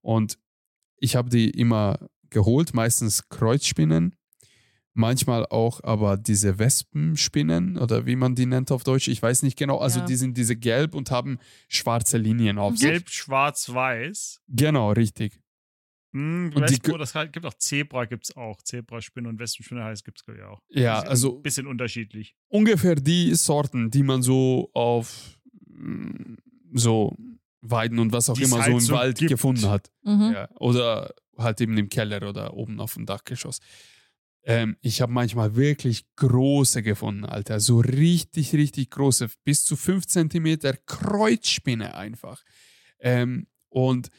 Und 0.02 0.38
ich 0.98 1.16
habe 1.16 1.30
die 1.30 1.50
immer 1.50 1.98
geholt, 2.30 2.74
meistens 2.74 3.28
Kreuzspinnen, 3.30 4.16
manchmal 4.94 5.46
auch 5.46 5.84
aber 5.84 6.18
diese 6.18 6.60
Wespenspinnen 6.60 7.78
oder 7.78 8.06
wie 8.06 8.16
man 8.16 8.36
die 8.36 8.46
nennt 8.46 8.72
auf 8.72 8.84
Deutsch, 8.84 9.08
ich 9.08 9.22
weiß 9.22 9.44
nicht 9.44 9.58
genau. 9.58 9.78
Also 9.78 10.00
Ja. 10.00 10.06
die 10.06 10.16
sind 10.16 10.38
diese 10.38 10.56
gelb 10.56 10.96
und 10.96 11.12
haben 11.12 11.40
schwarze 11.68 12.18
Linien 12.18 12.58
auf 12.58 12.78
sich. 12.78 12.90
Gelb, 12.90 13.10
schwarz, 13.10 13.70
weiß. 13.70 14.42
Genau, 14.48 14.92
richtig. 14.92 15.40
Du 16.14 16.20
Und 16.20 16.56
die 16.56 16.62
weißt, 16.62 16.84
ge- 16.84 16.94
wo 16.94 16.98
das 16.98 17.16
halt, 17.16 17.32
gibt 17.32 17.46
auch 17.46 17.54
Zebra, 17.54 18.06
gibt's 18.06 18.36
auch. 18.36 18.62
Zebraspinne 18.62 19.30
und 19.30 19.40
Wespenspinne 19.40 19.84
heißt, 19.84 20.04
gibt's 20.04 20.24
glaube 20.26 20.40
ich 20.40 20.46
auch. 20.46 20.62
Ja, 20.70 20.96
Bisschen- 21.00 21.10
also 21.10 21.40
Bisschen 21.40 21.68
unterschiedlich. 21.68 22.36
ungefähr 22.50 22.96
die 22.96 23.34
Sorten, 23.36 23.90
die 23.92 24.04
man 24.04 24.22
so 24.22 24.70
auf 24.74 25.40
mm, 25.68 26.36
so 26.74 27.16
Weiden 27.62 28.00
und 28.00 28.12
was 28.12 28.30
auch 28.30 28.34
Die's 28.36 28.52
immer 28.52 28.64
so 28.64 28.72
im 28.72 28.80
so 28.80 28.94
Wald 28.94 29.18
gibt. 29.20 29.30
gefunden 29.32 29.70
hat. 29.70 29.92
Mhm. 30.04 30.32
Ja, 30.34 30.50
oder 30.60 31.14
halt 31.38 31.62
eben 31.62 31.78
im 31.78 31.90
Keller 31.90 32.28
oder 32.28 32.54
oben 32.56 32.80
auf 32.80 32.96
dem 32.96 33.06
Dachgeschoss. 33.06 33.60
Ähm, 34.44 34.76
ich 34.82 35.02
habe 35.02 35.12
manchmal 35.14 35.56
wirklich 35.56 36.06
große 36.16 36.82
gefunden, 36.82 37.26
Alter. 37.26 37.60
So 37.60 37.80
richtig, 37.80 38.54
richtig 38.54 38.90
große, 38.90 39.30
bis 39.44 39.64
zu 39.64 39.76
5 39.76 40.08
Zentimeter 40.08 40.74
Kreuzspinne 40.88 41.94
einfach. 41.96 42.44
Ähm, 43.00 43.46
und 43.70 44.10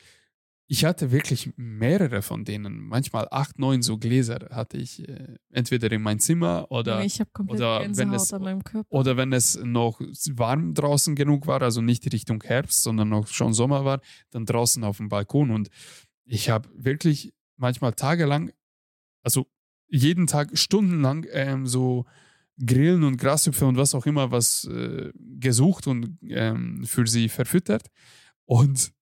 ich 0.74 0.86
hatte 0.86 1.12
wirklich 1.12 1.52
mehrere 1.56 2.22
von 2.22 2.44
denen. 2.46 2.80
Manchmal 2.88 3.28
acht, 3.30 3.58
neun 3.58 3.82
so 3.82 3.98
Gläser 3.98 4.48
hatte 4.52 4.78
ich 4.78 5.06
äh, 5.06 5.36
entweder 5.50 5.92
in 5.92 6.00
mein 6.00 6.18
Zimmer 6.18 6.66
oder 6.70 7.04
ich 7.04 7.20
habe 7.20 7.30
komplett 7.30 7.58
oder 7.58 7.80
wenn 7.98 8.12
es- 8.14 8.32
an 8.32 8.42
meinem 8.42 8.64
Körper. 8.64 8.90
oder 8.90 9.16
wenn 9.18 9.32
es 9.34 9.58
noch 9.62 10.00
warm 10.34 10.72
draußen 10.72 11.14
genug 11.14 11.46
war, 11.46 11.60
also 11.60 11.82
nicht 11.82 12.10
Richtung 12.10 12.42
Herbst, 12.42 12.82
sondern 12.82 13.10
noch 13.10 13.26
schon 13.26 13.52
Sommer 13.52 13.84
war, 13.84 14.00
dann 14.30 14.46
draußen 14.46 14.82
auf 14.84 14.96
dem 14.96 15.08
Balkon. 15.10 15.50
Und 15.50 15.68
ich 16.24 16.48
habe 16.48 16.70
wirklich 16.74 17.34
manchmal 17.58 17.92
tagelang, 17.92 18.50
also 19.22 19.46
jeden 19.88 20.26
Tag 20.26 20.56
stundenlang 20.56 21.26
ähm, 21.32 21.66
so 21.66 22.06
Grillen 22.64 23.04
und 23.04 23.18
Grashüpfer 23.18 23.66
und 23.68 23.76
was 23.76 23.94
auch 23.94 24.06
immer 24.06 24.30
was 24.30 24.64
äh, 24.64 25.12
gesucht 25.38 25.86
und 25.86 26.16
ähm, 26.28 26.84
für 26.86 27.06
sie 27.06 27.28
verfüttert. 27.28 27.88
Und 28.46 28.92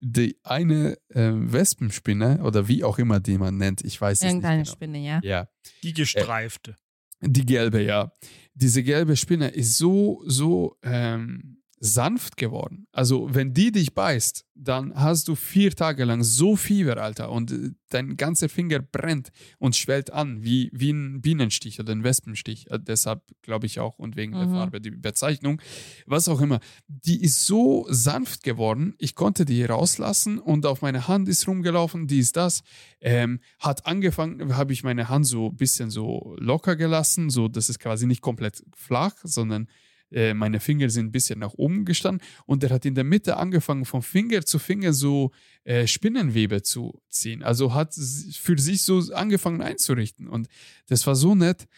die 0.00 0.38
eine 0.44 0.96
ähm, 1.12 1.52
Wespenspinne 1.52 2.40
oder 2.42 2.68
wie 2.68 2.84
auch 2.84 2.98
immer 2.98 3.20
die 3.20 3.38
man 3.38 3.56
nennt, 3.56 3.84
ich 3.84 4.00
weiß 4.00 4.18
es 4.18 4.22
nicht 4.22 4.30
Irgendeine 4.30 4.62
genau. 4.62 4.72
Spinne, 4.72 4.98
ja. 4.98 5.20
Ja, 5.22 5.48
Die 5.82 5.92
gestreifte. 5.92 6.76
die 7.20 7.44
gelbe, 7.46 7.82
ja. 7.82 8.12
Diese 8.54 8.82
gelbe 8.82 9.16
Spinne 9.16 9.48
ist 9.48 9.76
so, 9.78 10.22
so 10.26 10.76
ähm, 10.82 11.57
sanft 11.80 12.36
geworden. 12.36 12.86
Also, 12.92 13.32
wenn 13.34 13.54
die 13.54 13.70
dich 13.72 13.94
beißt, 13.94 14.44
dann 14.54 14.92
hast 14.94 15.28
du 15.28 15.36
vier 15.36 15.70
Tage 15.70 16.04
lang 16.04 16.24
so 16.24 16.56
Fieber, 16.56 16.96
Alter, 16.96 17.30
und 17.30 17.52
äh, 17.52 17.70
dein 17.90 18.16
ganzer 18.16 18.48
Finger 18.48 18.80
brennt 18.80 19.30
und 19.58 19.76
schwellt 19.76 20.12
an, 20.12 20.42
wie, 20.42 20.70
wie 20.72 20.90
ein 20.90 21.20
Bienenstich 21.20 21.78
oder 21.78 21.92
ein 21.92 22.02
Wespenstich. 22.02 22.68
Äh, 22.70 22.80
deshalb 22.80 23.22
glaube 23.42 23.66
ich 23.66 23.78
auch 23.78 23.98
und 23.98 24.16
wegen 24.16 24.32
der 24.32 24.46
Mhm. 24.46 24.52
Farbe, 24.52 24.80
die 24.80 24.90
Bezeichnung, 24.90 25.62
was 26.06 26.26
auch 26.28 26.40
immer. 26.40 26.58
Die 26.88 27.22
ist 27.22 27.46
so 27.46 27.86
sanft 27.88 28.42
geworden, 28.42 28.94
ich 28.98 29.14
konnte 29.14 29.44
die 29.44 29.64
rauslassen 29.64 30.38
und 30.38 30.66
auf 30.66 30.82
meine 30.82 31.06
Hand 31.06 31.28
ist 31.28 31.46
rumgelaufen, 31.46 32.08
die 32.08 32.18
ist 32.18 32.36
das. 32.36 32.62
Ähm, 33.00 33.38
hat 33.60 33.86
angefangen, 33.86 34.56
habe 34.56 34.72
ich 34.72 34.82
meine 34.82 35.08
Hand 35.08 35.26
so 35.26 35.50
ein 35.50 35.56
bisschen 35.56 35.90
so 35.90 36.34
locker 36.38 36.74
gelassen, 36.74 37.30
so 37.30 37.46
dass 37.46 37.68
es 37.68 37.78
quasi 37.78 38.06
nicht 38.06 38.22
komplett 38.22 38.64
flach, 38.74 39.14
sondern 39.22 39.68
äh, 40.10 40.34
meine 40.34 40.60
Finger 40.60 40.90
sind 40.90 41.06
ein 41.06 41.12
bisschen 41.12 41.38
nach 41.38 41.54
oben 41.54 41.84
gestanden 41.84 42.26
und 42.46 42.62
er 42.64 42.70
hat 42.70 42.84
in 42.84 42.94
der 42.94 43.04
Mitte 43.04 43.36
angefangen, 43.36 43.84
von 43.84 44.02
Finger 44.02 44.44
zu 44.44 44.58
Finger 44.58 44.92
so 44.92 45.32
äh, 45.64 45.86
Spinnenwebe 45.86 46.62
zu 46.62 47.00
ziehen. 47.08 47.42
Also 47.42 47.74
hat 47.74 47.94
für 47.94 48.58
sich 48.58 48.82
so 48.82 49.00
angefangen 49.12 49.62
einzurichten 49.62 50.28
und 50.28 50.48
das 50.86 51.06
war 51.06 51.14
so 51.14 51.34
nett. 51.34 51.68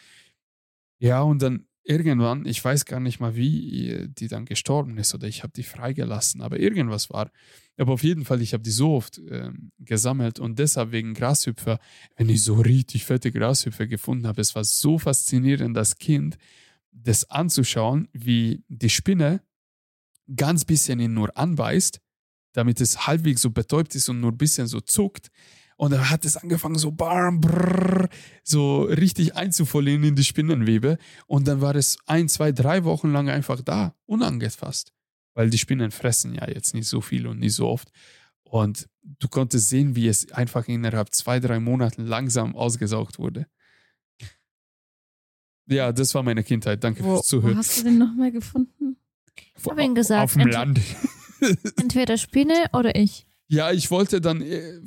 Ja, 0.98 1.22
und 1.22 1.40
dann 1.42 1.66
irgendwann, 1.82 2.46
ich 2.46 2.64
weiß 2.64 2.84
gar 2.84 3.00
nicht 3.00 3.20
mal, 3.20 3.34
wie 3.36 3.90
äh, 3.90 4.08
die 4.08 4.28
dann 4.28 4.44
gestorben 4.44 4.96
ist 4.98 5.14
oder 5.14 5.26
ich 5.26 5.42
habe 5.42 5.52
die 5.54 5.62
freigelassen, 5.62 6.40
aber 6.40 6.60
irgendwas 6.60 7.10
war. 7.10 7.30
Aber 7.78 7.94
auf 7.94 8.04
jeden 8.04 8.24
Fall, 8.24 8.42
ich 8.42 8.52
habe 8.52 8.62
die 8.62 8.70
so 8.70 8.94
oft 8.94 9.20
ähm, 9.30 9.72
gesammelt 9.78 10.38
und 10.38 10.58
deshalb 10.58 10.92
wegen 10.92 11.14
Grashüpfer, 11.14 11.78
wenn 12.16 12.28
ich 12.28 12.42
so 12.42 12.54
richtig 12.54 13.06
fette 13.06 13.32
Grashüpfer 13.32 13.86
gefunden 13.86 14.26
habe, 14.26 14.40
es 14.40 14.54
war 14.54 14.64
so 14.64 14.98
faszinierend, 14.98 15.76
das 15.76 15.96
Kind, 15.96 16.36
das 16.92 17.28
anzuschauen, 17.30 18.08
wie 18.12 18.64
die 18.68 18.90
Spinne 18.90 19.42
ganz 20.36 20.64
bisschen 20.64 21.00
ihn 21.00 21.14
nur 21.14 21.36
anbeißt, 21.36 22.00
damit 22.52 22.80
es 22.80 23.06
halbwegs 23.06 23.42
so 23.42 23.50
betäubt 23.50 23.94
ist 23.94 24.08
und 24.08 24.20
nur 24.20 24.32
ein 24.32 24.38
bisschen 24.38 24.66
so 24.66 24.80
zuckt. 24.80 25.30
Und 25.76 25.92
dann 25.92 26.10
hat 26.10 26.26
es 26.26 26.36
angefangen, 26.36 26.76
so 26.76 26.90
bam, 26.90 27.40
brrr, 27.40 28.08
so 28.44 28.82
richtig 28.82 29.34
einzufolieren 29.34 30.04
in 30.04 30.14
die 30.14 30.24
Spinnenwebe. 30.24 30.98
Und 31.26 31.48
dann 31.48 31.62
war 31.62 31.74
es 31.74 31.96
ein, 32.06 32.28
zwei, 32.28 32.52
drei 32.52 32.84
Wochen 32.84 33.12
lang 33.12 33.30
einfach 33.30 33.62
da, 33.62 33.94
unangefasst. 34.04 34.92
Weil 35.32 35.48
die 35.48 35.58
Spinnen 35.58 35.90
fressen 35.90 36.34
ja 36.34 36.48
jetzt 36.48 36.74
nicht 36.74 36.86
so 36.86 37.00
viel 37.00 37.26
und 37.26 37.38
nicht 37.38 37.54
so 37.54 37.66
oft. 37.66 37.90
Und 38.42 38.88
du 39.02 39.28
konntest 39.28 39.70
sehen, 39.70 39.96
wie 39.96 40.08
es 40.08 40.30
einfach 40.32 40.68
innerhalb 40.68 41.14
zwei, 41.14 41.40
drei 41.40 41.60
Monaten 41.60 42.04
langsam 42.04 42.56
ausgesaugt 42.56 43.18
wurde. 43.18 43.46
Ja, 45.70 45.92
das 45.92 46.14
war 46.14 46.22
meine 46.22 46.42
Kindheit. 46.42 46.82
Danke 46.84 47.02
Wo, 47.04 47.14
fürs 47.16 47.18
wo 47.32 47.38
Zuhören. 47.40 47.56
hast 47.56 47.78
du 47.80 47.84
den 47.84 47.98
nochmal 47.98 48.32
gefunden? 48.32 48.96
hab 49.68 49.78
ihn 49.78 49.94
gesagt, 49.94 50.22
Auf 50.24 50.32
dem 50.34 50.42
ent- 50.42 50.52
Land. 50.52 50.80
Entweder 51.80 52.16
Spinne 52.18 52.66
oder 52.72 52.94
ich. 52.96 53.26
Ja, 53.48 53.72
ich 53.72 53.90
wollte 53.90 54.20
dann 54.20 54.42
äh, 54.42 54.80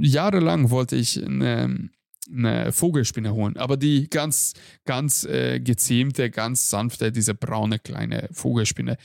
jahrelang 0.00 0.70
wollte 0.70 0.96
ich 0.96 1.24
eine, 1.24 1.88
eine 2.32 2.72
Vogelspinne 2.72 3.32
holen, 3.34 3.56
aber 3.56 3.76
die 3.76 4.08
ganz, 4.08 4.54
ganz 4.84 5.24
äh, 5.24 5.60
gezähmte, 5.60 6.30
ganz 6.30 6.70
sanfte, 6.70 7.10
diese 7.12 7.34
braune 7.34 7.78
kleine 7.78 8.28
Vogelspinne. 8.32 8.96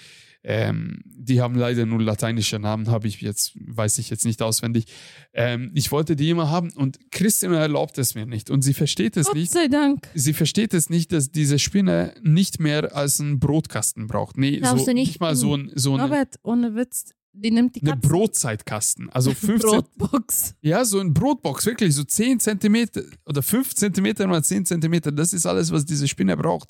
Ähm, 0.43 1.01
die 1.05 1.41
haben 1.41 1.55
leider 1.55 1.85
nur 1.85 2.01
lateinische 2.01 2.59
Namen, 2.59 2.87
habe 2.89 3.07
ich 3.09 3.19
jetzt, 3.19 3.51
weiß 3.55 3.97
ich 3.97 4.09
jetzt 4.09 4.23
nicht 4.23 4.41
auswendig. 4.41 4.85
Ähm, 5.33 5.71
ich 5.75 5.91
wollte 5.91 6.15
die 6.15 6.29
immer 6.29 6.49
haben 6.49 6.71
und 6.71 6.97
Christina 7.11 7.57
erlaubt 7.59 7.97
es 7.97 8.15
mir 8.15 8.25
nicht. 8.25 8.49
Und 8.49 8.61
sie 8.61 8.73
versteht 8.73 9.17
es 9.17 9.27
Gott 9.27 9.35
nicht. 9.35 9.51
sei 9.51 9.67
Dank. 9.67 10.07
Sie 10.15 10.33
versteht 10.33 10.73
es 10.73 10.89
nicht, 10.89 11.11
dass 11.11 11.31
diese 11.31 11.59
Spinne 11.59 12.13
nicht 12.23 12.59
mehr 12.59 12.95
als 12.95 13.19
einen 13.19 13.39
Brotkasten 13.39 14.07
braucht. 14.07 14.37
Nee, 14.37 14.57
Glaubst 14.59 14.85
so, 14.85 14.91
nicht, 14.93 15.07
nicht- 15.09 15.19
mal 15.19 15.35
so, 15.35 15.55
ein, 15.57 15.71
so 15.75 15.93
eine, 15.95 16.03
Robert, 16.03 16.35
ohne 16.43 16.73
Witz, 16.73 17.11
die 17.33 17.51
nimmt 17.51 17.75
die 17.75 17.81
eine 17.81 17.91
Katze. 17.91 18.07
Brotzeitkasten. 18.07 19.09
Also 19.09 19.31
15, 19.33 19.69
Brotbox. 19.97 20.55
ja, 20.61 20.85
so 20.85 20.99
ein 20.99 21.13
Brotbox, 21.13 21.65
wirklich, 21.65 21.93
so 21.93 22.03
10 22.05 22.39
Zentimeter 22.39 23.01
oder 23.25 23.41
5 23.43 23.75
Zentimeter 23.75 24.25
mal 24.25 24.43
10 24.43 24.65
Zentimeter. 24.65 25.11
Das 25.11 25.33
ist 25.33 25.45
alles, 25.45 25.69
was 25.71 25.85
diese 25.85 26.07
Spinne 26.07 26.37
braucht. 26.37 26.69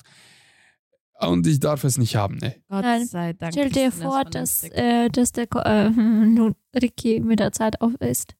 Und 1.20 1.46
ich 1.46 1.60
darf 1.60 1.84
es 1.84 1.98
nicht 1.98 2.16
haben, 2.16 2.36
ne? 2.38 2.56
Gott 2.68 2.82
Nein, 2.82 3.06
sei 3.06 3.32
Dank. 3.34 3.52
Stell 3.52 3.70
dir 3.70 3.92
vor, 3.92 4.24
dass, 4.24 4.64
äh, 4.64 5.08
dass 5.10 5.32
der 5.32 5.46
Ko- 5.46 5.60
äh, 5.60 5.90
nun 5.90 6.54
Ricky 6.74 7.20
mit 7.20 7.40
der 7.40 7.52
Zeit 7.52 7.80
auf 7.80 7.94
ist. 8.00 8.34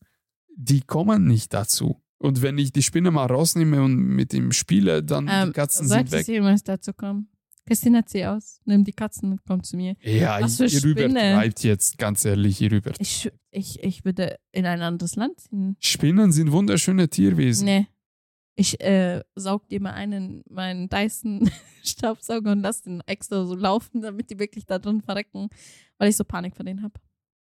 Die 0.57 0.81
kommen 0.81 1.27
nicht 1.27 1.53
dazu. 1.53 2.01
Und 2.19 2.43
wenn 2.43 2.59
ich 2.59 2.73
die 2.73 2.83
Spinne 2.83 3.11
mal 3.11 3.27
rausnehme 3.27 3.83
und 3.83 3.95
mit 3.97 4.35
ihm 4.35 4.53
spiele, 4.53 5.03
dann 5.03 5.27
die 5.27 5.33
ähm, 5.33 5.53
Katzen 5.53 5.89
sollte 5.89 6.11
sind 6.11 6.19
weg. 6.21 6.29
jemals 6.29 6.63
dazu 6.63 6.93
kommen? 6.93 7.29
Christina, 7.67 8.05
zieh 8.05 8.27
aus. 8.27 8.61
Nimm 8.65 8.85
die 8.85 8.93
Katzen 8.93 9.31
und 9.33 9.41
komm 9.47 9.63
zu 9.63 9.77
mir. 9.77 9.95
Ja, 10.03 10.39
Was 10.41 10.57
für 10.57 10.65
ihr 10.65 10.71
Spinne? 10.71 10.95
übertreibt 11.33 11.63
jetzt, 11.63 11.99
ganz 11.99 12.25
ehrlich, 12.25 12.61
ihr 12.61 12.73
übertreibt. 12.73 13.01
Ich, 13.01 13.31
ich, 13.51 13.83
ich 13.83 14.05
würde 14.05 14.37
in 14.53 14.67
ein 14.67 14.83
anderes 14.83 15.17
Land 15.17 15.41
ziehen. 15.41 15.77
Spinnen 15.79 16.33
sind 16.33 16.51
wunderschöne 16.53 17.09
Tierwesen. 17.09 17.65
Nee. 17.67 17.87
Ich 18.61 18.79
äh, 18.83 19.23
saug 19.37 19.67
dir 19.69 19.81
mal 19.81 19.93
einen, 19.93 20.43
meinen 20.51 20.91
Dyson-Staubsauger 20.91 22.53
und 22.53 22.61
lass 22.61 22.83
den 22.83 23.01
extra 23.07 23.47
so 23.47 23.55
laufen, 23.55 24.03
damit 24.03 24.29
die 24.29 24.39
wirklich 24.39 24.67
da 24.67 24.79
drin 24.79 25.01
verrecken, 25.01 25.49
weil 25.97 26.11
ich 26.11 26.17
so 26.19 26.25
Panik 26.25 26.55
vor 26.55 26.67
denen 26.67 26.83
habe. 26.83 26.93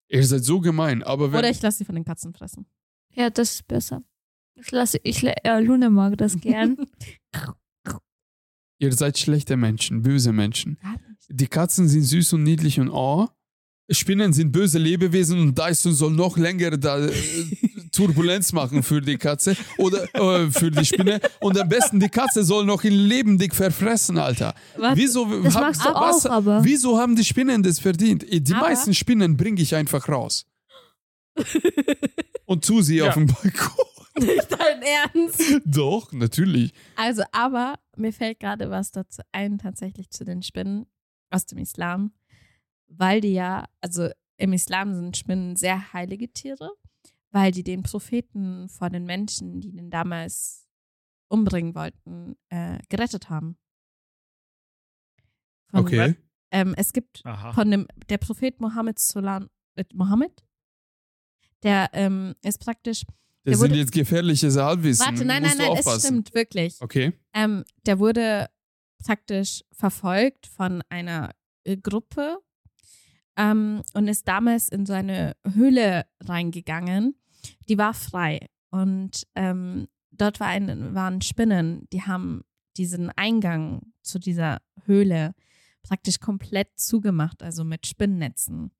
Ihr 0.08 0.24
seid 0.24 0.44
so 0.44 0.60
gemein, 0.60 1.02
aber 1.02 1.32
wenn, 1.32 1.40
Oder 1.40 1.50
ich 1.50 1.60
lasse 1.60 1.78
sie 1.78 1.84
von 1.84 1.96
den 1.96 2.04
Katzen 2.04 2.32
fressen. 2.34 2.66
Ja, 3.12 3.30
das 3.30 3.54
ist 3.54 3.66
besser. 3.66 4.04
Ich 4.54 4.70
lasse, 4.70 5.00
ich, 5.02 5.24
äh, 5.24 5.60
Luna 5.60 5.90
mag 5.90 6.16
das 6.18 6.36
gern. 6.40 6.86
ihr 8.78 8.92
seid 8.92 9.18
schlechte 9.18 9.56
Menschen, 9.56 10.02
böse 10.02 10.32
Menschen. 10.32 10.78
Die 11.28 11.48
Katzen 11.48 11.88
sind 11.88 12.04
süß 12.04 12.34
und 12.34 12.44
niedlich 12.44 12.78
und 12.78 12.90
oh. 12.90 13.26
Spinnen 13.90 14.32
sind 14.32 14.52
böse 14.52 14.78
Lebewesen 14.78 15.40
und 15.40 15.58
Dyson 15.58 15.94
soll 15.94 16.10
noch 16.12 16.36
länger 16.36 16.76
da 16.76 16.98
äh, 17.06 17.10
Turbulenz 17.92 18.52
machen 18.52 18.82
für 18.82 19.00
die 19.00 19.16
Katze 19.16 19.56
oder 19.78 20.04
äh, 20.14 20.50
für 20.50 20.70
die 20.70 20.84
Spinne. 20.84 21.20
Und 21.40 21.58
am 21.58 21.68
besten 21.68 21.98
die 21.98 22.08
Katze 22.10 22.44
soll 22.44 22.64
noch 22.66 22.84
in 22.84 22.92
lebendig 22.92 23.54
verfressen, 23.54 24.18
Alter. 24.18 24.54
Warte, 24.76 24.96
Wieso, 24.98 25.24
Das 25.42 25.54
hab- 25.54 25.62
magst 25.62 25.84
du 25.84 25.88
was- 25.88 26.26
auch, 26.26 26.30
aber. 26.30 26.64
Wieso 26.64 26.98
haben 26.98 27.16
die 27.16 27.24
Spinnen 27.24 27.62
das 27.62 27.78
verdient? 27.78 28.26
Die 28.30 28.52
Aber- 28.54 28.68
meisten 28.68 28.92
Spinnen 28.94 29.36
bringe 29.36 29.60
ich 29.62 29.74
einfach 29.74 30.06
raus 30.08 30.46
und 32.46 32.64
tu 32.64 32.82
sie 32.82 32.96
Ja. 32.96 33.08
auf 33.08 33.14
dem 33.14 33.26
Balkon. 33.26 33.84
Nicht 34.20 34.48
dein 34.50 34.82
Ernst. 34.82 35.60
Doch, 35.64 36.12
natürlich. 36.12 36.72
Also, 36.96 37.22
aber 37.30 37.74
mir 37.96 38.12
fällt 38.12 38.40
gerade 38.40 38.68
was 38.68 38.90
dazu 38.90 39.22
ein, 39.32 39.58
tatsächlich 39.58 40.10
zu 40.10 40.24
den 40.24 40.42
Spinnen 40.42 40.86
aus 41.30 41.46
dem 41.46 41.58
Islam, 41.58 42.10
weil 42.88 43.20
die 43.20 43.32
ja, 43.32 43.64
also 43.80 44.08
im 44.36 44.52
Islam 44.52 44.94
sind 44.94 45.16
Spinnen 45.16 45.56
sehr 45.56 45.92
heilige 45.92 46.32
Tiere, 46.32 46.70
weil 47.30 47.52
die 47.52 47.62
den 47.62 47.82
Propheten 47.82 48.68
vor 48.68 48.90
den 48.90 49.04
Menschen, 49.04 49.60
die 49.60 49.70
den 49.72 49.90
damals 49.90 50.66
umbringen 51.28 51.74
wollten, 51.74 52.36
äh, 52.48 52.78
gerettet 52.88 53.28
haben. 53.30 53.58
Von- 55.70 55.80
Okay. 55.80 56.14
Ähm, 56.50 56.74
es 56.78 56.92
gibt 56.94 57.20
Aha. 57.26 57.52
von 57.52 57.70
dem, 57.70 57.86
der 58.08 58.16
Prophet 58.16 58.58
Mohammed, 58.60 58.98
Solan, 58.98 59.50
äh, 59.74 59.84
Mohammed, 59.92 60.44
der 61.62 61.90
ähm, 61.92 62.34
ist 62.42 62.58
praktisch, 62.60 63.02
Das 63.44 63.52
Der 63.52 63.56
sind 63.58 63.70
wurde- 63.70 63.80
jetzt 63.80 63.92
gefährliches 63.92 64.56
Halbwissen. 64.56 65.04
warte, 65.06 65.24
nein, 65.26 65.42
nein, 65.42 65.56
Musst 65.58 65.60
du 65.60 65.64
nein, 65.90 65.96
es 65.96 66.02
stimmt 66.04 66.34
wirklich. 66.34 66.80
Okay. 66.80 67.12
Ähm, 67.34 67.64
der 67.86 67.98
wurde 67.98 68.48
praktisch 69.04 69.62
verfolgt 69.72 70.46
von 70.46 70.82
einer 70.88 71.34
äh, 71.64 71.76
Gruppe 71.76 72.38
ähm, 73.38 73.82
und 73.94 74.08
ist 74.08 74.28
damals 74.28 74.68
in 74.68 74.84
so 74.84 74.92
eine 74.92 75.34
Höhle 75.54 76.04
reingegangen. 76.20 77.14
Die 77.68 77.78
war 77.78 77.94
frei 77.94 78.48
und 78.70 79.26
ähm, 79.34 79.88
dort 80.10 80.40
war 80.40 80.48
ein, 80.48 80.94
waren 80.94 81.22
Spinnen, 81.22 81.88
die 81.92 82.02
haben 82.02 82.42
diesen 82.76 83.10
Eingang 83.10 83.92
zu 84.02 84.18
dieser 84.18 84.60
Höhle 84.84 85.34
praktisch 85.82 86.18
komplett 86.20 86.78
zugemacht, 86.78 87.42
also 87.42 87.64
mit 87.64 87.86
Spinnnetzen. 87.86 88.72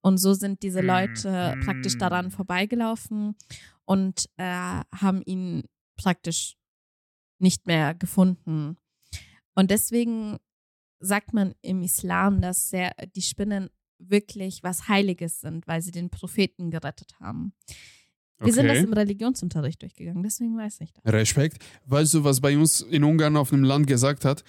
Und 0.00 0.16
so 0.16 0.32
sind 0.32 0.62
diese 0.62 0.80
Leute 0.80 1.54
Mhm. 1.56 1.60
praktisch 1.60 1.98
daran 1.98 2.30
vorbeigelaufen 2.30 3.36
und 3.84 4.26
äh, 4.38 4.44
haben 4.44 5.22
ihn 5.26 5.64
praktisch 5.96 6.56
nicht 7.38 7.66
mehr 7.66 7.94
gefunden. 7.94 8.76
Und 9.54 9.70
deswegen 9.70 10.38
sagt 11.00 11.34
man 11.34 11.54
im 11.60 11.82
Islam, 11.82 12.40
dass 12.40 12.70
sehr, 12.70 12.92
die 13.14 13.22
Spinnen 13.22 13.68
wirklich 14.00 14.62
was 14.62 14.88
Heiliges 14.88 15.40
sind, 15.40 15.66
weil 15.66 15.82
sie 15.82 15.90
den 15.90 16.10
Propheten 16.10 16.70
gerettet 16.70 17.14
haben. 17.20 17.52
Wir 18.38 18.52
sind 18.54 18.66
das 18.68 18.78
Okay. 18.78 18.86
im 18.86 18.92
Religionsunterricht 18.94 19.82
durchgegangen, 19.82 20.22
deswegen 20.22 20.56
weiß 20.56 20.80
ich 20.80 20.92
das. 20.92 21.12
Respekt. 21.12 21.62
Weißt 21.84 22.14
du, 22.14 22.24
was 22.24 22.40
bei 22.40 22.56
uns 22.56 22.80
in 22.80 23.04
Ungarn 23.04 23.36
auf 23.36 23.50
dem 23.50 23.62
Land 23.64 23.86
gesagt 23.86 24.24
hat? 24.24 24.44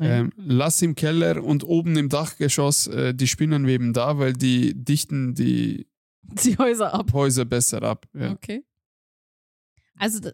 Ähm, 0.00 0.32
lass 0.36 0.82
im 0.82 0.96
Keller 0.96 1.42
und 1.44 1.62
oben 1.62 1.96
im 1.96 2.08
Dachgeschoss 2.08 2.88
äh, 2.88 3.14
die 3.14 3.28
Spinnenweben 3.28 3.92
da, 3.92 4.18
weil 4.18 4.32
die 4.32 4.74
dichten 4.74 5.34
die 5.34 5.86
die 6.44 6.56
Häuser 6.58 6.92
ab. 6.94 7.12
Häuser 7.12 7.44
besser 7.44 7.82
ab. 7.82 8.06
Ja. 8.12 8.32
Okay. 8.32 8.64
Also, 9.96 10.30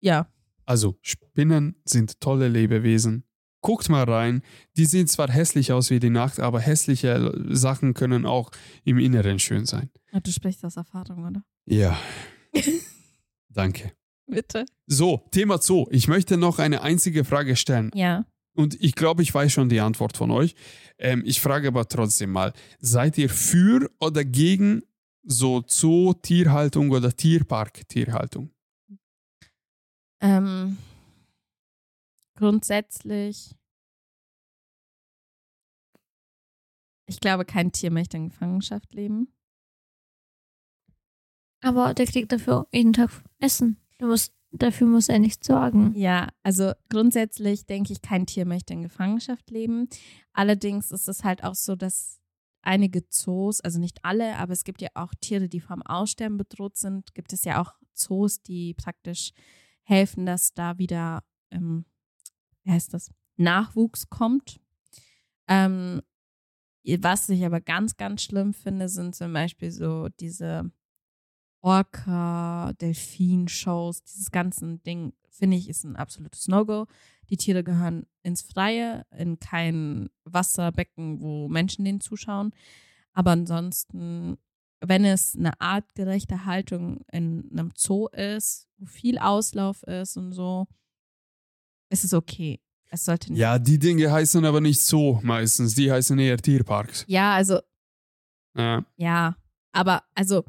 ja. 0.00 0.30
Also, 0.64 0.96
Spinnen 1.02 1.76
sind 1.84 2.20
tolle 2.20 2.48
Lebewesen. 2.48 3.24
Guckt 3.66 3.88
mal 3.88 4.04
rein. 4.04 4.42
Die 4.76 4.84
sehen 4.84 5.08
zwar 5.08 5.28
hässlich 5.28 5.72
aus 5.72 5.90
wie 5.90 5.98
die 5.98 6.08
Nacht, 6.08 6.38
aber 6.38 6.60
hässliche 6.60 7.32
Sachen 7.48 7.94
können 7.94 8.24
auch 8.24 8.52
im 8.84 9.00
Inneren 9.00 9.40
schön 9.40 9.66
sein. 9.66 9.90
Du 10.22 10.30
sprichst 10.30 10.64
aus 10.64 10.76
Erfahrung, 10.76 11.24
oder? 11.24 11.42
Ja. 11.64 11.98
Danke. 13.48 13.90
Bitte. 14.28 14.66
So, 14.86 15.26
Thema 15.32 15.60
Zoo. 15.60 15.86
Ich 15.90 16.06
möchte 16.06 16.36
noch 16.36 16.60
eine 16.60 16.82
einzige 16.82 17.24
Frage 17.24 17.56
stellen. 17.56 17.90
Ja. 17.92 18.24
Und 18.54 18.80
ich 18.80 18.94
glaube, 18.94 19.24
ich 19.24 19.34
weiß 19.34 19.50
schon 19.50 19.68
die 19.68 19.80
Antwort 19.80 20.16
von 20.16 20.30
euch. 20.30 20.54
Ähm, 20.96 21.24
ich 21.26 21.40
frage 21.40 21.66
aber 21.66 21.88
trotzdem 21.88 22.30
mal, 22.30 22.52
seid 22.78 23.18
ihr 23.18 23.28
für 23.28 23.90
oder 23.98 24.24
gegen 24.24 24.84
so 25.24 25.64
Zoo-Tierhaltung 25.66 26.92
oder 26.92 27.16
Tierpark-Tierhaltung? 27.16 28.52
Ähm, 30.20 30.76
grundsätzlich, 32.36 33.54
ich 37.06 37.20
glaube, 37.20 37.44
kein 37.44 37.72
Tier 37.72 37.90
möchte 37.90 38.16
in 38.16 38.28
Gefangenschaft 38.28 38.94
leben. 38.94 39.32
Aber 41.62 41.94
der 41.94 42.06
kriegt 42.06 42.32
dafür 42.32 42.66
jeden 42.72 42.92
Tag 42.92 43.10
Essen. 43.38 43.78
Du 43.98 44.06
musst, 44.06 44.32
dafür 44.52 44.86
muss 44.86 45.08
er 45.08 45.18
nichts 45.18 45.46
sorgen. 45.46 45.94
Ja, 45.94 46.28
also 46.42 46.72
grundsätzlich 46.90 47.66
denke 47.66 47.92
ich, 47.92 48.02
kein 48.02 48.26
Tier 48.26 48.46
möchte 48.46 48.74
in 48.74 48.82
Gefangenschaft 48.82 49.50
leben. 49.50 49.88
Allerdings 50.32 50.90
ist 50.90 51.08
es 51.08 51.24
halt 51.24 51.42
auch 51.42 51.54
so, 51.54 51.74
dass 51.74 52.20
einige 52.62 53.08
Zoos, 53.08 53.60
also 53.60 53.78
nicht 53.78 54.04
alle, 54.04 54.36
aber 54.36 54.52
es 54.52 54.64
gibt 54.64 54.82
ja 54.82 54.88
auch 54.94 55.14
Tiere, 55.20 55.48
die 55.48 55.60
vom 55.60 55.82
Aussterben 55.82 56.36
bedroht 56.36 56.76
sind. 56.76 57.14
Gibt 57.14 57.32
es 57.32 57.44
ja 57.44 57.62
auch 57.62 57.72
Zoos, 57.94 58.42
die 58.42 58.74
praktisch 58.74 59.32
helfen, 59.82 60.26
dass 60.26 60.52
da 60.52 60.78
wieder, 60.78 61.24
ähm, 61.50 61.86
wie 62.66 62.72
heißt 62.72 62.92
das, 62.92 63.10
Nachwuchs 63.36 64.10
kommt. 64.10 64.60
Ähm, 65.48 66.02
was 66.84 67.28
ich 67.28 67.44
aber 67.44 67.60
ganz, 67.60 67.96
ganz 67.96 68.22
schlimm 68.22 68.52
finde, 68.52 68.88
sind 68.88 69.14
zum 69.14 69.32
Beispiel 69.32 69.70
so 69.70 70.08
diese 70.20 70.70
Orca, 71.60 72.72
Delfin-Shows, 72.80 74.04
dieses 74.04 74.30
ganze 74.30 74.78
Ding, 74.78 75.12
finde 75.30 75.56
ich, 75.56 75.68
ist 75.68 75.84
ein 75.84 75.96
absolutes 75.96 76.48
No-Go. 76.48 76.86
Die 77.30 77.36
Tiere 77.36 77.64
gehören 77.64 78.06
ins 78.22 78.42
Freie, 78.42 79.04
in 79.16 79.38
kein 79.38 80.10
Wasserbecken, 80.24 81.20
wo 81.20 81.48
Menschen 81.48 81.84
denen 81.84 82.00
zuschauen. 82.00 82.52
Aber 83.12 83.32
ansonsten, 83.32 84.38
wenn 84.80 85.04
es 85.04 85.34
eine 85.36 85.60
artgerechte 85.60 86.44
Haltung 86.44 87.04
in 87.10 87.48
einem 87.50 87.72
Zoo 87.76 88.08
ist, 88.08 88.68
wo 88.78 88.86
viel 88.86 89.18
Auslauf 89.18 89.82
ist 89.84 90.16
und 90.16 90.32
so, 90.32 90.66
ist 91.90 92.04
es 92.04 92.12
okay. 92.14 92.60
Es 92.88 93.04
sollte 93.04 93.30
nicht. 93.32 93.40
Ja, 93.40 93.58
die 93.58 93.78
Dinge 93.78 94.10
heißen 94.10 94.44
aber 94.44 94.60
nicht 94.60 94.80
Zoo 94.80 95.18
meistens. 95.22 95.74
Die 95.74 95.90
heißen 95.90 96.18
eher 96.18 96.36
Tierparks. 96.36 97.04
Ja, 97.08 97.34
also, 97.34 97.60
Ja. 98.56 98.84
ja. 98.96 99.36
Aber, 99.72 100.02
also, 100.14 100.44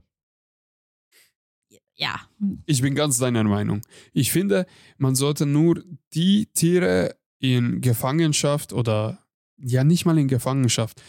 ja. 1.95 2.21
Ich 2.65 2.81
bin 2.81 2.95
ganz 2.95 3.17
deiner 3.17 3.43
Meinung. 3.43 3.81
Ich 4.13 4.31
finde, 4.31 4.65
man 4.97 5.15
sollte 5.15 5.45
nur 5.45 5.83
die 6.13 6.45
Tiere 6.53 7.17
in 7.39 7.81
Gefangenschaft 7.81 8.71
oder 8.71 9.19
ja 9.57 9.83
nicht 9.83 10.05
mal 10.05 10.17
in 10.17 10.27
Gefangenschaft. 10.27 11.01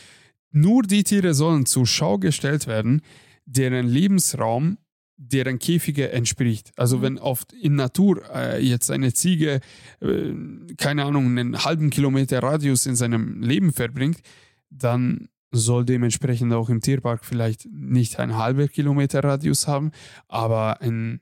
Nur 0.50 0.82
die 0.82 1.04
Tiere 1.04 1.34
sollen 1.34 1.66
zur 1.66 1.86
Schau 1.86 2.18
gestellt 2.18 2.66
werden, 2.66 3.02
deren 3.44 3.86
Lebensraum 3.86 4.78
deren 5.20 5.58
Käfige 5.58 6.12
entspricht. 6.12 6.70
Also 6.76 6.98
Mhm. 6.98 7.02
wenn 7.02 7.18
oft 7.18 7.52
in 7.52 7.74
Natur 7.74 8.22
äh, 8.32 8.62
jetzt 8.64 8.90
eine 8.90 9.12
Ziege, 9.12 9.60
äh, 10.00 10.32
keine 10.76 11.04
Ahnung, 11.04 11.26
einen 11.26 11.64
halben 11.64 11.90
Kilometer 11.90 12.40
Radius 12.42 12.86
in 12.86 12.94
seinem 12.96 13.42
Leben 13.42 13.72
verbringt, 13.72 14.20
dann 14.70 15.28
soll 15.50 15.84
dementsprechend 15.84 16.52
auch 16.52 16.68
im 16.68 16.80
Tierpark 16.80 17.24
vielleicht 17.24 17.66
nicht 17.72 18.18
ein 18.20 18.36
halber 18.36 18.68
Kilometer 18.68 19.24
Radius 19.24 19.66
haben, 19.66 19.90
aber 20.28 20.80
ein 20.82 21.20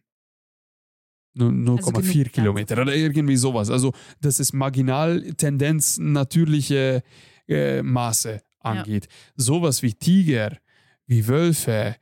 nu- 1.35 1.51
0,4 1.51 2.25
Also 2.27 2.31
Kilometer 2.33 2.81
oder 2.83 2.95
irgendwie 2.95 3.37
sowas. 3.37 3.71
Also 3.71 3.93
das 4.21 4.41
ist 4.41 4.53
marginal 4.53 5.23
Tendenz 5.37 5.99
natürliche 5.99 7.03
äh, 7.49 7.83
Maße 7.83 8.43
angeht. 8.61 9.09
Sowas 9.37 9.83
wie 9.83 9.95
Tiger, 9.95 10.59
wie 11.07 11.29
Wölfe, 11.29 11.97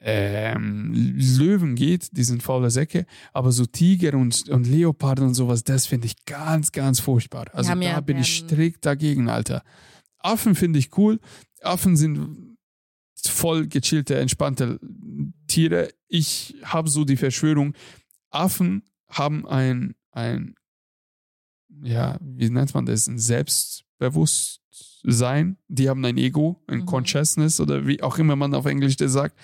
ähm, 0.00 0.92
Löwen 1.18 1.74
geht, 1.74 2.16
die 2.16 2.22
sind 2.24 2.42
faule 2.42 2.70
Säcke, 2.70 3.04
aber 3.32 3.50
so 3.52 3.66
Tiger 3.66 4.14
und, 4.16 4.48
und 4.48 4.66
Leopard 4.66 5.20
und 5.20 5.34
sowas, 5.34 5.64
das 5.64 5.86
finde 5.86 6.06
ich 6.06 6.24
ganz, 6.24 6.72
ganz 6.72 7.00
furchtbar. 7.00 7.46
Also 7.52 7.74
da 7.74 7.80
ja- 7.80 8.00
bin 8.00 8.16
ich 8.18 8.36
strikt 8.38 8.86
dagegen, 8.86 9.28
Alter. 9.28 9.62
Affen 10.18 10.54
finde 10.54 10.78
ich 10.78 10.96
cool. 10.98 11.18
Affen 11.62 11.96
sind 11.96 12.56
voll 13.26 13.66
gechillte, 13.66 14.16
entspannte 14.18 14.78
Tiere. 15.48 15.88
Ich 16.06 16.54
habe 16.62 16.88
so 16.88 17.04
die 17.04 17.16
Verschwörung, 17.16 17.74
Affen 18.30 18.82
haben 19.10 19.46
ein, 19.48 19.94
ein, 20.12 20.54
ja, 21.82 22.18
wie 22.20 22.50
nennt 22.50 22.72
man 22.74 22.86
das, 22.86 23.08
ein 23.08 23.18
Selbstbewusstsein. 23.18 25.56
Die 25.68 25.88
haben 25.88 26.04
ein 26.04 26.18
Ego, 26.18 26.62
ein 26.66 26.80
Mhm. 26.80 26.86
Consciousness 26.86 27.60
oder 27.60 27.86
wie 27.86 28.02
auch 28.02 28.18
immer 28.18 28.36
man 28.36 28.54
auf 28.54 28.66
Englisch 28.66 28.96
das 28.96 29.12
sagt. 29.12 29.38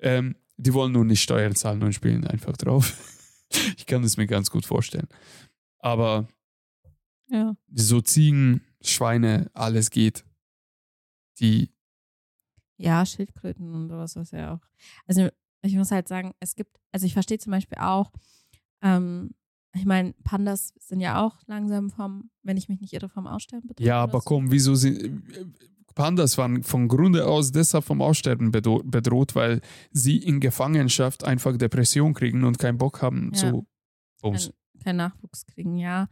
Ähm, 0.00 0.36
die 0.56 0.74
wollen 0.74 0.92
nur 0.92 1.04
nicht 1.04 1.22
Steuern 1.22 1.54
zahlen 1.54 1.82
und 1.82 1.92
spielen 1.92 2.26
einfach 2.26 2.56
drauf. 2.56 2.96
Ich 3.78 3.86
kann 3.86 4.04
es 4.04 4.18
mir 4.18 4.26
ganz 4.26 4.50
gut 4.50 4.66
vorstellen. 4.66 5.08
Aber 5.78 6.28
Ja. 7.28 7.56
so 7.72 8.02
Ziegen, 8.02 8.60
Schweine, 8.82 9.50
alles 9.54 9.88
geht. 9.88 10.22
Die, 11.40 11.70
Ja, 12.76 13.06
Schildkröten 13.06 13.72
und 13.74 13.88
sowas, 13.88 14.16
was 14.16 14.32
ja 14.32 14.54
auch. 14.54 14.60
Also 15.06 15.30
ich 15.62 15.74
muss 15.76 15.90
halt 15.90 16.08
sagen, 16.08 16.34
es 16.40 16.56
gibt, 16.56 16.76
also 16.92 17.06
ich 17.06 17.14
verstehe 17.14 17.38
zum 17.38 17.52
Beispiel 17.52 17.78
auch, 17.78 18.12
ähm, 18.82 19.34
ich 19.74 19.86
meine, 19.86 20.12
Pandas 20.24 20.74
sind 20.78 21.00
ja 21.00 21.24
auch 21.24 21.38
langsam 21.46 21.88
vom, 21.90 22.30
wenn 22.42 22.58
ich 22.58 22.68
mich 22.68 22.80
nicht 22.82 22.92
irre, 22.92 23.08
vom 23.08 23.26
Aussterben 23.26 23.66
betroffen. 23.66 23.86
ja, 23.86 24.02
aber 24.02 24.20
so. 24.20 24.24
komm, 24.26 24.50
wieso 24.50 24.74
sind. 24.74 25.22
Pandas 25.98 26.38
waren 26.38 26.62
von 26.62 26.88
Grunde 26.88 27.26
aus 27.26 27.52
deshalb 27.52 27.84
vom 27.84 28.00
Aussterben 28.00 28.50
bedro- 28.52 28.82
bedroht, 28.84 29.34
weil 29.34 29.60
sie 29.90 30.16
in 30.16 30.40
Gefangenschaft 30.40 31.24
einfach 31.24 31.56
Depression 31.56 32.14
kriegen 32.14 32.44
und 32.44 32.58
keinen 32.58 32.78
Bock 32.78 33.02
haben 33.02 33.32
Ja. 33.34 33.38
zu 33.38 33.66
Bums. 34.22 34.46
Kein, 34.46 34.82
kein 34.84 34.96
Nachwuchs 34.96 35.44
kriegen, 35.44 35.76
ja. 35.76 36.08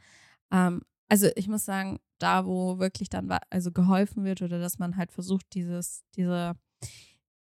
Ähm, 0.52 0.82
also 1.08 1.28
ich 1.36 1.48
muss 1.48 1.64
sagen, 1.64 1.98
da 2.18 2.46
wo 2.46 2.78
wirklich 2.78 3.08
dann 3.08 3.30
also 3.50 3.70
geholfen 3.70 4.24
wird 4.24 4.42
oder 4.42 4.58
dass 4.58 4.78
man 4.78 4.96
halt 4.96 5.12
versucht, 5.12 5.46
dieses, 5.54 6.02
diese 6.16 6.54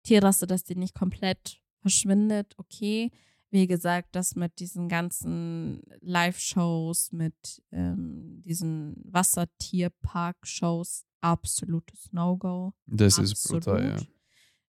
Tierrasse, 0.04 0.46
dass 0.46 0.64
die 0.64 0.76
nicht 0.76 0.94
komplett 0.94 1.60
verschwindet, 1.82 2.54
okay. 2.58 3.10
Wie 3.52 3.66
gesagt, 3.66 4.14
das 4.14 4.36
mit 4.36 4.60
diesen 4.60 4.88
ganzen 4.88 5.82
Live-Shows, 6.00 7.10
mit 7.10 7.34
ähm, 7.72 8.42
diesen 8.44 8.94
Wassertierpark-Shows, 9.04 11.04
absolutes 11.20 12.12
No-Go. 12.12 12.72
Das 12.86 13.18
ist 13.18 13.32
Absolut. 13.32 13.64
brutal, 13.64 13.88
ja. 13.98 14.06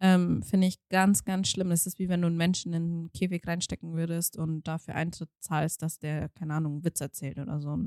Ähm, 0.03 0.41
Finde 0.41 0.67
ich 0.67 0.79
ganz, 0.89 1.23
ganz 1.25 1.47
schlimm. 1.49 1.69
Das 1.69 1.85
ist 1.85 1.99
wie 1.99 2.09
wenn 2.09 2.21
du 2.21 2.27
einen 2.27 2.37
Menschen 2.37 2.73
in 2.73 2.83
einen 2.83 3.11
Käfig 3.11 3.45
reinstecken 3.45 3.93
würdest 3.93 4.35
und 4.35 4.67
dafür 4.67 4.95
Eintritt 4.95 5.29
zahlst, 5.39 5.81
dass 5.83 5.99
der, 5.99 6.29
keine 6.29 6.55
Ahnung, 6.55 6.73
einen 6.73 6.85
Witz 6.85 7.01
erzählt 7.01 7.37
oder 7.37 7.59
so 7.61 7.77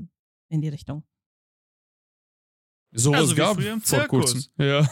in 0.47 0.61
die 0.61 0.69
Richtung. 0.69 1.03
Sowas 2.93 3.19
Also 3.19 3.33
wie 3.33 3.37
gab 3.37 3.59
im 3.59 3.81
vor 3.81 3.99
Zirkus. 3.99 4.31
kurzem. 4.33 4.43
Ja. 4.57 4.89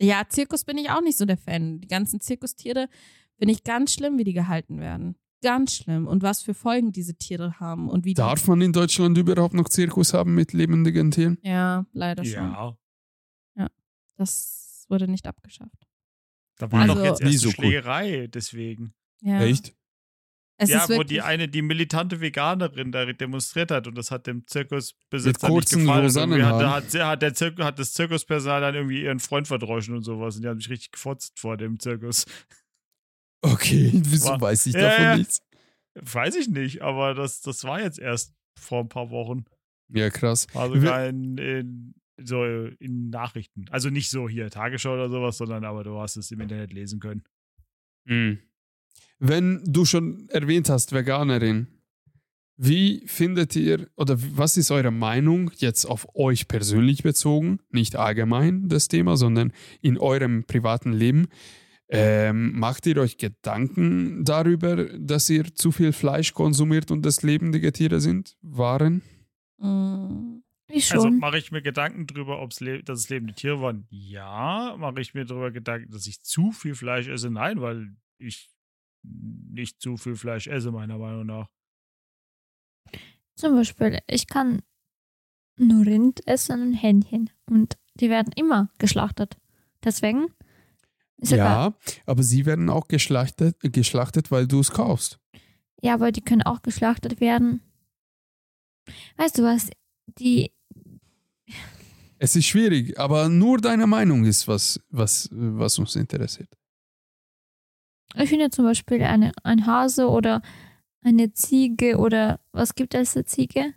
Ja, 0.00 0.24
Zirkus 0.28 0.64
bin 0.64 0.78
ich 0.78 0.90
auch 0.90 1.02
nicht 1.02 1.18
so 1.18 1.24
der 1.24 1.36
Fan. 1.36 1.80
Die 1.80 1.88
ganzen 1.88 2.20
Zirkustiere 2.20 2.88
finde 3.36 3.52
ich 3.52 3.62
ganz 3.64 3.92
schlimm, 3.92 4.18
wie 4.18 4.24
die 4.24 4.32
gehalten 4.32 4.80
werden. 4.80 5.16
Ganz 5.44 5.76
schlimm. 5.76 6.06
Und 6.06 6.22
was 6.22 6.42
für 6.42 6.54
Folgen 6.54 6.90
diese 6.90 7.16
Tiere 7.16 7.60
haben 7.60 7.90
und 7.90 8.06
wie 8.06 8.14
Darf 8.14 8.48
man 8.48 8.62
in 8.62 8.72
Deutschland 8.72 9.18
überhaupt 9.18 9.52
noch 9.52 9.68
Zirkus 9.68 10.14
haben 10.14 10.34
mit 10.34 10.54
lebendigen 10.54 11.10
Tieren? 11.10 11.36
Ja, 11.42 11.84
leider 11.92 12.24
schon. 12.24 12.76
Ja. 13.54 13.68
Das 14.16 14.86
wurde 14.88 15.06
nicht 15.06 15.26
abgeschafft. 15.26 15.86
Da 16.56 16.72
war 16.72 16.80
Also- 16.80 16.94
doch 16.94 17.04
jetzt 17.04 17.22
Nie 17.22 17.32
erst 17.32 17.40
so. 17.40 17.50
Schlägerei, 17.50 18.26
deswegen. 18.28 18.94
Ja. 19.20 19.42
Echt? 19.42 19.74
Es 20.56 20.70
ja, 20.70 20.84
ist 20.84 20.96
wo 20.96 21.02
die 21.02 21.20
eine, 21.20 21.48
die 21.48 21.60
militante 21.60 22.22
Veganerin 22.22 22.90
da 22.90 23.04
demonstriert 23.04 23.70
hat 23.70 23.86
und 23.86 23.98
das 23.98 24.10
hat 24.10 24.26
dem 24.26 24.46
Zirkusbesitzer 24.46 25.48
nicht 25.50 25.68
gefallen. 25.68 26.32
Und 26.32 26.44
hat, 26.44 26.94
hat, 26.94 27.22
der 27.22 27.34
Zirkus, 27.34 27.64
hat 27.66 27.78
das 27.78 27.92
Zirkuspersonal 27.92 28.62
dann 28.62 28.74
irgendwie 28.76 29.02
ihren 29.02 29.18
Freund 29.18 29.46
verdroschen 29.46 29.94
und 29.94 30.04
sowas 30.04 30.36
und 30.36 30.42
die 30.42 30.48
haben 30.48 30.60
sich 30.60 30.70
richtig 30.70 30.92
gefotzt 30.92 31.38
vor 31.38 31.58
dem 31.58 31.78
Zirkus. 31.80 32.24
Okay, 33.52 33.90
wieso 33.94 34.30
War- 34.30 34.40
weiß 34.40 34.66
ich 34.66 34.74
Ja, 34.74 34.80
davon 34.82 35.04
ja. 35.04 35.16
nichts? 35.16 35.40
Weiß 35.94 36.34
ich 36.34 36.48
nicht, 36.48 36.82
aber 36.82 37.14
das, 37.14 37.40
das 37.40 37.62
war 37.64 37.80
jetzt 37.80 37.98
erst 37.98 38.34
vor 38.58 38.80
ein 38.80 38.88
paar 38.88 39.10
Wochen. 39.10 39.44
Ja, 39.88 40.10
krass. 40.10 40.46
War 40.52 40.68
sogar 40.68 41.06
in, 41.06 41.38
in, 41.38 41.94
so 42.20 42.44
in 42.44 43.10
Nachrichten. 43.10 43.66
Also 43.70 43.90
nicht 43.90 44.10
so 44.10 44.28
hier 44.28 44.50
Tagesschau 44.50 44.94
oder 44.94 45.08
sowas, 45.08 45.36
sondern 45.36 45.64
aber 45.64 45.84
du 45.84 45.98
hast 46.00 46.16
es 46.16 46.30
im 46.32 46.40
Internet 46.40 46.72
lesen 46.72 46.98
können. 47.00 47.22
Mhm. 48.06 48.38
Wenn 49.18 49.62
du 49.64 49.84
schon 49.84 50.28
erwähnt 50.30 50.68
hast, 50.68 50.92
Veganerin, 50.92 51.68
wie 52.56 53.02
findet 53.06 53.54
ihr 53.56 53.88
oder 53.96 54.16
was 54.36 54.56
ist 54.56 54.70
eure 54.70 54.90
Meinung 54.90 55.50
jetzt 55.56 55.84
auf 55.84 56.06
euch 56.14 56.48
persönlich 56.48 57.02
bezogen, 57.02 57.58
nicht 57.70 57.96
allgemein 57.96 58.68
das 58.68 58.88
Thema, 58.88 59.16
sondern 59.16 59.52
in 59.80 59.98
eurem 59.98 60.44
privaten 60.44 60.92
Leben? 60.92 61.26
Ähm, 61.90 62.58
macht 62.58 62.86
ihr 62.86 62.96
euch 62.96 63.18
Gedanken 63.18 64.24
darüber, 64.24 64.86
dass 64.98 65.28
ihr 65.28 65.54
zu 65.54 65.70
viel 65.70 65.92
Fleisch 65.92 66.32
konsumiert 66.32 66.90
und 66.90 67.02
das 67.04 67.22
lebendige 67.22 67.72
Tiere 67.72 68.00
sind? 68.00 68.36
Waren? 68.40 69.02
Mm, 69.58 70.42
Ich 70.68 70.90
Also 70.92 71.08
schon. 71.08 71.18
mache 71.18 71.36
ich 71.38 71.52
mir 71.52 71.60
Gedanken 71.62 72.06
drüber, 72.06 72.40
ob's 72.40 72.60
le 72.60 72.82
dass 72.82 73.00
es 73.00 73.08
lebende 73.10 73.34
Tiere 73.34 73.60
waren? 73.60 73.86
Ja. 73.90 74.74
Mache 74.78 75.00
ich 75.02 75.12
mir 75.14 75.24
darüber 75.26 75.50
Gedanken, 75.50 75.90
dass 75.92 76.06
ich 76.06 76.22
zu 76.22 76.52
viel 76.52 76.74
Fleisch 76.74 77.06
esse? 77.06 77.30
Nein, 77.30 77.60
weil 77.60 77.94
ich 78.18 78.48
nicht 79.02 79.80
zu 79.82 79.98
viel 79.98 80.16
Fleisch 80.16 80.46
esse, 80.46 80.72
meiner 80.72 80.96
Meinung 80.96 81.26
nach. 81.26 81.48
Zum 83.36 83.54
Beispiel, 83.56 83.98
ich 84.06 84.26
kann 84.28 84.62
nur 85.58 85.84
Rind 85.84 86.26
essen 86.26 86.62
und 86.62 86.74
Hähnchen. 86.74 87.30
Und 87.46 87.76
die 87.94 88.08
werden 88.10 88.32
immer 88.36 88.70
geschlachtet. 88.78 89.36
Deswegen 89.84 90.28
ist 91.18 91.32
egal. 91.32 91.70
Ja, 91.70 91.74
aber 92.06 92.22
sie 92.22 92.46
werden 92.46 92.68
auch 92.70 92.88
geschlachtet, 92.88 93.56
geschlachtet 93.60 94.30
weil 94.30 94.46
du 94.46 94.60
es 94.60 94.70
kaufst. 94.70 95.18
Ja, 95.82 95.94
aber 95.94 96.12
die 96.12 96.22
können 96.22 96.42
auch 96.42 96.62
geschlachtet 96.62 97.20
werden. 97.20 97.60
Weißt 99.16 99.38
du 99.38 99.42
was? 99.42 99.70
Die, 100.18 100.52
Es 102.18 102.36
ist 102.36 102.46
schwierig, 102.46 102.98
aber 102.98 103.28
nur 103.28 103.58
deine 103.58 103.86
Meinung 103.86 104.24
ist, 104.24 104.46
was, 104.48 104.80
was, 104.90 105.28
was 105.32 105.78
uns 105.78 105.96
interessiert. 105.96 106.48
ich 108.16 108.28
finde 108.28 108.50
zum 108.50 108.64
Beispiel 108.64 109.02
eine, 109.02 109.32
ein 109.42 109.66
Hase 109.66 110.08
oder 110.08 110.42
eine 111.02 111.32
Ziege 111.32 111.98
oder 111.98 112.40
was 112.52 112.74
gibt 112.74 112.94
es 112.94 113.12
für 113.12 113.24
Ziege? 113.24 113.74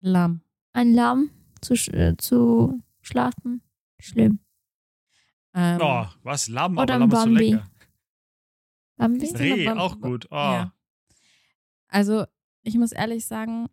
Lamm. 0.00 0.42
Ein 0.72 0.94
Lamm 0.94 1.30
zu, 1.60 1.74
äh, 1.92 2.16
zu 2.16 2.80
schlachten. 3.00 3.62
Schlimm. 3.98 4.38
Ähm, 5.54 5.78
Oh, 5.82 6.06
was? 6.22 6.48
Lamm, 6.48 6.78
Oder 6.78 6.94
aber 6.94 7.06
Lamm 7.06 7.10
ist 7.12 7.18
so 7.18 7.24
Bambi. 7.24 7.50
lecker. 7.50 7.70
Bambi? 8.96 9.26
Reh, 9.26 9.68
aber- 9.68 9.80
auch 9.82 10.00
gut. 10.00 10.26
Oh. 10.30 10.34
Ja. 10.36 10.74
Also, 11.88 12.24
ich 12.62 12.76
muss 12.76 12.92
ehrlich 12.92 13.26
sagen, 13.26 13.68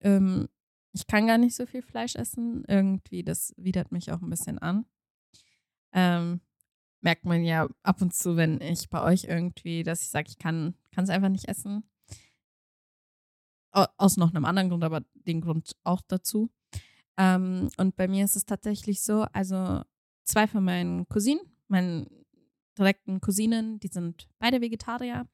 ähm, 0.00 0.48
ich 0.92 1.06
kann 1.06 1.26
gar 1.26 1.38
nicht 1.38 1.56
so 1.56 1.64
viel 1.64 1.80
Fleisch 1.82 2.16
essen. 2.16 2.64
Irgendwie, 2.68 3.22
das 3.22 3.54
widert 3.56 3.92
mich 3.92 4.12
auch 4.12 4.20
ein 4.20 4.28
bisschen 4.28 4.58
an. 4.58 4.84
Ähm, 5.92 6.40
merkt 7.00 7.24
man 7.24 7.44
ja 7.44 7.68
ab 7.82 8.02
und 8.02 8.14
zu, 8.14 8.36
wenn 8.36 8.60
ich 8.60 8.90
bei 8.90 9.02
euch 9.02 9.24
irgendwie, 9.24 9.82
dass 9.84 10.02
ich 10.02 10.10
sage, 10.10 10.28
ich 10.28 10.38
kann 10.38 10.74
es 10.96 11.08
einfach 11.08 11.28
nicht 11.30 11.48
essen. 11.48 11.82
Au- 13.72 13.86
Aus 13.96 14.16
noch 14.18 14.34
einem 14.34 14.44
anderen 14.44 14.68
Grund, 14.68 14.84
aber 14.84 15.00
den 15.14 15.40
Grund 15.40 15.76
auch 15.84 16.02
dazu. 16.06 16.50
Ähm, 17.16 17.70
und 17.78 17.96
bei 17.96 18.06
mir 18.08 18.24
ist 18.24 18.36
es 18.36 18.44
tatsächlich 18.44 19.02
so, 19.02 19.22
also 19.32 19.82
zwei 20.24 20.46
von 20.46 20.64
meinen 20.64 21.08
Cousinen, 21.08 21.40
meinen 21.68 22.24
direkten 22.78 23.20
Cousinen, 23.20 23.80
die 23.80 23.88
sind 23.88 24.28
beide 24.38 24.60
Vegetarier. 24.60 25.28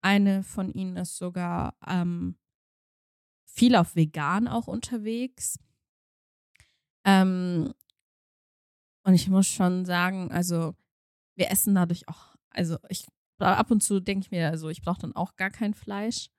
Eine 0.00 0.42
von 0.42 0.72
ihnen 0.72 0.96
ist 0.96 1.16
sogar 1.16 1.76
ähm, 1.86 2.36
viel 3.46 3.76
auf 3.76 3.94
vegan 3.94 4.48
auch 4.48 4.66
unterwegs. 4.66 5.58
Ähm, 7.04 7.72
und 9.04 9.14
ich 9.14 9.28
muss 9.28 9.46
schon 9.46 9.84
sagen, 9.84 10.30
also 10.32 10.74
wir 11.36 11.50
essen 11.50 11.74
dadurch 11.74 12.08
auch, 12.08 12.36
also 12.50 12.78
ich 12.88 13.06
ab 13.38 13.70
und 13.70 13.82
zu 13.82 14.00
denke 14.00 14.26
ich 14.26 14.30
mir, 14.30 14.48
also 14.48 14.68
ich 14.68 14.82
brauche 14.82 15.00
dann 15.00 15.16
auch 15.16 15.36
gar 15.36 15.50
kein 15.50 15.74
Fleisch. 15.74 16.30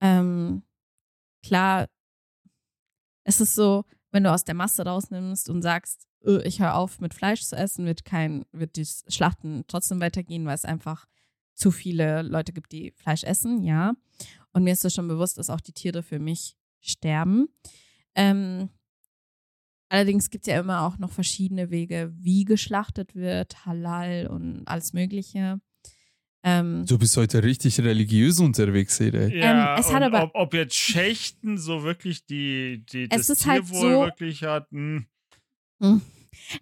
Ähm, 0.00 0.62
klar, 1.44 1.88
es 3.24 3.40
ist 3.40 3.54
so, 3.54 3.84
wenn 4.10 4.24
du 4.24 4.32
aus 4.32 4.44
der 4.44 4.54
Masse 4.54 4.84
rausnimmst 4.84 5.48
und 5.48 5.62
sagst, 5.62 6.06
"Äh, 6.24 6.42
ich 6.46 6.60
höre 6.60 6.74
auf 6.74 7.00
mit 7.00 7.14
Fleisch 7.14 7.42
zu 7.42 7.56
essen, 7.56 7.86
wird 7.86 8.04
kein, 8.04 8.44
wird 8.52 8.76
das 8.76 9.04
Schlachten 9.08 9.64
trotzdem 9.66 10.00
weitergehen, 10.00 10.46
weil 10.46 10.54
es 10.54 10.64
einfach 10.64 11.06
zu 11.54 11.70
viele 11.70 12.22
Leute 12.22 12.52
gibt, 12.52 12.72
die 12.72 12.92
Fleisch 12.92 13.22
essen, 13.24 13.62
ja. 13.62 13.94
Und 14.52 14.64
mir 14.64 14.72
ist 14.72 14.84
das 14.84 14.94
schon 14.94 15.08
bewusst, 15.08 15.38
dass 15.38 15.50
auch 15.50 15.60
die 15.60 15.72
Tiere 15.72 16.02
für 16.02 16.18
mich 16.18 16.56
sterben. 16.80 17.48
Ähm, 18.14 18.70
allerdings 19.88 20.30
gibt 20.30 20.46
es 20.46 20.52
ja 20.52 20.60
immer 20.60 20.82
auch 20.82 20.98
noch 20.98 21.10
verschiedene 21.10 21.70
Wege, 21.70 22.12
wie 22.16 22.44
geschlachtet 22.44 23.14
wird, 23.14 23.66
Halal 23.66 24.26
und 24.28 24.66
alles 24.66 24.92
Mögliche. 24.92 25.60
Ähm, 26.42 26.86
Du 26.86 26.98
bist 26.98 27.16
heute 27.18 27.42
richtig 27.42 27.78
religiös 27.80 28.40
unterwegs, 28.40 28.98
ey. 29.00 29.38
Ja, 29.38 29.78
es 29.78 29.92
hat 29.92 30.02
aber- 30.02 30.22
ob, 30.24 30.30
ob 30.34 30.54
jetzt 30.54 30.74
Schächten 30.74 31.58
so 31.58 31.82
wirklich 31.82 32.24
die, 32.24 32.84
die 32.90 33.04
Es 33.10 33.26
das 33.26 33.30
ist 33.30 33.46
halt 33.46 33.66
Tierwohl 33.66 33.80
so- 33.92 34.00
wirklich 34.02 34.42
hat. 34.42 34.70
hm. 34.70 35.06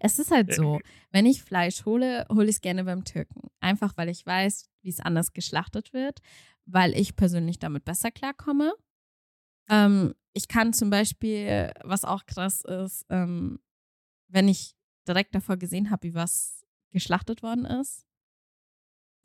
Es 0.01 0.19
ist 0.19 0.31
halt 0.31 0.55
so, 0.55 0.81
wenn 1.13 1.27
ich 1.27 1.43
Fleisch 1.43 1.85
hole, 1.85 2.27
hole 2.29 2.45
ich 2.49 2.57
es 2.57 2.61
gerne 2.61 2.85
beim 2.85 3.05
Türken. 3.05 3.49
Einfach 3.61 3.97
weil 3.97 4.09
ich 4.09 4.25
weiß, 4.25 4.69
wie 4.83 4.89
es 4.91 5.01
anders 5.01 5.33
geschlachtet 5.33 5.93
wird, 5.93 6.21
weil 6.67 6.95
ich 6.99 7.17
persönlich 7.17 7.59
damit 7.59 7.85
besser 7.85 8.11
klarkomme. 8.11 8.73
Ähm, 9.69 10.15
ich 10.33 10.49
kann 10.49 10.73
zum 10.73 10.91
Beispiel, 10.91 11.71
was 11.83 12.05
auch 12.05 12.27
krass 12.27 12.63
ist, 12.65 13.07
ähm, 13.11 13.59
wenn 14.29 14.49
ich 14.49 14.75
direkt 15.07 15.35
davor 15.35 15.57
gesehen 15.57 15.91
habe, 15.91 16.09
wie 16.09 16.15
was 16.15 16.65
geschlachtet 16.91 17.43
worden 17.43 17.65
ist, 17.65 18.07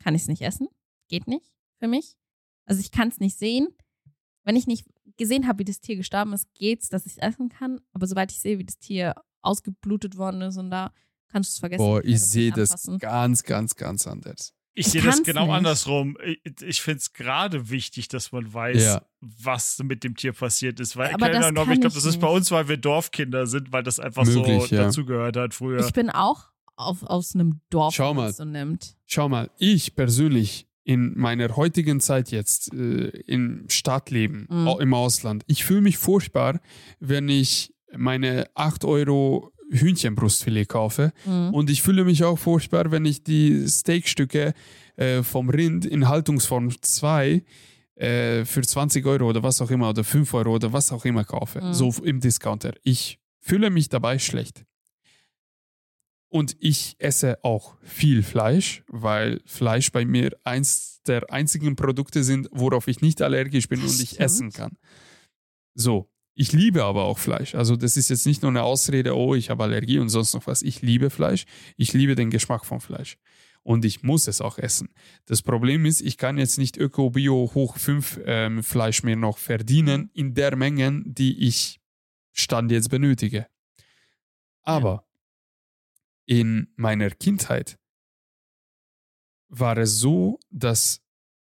kann 0.04 0.14
ich 0.14 0.22
es 0.22 0.28
nicht 0.28 0.42
essen. 0.42 0.68
Geht 1.08 1.26
nicht 1.26 1.46
für 1.78 1.88
mich. 1.88 2.16
Also 2.66 2.80
ich 2.80 2.90
kann 2.90 3.08
es 3.08 3.18
nicht 3.20 3.38
sehen. 3.38 3.68
Wenn 4.44 4.56
ich 4.56 4.66
nicht 4.66 4.84
gesehen 5.16 5.46
habe, 5.48 5.60
wie 5.60 5.64
das 5.64 5.80
Tier 5.80 5.96
gestorben 5.96 6.32
ist, 6.34 6.52
geht's, 6.54 6.88
dass 6.90 7.06
ich 7.06 7.12
es 7.12 7.18
essen 7.18 7.48
kann. 7.48 7.80
Aber 7.92 8.06
sobald 8.06 8.30
ich 8.30 8.38
sehe, 8.40 8.58
wie 8.58 8.64
das 8.64 8.78
Tier 8.78 9.14
ausgeblutet 9.42 10.16
worden 10.16 10.42
ist 10.42 10.56
und 10.58 10.70
da 10.70 10.92
kannst 11.28 11.50
du 11.50 11.52
es 11.54 11.58
vergessen. 11.58 11.82
Boah, 11.82 12.04
ich 12.04 12.12
das 12.20 12.30
sehe 12.32 12.52
das 12.52 12.86
ganz, 12.98 13.42
ganz, 13.42 13.76
ganz 13.76 14.06
anders. 14.06 14.54
Ich 14.76 14.86
Ich 14.86 14.92
sehe 14.92 15.02
das 15.02 15.22
genau 15.22 15.46
nicht. 15.46 15.54
andersrum. 15.54 16.16
Ich, 16.24 16.40
ich 16.62 16.82
finde 16.82 16.98
es 16.98 17.12
gerade 17.12 17.70
wichtig, 17.70 18.08
dass 18.08 18.32
man 18.32 18.52
weiß, 18.52 18.82
Ja. 18.82 19.02
was 19.20 19.78
mit 19.82 20.02
dem 20.04 20.16
Tier 20.16 20.32
passiert 20.32 20.80
ist. 20.80 20.96
Weil, 20.96 21.08
Aber 21.14 21.26
keine 21.26 21.38
das 21.38 21.46
Ahnung, 21.46 21.64
kann 21.64 21.74
ich 21.74 21.80
glaube, 21.80 21.94
das 21.94 22.04
ist 22.04 22.18
bei 22.20 22.28
uns, 22.28 22.50
weil 22.50 22.68
wir 22.68 22.76
Dorfkinder 22.76 23.46
sind, 23.46 23.72
weil 23.72 23.82
das 23.84 24.00
einfach 24.00 24.24
Möglich, 24.24 24.68
so 24.68 24.74
ja. 24.74 24.84
dazugehört 24.84 25.36
hat 25.36 25.54
früher. 25.54 25.80
Ich 25.86 25.92
bin 25.92 26.10
auch 26.10 26.48
auf, 26.76 27.02
aus 27.02 27.34
einem 27.34 27.60
Dorf, 27.70 27.94
Schau 27.94 28.14
mal. 28.14 28.32
so 28.32 28.44
nimmt. 28.44 28.96
Schau 29.06 29.28
mal, 29.28 29.50
ich 29.58 29.94
persönlich 29.94 30.66
in 30.84 31.16
meiner 31.18 31.56
heutigen 31.56 32.00
Zeit 32.00 32.30
jetzt 32.30 32.72
äh, 32.74 33.08
im 33.26 33.64
Stadtleben, 33.68 34.46
Mhm. 34.50 34.68
im 34.80 34.94
Ausland, 34.94 35.42
ich 35.46 35.64
fühle 35.64 35.80
mich 35.80 35.96
furchtbar, 35.98 36.60
wenn 37.00 37.28
ich 37.28 37.72
meine 37.96 38.48
8 38.54 38.84
Euro 38.84 39.50
Hühnchenbrustfilet 39.70 40.66
kaufe. 40.66 41.12
Mhm. 41.24 41.54
Und 41.54 41.70
ich 41.70 41.80
fühle 41.82 42.04
mich 42.04 42.24
auch 42.24 42.38
furchtbar, 42.38 42.90
wenn 42.90 43.04
ich 43.04 43.22
die 43.24 43.66
Steakstücke 43.68 44.52
äh, 44.96 45.22
vom 45.22 45.48
Rind 45.48 45.84
in 45.86 46.08
Haltungsform 46.08 46.70
2 46.80 47.42
äh, 47.96 48.44
für 48.44 48.62
20 48.62 49.06
Euro 49.06 49.28
oder 49.28 49.42
was 49.42 49.60
auch 49.62 49.70
immer 49.70 49.88
oder 49.90 50.04
5 50.04 50.32
Euro 50.34 50.54
oder 50.56 50.72
was 50.72 50.92
auch 50.92 51.04
immer 51.04 51.24
kaufe. 51.24 51.60
Mhm. 51.62 51.72
So 51.72 51.94
im 52.02 52.20
Discounter. 52.20 52.72
Ich 52.82 53.18
fühle 53.40 53.70
mich 53.70 53.88
dabei 53.88 54.18
schlecht. 54.18 54.64
Und 56.34 56.56
ich 56.58 56.96
esse 56.98 57.38
auch 57.44 57.76
viel 57.80 58.24
Fleisch, 58.24 58.82
weil 58.88 59.40
Fleisch 59.46 59.92
bei 59.92 60.04
mir 60.04 60.36
eins 60.42 61.00
der 61.06 61.30
einzigen 61.30 61.76
Produkte 61.76 62.24
sind, 62.24 62.48
worauf 62.50 62.88
ich 62.88 63.00
nicht 63.00 63.22
allergisch 63.22 63.68
bin 63.68 63.80
und 63.80 64.00
ich 64.00 64.18
essen 64.18 64.50
kann. 64.50 64.76
So, 65.74 66.10
ich 66.34 66.50
liebe 66.50 66.82
aber 66.82 67.04
auch 67.04 67.18
Fleisch. 67.18 67.54
Also 67.54 67.76
das 67.76 67.96
ist 67.96 68.10
jetzt 68.10 68.26
nicht 68.26 68.42
nur 68.42 68.50
eine 68.50 68.64
Ausrede, 68.64 69.16
oh, 69.16 69.36
ich 69.36 69.48
habe 69.48 69.62
Allergie 69.62 70.00
und 70.00 70.08
sonst 70.08 70.34
noch 70.34 70.48
was. 70.48 70.62
Ich 70.62 70.82
liebe 70.82 71.08
Fleisch. 71.08 71.44
Ich 71.76 71.92
liebe 71.92 72.16
den 72.16 72.30
Geschmack 72.30 72.64
von 72.64 72.80
Fleisch. 72.80 73.16
Und 73.62 73.84
ich 73.84 74.02
muss 74.02 74.26
es 74.26 74.40
auch 74.40 74.58
essen. 74.58 74.88
Das 75.26 75.40
Problem 75.40 75.86
ist, 75.86 76.00
ich 76.00 76.18
kann 76.18 76.36
jetzt 76.36 76.58
nicht 76.58 76.76
Öko, 76.76 77.10
Bio, 77.10 77.48
Hoch 77.54 77.76
5 77.76 78.22
ähm, 78.26 78.64
Fleisch 78.64 79.04
mehr 79.04 79.14
noch 79.14 79.38
verdienen 79.38 80.10
in 80.14 80.34
der 80.34 80.56
Menge, 80.56 81.00
die 81.06 81.46
ich 81.46 81.78
Stand 82.32 82.72
jetzt 82.72 82.90
benötige. 82.90 83.46
Aber 84.64 85.03
in 86.26 86.68
meiner 86.76 87.10
Kindheit 87.10 87.78
war 89.48 89.76
es 89.78 89.98
so, 89.98 90.38
dass 90.50 91.00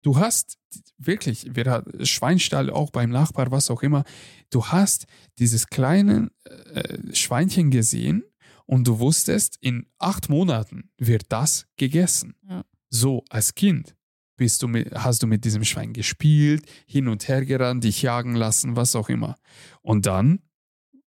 du 0.01 0.17
hast 0.17 0.57
wirklich, 0.97 1.55
wir 1.55 1.65
hatten 1.65 2.05
Schweinstall 2.05 2.69
auch 2.69 2.91
beim 2.91 3.09
Nachbar, 3.09 3.51
was 3.51 3.71
auch 3.71 3.81
immer, 3.81 4.03
du 4.49 4.65
hast 4.65 5.05
dieses 5.39 5.67
kleine 5.67 6.31
äh, 6.43 7.15
Schweinchen 7.15 7.71
gesehen 7.71 8.23
und 8.65 8.87
du 8.87 8.99
wusstest, 8.99 9.57
in 9.61 9.87
acht 9.97 10.29
Monaten 10.29 10.89
wird 10.97 11.25
das 11.29 11.67
gegessen. 11.77 12.35
Ja. 12.47 12.63
So, 12.89 13.23
als 13.29 13.55
Kind 13.55 13.95
bist 14.37 14.61
du 14.61 14.67
mit, 14.67 14.93
hast 14.93 15.23
du 15.23 15.27
mit 15.27 15.45
diesem 15.45 15.63
Schwein 15.63 15.93
gespielt, 15.93 16.65
hin 16.85 17.07
und 17.07 17.27
her 17.27 17.45
gerannt, 17.45 17.83
dich 17.83 18.01
jagen 18.01 18.35
lassen, 18.35 18.75
was 18.75 18.95
auch 18.95 19.09
immer. 19.09 19.37
Und 19.81 20.05
dann, 20.05 20.39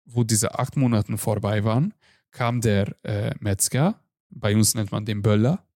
wo 0.05 0.23
diese 0.23 0.57
acht 0.57 0.77
Monate 0.77 1.17
vorbei 1.17 1.63
waren, 1.63 1.93
kam 2.31 2.61
der 2.61 2.95
äh, 3.03 3.33
Metzger, 3.39 4.01
bei 4.29 4.55
uns 4.55 4.75
nennt 4.75 4.91
man 4.91 5.05
den 5.05 5.21
Böller, 5.21 5.67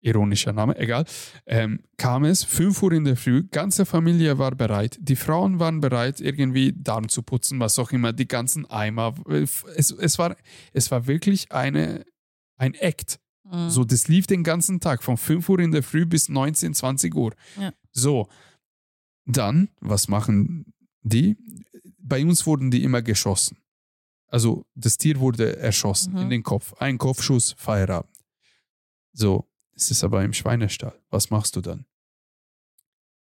ironischer 0.00 0.52
Name, 0.52 0.76
egal, 0.78 1.04
ähm, 1.46 1.80
kam 1.96 2.24
es 2.24 2.44
5 2.44 2.82
Uhr 2.82 2.92
in 2.92 3.04
der 3.04 3.16
Früh, 3.16 3.44
ganze 3.50 3.84
Familie 3.84 4.38
war 4.38 4.54
bereit, 4.54 4.98
die 5.00 5.16
Frauen 5.16 5.58
waren 5.58 5.80
bereit, 5.80 6.20
irgendwie 6.20 6.72
Darm 6.72 7.08
zu 7.08 7.22
putzen, 7.22 7.60
was 7.60 7.78
auch 7.78 7.90
immer, 7.90 8.12
die 8.12 8.28
ganzen 8.28 8.66
Eimer. 8.66 9.14
Es, 9.28 9.90
es, 9.92 10.18
war, 10.18 10.36
es 10.72 10.90
war 10.90 11.06
wirklich 11.06 11.50
eine, 11.52 12.04
ein 12.56 12.74
Act. 12.74 13.18
Mhm. 13.44 13.70
So, 13.70 13.84
das 13.84 14.08
lief 14.08 14.26
den 14.26 14.44
ganzen 14.44 14.80
Tag, 14.80 15.02
von 15.02 15.16
5 15.16 15.48
Uhr 15.48 15.58
in 15.58 15.72
der 15.72 15.82
Früh 15.82 16.06
bis 16.06 16.28
19, 16.28 16.74
20 16.74 17.14
Uhr. 17.14 17.32
Ja. 17.60 17.72
So, 17.92 18.28
dann, 19.26 19.68
was 19.80 20.08
machen 20.08 20.72
die? 21.02 21.36
Bei 21.98 22.24
uns 22.24 22.46
wurden 22.46 22.70
die 22.70 22.84
immer 22.84 23.02
geschossen. 23.02 23.58
Also, 24.28 24.66
das 24.74 24.98
Tier 24.98 25.18
wurde 25.20 25.56
erschossen 25.56 26.12
Mhm. 26.12 26.18
in 26.20 26.30
den 26.30 26.42
Kopf. 26.42 26.74
Ein 26.74 26.98
Kopfschuss, 26.98 27.54
Feierabend. 27.58 28.14
So, 29.12 29.48
es 29.74 29.90
ist 29.90 30.04
aber 30.04 30.22
im 30.24 30.32
Schweinestall. 30.34 30.98
Was 31.10 31.30
machst 31.30 31.56
du 31.56 31.60
dann? 31.60 31.86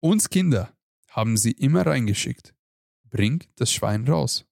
Uns 0.01 0.29
Kinder 0.29 0.73
haben 1.09 1.37
sie 1.37 1.53
immer 1.53 1.87
reingeschickt. 1.87 2.55
Bring 3.05 3.45
das 3.57 3.73
Schwein 3.73 4.07
raus, 4.09 4.45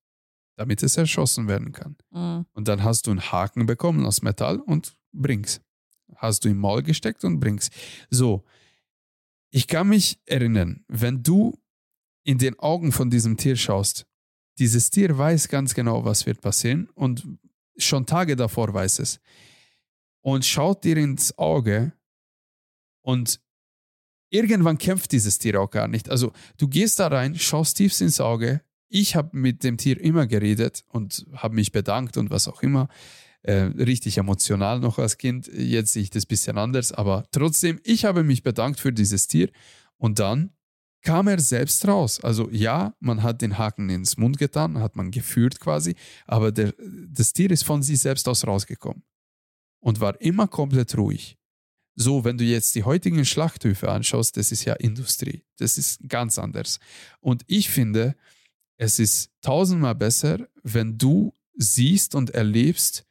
damit 0.57 0.83
es 0.83 0.97
erschossen 0.97 1.49
werden 1.49 1.73
kann. 1.73 1.97
Mhm. 2.11 2.47
Und 2.53 2.69
dann 2.69 2.83
hast 2.85 3.07
du 3.07 3.11
einen 3.11 3.21
Haken 3.33 3.67
bekommen 3.67 4.05
aus 4.07 4.23
Metall 4.23 4.61
und 4.61 4.97
bring's. 5.13 5.61
Hast 6.17 6.45
du 6.45 6.49
im 6.49 6.59
Maul 6.59 6.83
gesteckt 6.83 7.25
und 7.25 7.41
bring's. 7.41 7.71
So, 8.11 8.45
ich 9.51 9.67
kann 9.67 9.89
mich 9.89 10.21
erinnern, 10.27 10.85
wenn 10.89 11.23
du 11.23 11.59
in 12.25 12.39
den 12.39 12.59
Augen 12.59 12.93
von 12.93 13.11
diesem 13.11 13.37
Tier 13.37 13.57
schaust, 13.57 14.07
dieses 14.61 14.91
Tier 14.91 15.17
weiß 15.17 15.49
ganz 15.49 15.75
genau, 15.75 16.05
was 16.05 16.27
wird 16.27 16.41
passieren 16.41 16.89
und 16.95 17.27
schon 17.77 18.07
Tage 18.07 18.37
davor 18.37 18.73
weiß 18.73 19.01
es. 19.01 19.21
Und 20.21 20.45
schaut 20.45 20.85
dir 20.85 20.99
ins 20.99 21.37
Auge 21.39 21.93
und 23.01 23.41
irgendwann 24.29 24.77
kämpft 24.77 25.13
dieses 25.13 25.39
Tier 25.39 25.61
auch 25.61 25.71
gar 25.71 25.89
nicht. 25.89 26.11
Also 26.11 26.33
du 26.59 26.69
gehst 26.69 27.01
da 27.01 27.09
rein, 27.09 27.35
schaust 27.37 27.79
tief 27.79 27.99
ins 28.01 28.21
Auge. 28.21 28.61
Ich 28.89 29.17
habe 29.17 29.37
mit 29.37 29.65
dem 29.65 29.79
Tier 29.79 29.99
immer 29.99 30.27
geredet 30.27 30.85
und 30.89 31.27
habe 31.35 31.55
mich 31.55 31.73
bedankt 31.73 32.19
und 32.19 32.31
was 32.31 32.47
auch 32.47 32.63
immer. 32.63 32.89
Äh, 33.43 33.71
richtig 33.79 34.19
emotional 34.19 34.81
noch 34.81 34.99
als 34.99 35.17
Kind. 35.17 35.47
Jetzt 35.47 35.95
sehe 35.95 36.03
ich 36.03 36.11
das 36.11 36.25
ein 36.25 36.29
bisschen 36.29 36.59
anders, 36.59 36.93
aber 36.93 37.25
trotzdem, 37.31 37.81
ich 37.85 38.05
habe 38.05 38.23
mich 38.23 38.43
bedankt 38.43 38.79
für 38.79 38.93
dieses 38.93 39.27
Tier 39.27 39.51
und 39.97 40.19
dann 40.19 40.51
kam 41.03 41.29
er 41.29 41.41
selbst 41.41 41.87
raus. 41.87 42.21
Also 42.21 42.49
ja, 42.51 42.95
man 43.01 43.23
hat 43.23 43.43
den 43.43 43.59
Haken 43.59 43.89
ins 43.91 44.17
Mund 44.17 44.39
getan, 44.39 44.79
hat 44.79 44.97
man 44.97 45.11
geführt 45.11 45.61
quasi, 45.61 45.95
aber 46.27 46.53
der, 46.53 46.75
das 47.09 47.33
Tier 47.33 47.51
ist 47.51 47.65
von 47.65 47.83
sich 47.83 48.01
selbst 48.01 48.29
aus 48.29 48.47
rausgekommen 48.47 49.03
und 49.81 50.01
war 50.01 50.21
immer 50.21 50.47
komplett 50.47 50.97
ruhig. 50.97 51.37
So, 51.97 52.25
wenn 52.25 52.39
du 52.39 52.45
jetzt 52.45 52.75
die 52.75 52.85
heutigen 52.85 53.25
Schlachthöfe 53.25 53.91
anschaust, 53.91 54.37
das 54.37 54.53
ist 54.53 54.65
ja 54.65 54.75
Industrie. 54.75 55.43
Das 55.59 55.77
ist 55.77 56.09
ganz 56.09 56.39
anders. 56.39 56.79
Und 57.21 57.43
ich 57.47 57.69
finde, 57.69 58.15
es 58.77 58.99
ist 58.99 59.31
tausendmal 59.43 59.95
besser, 59.95 60.49
wenn 60.63 60.97
du 60.97 61.35
siehst 61.55 62.15
und 62.15 62.31
erlebst, 62.31 63.05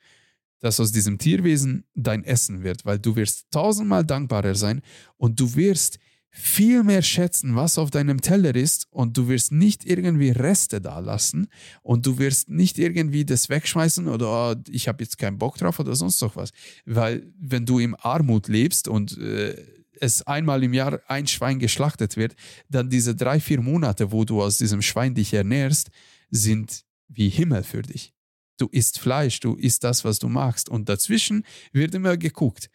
dass 0.59 0.79
aus 0.79 0.91
diesem 0.91 1.17
Tierwesen 1.17 1.85
dein 1.93 2.23
Essen 2.23 2.63
wird, 2.63 2.85
weil 2.85 2.99
du 2.99 3.15
wirst 3.15 3.51
tausendmal 3.51 4.03
dankbarer 4.03 4.55
sein 4.55 4.81
und 5.17 5.39
du 5.39 5.55
wirst 5.55 5.99
viel 6.31 6.83
mehr 6.83 7.01
schätzen, 7.01 7.55
was 7.55 7.77
auf 7.77 7.89
deinem 7.89 8.21
Teller 8.21 8.55
ist 8.55 8.87
und 8.91 9.17
du 9.17 9.27
wirst 9.27 9.51
nicht 9.51 9.85
irgendwie 9.85 10.29
Reste 10.29 10.79
da 10.79 10.99
lassen 10.99 11.47
und 11.81 12.05
du 12.05 12.19
wirst 12.19 12.49
nicht 12.49 12.77
irgendwie 12.77 13.25
das 13.25 13.49
wegschmeißen 13.49 14.07
oder 14.07 14.51
oh, 14.51 14.55
ich 14.69 14.87
habe 14.87 15.03
jetzt 15.03 15.17
keinen 15.17 15.39
Bock 15.39 15.57
drauf 15.57 15.79
oder 15.79 15.95
sonst 15.95 16.21
noch 16.21 16.35
was. 16.35 16.51
Weil 16.85 17.31
wenn 17.39 17.65
du 17.65 17.79
im 17.79 17.95
Armut 17.99 18.47
lebst 18.47 18.87
und 18.87 19.17
äh, 19.17 19.55
es 19.99 20.21
einmal 20.27 20.63
im 20.63 20.73
Jahr 20.73 21.01
ein 21.07 21.27
Schwein 21.27 21.59
geschlachtet 21.59 22.15
wird, 22.15 22.35
dann 22.69 22.89
diese 22.89 23.15
drei, 23.15 23.39
vier 23.39 23.61
Monate, 23.61 24.11
wo 24.11 24.23
du 24.23 24.41
aus 24.41 24.57
diesem 24.57 24.81
Schwein 24.81 25.15
dich 25.15 25.33
ernährst, 25.33 25.89
sind 26.29 26.85
wie 27.07 27.29
Himmel 27.29 27.63
für 27.63 27.81
dich. 27.81 28.13
Du 28.57 28.67
isst 28.67 28.99
Fleisch, 28.99 29.39
du 29.39 29.55
isst 29.55 29.83
das, 29.83 30.03
was 30.03 30.19
du 30.19 30.29
magst 30.29 30.69
und 30.69 30.89
dazwischen 30.89 31.43
wird 31.71 31.95
immer 31.95 32.17
geguckt. 32.17 32.69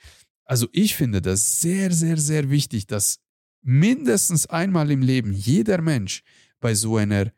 Also 0.45 0.69
ich 0.73 0.95
finde 0.95 1.23
das 1.23 1.61
sehr, 1.61 1.93
sehr, 1.93 2.19
sehr 2.19 2.51
wichtig, 2.51 2.87
dass 2.87 3.21
mindestens 3.65 4.47
einmal 4.47 4.91
im 4.91 5.03
Leben 5.03 5.33
jeder 5.33 5.81
Mensch 5.81 6.23
bei 6.61 6.75
so 6.75 6.97
einer 6.97 7.33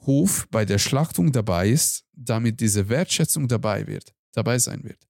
Hof, 0.00 0.46
bei 0.50 0.64
der 0.64 0.78
Schlachtung 0.78 1.32
dabei 1.32 1.68
ist, 1.68 2.04
damit 2.12 2.60
diese 2.60 2.88
Wertschätzung 2.88 3.48
dabei 3.48 3.86
wird, 3.86 4.14
dabei 4.32 4.58
sein 4.58 4.84
wird. 4.84 5.08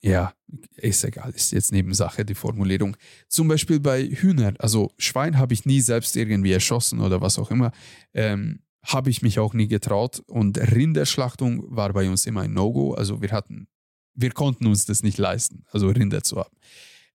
Ja, 0.00 0.34
ist 0.76 1.02
egal, 1.02 1.30
ist 1.30 1.52
jetzt 1.52 1.72
Nebensache 1.72 2.24
die 2.24 2.34
Formulierung. 2.34 2.96
Zum 3.26 3.48
Beispiel 3.48 3.80
bei 3.80 4.04
Hühnern, 4.04 4.54
also 4.58 4.92
Schwein 4.98 5.38
habe 5.38 5.54
ich 5.54 5.64
nie 5.64 5.80
selbst 5.80 6.14
irgendwie 6.16 6.52
erschossen 6.52 7.00
oder 7.00 7.20
was 7.20 7.38
auch 7.38 7.50
immer, 7.50 7.72
ähm, 8.12 8.60
habe 8.82 9.08
ich 9.08 9.22
mich 9.22 9.38
auch 9.38 9.54
nie 9.54 9.66
getraut 9.66 10.22
und 10.26 10.58
Rinderschlachtung 10.58 11.64
war 11.74 11.92
bei 11.94 12.08
uns 12.08 12.26
immer 12.26 12.42
ein 12.42 12.52
No-Go, 12.52 12.92
also 12.92 13.22
wir 13.22 13.32
hatten, 13.32 13.66
wir 14.12 14.30
konnten 14.30 14.66
uns 14.66 14.84
das 14.84 15.02
nicht 15.02 15.16
leisten, 15.16 15.64
also 15.70 15.88
Rinder 15.88 16.22
zu 16.22 16.36
haben. 16.36 16.56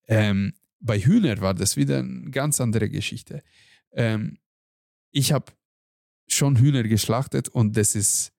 Ähm, 0.08 0.54
bei 0.80 1.00
Hühner 1.00 1.42
war 1.42 1.54
das 1.54 1.76
wieder 1.76 2.00
eine 2.00 2.32
ganz 2.32 2.62
andere 2.62 2.90
Geschichte. 2.90 3.44
Ähm, 3.92 4.40
ich 5.12 5.32
habe 5.32 5.52
schon 6.28 6.58
Hühner 6.58 6.84
geschlachtet 6.84 7.50
und 7.50 7.76
das 7.76 7.96
ist, 7.96 8.32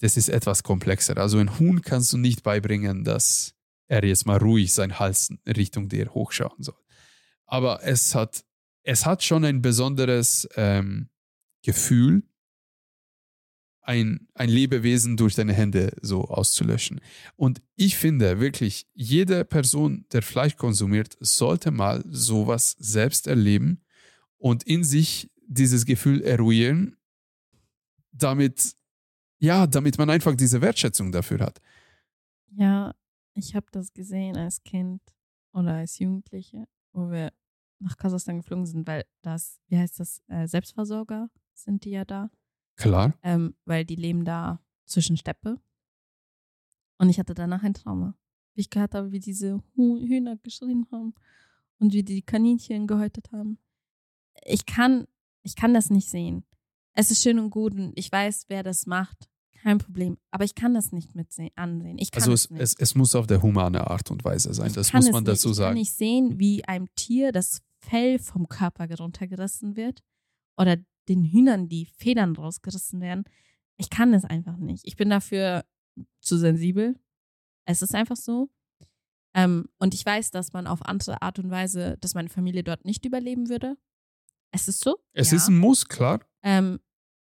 das 0.00 0.16
ist 0.16 0.28
etwas 0.28 0.62
komplexer. 0.62 1.16
Also 1.16 1.38
ein 1.38 1.58
Huhn 1.58 1.82
kannst 1.82 2.12
du 2.12 2.18
nicht 2.18 2.42
beibringen, 2.42 3.04
dass 3.04 3.54
er 3.86 4.04
jetzt 4.04 4.26
mal 4.26 4.38
ruhig 4.38 4.72
seinen 4.72 4.98
Hals 4.98 5.30
Richtung 5.46 5.88
dir 5.88 6.12
hochschauen 6.14 6.62
soll. 6.62 6.78
Aber 7.46 7.82
es 7.82 8.14
hat, 8.14 8.44
es 8.82 9.06
hat 9.06 9.22
schon 9.22 9.44
ein 9.44 9.62
besonderes 9.62 10.48
ähm, 10.56 11.08
Gefühl, 11.62 12.22
ein, 13.84 14.28
ein 14.34 14.48
Lebewesen 14.48 15.16
durch 15.16 15.34
deine 15.34 15.52
Hände 15.52 15.92
so 16.00 16.24
auszulöschen. 16.24 17.00
Und 17.36 17.62
ich 17.76 17.96
finde 17.96 18.40
wirklich, 18.40 18.86
jede 18.94 19.44
Person, 19.44 20.06
der 20.12 20.22
Fleisch 20.22 20.56
konsumiert, 20.56 21.16
sollte 21.20 21.70
mal 21.70 22.02
sowas 22.08 22.76
selbst 22.78 23.26
erleben 23.26 23.82
und 24.38 24.62
in 24.64 24.84
sich 24.84 25.30
dieses 25.46 25.84
Gefühl 25.84 26.22
eruieren, 26.22 26.96
damit, 28.10 28.74
ja, 29.38 29.66
damit 29.66 29.98
man 29.98 30.08
einfach 30.10 30.34
diese 30.34 30.60
Wertschätzung 30.62 31.12
dafür 31.12 31.40
hat. 31.40 31.60
Ja, 32.52 32.94
ich 33.34 33.54
habe 33.54 33.66
das 33.70 33.92
gesehen 33.92 34.36
als 34.36 34.62
Kind 34.62 35.02
oder 35.52 35.74
als 35.74 35.98
Jugendliche, 35.98 36.66
wo 36.92 37.10
wir 37.10 37.32
nach 37.80 37.96
Kasachstan 37.96 38.38
geflogen 38.38 38.66
sind, 38.66 38.86
weil 38.86 39.04
das, 39.22 39.60
wie 39.68 39.76
heißt 39.76 40.00
das, 40.00 40.22
äh, 40.28 40.46
Selbstversorger 40.46 41.28
sind 41.52 41.84
die 41.84 41.90
ja 41.90 42.04
da. 42.04 42.30
Klar. 42.76 43.14
ähm, 43.22 43.54
weil 43.64 43.84
die 43.84 43.96
leben 43.96 44.24
da 44.24 44.60
zwischen 44.86 45.16
Steppe. 45.16 45.60
Und 46.98 47.08
ich 47.08 47.18
hatte 47.18 47.34
danach 47.34 47.62
ein 47.62 47.74
Trauma. 47.74 48.16
Wie 48.54 48.60
ich 48.60 48.70
gehört 48.70 48.94
habe, 48.94 49.10
wie 49.12 49.20
diese 49.20 49.60
Hühner 49.74 50.36
geschrien 50.36 50.86
haben 50.92 51.14
und 51.78 51.92
wie 51.92 52.02
die 52.04 52.22
Kaninchen 52.22 52.86
gehäutet 52.86 53.32
haben. 53.32 53.58
Ich 54.44 54.64
kann, 54.66 55.06
ich 55.42 55.56
kann 55.56 55.74
das 55.74 55.90
nicht 55.90 56.08
sehen. 56.08 56.44
Es 56.92 57.10
ist 57.10 57.22
schön 57.22 57.38
und 57.40 57.50
gut 57.50 57.74
und 57.74 57.92
ich 57.96 58.10
weiß, 58.12 58.44
wer 58.48 58.62
das 58.62 58.86
macht. 58.86 59.28
Kein 59.62 59.78
Problem. 59.78 60.18
Aber 60.30 60.44
ich 60.44 60.54
kann 60.54 60.74
das 60.74 60.92
nicht 60.92 61.14
mit 61.14 61.28
ansehen. 61.56 61.98
Ich 61.98 62.10
kann 62.10 62.22
Also 62.22 62.32
es 62.32 62.44
es, 62.44 62.50
nicht. 62.50 62.80
es, 62.80 62.94
muss 62.94 63.14
auf 63.14 63.26
der 63.26 63.42
humane 63.42 63.86
Art 63.90 64.10
und 64.10 64.22
Weise 64.24 64.52
sein, 64.54 64.68
Ich 64.68 64.74
das 64.74 64.92
muss 64.92 65.10
man 65.10 65.24
nicht. 65.24 65.28
dazu 65.28 65.48
Ich 65.50 65.56
kann 65.56 65.64
sagen. 65.64 65.74
nicht 65.78 65.92
sehen, 65.94 66.38
wie 66.38 66.64
einem 66.66 66.86
Tier 66.94 67.32
das 67.32 67.62
Fell 67.80 68.18
vom 68.18 68.48
Körper 68.48 68.86
runtergerissen 68.96 69.74
wird 69.76 70.02
oder 70.56 70.76
den 71.08 71.24
Hühnern 71.24 71.68
die 71.68 71.86
Federn 71.86 72.36
rausgerissen 72.36 73.00
werden. 73.00 73.24
Ich 73.76 73.90
kann 73.90 74.14
es 74.14 74.24
einfach 74.24 74.56
nicht. 74.56 74.86
Ich 74.86 74.96
bin 74.96 75.10
dafür 75.10 75.64
zu 76.20 76.38
sensibel. 76.38 76.98
Es 77.66 77.82
ist 77.82 77.94
einfach 77.94 78.16
so. 78.16 78.50
Ähm, 79.34 79.68
und 79.78 79.94
ich 79.94 80.06
weiß, 80.06 80.30
dass 80.30 80.52
man 80.52 80.66
auf 80.66 80.84
andere 80.84 81.22
Art 81.22 81.38
und 81.38 81.50
Weise, 81.50 81.96
dass 82.00 82.14
meine 82.14 82.28
Familie 82.28 82.62
dort 82.62 82.84
nicht 82.84 83.04
überleben 83.04 83.48
würde. 83.48 83.76
Es 84.52 84.68
ist 84.68 84.80
so. 84.80 84.98
Es 85.12 85.32
ja. 85.32 85.36
ist 85.36 85.48
ein 85.48 85.58
Muss, 85.58 85.88
klar. 85.88 86.20
ähm, 86.42 86.78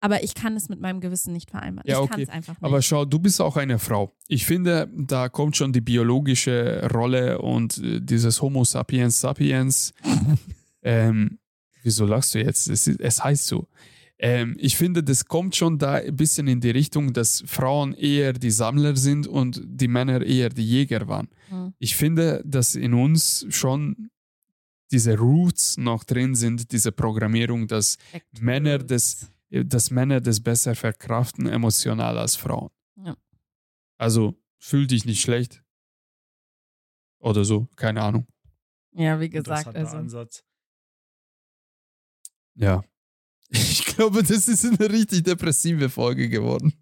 aber 0.02 0.22
ich 0.22 0.36
kann 0.36 0.58
es 0.58 0.68
mit 0.68 0.82
meinem 0.82 1.00
Gewissen 1.00 1.32
nicht 1.32 1.50
vereinbaren. 1.50 1.90
Ja, 1.90 2.04
ich 2.04 2.10
kann 2.10 2.16
okay. 2.16 2.24
es 2.24 2.30
einfach 2.30 2.56
nicht. 2.56 2.64
Aber 2.64 2.82
schau, 2.82 3.06
du 3.06 3.20
bist 3.20 3.40
auch 3.40 3.56
eine 3.56 3.80
Frau. 3.80 4.14
Ich 4.28 4.45
finde, 4.45 4.91
da 4.94 5.30
kommt 5.30 5.56
schon 5.56 5.72
die 5.72 5.80
biologische 5.80 6.90
Rolle 6.94 7.41
und 7.41 7.78
äh, 7.78 8.02
dieses 8.02 8.41
Homo 8.41 8.66
sapiens 8.66 9.22
sapiens. 9.22 9.94
ähm, 10.82 11.40
wieso 11.84 12.06
lachst 12.06 12.34
du 12.36 12.40
jetzt? 12.40 12.68
Es, 12.70 12.88
es 12.88 13.24
heißt 13.24 13.46
so. 13.46 13.68
Ähm, 14.20 14.56
ich 14.60 14.78
finde, 14.78 15.04
das 15.04 15.26
kommt 15.26 15.56
schon 15.56 15.78
da 15.80 15.94
ein 15.96 16.16
bisschen 16.16 16.48
in 16.48 16.62
die 16.62 16.70
Richtung, 16.70 17.14
dass 17.14 17.44
Frauen 17.46 17.94
eher 17.94 18.34
die 18.34 18.52
Sammler 18.52 18.96
sind 18.96 19.28
und 19.28 19.62
die 19.66 19.88
Männer 19.88 20.22
eher 20.22 20.50
die 20.50 20.66
Jäger 20.66 21.08
waren. 21.08 21.28
Hm. 21.50 21.74
Ich 21.80 21.96
finde, 21.96 22.42
dass 22.46 22.76
in 22.76 22.94
uns 22.94 23.46
schon 23.50 24.10
diese 24.92 25.18
Roots 25.18 25.78
noch 25.78 26.04
drin 26.04 26.36
sind, 26.36 26.72
diese 26.72 26.92
Programmierung, 26.92 27.68
dass 27.68 27.98
Männer 28.40 28.78
das- 28.80 29.30
dass 29.50 29.92
Männer 29.92 30.20
das 30.22 30.40
besser 30.40 30.74
verkraften 30.76 31.48
emotional 31.48 32.18
als 32.18 32.36
Frauen. 32.36 32.70
Ja. 33.04 33.16
Also 33.98 34.36
fühl 34.58 34.88
dich 34.88 35.06
nicht 35.06 35.22
schlecht. 35.22 35.64
Oder 37.20 37.46
so, 37.46 37.68
keine 37.76 38.02
Ahnung. 38.02 38.26
Ja, 38.94 39.20
wie 39.20 39.30
gesagt, 39.30 39.76
also. 39.76 39.98
Ansatz. 39.98 40.44
Ja. 42.56 42.84
Ich 43.56 43.86
glaube, 43.86 44.24
das 44.24 44.48
ist 44.48 44.66
eine 44.66 44.90
richtig 44.92 45.24
depressive 45.24 45.88
Folge 45.90 46.28
geworden. 46.28 46.74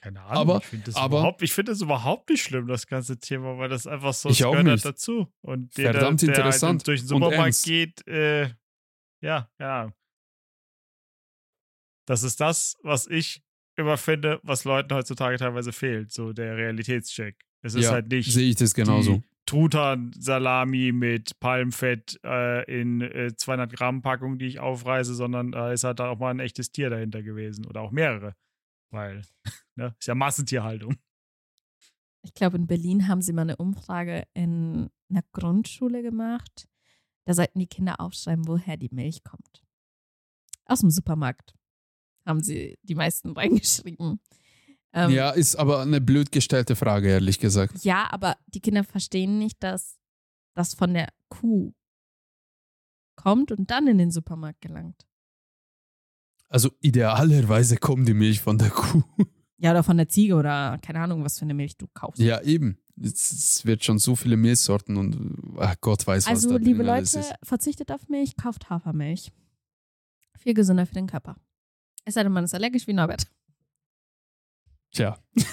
Keine 0.00 0.20
Ahnung. 0.22 0.36
Aber- 0.36 0.58
ich 0.58 0.64
finde 0.66 0.86
das, 0.86 0.96
aber- 0.96 1.18
überhaupt- 1.18 1.42
ich 1.42 1.52
find 1.52 1.68
das 1.68 1.80
überhaupt 1.80 2.28
nicht 2.30 2.42
schlimm, 2.42 2.66
das 2.66 2.86
ganze 2.88 3.18
Thema, 3.20 3.56
weil 3.58 3.68
das 3.68 3.86
einfach 3.86 4.12
so 4.12 4.28
Ich 4.30 4.38
das 4.38 4.46
auch 4.48 4.50
gehört 4.52 4.66
nicht. 4.66 4.84
dazu. 4.84 5.32
Und 5.42 5.76
jeder, 5.78 5.92
Verdammt 5.92 6.22
der 6.22 6.28
interessant 6.30 6.80
Halt 6.80 6.88
durch 6.88 7.00
den 7.02 7.06
Supermarkt 7.08 7.62
geht, 7.62 8.06
äh, 8.08 8.48
ja, 9.20 9.48
keine 9.56 9.70
Ahnung. 9.70 9.92
Das 12.06 12.22
ist 12.22 12.40
das, 12.40 12.76
was 12.82 13.06
ich 13.06 13.42
immer 13.76 13.96
finde, 13.96 14.40
was 14.42 14.64
Leuten 14.64 14.92
heutzutage 14.94 15.36
teilweise 15.38 15.72
fehlt, 15.72 16.12
so 16.12 16.32
der 16.32 16.56
Realitätscheck. 16.56 17.36
Es 17.62 17.74
ist 17.74 17.84
ja, 17.84 17.92
halt 17.92 18.08
nicht 18.08 18.30
sehe 18.32 18.48
ich 18.50 18.56
das 18.56 18.74
genauso. 18.74 19.22
Truthahn-Salami 19.46 20.92
mit 20.92 21.38
Palmfett 21.40 22.18
äh, 22.24 22.64
in 22.70 23.00
äh, 23.00 23.34
200 23.36 23.72
Gramm 23.72 24.02
Packung, 24.02 24.38
die 24.38 24.46
ich 24.46 24.60
aufreiße, 24.60 25.14
sondern 25.14 25.52
da 25.52 25.72
ist 25.72 25.84
halt 25.84 26.00
auch 26.00 26.18
mal 26.18 26.30
ein 26.30 26.40
echtes 26.40 26.72
Tier 26.72 26.90
dahinter 26.90 27.22
gewesen 27.22 27.66
oder 27.66 27.82
auch 27.82 27.90
mehrere, 27.90 28.34
weil 28.90 29.22
ne, 29.76 29.94
ist 29.98 30.06
ja 30.06 30.14
Massentierhaltung. 30.14 30.96
Ich 32.22 32.32
glaube, 32.32 32.56
in 32.56 32.66
Berlin 32.66 33.06
haben 33.06 33.20
sie 33.20 33.34
mal 33.34 33.42
eine 33.42 33.56
Umfrage 33.56 34.26
in 34.32 34.90
einer 35.10 35.24
Grundschule 35.32 36.02
gemacht. 36.02 36.66
Da 37.26 37.34
sollten 37.34 37.58
die 37.58 37.66
Kinder 37.66 38.00
aufschreiben, 38.00 38.46
woher 38.46 38.76
die 38.78 38.88
Milch 38.90 39.24
kommt. 39.24 39.62
Aus 40.64 40.80
dem 40.80 40.90
Supermarkt 40.90 41.54
haben 42.26 42.42
sie 42.42 42.78
die 42.82 42.94
meisten 42.94 43.32
reingeschrieben. 43.36 44.20
Ähm, 44.94 45.10
ja, 45.10 45.30
ist 45.30 45.56
aber 45.56 45.80
eine 45.80 46.00
blöd 46.00 46.30
gestellte 46.30 46.76
Frage, 46.76 47.08
ehrlich 47.08 47.40
gesagt. 47.40 47.84
ja, 47.84 48.06
aber 48.10 48.36
die 48.46 48.60
Kinder 48.60 48.84
verstehen 48.84 49.38
nicht, 49.38 49.60
dass 49.62 49.98
das 50.54 50.74
von 50.74 50.94
der 50.94 51.08
Kuh 51.28 51.74
kommt 53.16 53.50
und 53.50 53.70
dann 53.70 53.88
in 53.88 53.98
den 53.98 54.12
Supermarkt 54.12 54.60
gelangt. 54.60 55.04
Also 56.48 56.70
idealerweise 56.80 57.76
kommt 57.76 58.06
die 58.06 58.14
Milch 58.14 58.40
von 58.40 58.58
der 58.58 58.70
Kuh. 58.70 59.02
Ja, 59.56 59.70
oder 59.70 59.82
von 59.82 59.96
der 59.96 60.08
Ziege 60.08 60.34
oder 60.34 60.78
keine 60.82 61.00
Ahnung, 61.00 61.24
was 61.24 61.38
für 61.38 61.44
eine 61.44 61.54
Milch 61.54 61.76
du 61.76 61.86
kaufst. 61.94 62.20
Ja, 62.20 62.40
eben. 62.42 62.78
Es, 63.02 63.64
wird 63.64 63.84
schon 63.84 63.98
so 63.98 64.14
viele 64.14 64.36
Milchsorten 64.36 64.96
und 64.96 65.56
ach 65.58 65.74
Gott 65.80 66.06
weiß, 66.06 66.26
was 66.26 66.30
Also, 66.30 66.50
da 66.50 66.56
liebe 66.56 66.84
Leute, 66.84 67.24
verzichtet 67.42 67.90
auf 67.90 68.08
Milch, 68.08 68.36
kauft 68.36 68.70
Hafermilch. 68.70 69.32
Viel 70.38 70.54
gesünder 70.54 70.86
für 70.86 70.94
den 70.94 71.06
Körper. 71.06 71.36
Es 72.04 72.14
sei 72.14 72.22
denn, 72.22 72.32
man 72.32 72.44
ist 72.44 72.54
allergisch 72.54 72.86
wie 72.86 72.92
Norbert. 72.92 73.26
Tja. 74.94 75.18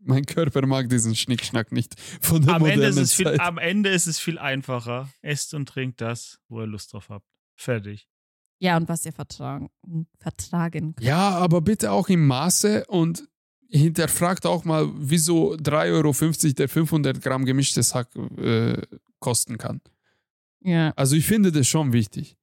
mein 0.00 0.26
Körper 0.26 0.66
mag 0.66 0.88
diesen 0.88 1.14
Schnickschnack 1.14 1.70
nicht 1.72 1.94
von 2.20 2.42
der 2.42 2.54
Am 2.54 2.64
Ende, 2.64 2.86
ist 2.86 2.94
modernen 2.96 3.04
es 3.04 3.14
viel, 3.14 3.26
Zeit. 3.26 3.40
am 3.40 3.58
Ende 3.58 3.90
ist 3.90 4.06
es 4.06 4.18
viel 4.18 4.38
einfacher. 4.38 5.12
Esst 5.22 5.54
und 5.54 5.68
trinkt 5.68 6.00
das, 6.00 6.40
wo 6.48 6.60
ihr 6.60 6.66
Lust 6.66 6.92
drauf 6.92 7.08
habt. 7.08 7.26
Fertig. 7.54 8.08
Ja, 8.58 8.76
und 8.76 8.88
was 8.88 9.04
ihr 9.06 9.12
vertragen, 9.12 9.70
vertragen 10.18 10.94
könnt. 10.94 11.06
Ja, 11.06 11.30
aber 11.30 11.60
bitte 11.60 11.92
auch 11.92 12.08
im 12.08 12.26
Maße 12.26 12.86
und 12.86 13.28
hinterfragt 13.68 14.46
auch 14.46 14.64
mal, 14.64 14.88
wieso 14.94 15.54
3,50 15.54 16.44
Euro 16.44 16.54
der 16.54 16.68
500 16.68 17.22
Gramm 17.22 17.44
gemischtes 17.44 17.94
Hack 17.94 18.14
äh, 18.36 18.80
kosten 19.18 19.58
kann. 19.58 19.80
Ja. 20.60 20.92
Also 20.94 21.16
ich 21.16 21.26
finde 21.26 21.52
das 21.52 21.66
schon 21.68 21.92
wichtig. 21.92 22.36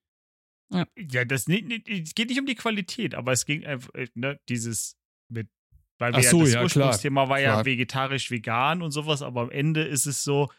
Ja, 0.71 1.25
das 1.25 1.47
nicht, 1.47 1.67
nicht, 1.67 1.89
es 1.89 2.13
geht 2.13 2.29
nicht 2.29 2.39
um 2.39 2.45
die 2.45 2.55
Qualität, 2.55 3.15
aber 3.15 3.31
es 3.31 3.45
ging 3.45 3.65
einfach, 3.65 3.93
äh, 3.95 4.07
ne, 4.13 4.39
dieses 4.49 4.98
weil 5.99 6.13
wir 6.13 6.19
Ach 6.19 6.23
so, 6.23 6.39
ja 6.39 6.43
das 6.43 6.51
ja, 6.51 6.53
klar, 6.53 6.63
Ursprungsthema 6.63 7.29
war 7.29 7.39
ja 7.39 7.51
klar. 7.51 7.65
vegetarisch, 7.65 8.31
vegan 8.31 8.81
und 8.81 8.91
sowas, 8.91 9.21
aber 9.21 9.41
am 9.41 9.51
Ende 9.51 9.83
ist 9.83 10.05
es 10.05 10.23
so, 10.23 10.49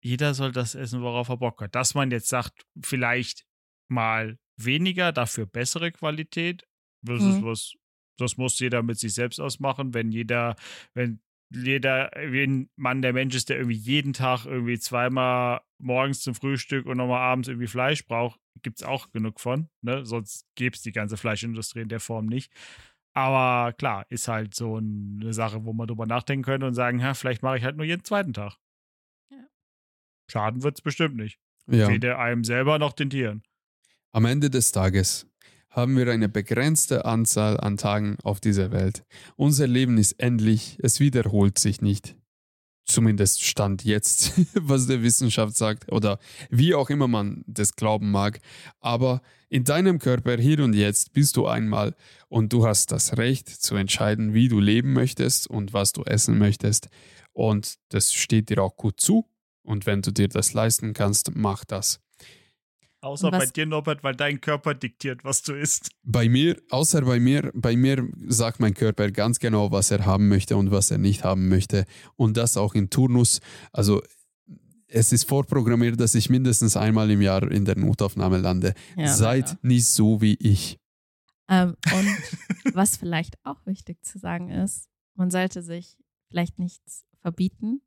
jeder 0.00 0.34
soll 0.34 0.52
das 0.52 0.74
essen, 0.74 1.02
worauf 1.02 1.28
er 1.28 1.38
Bock 1.38 1.60
hat. 1.60 1.74
Dass 1.74 1.94
man 1.94 2.10
jetzt 2.10 2.28
sagt, 2.28 2.66
vielleicht 2.82 3.46
mal 3.88 4.38
weniger, 4.56 5.12
dafür 5.12 5.46
bessere 5.46 5.92
Qualität, 5.92 6.66
das 7.02 7.22
ist 7.22 7.40
Mhm. 7.40 7.44
was, 7.44 7.74
das 8.18 8.36
muss 8.36 8.58
jeder 8.58 8.82
mit 8.82 8.98
sich 8.98 9.14
selbst 9.14 9.40
ausmachen, 9.40 9.94
wenn 9.94 10.10
jeder, 10.10 10.56
wenn 10.94 11.20
jeder, 11.50 12.10
wenn 12.14 12.68
Mann 12.76 13.00
der 13.00 13.12
Mensch 13.12 13.34
ist, 13.34 13.48
der 13.48 13.56
irgendwie 13.56 13.76
jeden 13.76 14.12
Tag 14.12 14.44
irgendwie 14.44 14.78
zweimal 14.78 15.60
morgens 15.78 16.20
zum 16.20 16.34
Frühstück 16.34 16.84
und 16.86 16.98
nochmal 16.98 17.22
abends 17.22 17.48
irgendwie 17.48 17.68
Fleisch 17.68 18.04
braucht, 18.04 18.38
gibt 18.62 18.80
es 18.80 18.86
auch 18.86 19.10
genug 19.12 19.40
von. 19.40 19.70
Ne? 19.80 20.04
Sonst 20.04 20.44
gäbe 20.56 20.76
es 20.76 20.82
die 20.82 20.92
ganze 20.92 21.16
Fleischindustrie 21.16 21.80
in 21.80 21.88
der 21.88 22.00
Form 22.00 22.26
nicht. 22.26 22.52
Aber 23.18 23.72
klar, 23.72 24.06
ist 24.10 24.28
halt 24.28 24.54
so 24.54 24.76
eine 24.76 25.32
Sache, 25.32 25.64
wo 25.64 25.72
man 25.72 25.88
drüber 25.88 26.06
nachdenken 26.06 26.44
könnte 26.44 26.68
und 26.68 26.74
sagen, 26.74 27.00
ja, 27.00 27.14
vielleicht 27.14 27.42
mache 27.42 27.58
ich 27.58 27.64
halt 27.64 27.76
nur 27.76 27.84
jeden 27.84 28.04
zweiten 28.04 28.32
Tag. 28.32 28.58
Ja. 29.32 29.44
Schaden 30.30 30.62
wird 30.62 30.78
es 30.78 30.82
bestimmt 30.82 31.16
nicht. 31.16 31.40
Ja. 31.66 31.88
Weder 31.88 32.20
einem 32.20 32.44
selber 32.44 32.78
noch 32.78 32.92
den 32.92 33.10
Tieren. 33.10 33.42
Am 34.12 34.24
Ende 34.24 34.50
des 34.50 34.70
Tages 34.70 35.26
haben 35.68 35.96
wir 35.96 36.08
eine 36.08 36.28
begrenzte 36.28 37.06
Anzahl 37.06 37.58
an 37.58 37.76
Tagen 37.76 38.18
auf 38.22 38.38
dieser 38.38 38.70
Welt. 38.70 39.02
Unser 39.34 39.66
Leben 39.66 39.98
ist 39.98 40.12
endlich, 40.20 40.78
es 40.80 41.00
wiederholt 41.00 41.58
sich 41.58 41.82
nicht. 41.82 42.14
Zumindest 42.88 43.44
stand 43.44 43.84
jetzt, 43.84 44.32
was 44.54 44.86
der 44.86 45.02
Wissenschaft 45.02 45.56
sagt 45.56 45.92
oder 45.92 46.18
wie 46.50 46.74
auch 46.74 46.88
immer 46.88 47.06
man 47.06 47.44
das 47.46 47.76
glauben 47.76 48.10
mag. 48.10 48.40
Aber 48.80 49.20
in 49.50 49.64
deinem 49.64 49.98
Körper 49.98 50.36
hier 50.38 50.64
und 50.64 50.74
jetzt 50.74 51.12
bist 51.12 51.36
du 51.36 51.46
einmal 51.46 51.94
und 52.28 52.52
du 52.52 52.66
hast 52.66 52.90
das 52.90 53.18
Recht 53.18 53.48
zu 53.48 53.76
entscheiden, 53.76 54.32
wie 54.32 54.48
du 54.48 54.58
leben 54.58 54.94
möchtest 54.94 55.48
und 55.48 55.74
was 55.74 55.92
du 55.92 56.02
essen 56.02 56.38
möchtest. 56.38 56.88
Und 57.32 57.74
das 57.90 58.12
steht 58.12 58.48
dir 58.48 58.62
auch 58.62 58.76
gut 58.76 59.00
zu. 59.00 59.26
Und 59.62 59.84
wenn 59.84 60.00
du 60.00 60.10
dir 60.10 60.28
das 60.28 60.54
leisten 60.54 60.94
kannst, 60.94 61.34
mach 61.34 61.64
das. 61.66 62.00
Außer 63.00 63.30
was- 63.30 63.38
bei 63.38 63.46
dir, 63.46 63.66
Norbert, 63.66 64.02
weil 64.02 64.14
dein 64.16 64.40
Körper 64.40 64.74
diktiert, 64.74 65.24
was 65.24 65.42
du 65.42 65.54
isst. 65.54 65.90
Bei 66.02 66.28
mir, 66.28 66.60
außer 66.70 67.02
bei 67.02 67.20
mir, 67.20 67.50
bei 67.54 67.76
mir 67.76 68.08
sagt 68.26 68.58
mein 68.60 68.74
Körper 68.74 69.10
ganz 69.10 69.38
genau, 69.38 69.70
was 69.70 69.90
er 69.90 70.04
haben 70.04 70.28
möchte 70.28 70.56
und 70.56 70.70
was 70.70 70.90
er 70.90 70.98
nicht 70.98 71.22
haben 71.24 71.48
möchte. 71.48 71.84
Und 72.16 72.36
das 72.36 72.56
auch 72.56 72.74
in 72.74 72.90
Turnus. 72.90 73.40
Also 73.72 74.02
es 74.88 75.12
ist 75.12 75.28
vorprogrammiert, 75.28 76.00
dass 76.00 76.14
ich 76.14 76.28
mindestens 76.30 76.76
einmal 76.76 77.10
im 77.10 77.20
Jahr 77.20 77.48
in 77.50 77.64
der 77.64 77.76
Notaufnahme 77.78 78.38
lande. 78.38 78.74
ja 78.96 79.06
Seid 79.14 79.48
leider. 79.48 79.58
nicht 79.62 79.86
so 79.86 80.20
wie 80.20 80.34
ich. 80.40 80.78
Ähm, 81.48 81.76
und 81.92 82.74
was 82.74 82.96
vielleicht 82.96 83.36
auch 83.44 83.64
wichtig 83.64 84.04
zu 84.04 84.18
sagen 84.18 84.50
ist, 84.50 84.88
man 85.14 85.30
sollte 85.30 85.62
sich 85.62 85.96
vielleicht 86.30 86.58
nichts 86.58 87.04
verbieten, 87.20 87.80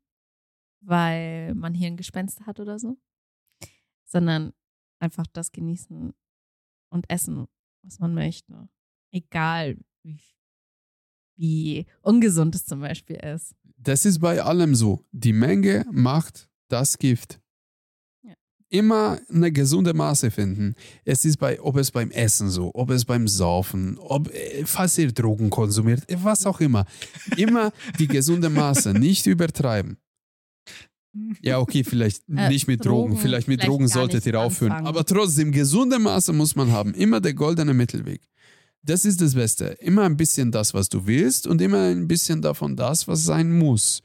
weil 0.80 1.54
man 1.54 1.74
hier 1.74 1.88
ein 1.88 1.96
Gespenst 1.96 2.46
hat 2.46 2.60
oder 2.60 2.78
so, 2.78 2.96
sondern 4.04 4.52
einfach 5.02 5.26
das 5.32 5.52
genießen 5.52 6.14
und 6.90 7.10
essen, 7.10 7.46
was 7.82 7.98
man 7.98 8.14
möchte. 8.14 8.68
Egal, 9.10 9.76
wie, 10.02 10.20
wie 11.36 11.86
ungesund 12.00 12.54
es 12.54 12.64
zum 12.64 12.80
Beispiel 12.80 13.16
ist. 13.16 13.54
Das 13.76 14.04
ist 14.04 14.20
bei 14.20 14.40
allem 14.40 14.74
so. 14.74 15.04
Die 15.10 15.32
Menge 15.32 15.84
macht 15.90 16.48
das 16.68 16.96
Gift. 16.96 17.40
Ja. 18.22 18.34
Immer 18.68 19.18
eine 19.28 19.50
gesunde 19.50 19.92
Maße 19.92 20.30
finden. 20.30 20.74
Es 21.04 21.24
ist 21.24 21.38
bei, 21.38 21.60
ob 21.60 21.76
es 21.76 21.90
beim 21.90 22.10
Essen 22.12 22.48
so, 22.48 22.70
ob 22.74 22.90
es 22.90 23.04
beim 23.04 23.26
Saufen, 23.26 23.98
ob, 23.98 24.32
äh, 24.32 24.64
falls 24.64 24.96
ihr 24.98 25.12
Drogen 25.12 25.50
konsumiert, 25.50 26.04
was 26.22 26.46
auch 26.46 26.60
immer. 26.60 26.86
Immer 27.36 27.72
die 27.98 28.06
gesunde 28.06 28.48
Maße, 28.48 28.94
nicht 28.94 29.26
übertreiben. 29.26 29.98
Ja, 31.40 31.58
okay, 31.58 31.84
vielleicht 31.84 32.22
Äh, 32.34 32.48
nicht 32.48 32.66
mit 32.68 32.84
Drogen. 32.84 33.10
Drogen, 33.12 33.22
Vielleicht 33.22 33.48
mit 33.48 33.60
vielleicht 33.60 33.68
Drogen 33.70 33.88
solltet 33.88 34.24
ihr 34.26 34.40
aufhören. 34.40 34.72
anfangen. 34.72 34.86
Aber 34.86 35.04
trotzdem, 35.04 35.52
gesunde 35.52 35.98
Maße 35.98 36.32
muss 36.32 36.56
man 36.56 36.70
haben. 36.70 36.94
Immer 36.94 37.20
der 37.20 37.34
goldene 37.34 37.74
Mittelweg. 37.74 38.22
Das 38.82 39.04
ist 39.04 39.20
das 39.20 39.34
Beste. 39.34 39.66
Immer 39.80 40.04
ein 40.04 40.16
bisschen 40.16 40.50
das, 40.50 40.74
was 40.74 40.88
du 40.88 41.06
willst 41.06 41.46
und 41.46 41.60
immer 41.60 41.88
ein 41.88 42.08
bisschen 42.08 42.42
davon 42.42 42.74
das, 42.76 43.06
was 43.06 43.24
sein 43.24 43.56
muss. 43.56 44.02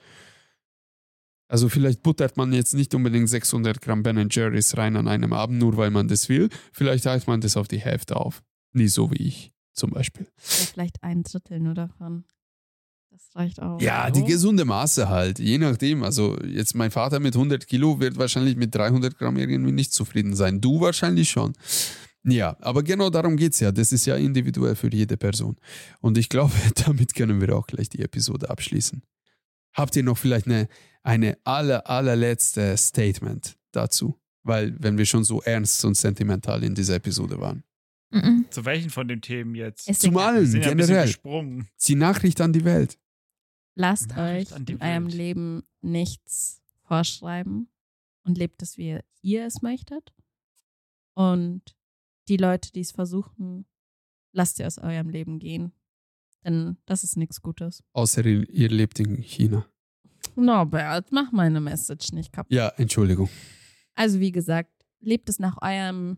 Also 1.49 1.69
vielleicht 1.69 2.03
buttert 2.03 2.35
man 2.35 2.51
jetzt 2.51 2.73
nicht 2.73 2.93
unbedingt 2.93 3.29
600 3.29 3.81
Gramm 3.81 4.03
Ben 4.03 4.27
Jerry's 4.29 4.75
rein 4.77 4.97
an 4.97 5.07
einem 5.07 5.31
Abend, 5.33 5.59
nur 5.59 5.77
weil 5.77 5.91
man 5.91 6.07
das 6.09 6.27
will. 6.27 6.49
Vielleicht 6.73 7.05
teilt 7.05 7.25
man 7.25 7.39
das 7.41 7.55
auf 7.55 7.67
die 7.67 7.79
Hälfte 7.79 8.17
auf. 8.17 8.43
Nie 8.73 8.89
so 8.89 9.09
wie 9.11 9.27
ich 9.27 9.51
zum 9.73 9.91
Beispiel. 9.91 10.27
Vielleicht 10.35 11.01
ein 11.03 11.23
Drittel 11.23 11.59
nur 11.59 11.73
davon. 11.73 12.25
Das 13.17 13.35
reicht 13.35 13.61
auch. 13.61 13.81
Ja, 13.81 14.11
die 14.11 14.23
gesunde 14.23 14.63
Maße 14.63 15.09
halt. 15.09 15.39
Je 15.39 15.57
nachdem. 15.57 16.03
Also 16.03 16.37
jetzt 16.43 16.75
mein 16.75 16.91
Vater 16.91 17.19
mit 17.19 17.35
100 17.35 17.65
Kilo 17.65 17.99
wird 17.99 18.17
wahrscheinlich 18.17 18.55
mit 18.55 18.75
300 18.75 19.17
Gramm 19.17 19.37
irgendwie 19.37 19.71
nicht 19.71 19.91
zufrieden 19.91 20.35
sein. 20.35 20.61
Du 20.61 20.81
wahrscheinlich 20.81 21.29
schon. 21.29 21.53
Ja, 22.23 22.57
aber 22.59 22.83
genau 22.83 23.09
darum 23.09 23.35
geht 23.35 23.53
es 23.53 23.59
ja. 23.59 23.71
Das 23.71 23.91
ist 23.91 24.05
ja 24.05 24.17
individuell 24.17 24.75
für 24.75 24.93
jede 24.93 25.17
Person. 25.17 25.55
Und 25.99 26.17
ich 26.17 26.29
glaube, 26.29 26.53
damit 26.85 27.15
können 27.15 27.41
wir 27.41 27.55
auch 27.57 27.65
gleich 27.65 27.89
die 27.89 28.01
Episode 28.01 28.51
abschließen. 28.51 29.01
Habt 29.73 29.95
ihr 29.95 30.03
noch 30.03 30.17
vielleicht 30.17 30.45
eine, 30.45 30.67
eine 31.01 31.37
aller, 31.43 31.89
allerletzte 31.89 32.77
Statement 32.77 33.57
dazu? 33.71 34.19
Weil, 34.43 34.75
wenn 34.79 34.97
wir 34.97 35.05
schon 35.05 35.23
so 35.23 35.41
ernst 35.41 35.83
und 35.85 35.97
sentimental 35.97 36.63
in 36.63 36.75
dieser 36.75 36.95
Episode 36.95 37.39
waren. 37.39 37.63
Mhm. 38.11 38.45
Zu 38.51 38.63
welchen 38.63 38.89
von 38.89 39.07
den 39.07 39.21
Themen 39.21 39.55
jetzt? 39.55 39.93
Zum 39.99 40.17
allen, 40.17 40.51
ja 40.53 40.69
generell. 40.69 41.07
gesprungen. 41.07 41.67
Die 41.85 41.95
Nachricht 41.95 42.39
an 42.41 42.53
die 42.53 42.63
Welt. 42.63 42.97
Lasst 43.77 44.09
Nachricht 44.09 44.53
euch 44.53 44.69
in 44.69 44.81
eurem 44.81 45.05
Welt. 45.05 45.13
Leben 45.13 45.63
nichts 45.81 46.63
vorschreiben 46.81 47.69
und 48.23 48.35
lebt 48.35 48.63
es, 48.63 48.75
wie 48.77 48.99
ihr 49.21 49.45
es 49.45 49.61
möchtet. 49.61 50.15
Und 51.13 51.61
die 52.27 52.37
Leute, 52.37 52.71
die 52.71 52.79
es 52.79 52.91
versuchen, 52.91 53.67
lasst 54.31 54.57
ihr 54.57 54.65
aus 54.65 54.79
eurem 54.79 55.09
Leben 55.09 55.37
gehen. 55.37 55.73
Denn 56.43 56.77
das 56.87 57.03
ist 57.03 57.17
nichts 57.17 57.39
Gutes. 57.39 57.83
Außer 57.93 58.25
ihr, 58.25 58.49
ihr 58.49 58.69
lebt 58.69 58.99
in 58.99 59.21
China. 59.21 59.67
Norbert, 60.35 61.11
mach 61.11 61.31
meine 61.31 61.61
Message 61.61 62.13
nicht 62.13 62.33
kaputt. 62.33 62.51
Ja, 62.51 62.69
Entschuldigung. 62.77 63.29
Also 63.93 64.19
wie 64.19 64.31
gesagt, 64.31 64.73
lebt 65.01 65.29
es 65.29 65.37
nach 65.37 65.61
eurem 65.61 66.17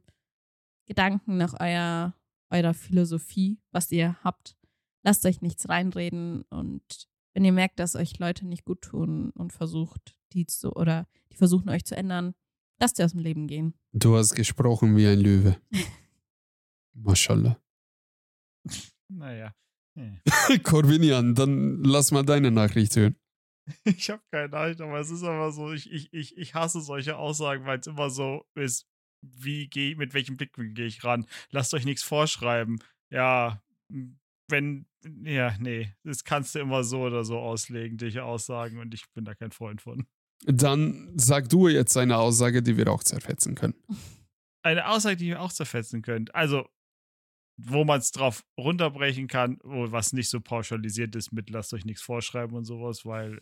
Gedanken, 0.86 1.36
nach 1.36 1.60
eurer, 1.60 2.16
eurer 2.50 2.74
Philosophie, 2.74 3.60
was 3.72 3.92
ihr 3.92 4.16
habt. 4.24 4.56
Lasst 5.04 5.26
euch 5.26 5.42
nichts 5.42 5.68
reinreden 5.68 6.44
und 6.44 7.09
wenn 7.34 7.46
ihr 7.46 7.52
merkt, 7.52 7.80
dass 7.80 7.96
euch 7.96 8.18
Leute 8.20 8.46
nicht 8.48 8.66
gut 8.66 8.82
tun 8.82 9.32
und 9.32 9.54
versucht, 9.54 10.18
die 10.34 10.46
zu 10.46 10.74
oder 10.74 11.08
die 11.32 11.38
versuchen 11.38 11.70
euch 11.70 11.86
zu 11.86 11.96
ändern, 11.96 12.34
lasst 12.80 13.00
ihr 13.00 13.06
aus 13.06 13.12
dem 13.12 13.22
Leben 13.22 13.48
gehen. 13.48 13.74
Du 13.94 14.16
hast 14.16 14.36
gesprochen 14.36 14.96
wie 14.96 15.08
ein 15.08 15.20
Löwe. 15.20 15.58
Mashallah. 16.94 17.62
Naja. 19.08 19.54
Hm. 19.96 20.20
Corvinian, 20.64 21.36
dann 21.36 21.84
lass 21.84 22.12
mal 22.12 22.24
deine 22.24 22.52
Nachricht 22.52 22.96
hören. 22.96 23.16
Ich 23.86 24.10
habe 24.10 24.24
keine 24.32 24.58
Ahnung, 24.58 24.90
aber 24.90 25.00
es 25.00 25.12
ist 25.12 25.24
aber 25.24 25.52
so, 25.52 25.72
ich, 25.72 25.92
ich, 25.92 26.12
ich, 26.12 26.36
ich 26.38 26.56
hasse 26.56 26.82
solche 26.82 27.18
Aussagen, 27.18 27.66
weil 27.66 27.80
es 27.80 27.86
immer 27.86 28.10
so 28.10 28.44
ist, 28.56 28.88
wie 29.22 29.68
gehe 29.68 29.96
mit 29.96 30.14
welchem 30.16 30.38
Blickwinkel 30.38 30.74
gehe 30.74 30.86
ich 30.88 31.04
ran? 31.04 31.28
Lasst 31.52 31.74
euch 31.76 31.86
nichts 31.86 32.04
vorschreiben. 32.04 32.80
Ja, 33.12 33.62
wenn, 34.50 34.86
ja, 35.24 35.56
nee, 35.60 35.94
das 36.04 36.24
kannst 36.24 36.56
du 36.56 36.60
immer 36.60 36.84
so 36.84 37.02
oder 37.02 37.24
so 37.24 37.38
auslegen, 37.38 37.98
diese 37.98 38.24
Aussagen, 38.24 38.80
und 38.80 38.94
ich 38.94 39.10
bin 39.14 39.26
da 39.26 39.36
kein 39.36 39.52
Freund 39.52 39.82
von. 39.82 40.08
Dann 40.46 41.12
sag 41.18 41.50
du 41.50 41.68
jetzt 41.68 41.98
eine 41.98 42.18
Aussage, 42.18 42.64
die 42.64 42.78
wir 42.78 42.90
auch 42.92 43.04
zerfetzen 43.04 43.56
können. 43.56 43.76
Eine 44.62 44.88
Aussage, 44.88 45.18
die 45.18 45.28
ihr 45.28 45.42
auch 45.42 45.52
zerfetzen 45.52 46.02
könnt. 46.02 46.34
Also, 46.34 46.68
wo 47.62 47.84
man 47.84 48.00
es 48.00 48.12
drauf 48.12 48.46
runterbrechen 48.58 49.28
kann, 49.28 49.60
wo 49.64 49.92
was 49.92 50.14
nicht 50.14 50.30
so 50.30 50.40
pauschalisiert 50.40 51.14
ist 51.16 51.34
mit 51.34 51.50
lasst 51.50 51.74
euch 51.74 51.84
nichts 51.84 52.02
vorschreiben 52.02 52.56
und 52.56 52.64
sowas, 52.64 53.06
weil, 53.06 53.38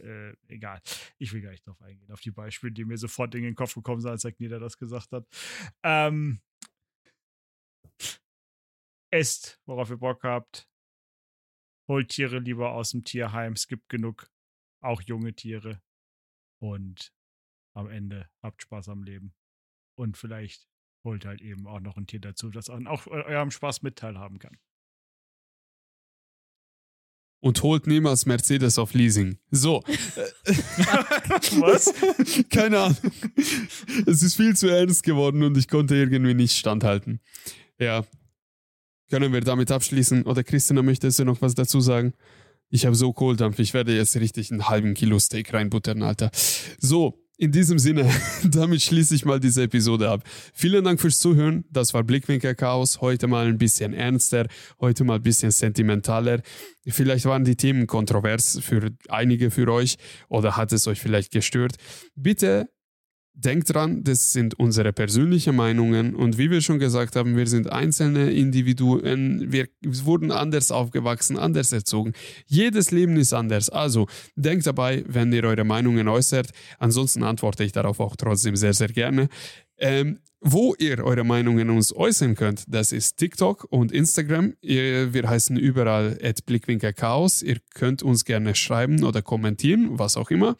äh, 0.49 0.53
egal. 0.53 0.81
Ich 1.19 1.33
will 1.33 1.41
gar 1.41 1.51
nicht 1.51 1.67
drauf 1.67 1.79
eingehen, 1.81 2.11
auf 2.11 2.21
die 2.21 2.31
Beispiele, 2.31 2.73
die 2.73 2.85
mir 2.85 2.97
sofort 2.97 3.35
in 3.35 3.43
den 3.43 3.55
Kopf 3.55 3.75
gekommen 3.75 4.01
sind, 4.01 4.11
als 4.11 4.25
Agneta 4.25 4.57
das 4.57 4.77
gesagt 4.77 5.11
hat. 5.11 5.27
Ähm, 5.83 6.41
esst, 9.11 9.59
worauf 9.65 9.89
ihr 9.89 9.97
Bock 9.97 10.23
habt. 10.23 10.67
Holt 11.87 12.09
Tiere 12.09 12.39
lieber 12.39 12.73
aus 12.73 12.91
dem 12.91 13.03
Tierheim. 13.03 13.53
Es 13.53 13.67
gibt 13.67 13.89
genug, 13.89 14.29
auch 14.81 15.01
junge 15.01 15.33
Tiere. 15.33 15.81
Und 16.59 17.13
am 17.75 17.89
Ende 17.89 18.29
habt 18.41 18.61
Spaß 18.63 18.89
am 18.89 19.03
Leben. 19.03 19.33
Und 19.95 20.17
vielleicht 20.17 20.67
holt 21.05 21.25
halt 21.25 21.41
eben 21.41 21.67
auch 21.67 21.79
noch 21.79 21.95
ein 21.97 22.07
Tier 22.07 22.19
dazu, 22.19 22.49
das 22.49 22.69
auch 22.69 23.07
eu- 23.07 23.23
eurem 23.23 23.51
Spaß 23.51 23.81
mit 23.83 23.95
teilhaben 23.97 24.39
kann. 24.39 24.57
und 27.39 27.61
holt 27.63 27.85
niemals 27.87 28.25
Mercedes 28.25 28.77
auf 28.79 28.93
Leasing. 28.93 29.37
So. 29.51 29.81
Was? 31.61 31.93
Keine 32.49 32.79
Ahnung. 32.79 32.97
Es 34.05 34.23
ist 34.23 34.35
viel 34.35 34.55
zu 34.57 34.67
ernst 34.67 35.03
geworden 35.03 35.43
und 35.43 35.55
ich 35.55 35.67
konnte 35.67 35.95
irgendwie 35.95 36.33
nicht 36.33 36.57
standhalten. 36.57 37.21
Ja. 37.79 38.05
Können 39.09 39.31
wir 39.33 39.41
damit 39.41 39.71
abschließen? 39.71 40.23
Oder 40.23 40.43
Christina, 40.43 40.81
möchtest 40.81 41.19
du 41.19 41.25
noch 41.25 41.41
was 41.41 41.55
dazu 41.55 41.79
sagen? 41.79 42.13
Ich 42.69 42.85
habe 42.85 42.95
so 42.95 43.13
Kohldampf, 43.13 43.59
ich 43.59 43.73
werde 43.73 43.95
jetzt 43.95 44.15
richtig 44.17 44.51
einen 44.51 44.67
halben 44.67 44.93
Kilo 44.93 45.19
Steak 45.19 45.53
reinbuttern, 45.53 46.03
Alter. 46.03 46.29
So, 46.79 47.17
in 47.37 47.51
diesem 47.51 47.79
Sinne, 47.79 48.09
damit 48.43 48.81
schließe 48.81 49.15
ich 49.15 49.23
mal 49.23 49.39
diese 49.39 49.63
Episode 49.63 50.09
ab. 50.09 50.23
Vielen 50.53 50.83
Dank 50.83 50.99
fürs 50.99 51.19
Zuhören. 51.19 51.65
Das 51.71 51.93
war 51.93 52.03
Blickwinkel 52.03 52.55
Chaos. 52.55 52.99
Heute 52.99 53.27
mal 53.27 53.45
ein 53.45 53.57
bisschen 53.57 53.93
ernster, 53.93 54.47
heute 54.81 55.03
mal 55.03 55.17
ein 55.17 55.23
bisschen 55.23 55.51
sentimentaler. 55.51 56.41
Vielleicht 56.87 57.25
waren 57.25 57.45
die 57.45 57.55
Themen 57.55 57.85
kontrovers 57.87 58.59
für 58.61 58.91
einige 59.07 59.51
für 59.51 59.71
euch 59.71 59.97
oder 60.29 60.57
hat 60.57 60.73
es 60.73 60.87
euch 60.87 60.99
vielleicht 60.99 61.31
gestört. 61.31 61.75
Bitte 62.15 62.69
Denkt 63.39 63.71
dran, 63.71 64.03
das 64.03 64.33
sind 64.33 64.57
unsere 64.57 64.91
persönlichen 64.91 65.55
Meinungen 65.55 66.15
und 66.15 66.39
wie 66.39 66.49
wir 66.49 66.61
schon 66.61 66.79
gesagt 66.79 67.15
haben, 67.15 67.37
wir 67.37 67.45
sind 67.45 67.71
einzelne 67.71 68.31
Individuen, 68.31 69.51
wir 69.51 69.67
wurden 69.83 70.31
anders 70.31 70.71
aufgewachsen, 70.71 71.37
anders 71.37 71.71
erzogen. 71.71 72.13
Jedes 72.47 72.89
Leben 72.89 73.15
ist 73.15 73.33
anders. 73.33 73.69
Also 73.69 74.07
denkt 74.35 74.65
dabei, 74.65 75.03
wenn 75.07 75.31
ihr 75.31 75.43
eure 75.43 75.65
Meinungen 75.65 76.07
äußert. 76.07 76.49
Ansonsten 76.79 77.21
antworte 77.21 77.63
ich 77.63 77.73
darauf 77.73 77.99
auch 77.99 78.15
trotzdem 78.15 78.55
sehr, 78.55 78.73
sehr 78.73 78.87
gerne. 78.87 79.29
Ähm, 79.77 80.17
wo 80.41 80.73
ihr 80.79 81.03
eure 81.03 81.23
Meinungen 81.23 81.69
uns 81.69 81.95
äußern 81.95 82.33
könnt, 82.33 82.63
das 82.67 82.91
ist 82.91 83.17
TikTok 83.17 83.67
und 83.69 83.91
Instagram. 83.91 84.55
Wir 84.61 85.29
heißen 85.29 85.57
überall 85.57 86.17
at 86.23 86.43
Blickwinkel 86.47 86.93
Chaos. 86.93 87.43
Ihr 87.43 87.57
könnt 87.75 88.01
uns 88.01 88.25
gerne 88.25 88.55
schreiben 88.55 89.03
oder 89.03 89.21
kommentieren, 89.21 89.99
was 89.99 90.17
auch 90.17 90.31
immer. 90.31 90.55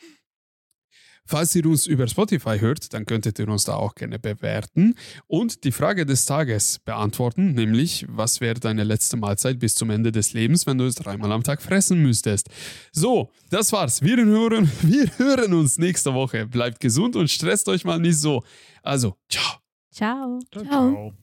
Falls 1.27 1.53
ihr 1.55 1.65
uns 1.65 1.85
über 1.85 2.07
Spotify 2.07 2.57
hört, 2.59 2.93
dann 2.93 3.05
könntet 3.05 3.37
ihr 3.39 3.47
uns 3.47 3.65
da 3.65 3.75
auch 3.75 3.95
gerne 3.95 4.17
bewerten 4.17 4.95
und 5.27 5.63
die 5.65 5.71
Frage 5.71 6.05
des 6.05 6.25
Tages 6.25 6.79
beantworten, 6.79 7.53
nämlich, 7.53 8.05
was 8.09 8.39
wäre 8.39 8.59
deine 8.59 8.83
letzte 8.83 9.17
Mahlzeit 9.17 9.59
bis 9.59 9.75
zum 9.75 9.89
Ende 9.89 10.11
des 10.11 10.33
Lebens, 10.33 10.65
wenn 10.65 10.77
du 10.77 10.85
es 10.85 10.95
dreimal 10.95 11.31
am 11.31 11.43
Tag 11.43 11.61
fressen 11.61 12.01
müsstest? 12.01 12.49
So, 12.91 13.29
das 13.49 13.71
war's. 13.73 14.01
Wir 14.01 14.17
hören, 14.17 14.71
wir 14.81 15.09
hören 15.17 15.53
uns 15.53 15.77
nächste 15.77 16.13
Woche. 16.13 16.47
Bleibt 16.47 16.79
gesund 16.79 17.15
und 17.15 17.29
stresst 17.29 17.67
euch 17.69 17.83
mal 17.83 17.99
nicht 17.99 18.17
so. 18.17 18.43
Also, 18.81 19.17
ciao. 19.29 19.57
Ciao. 19.91 20.39
Ciao. 20.51 21.13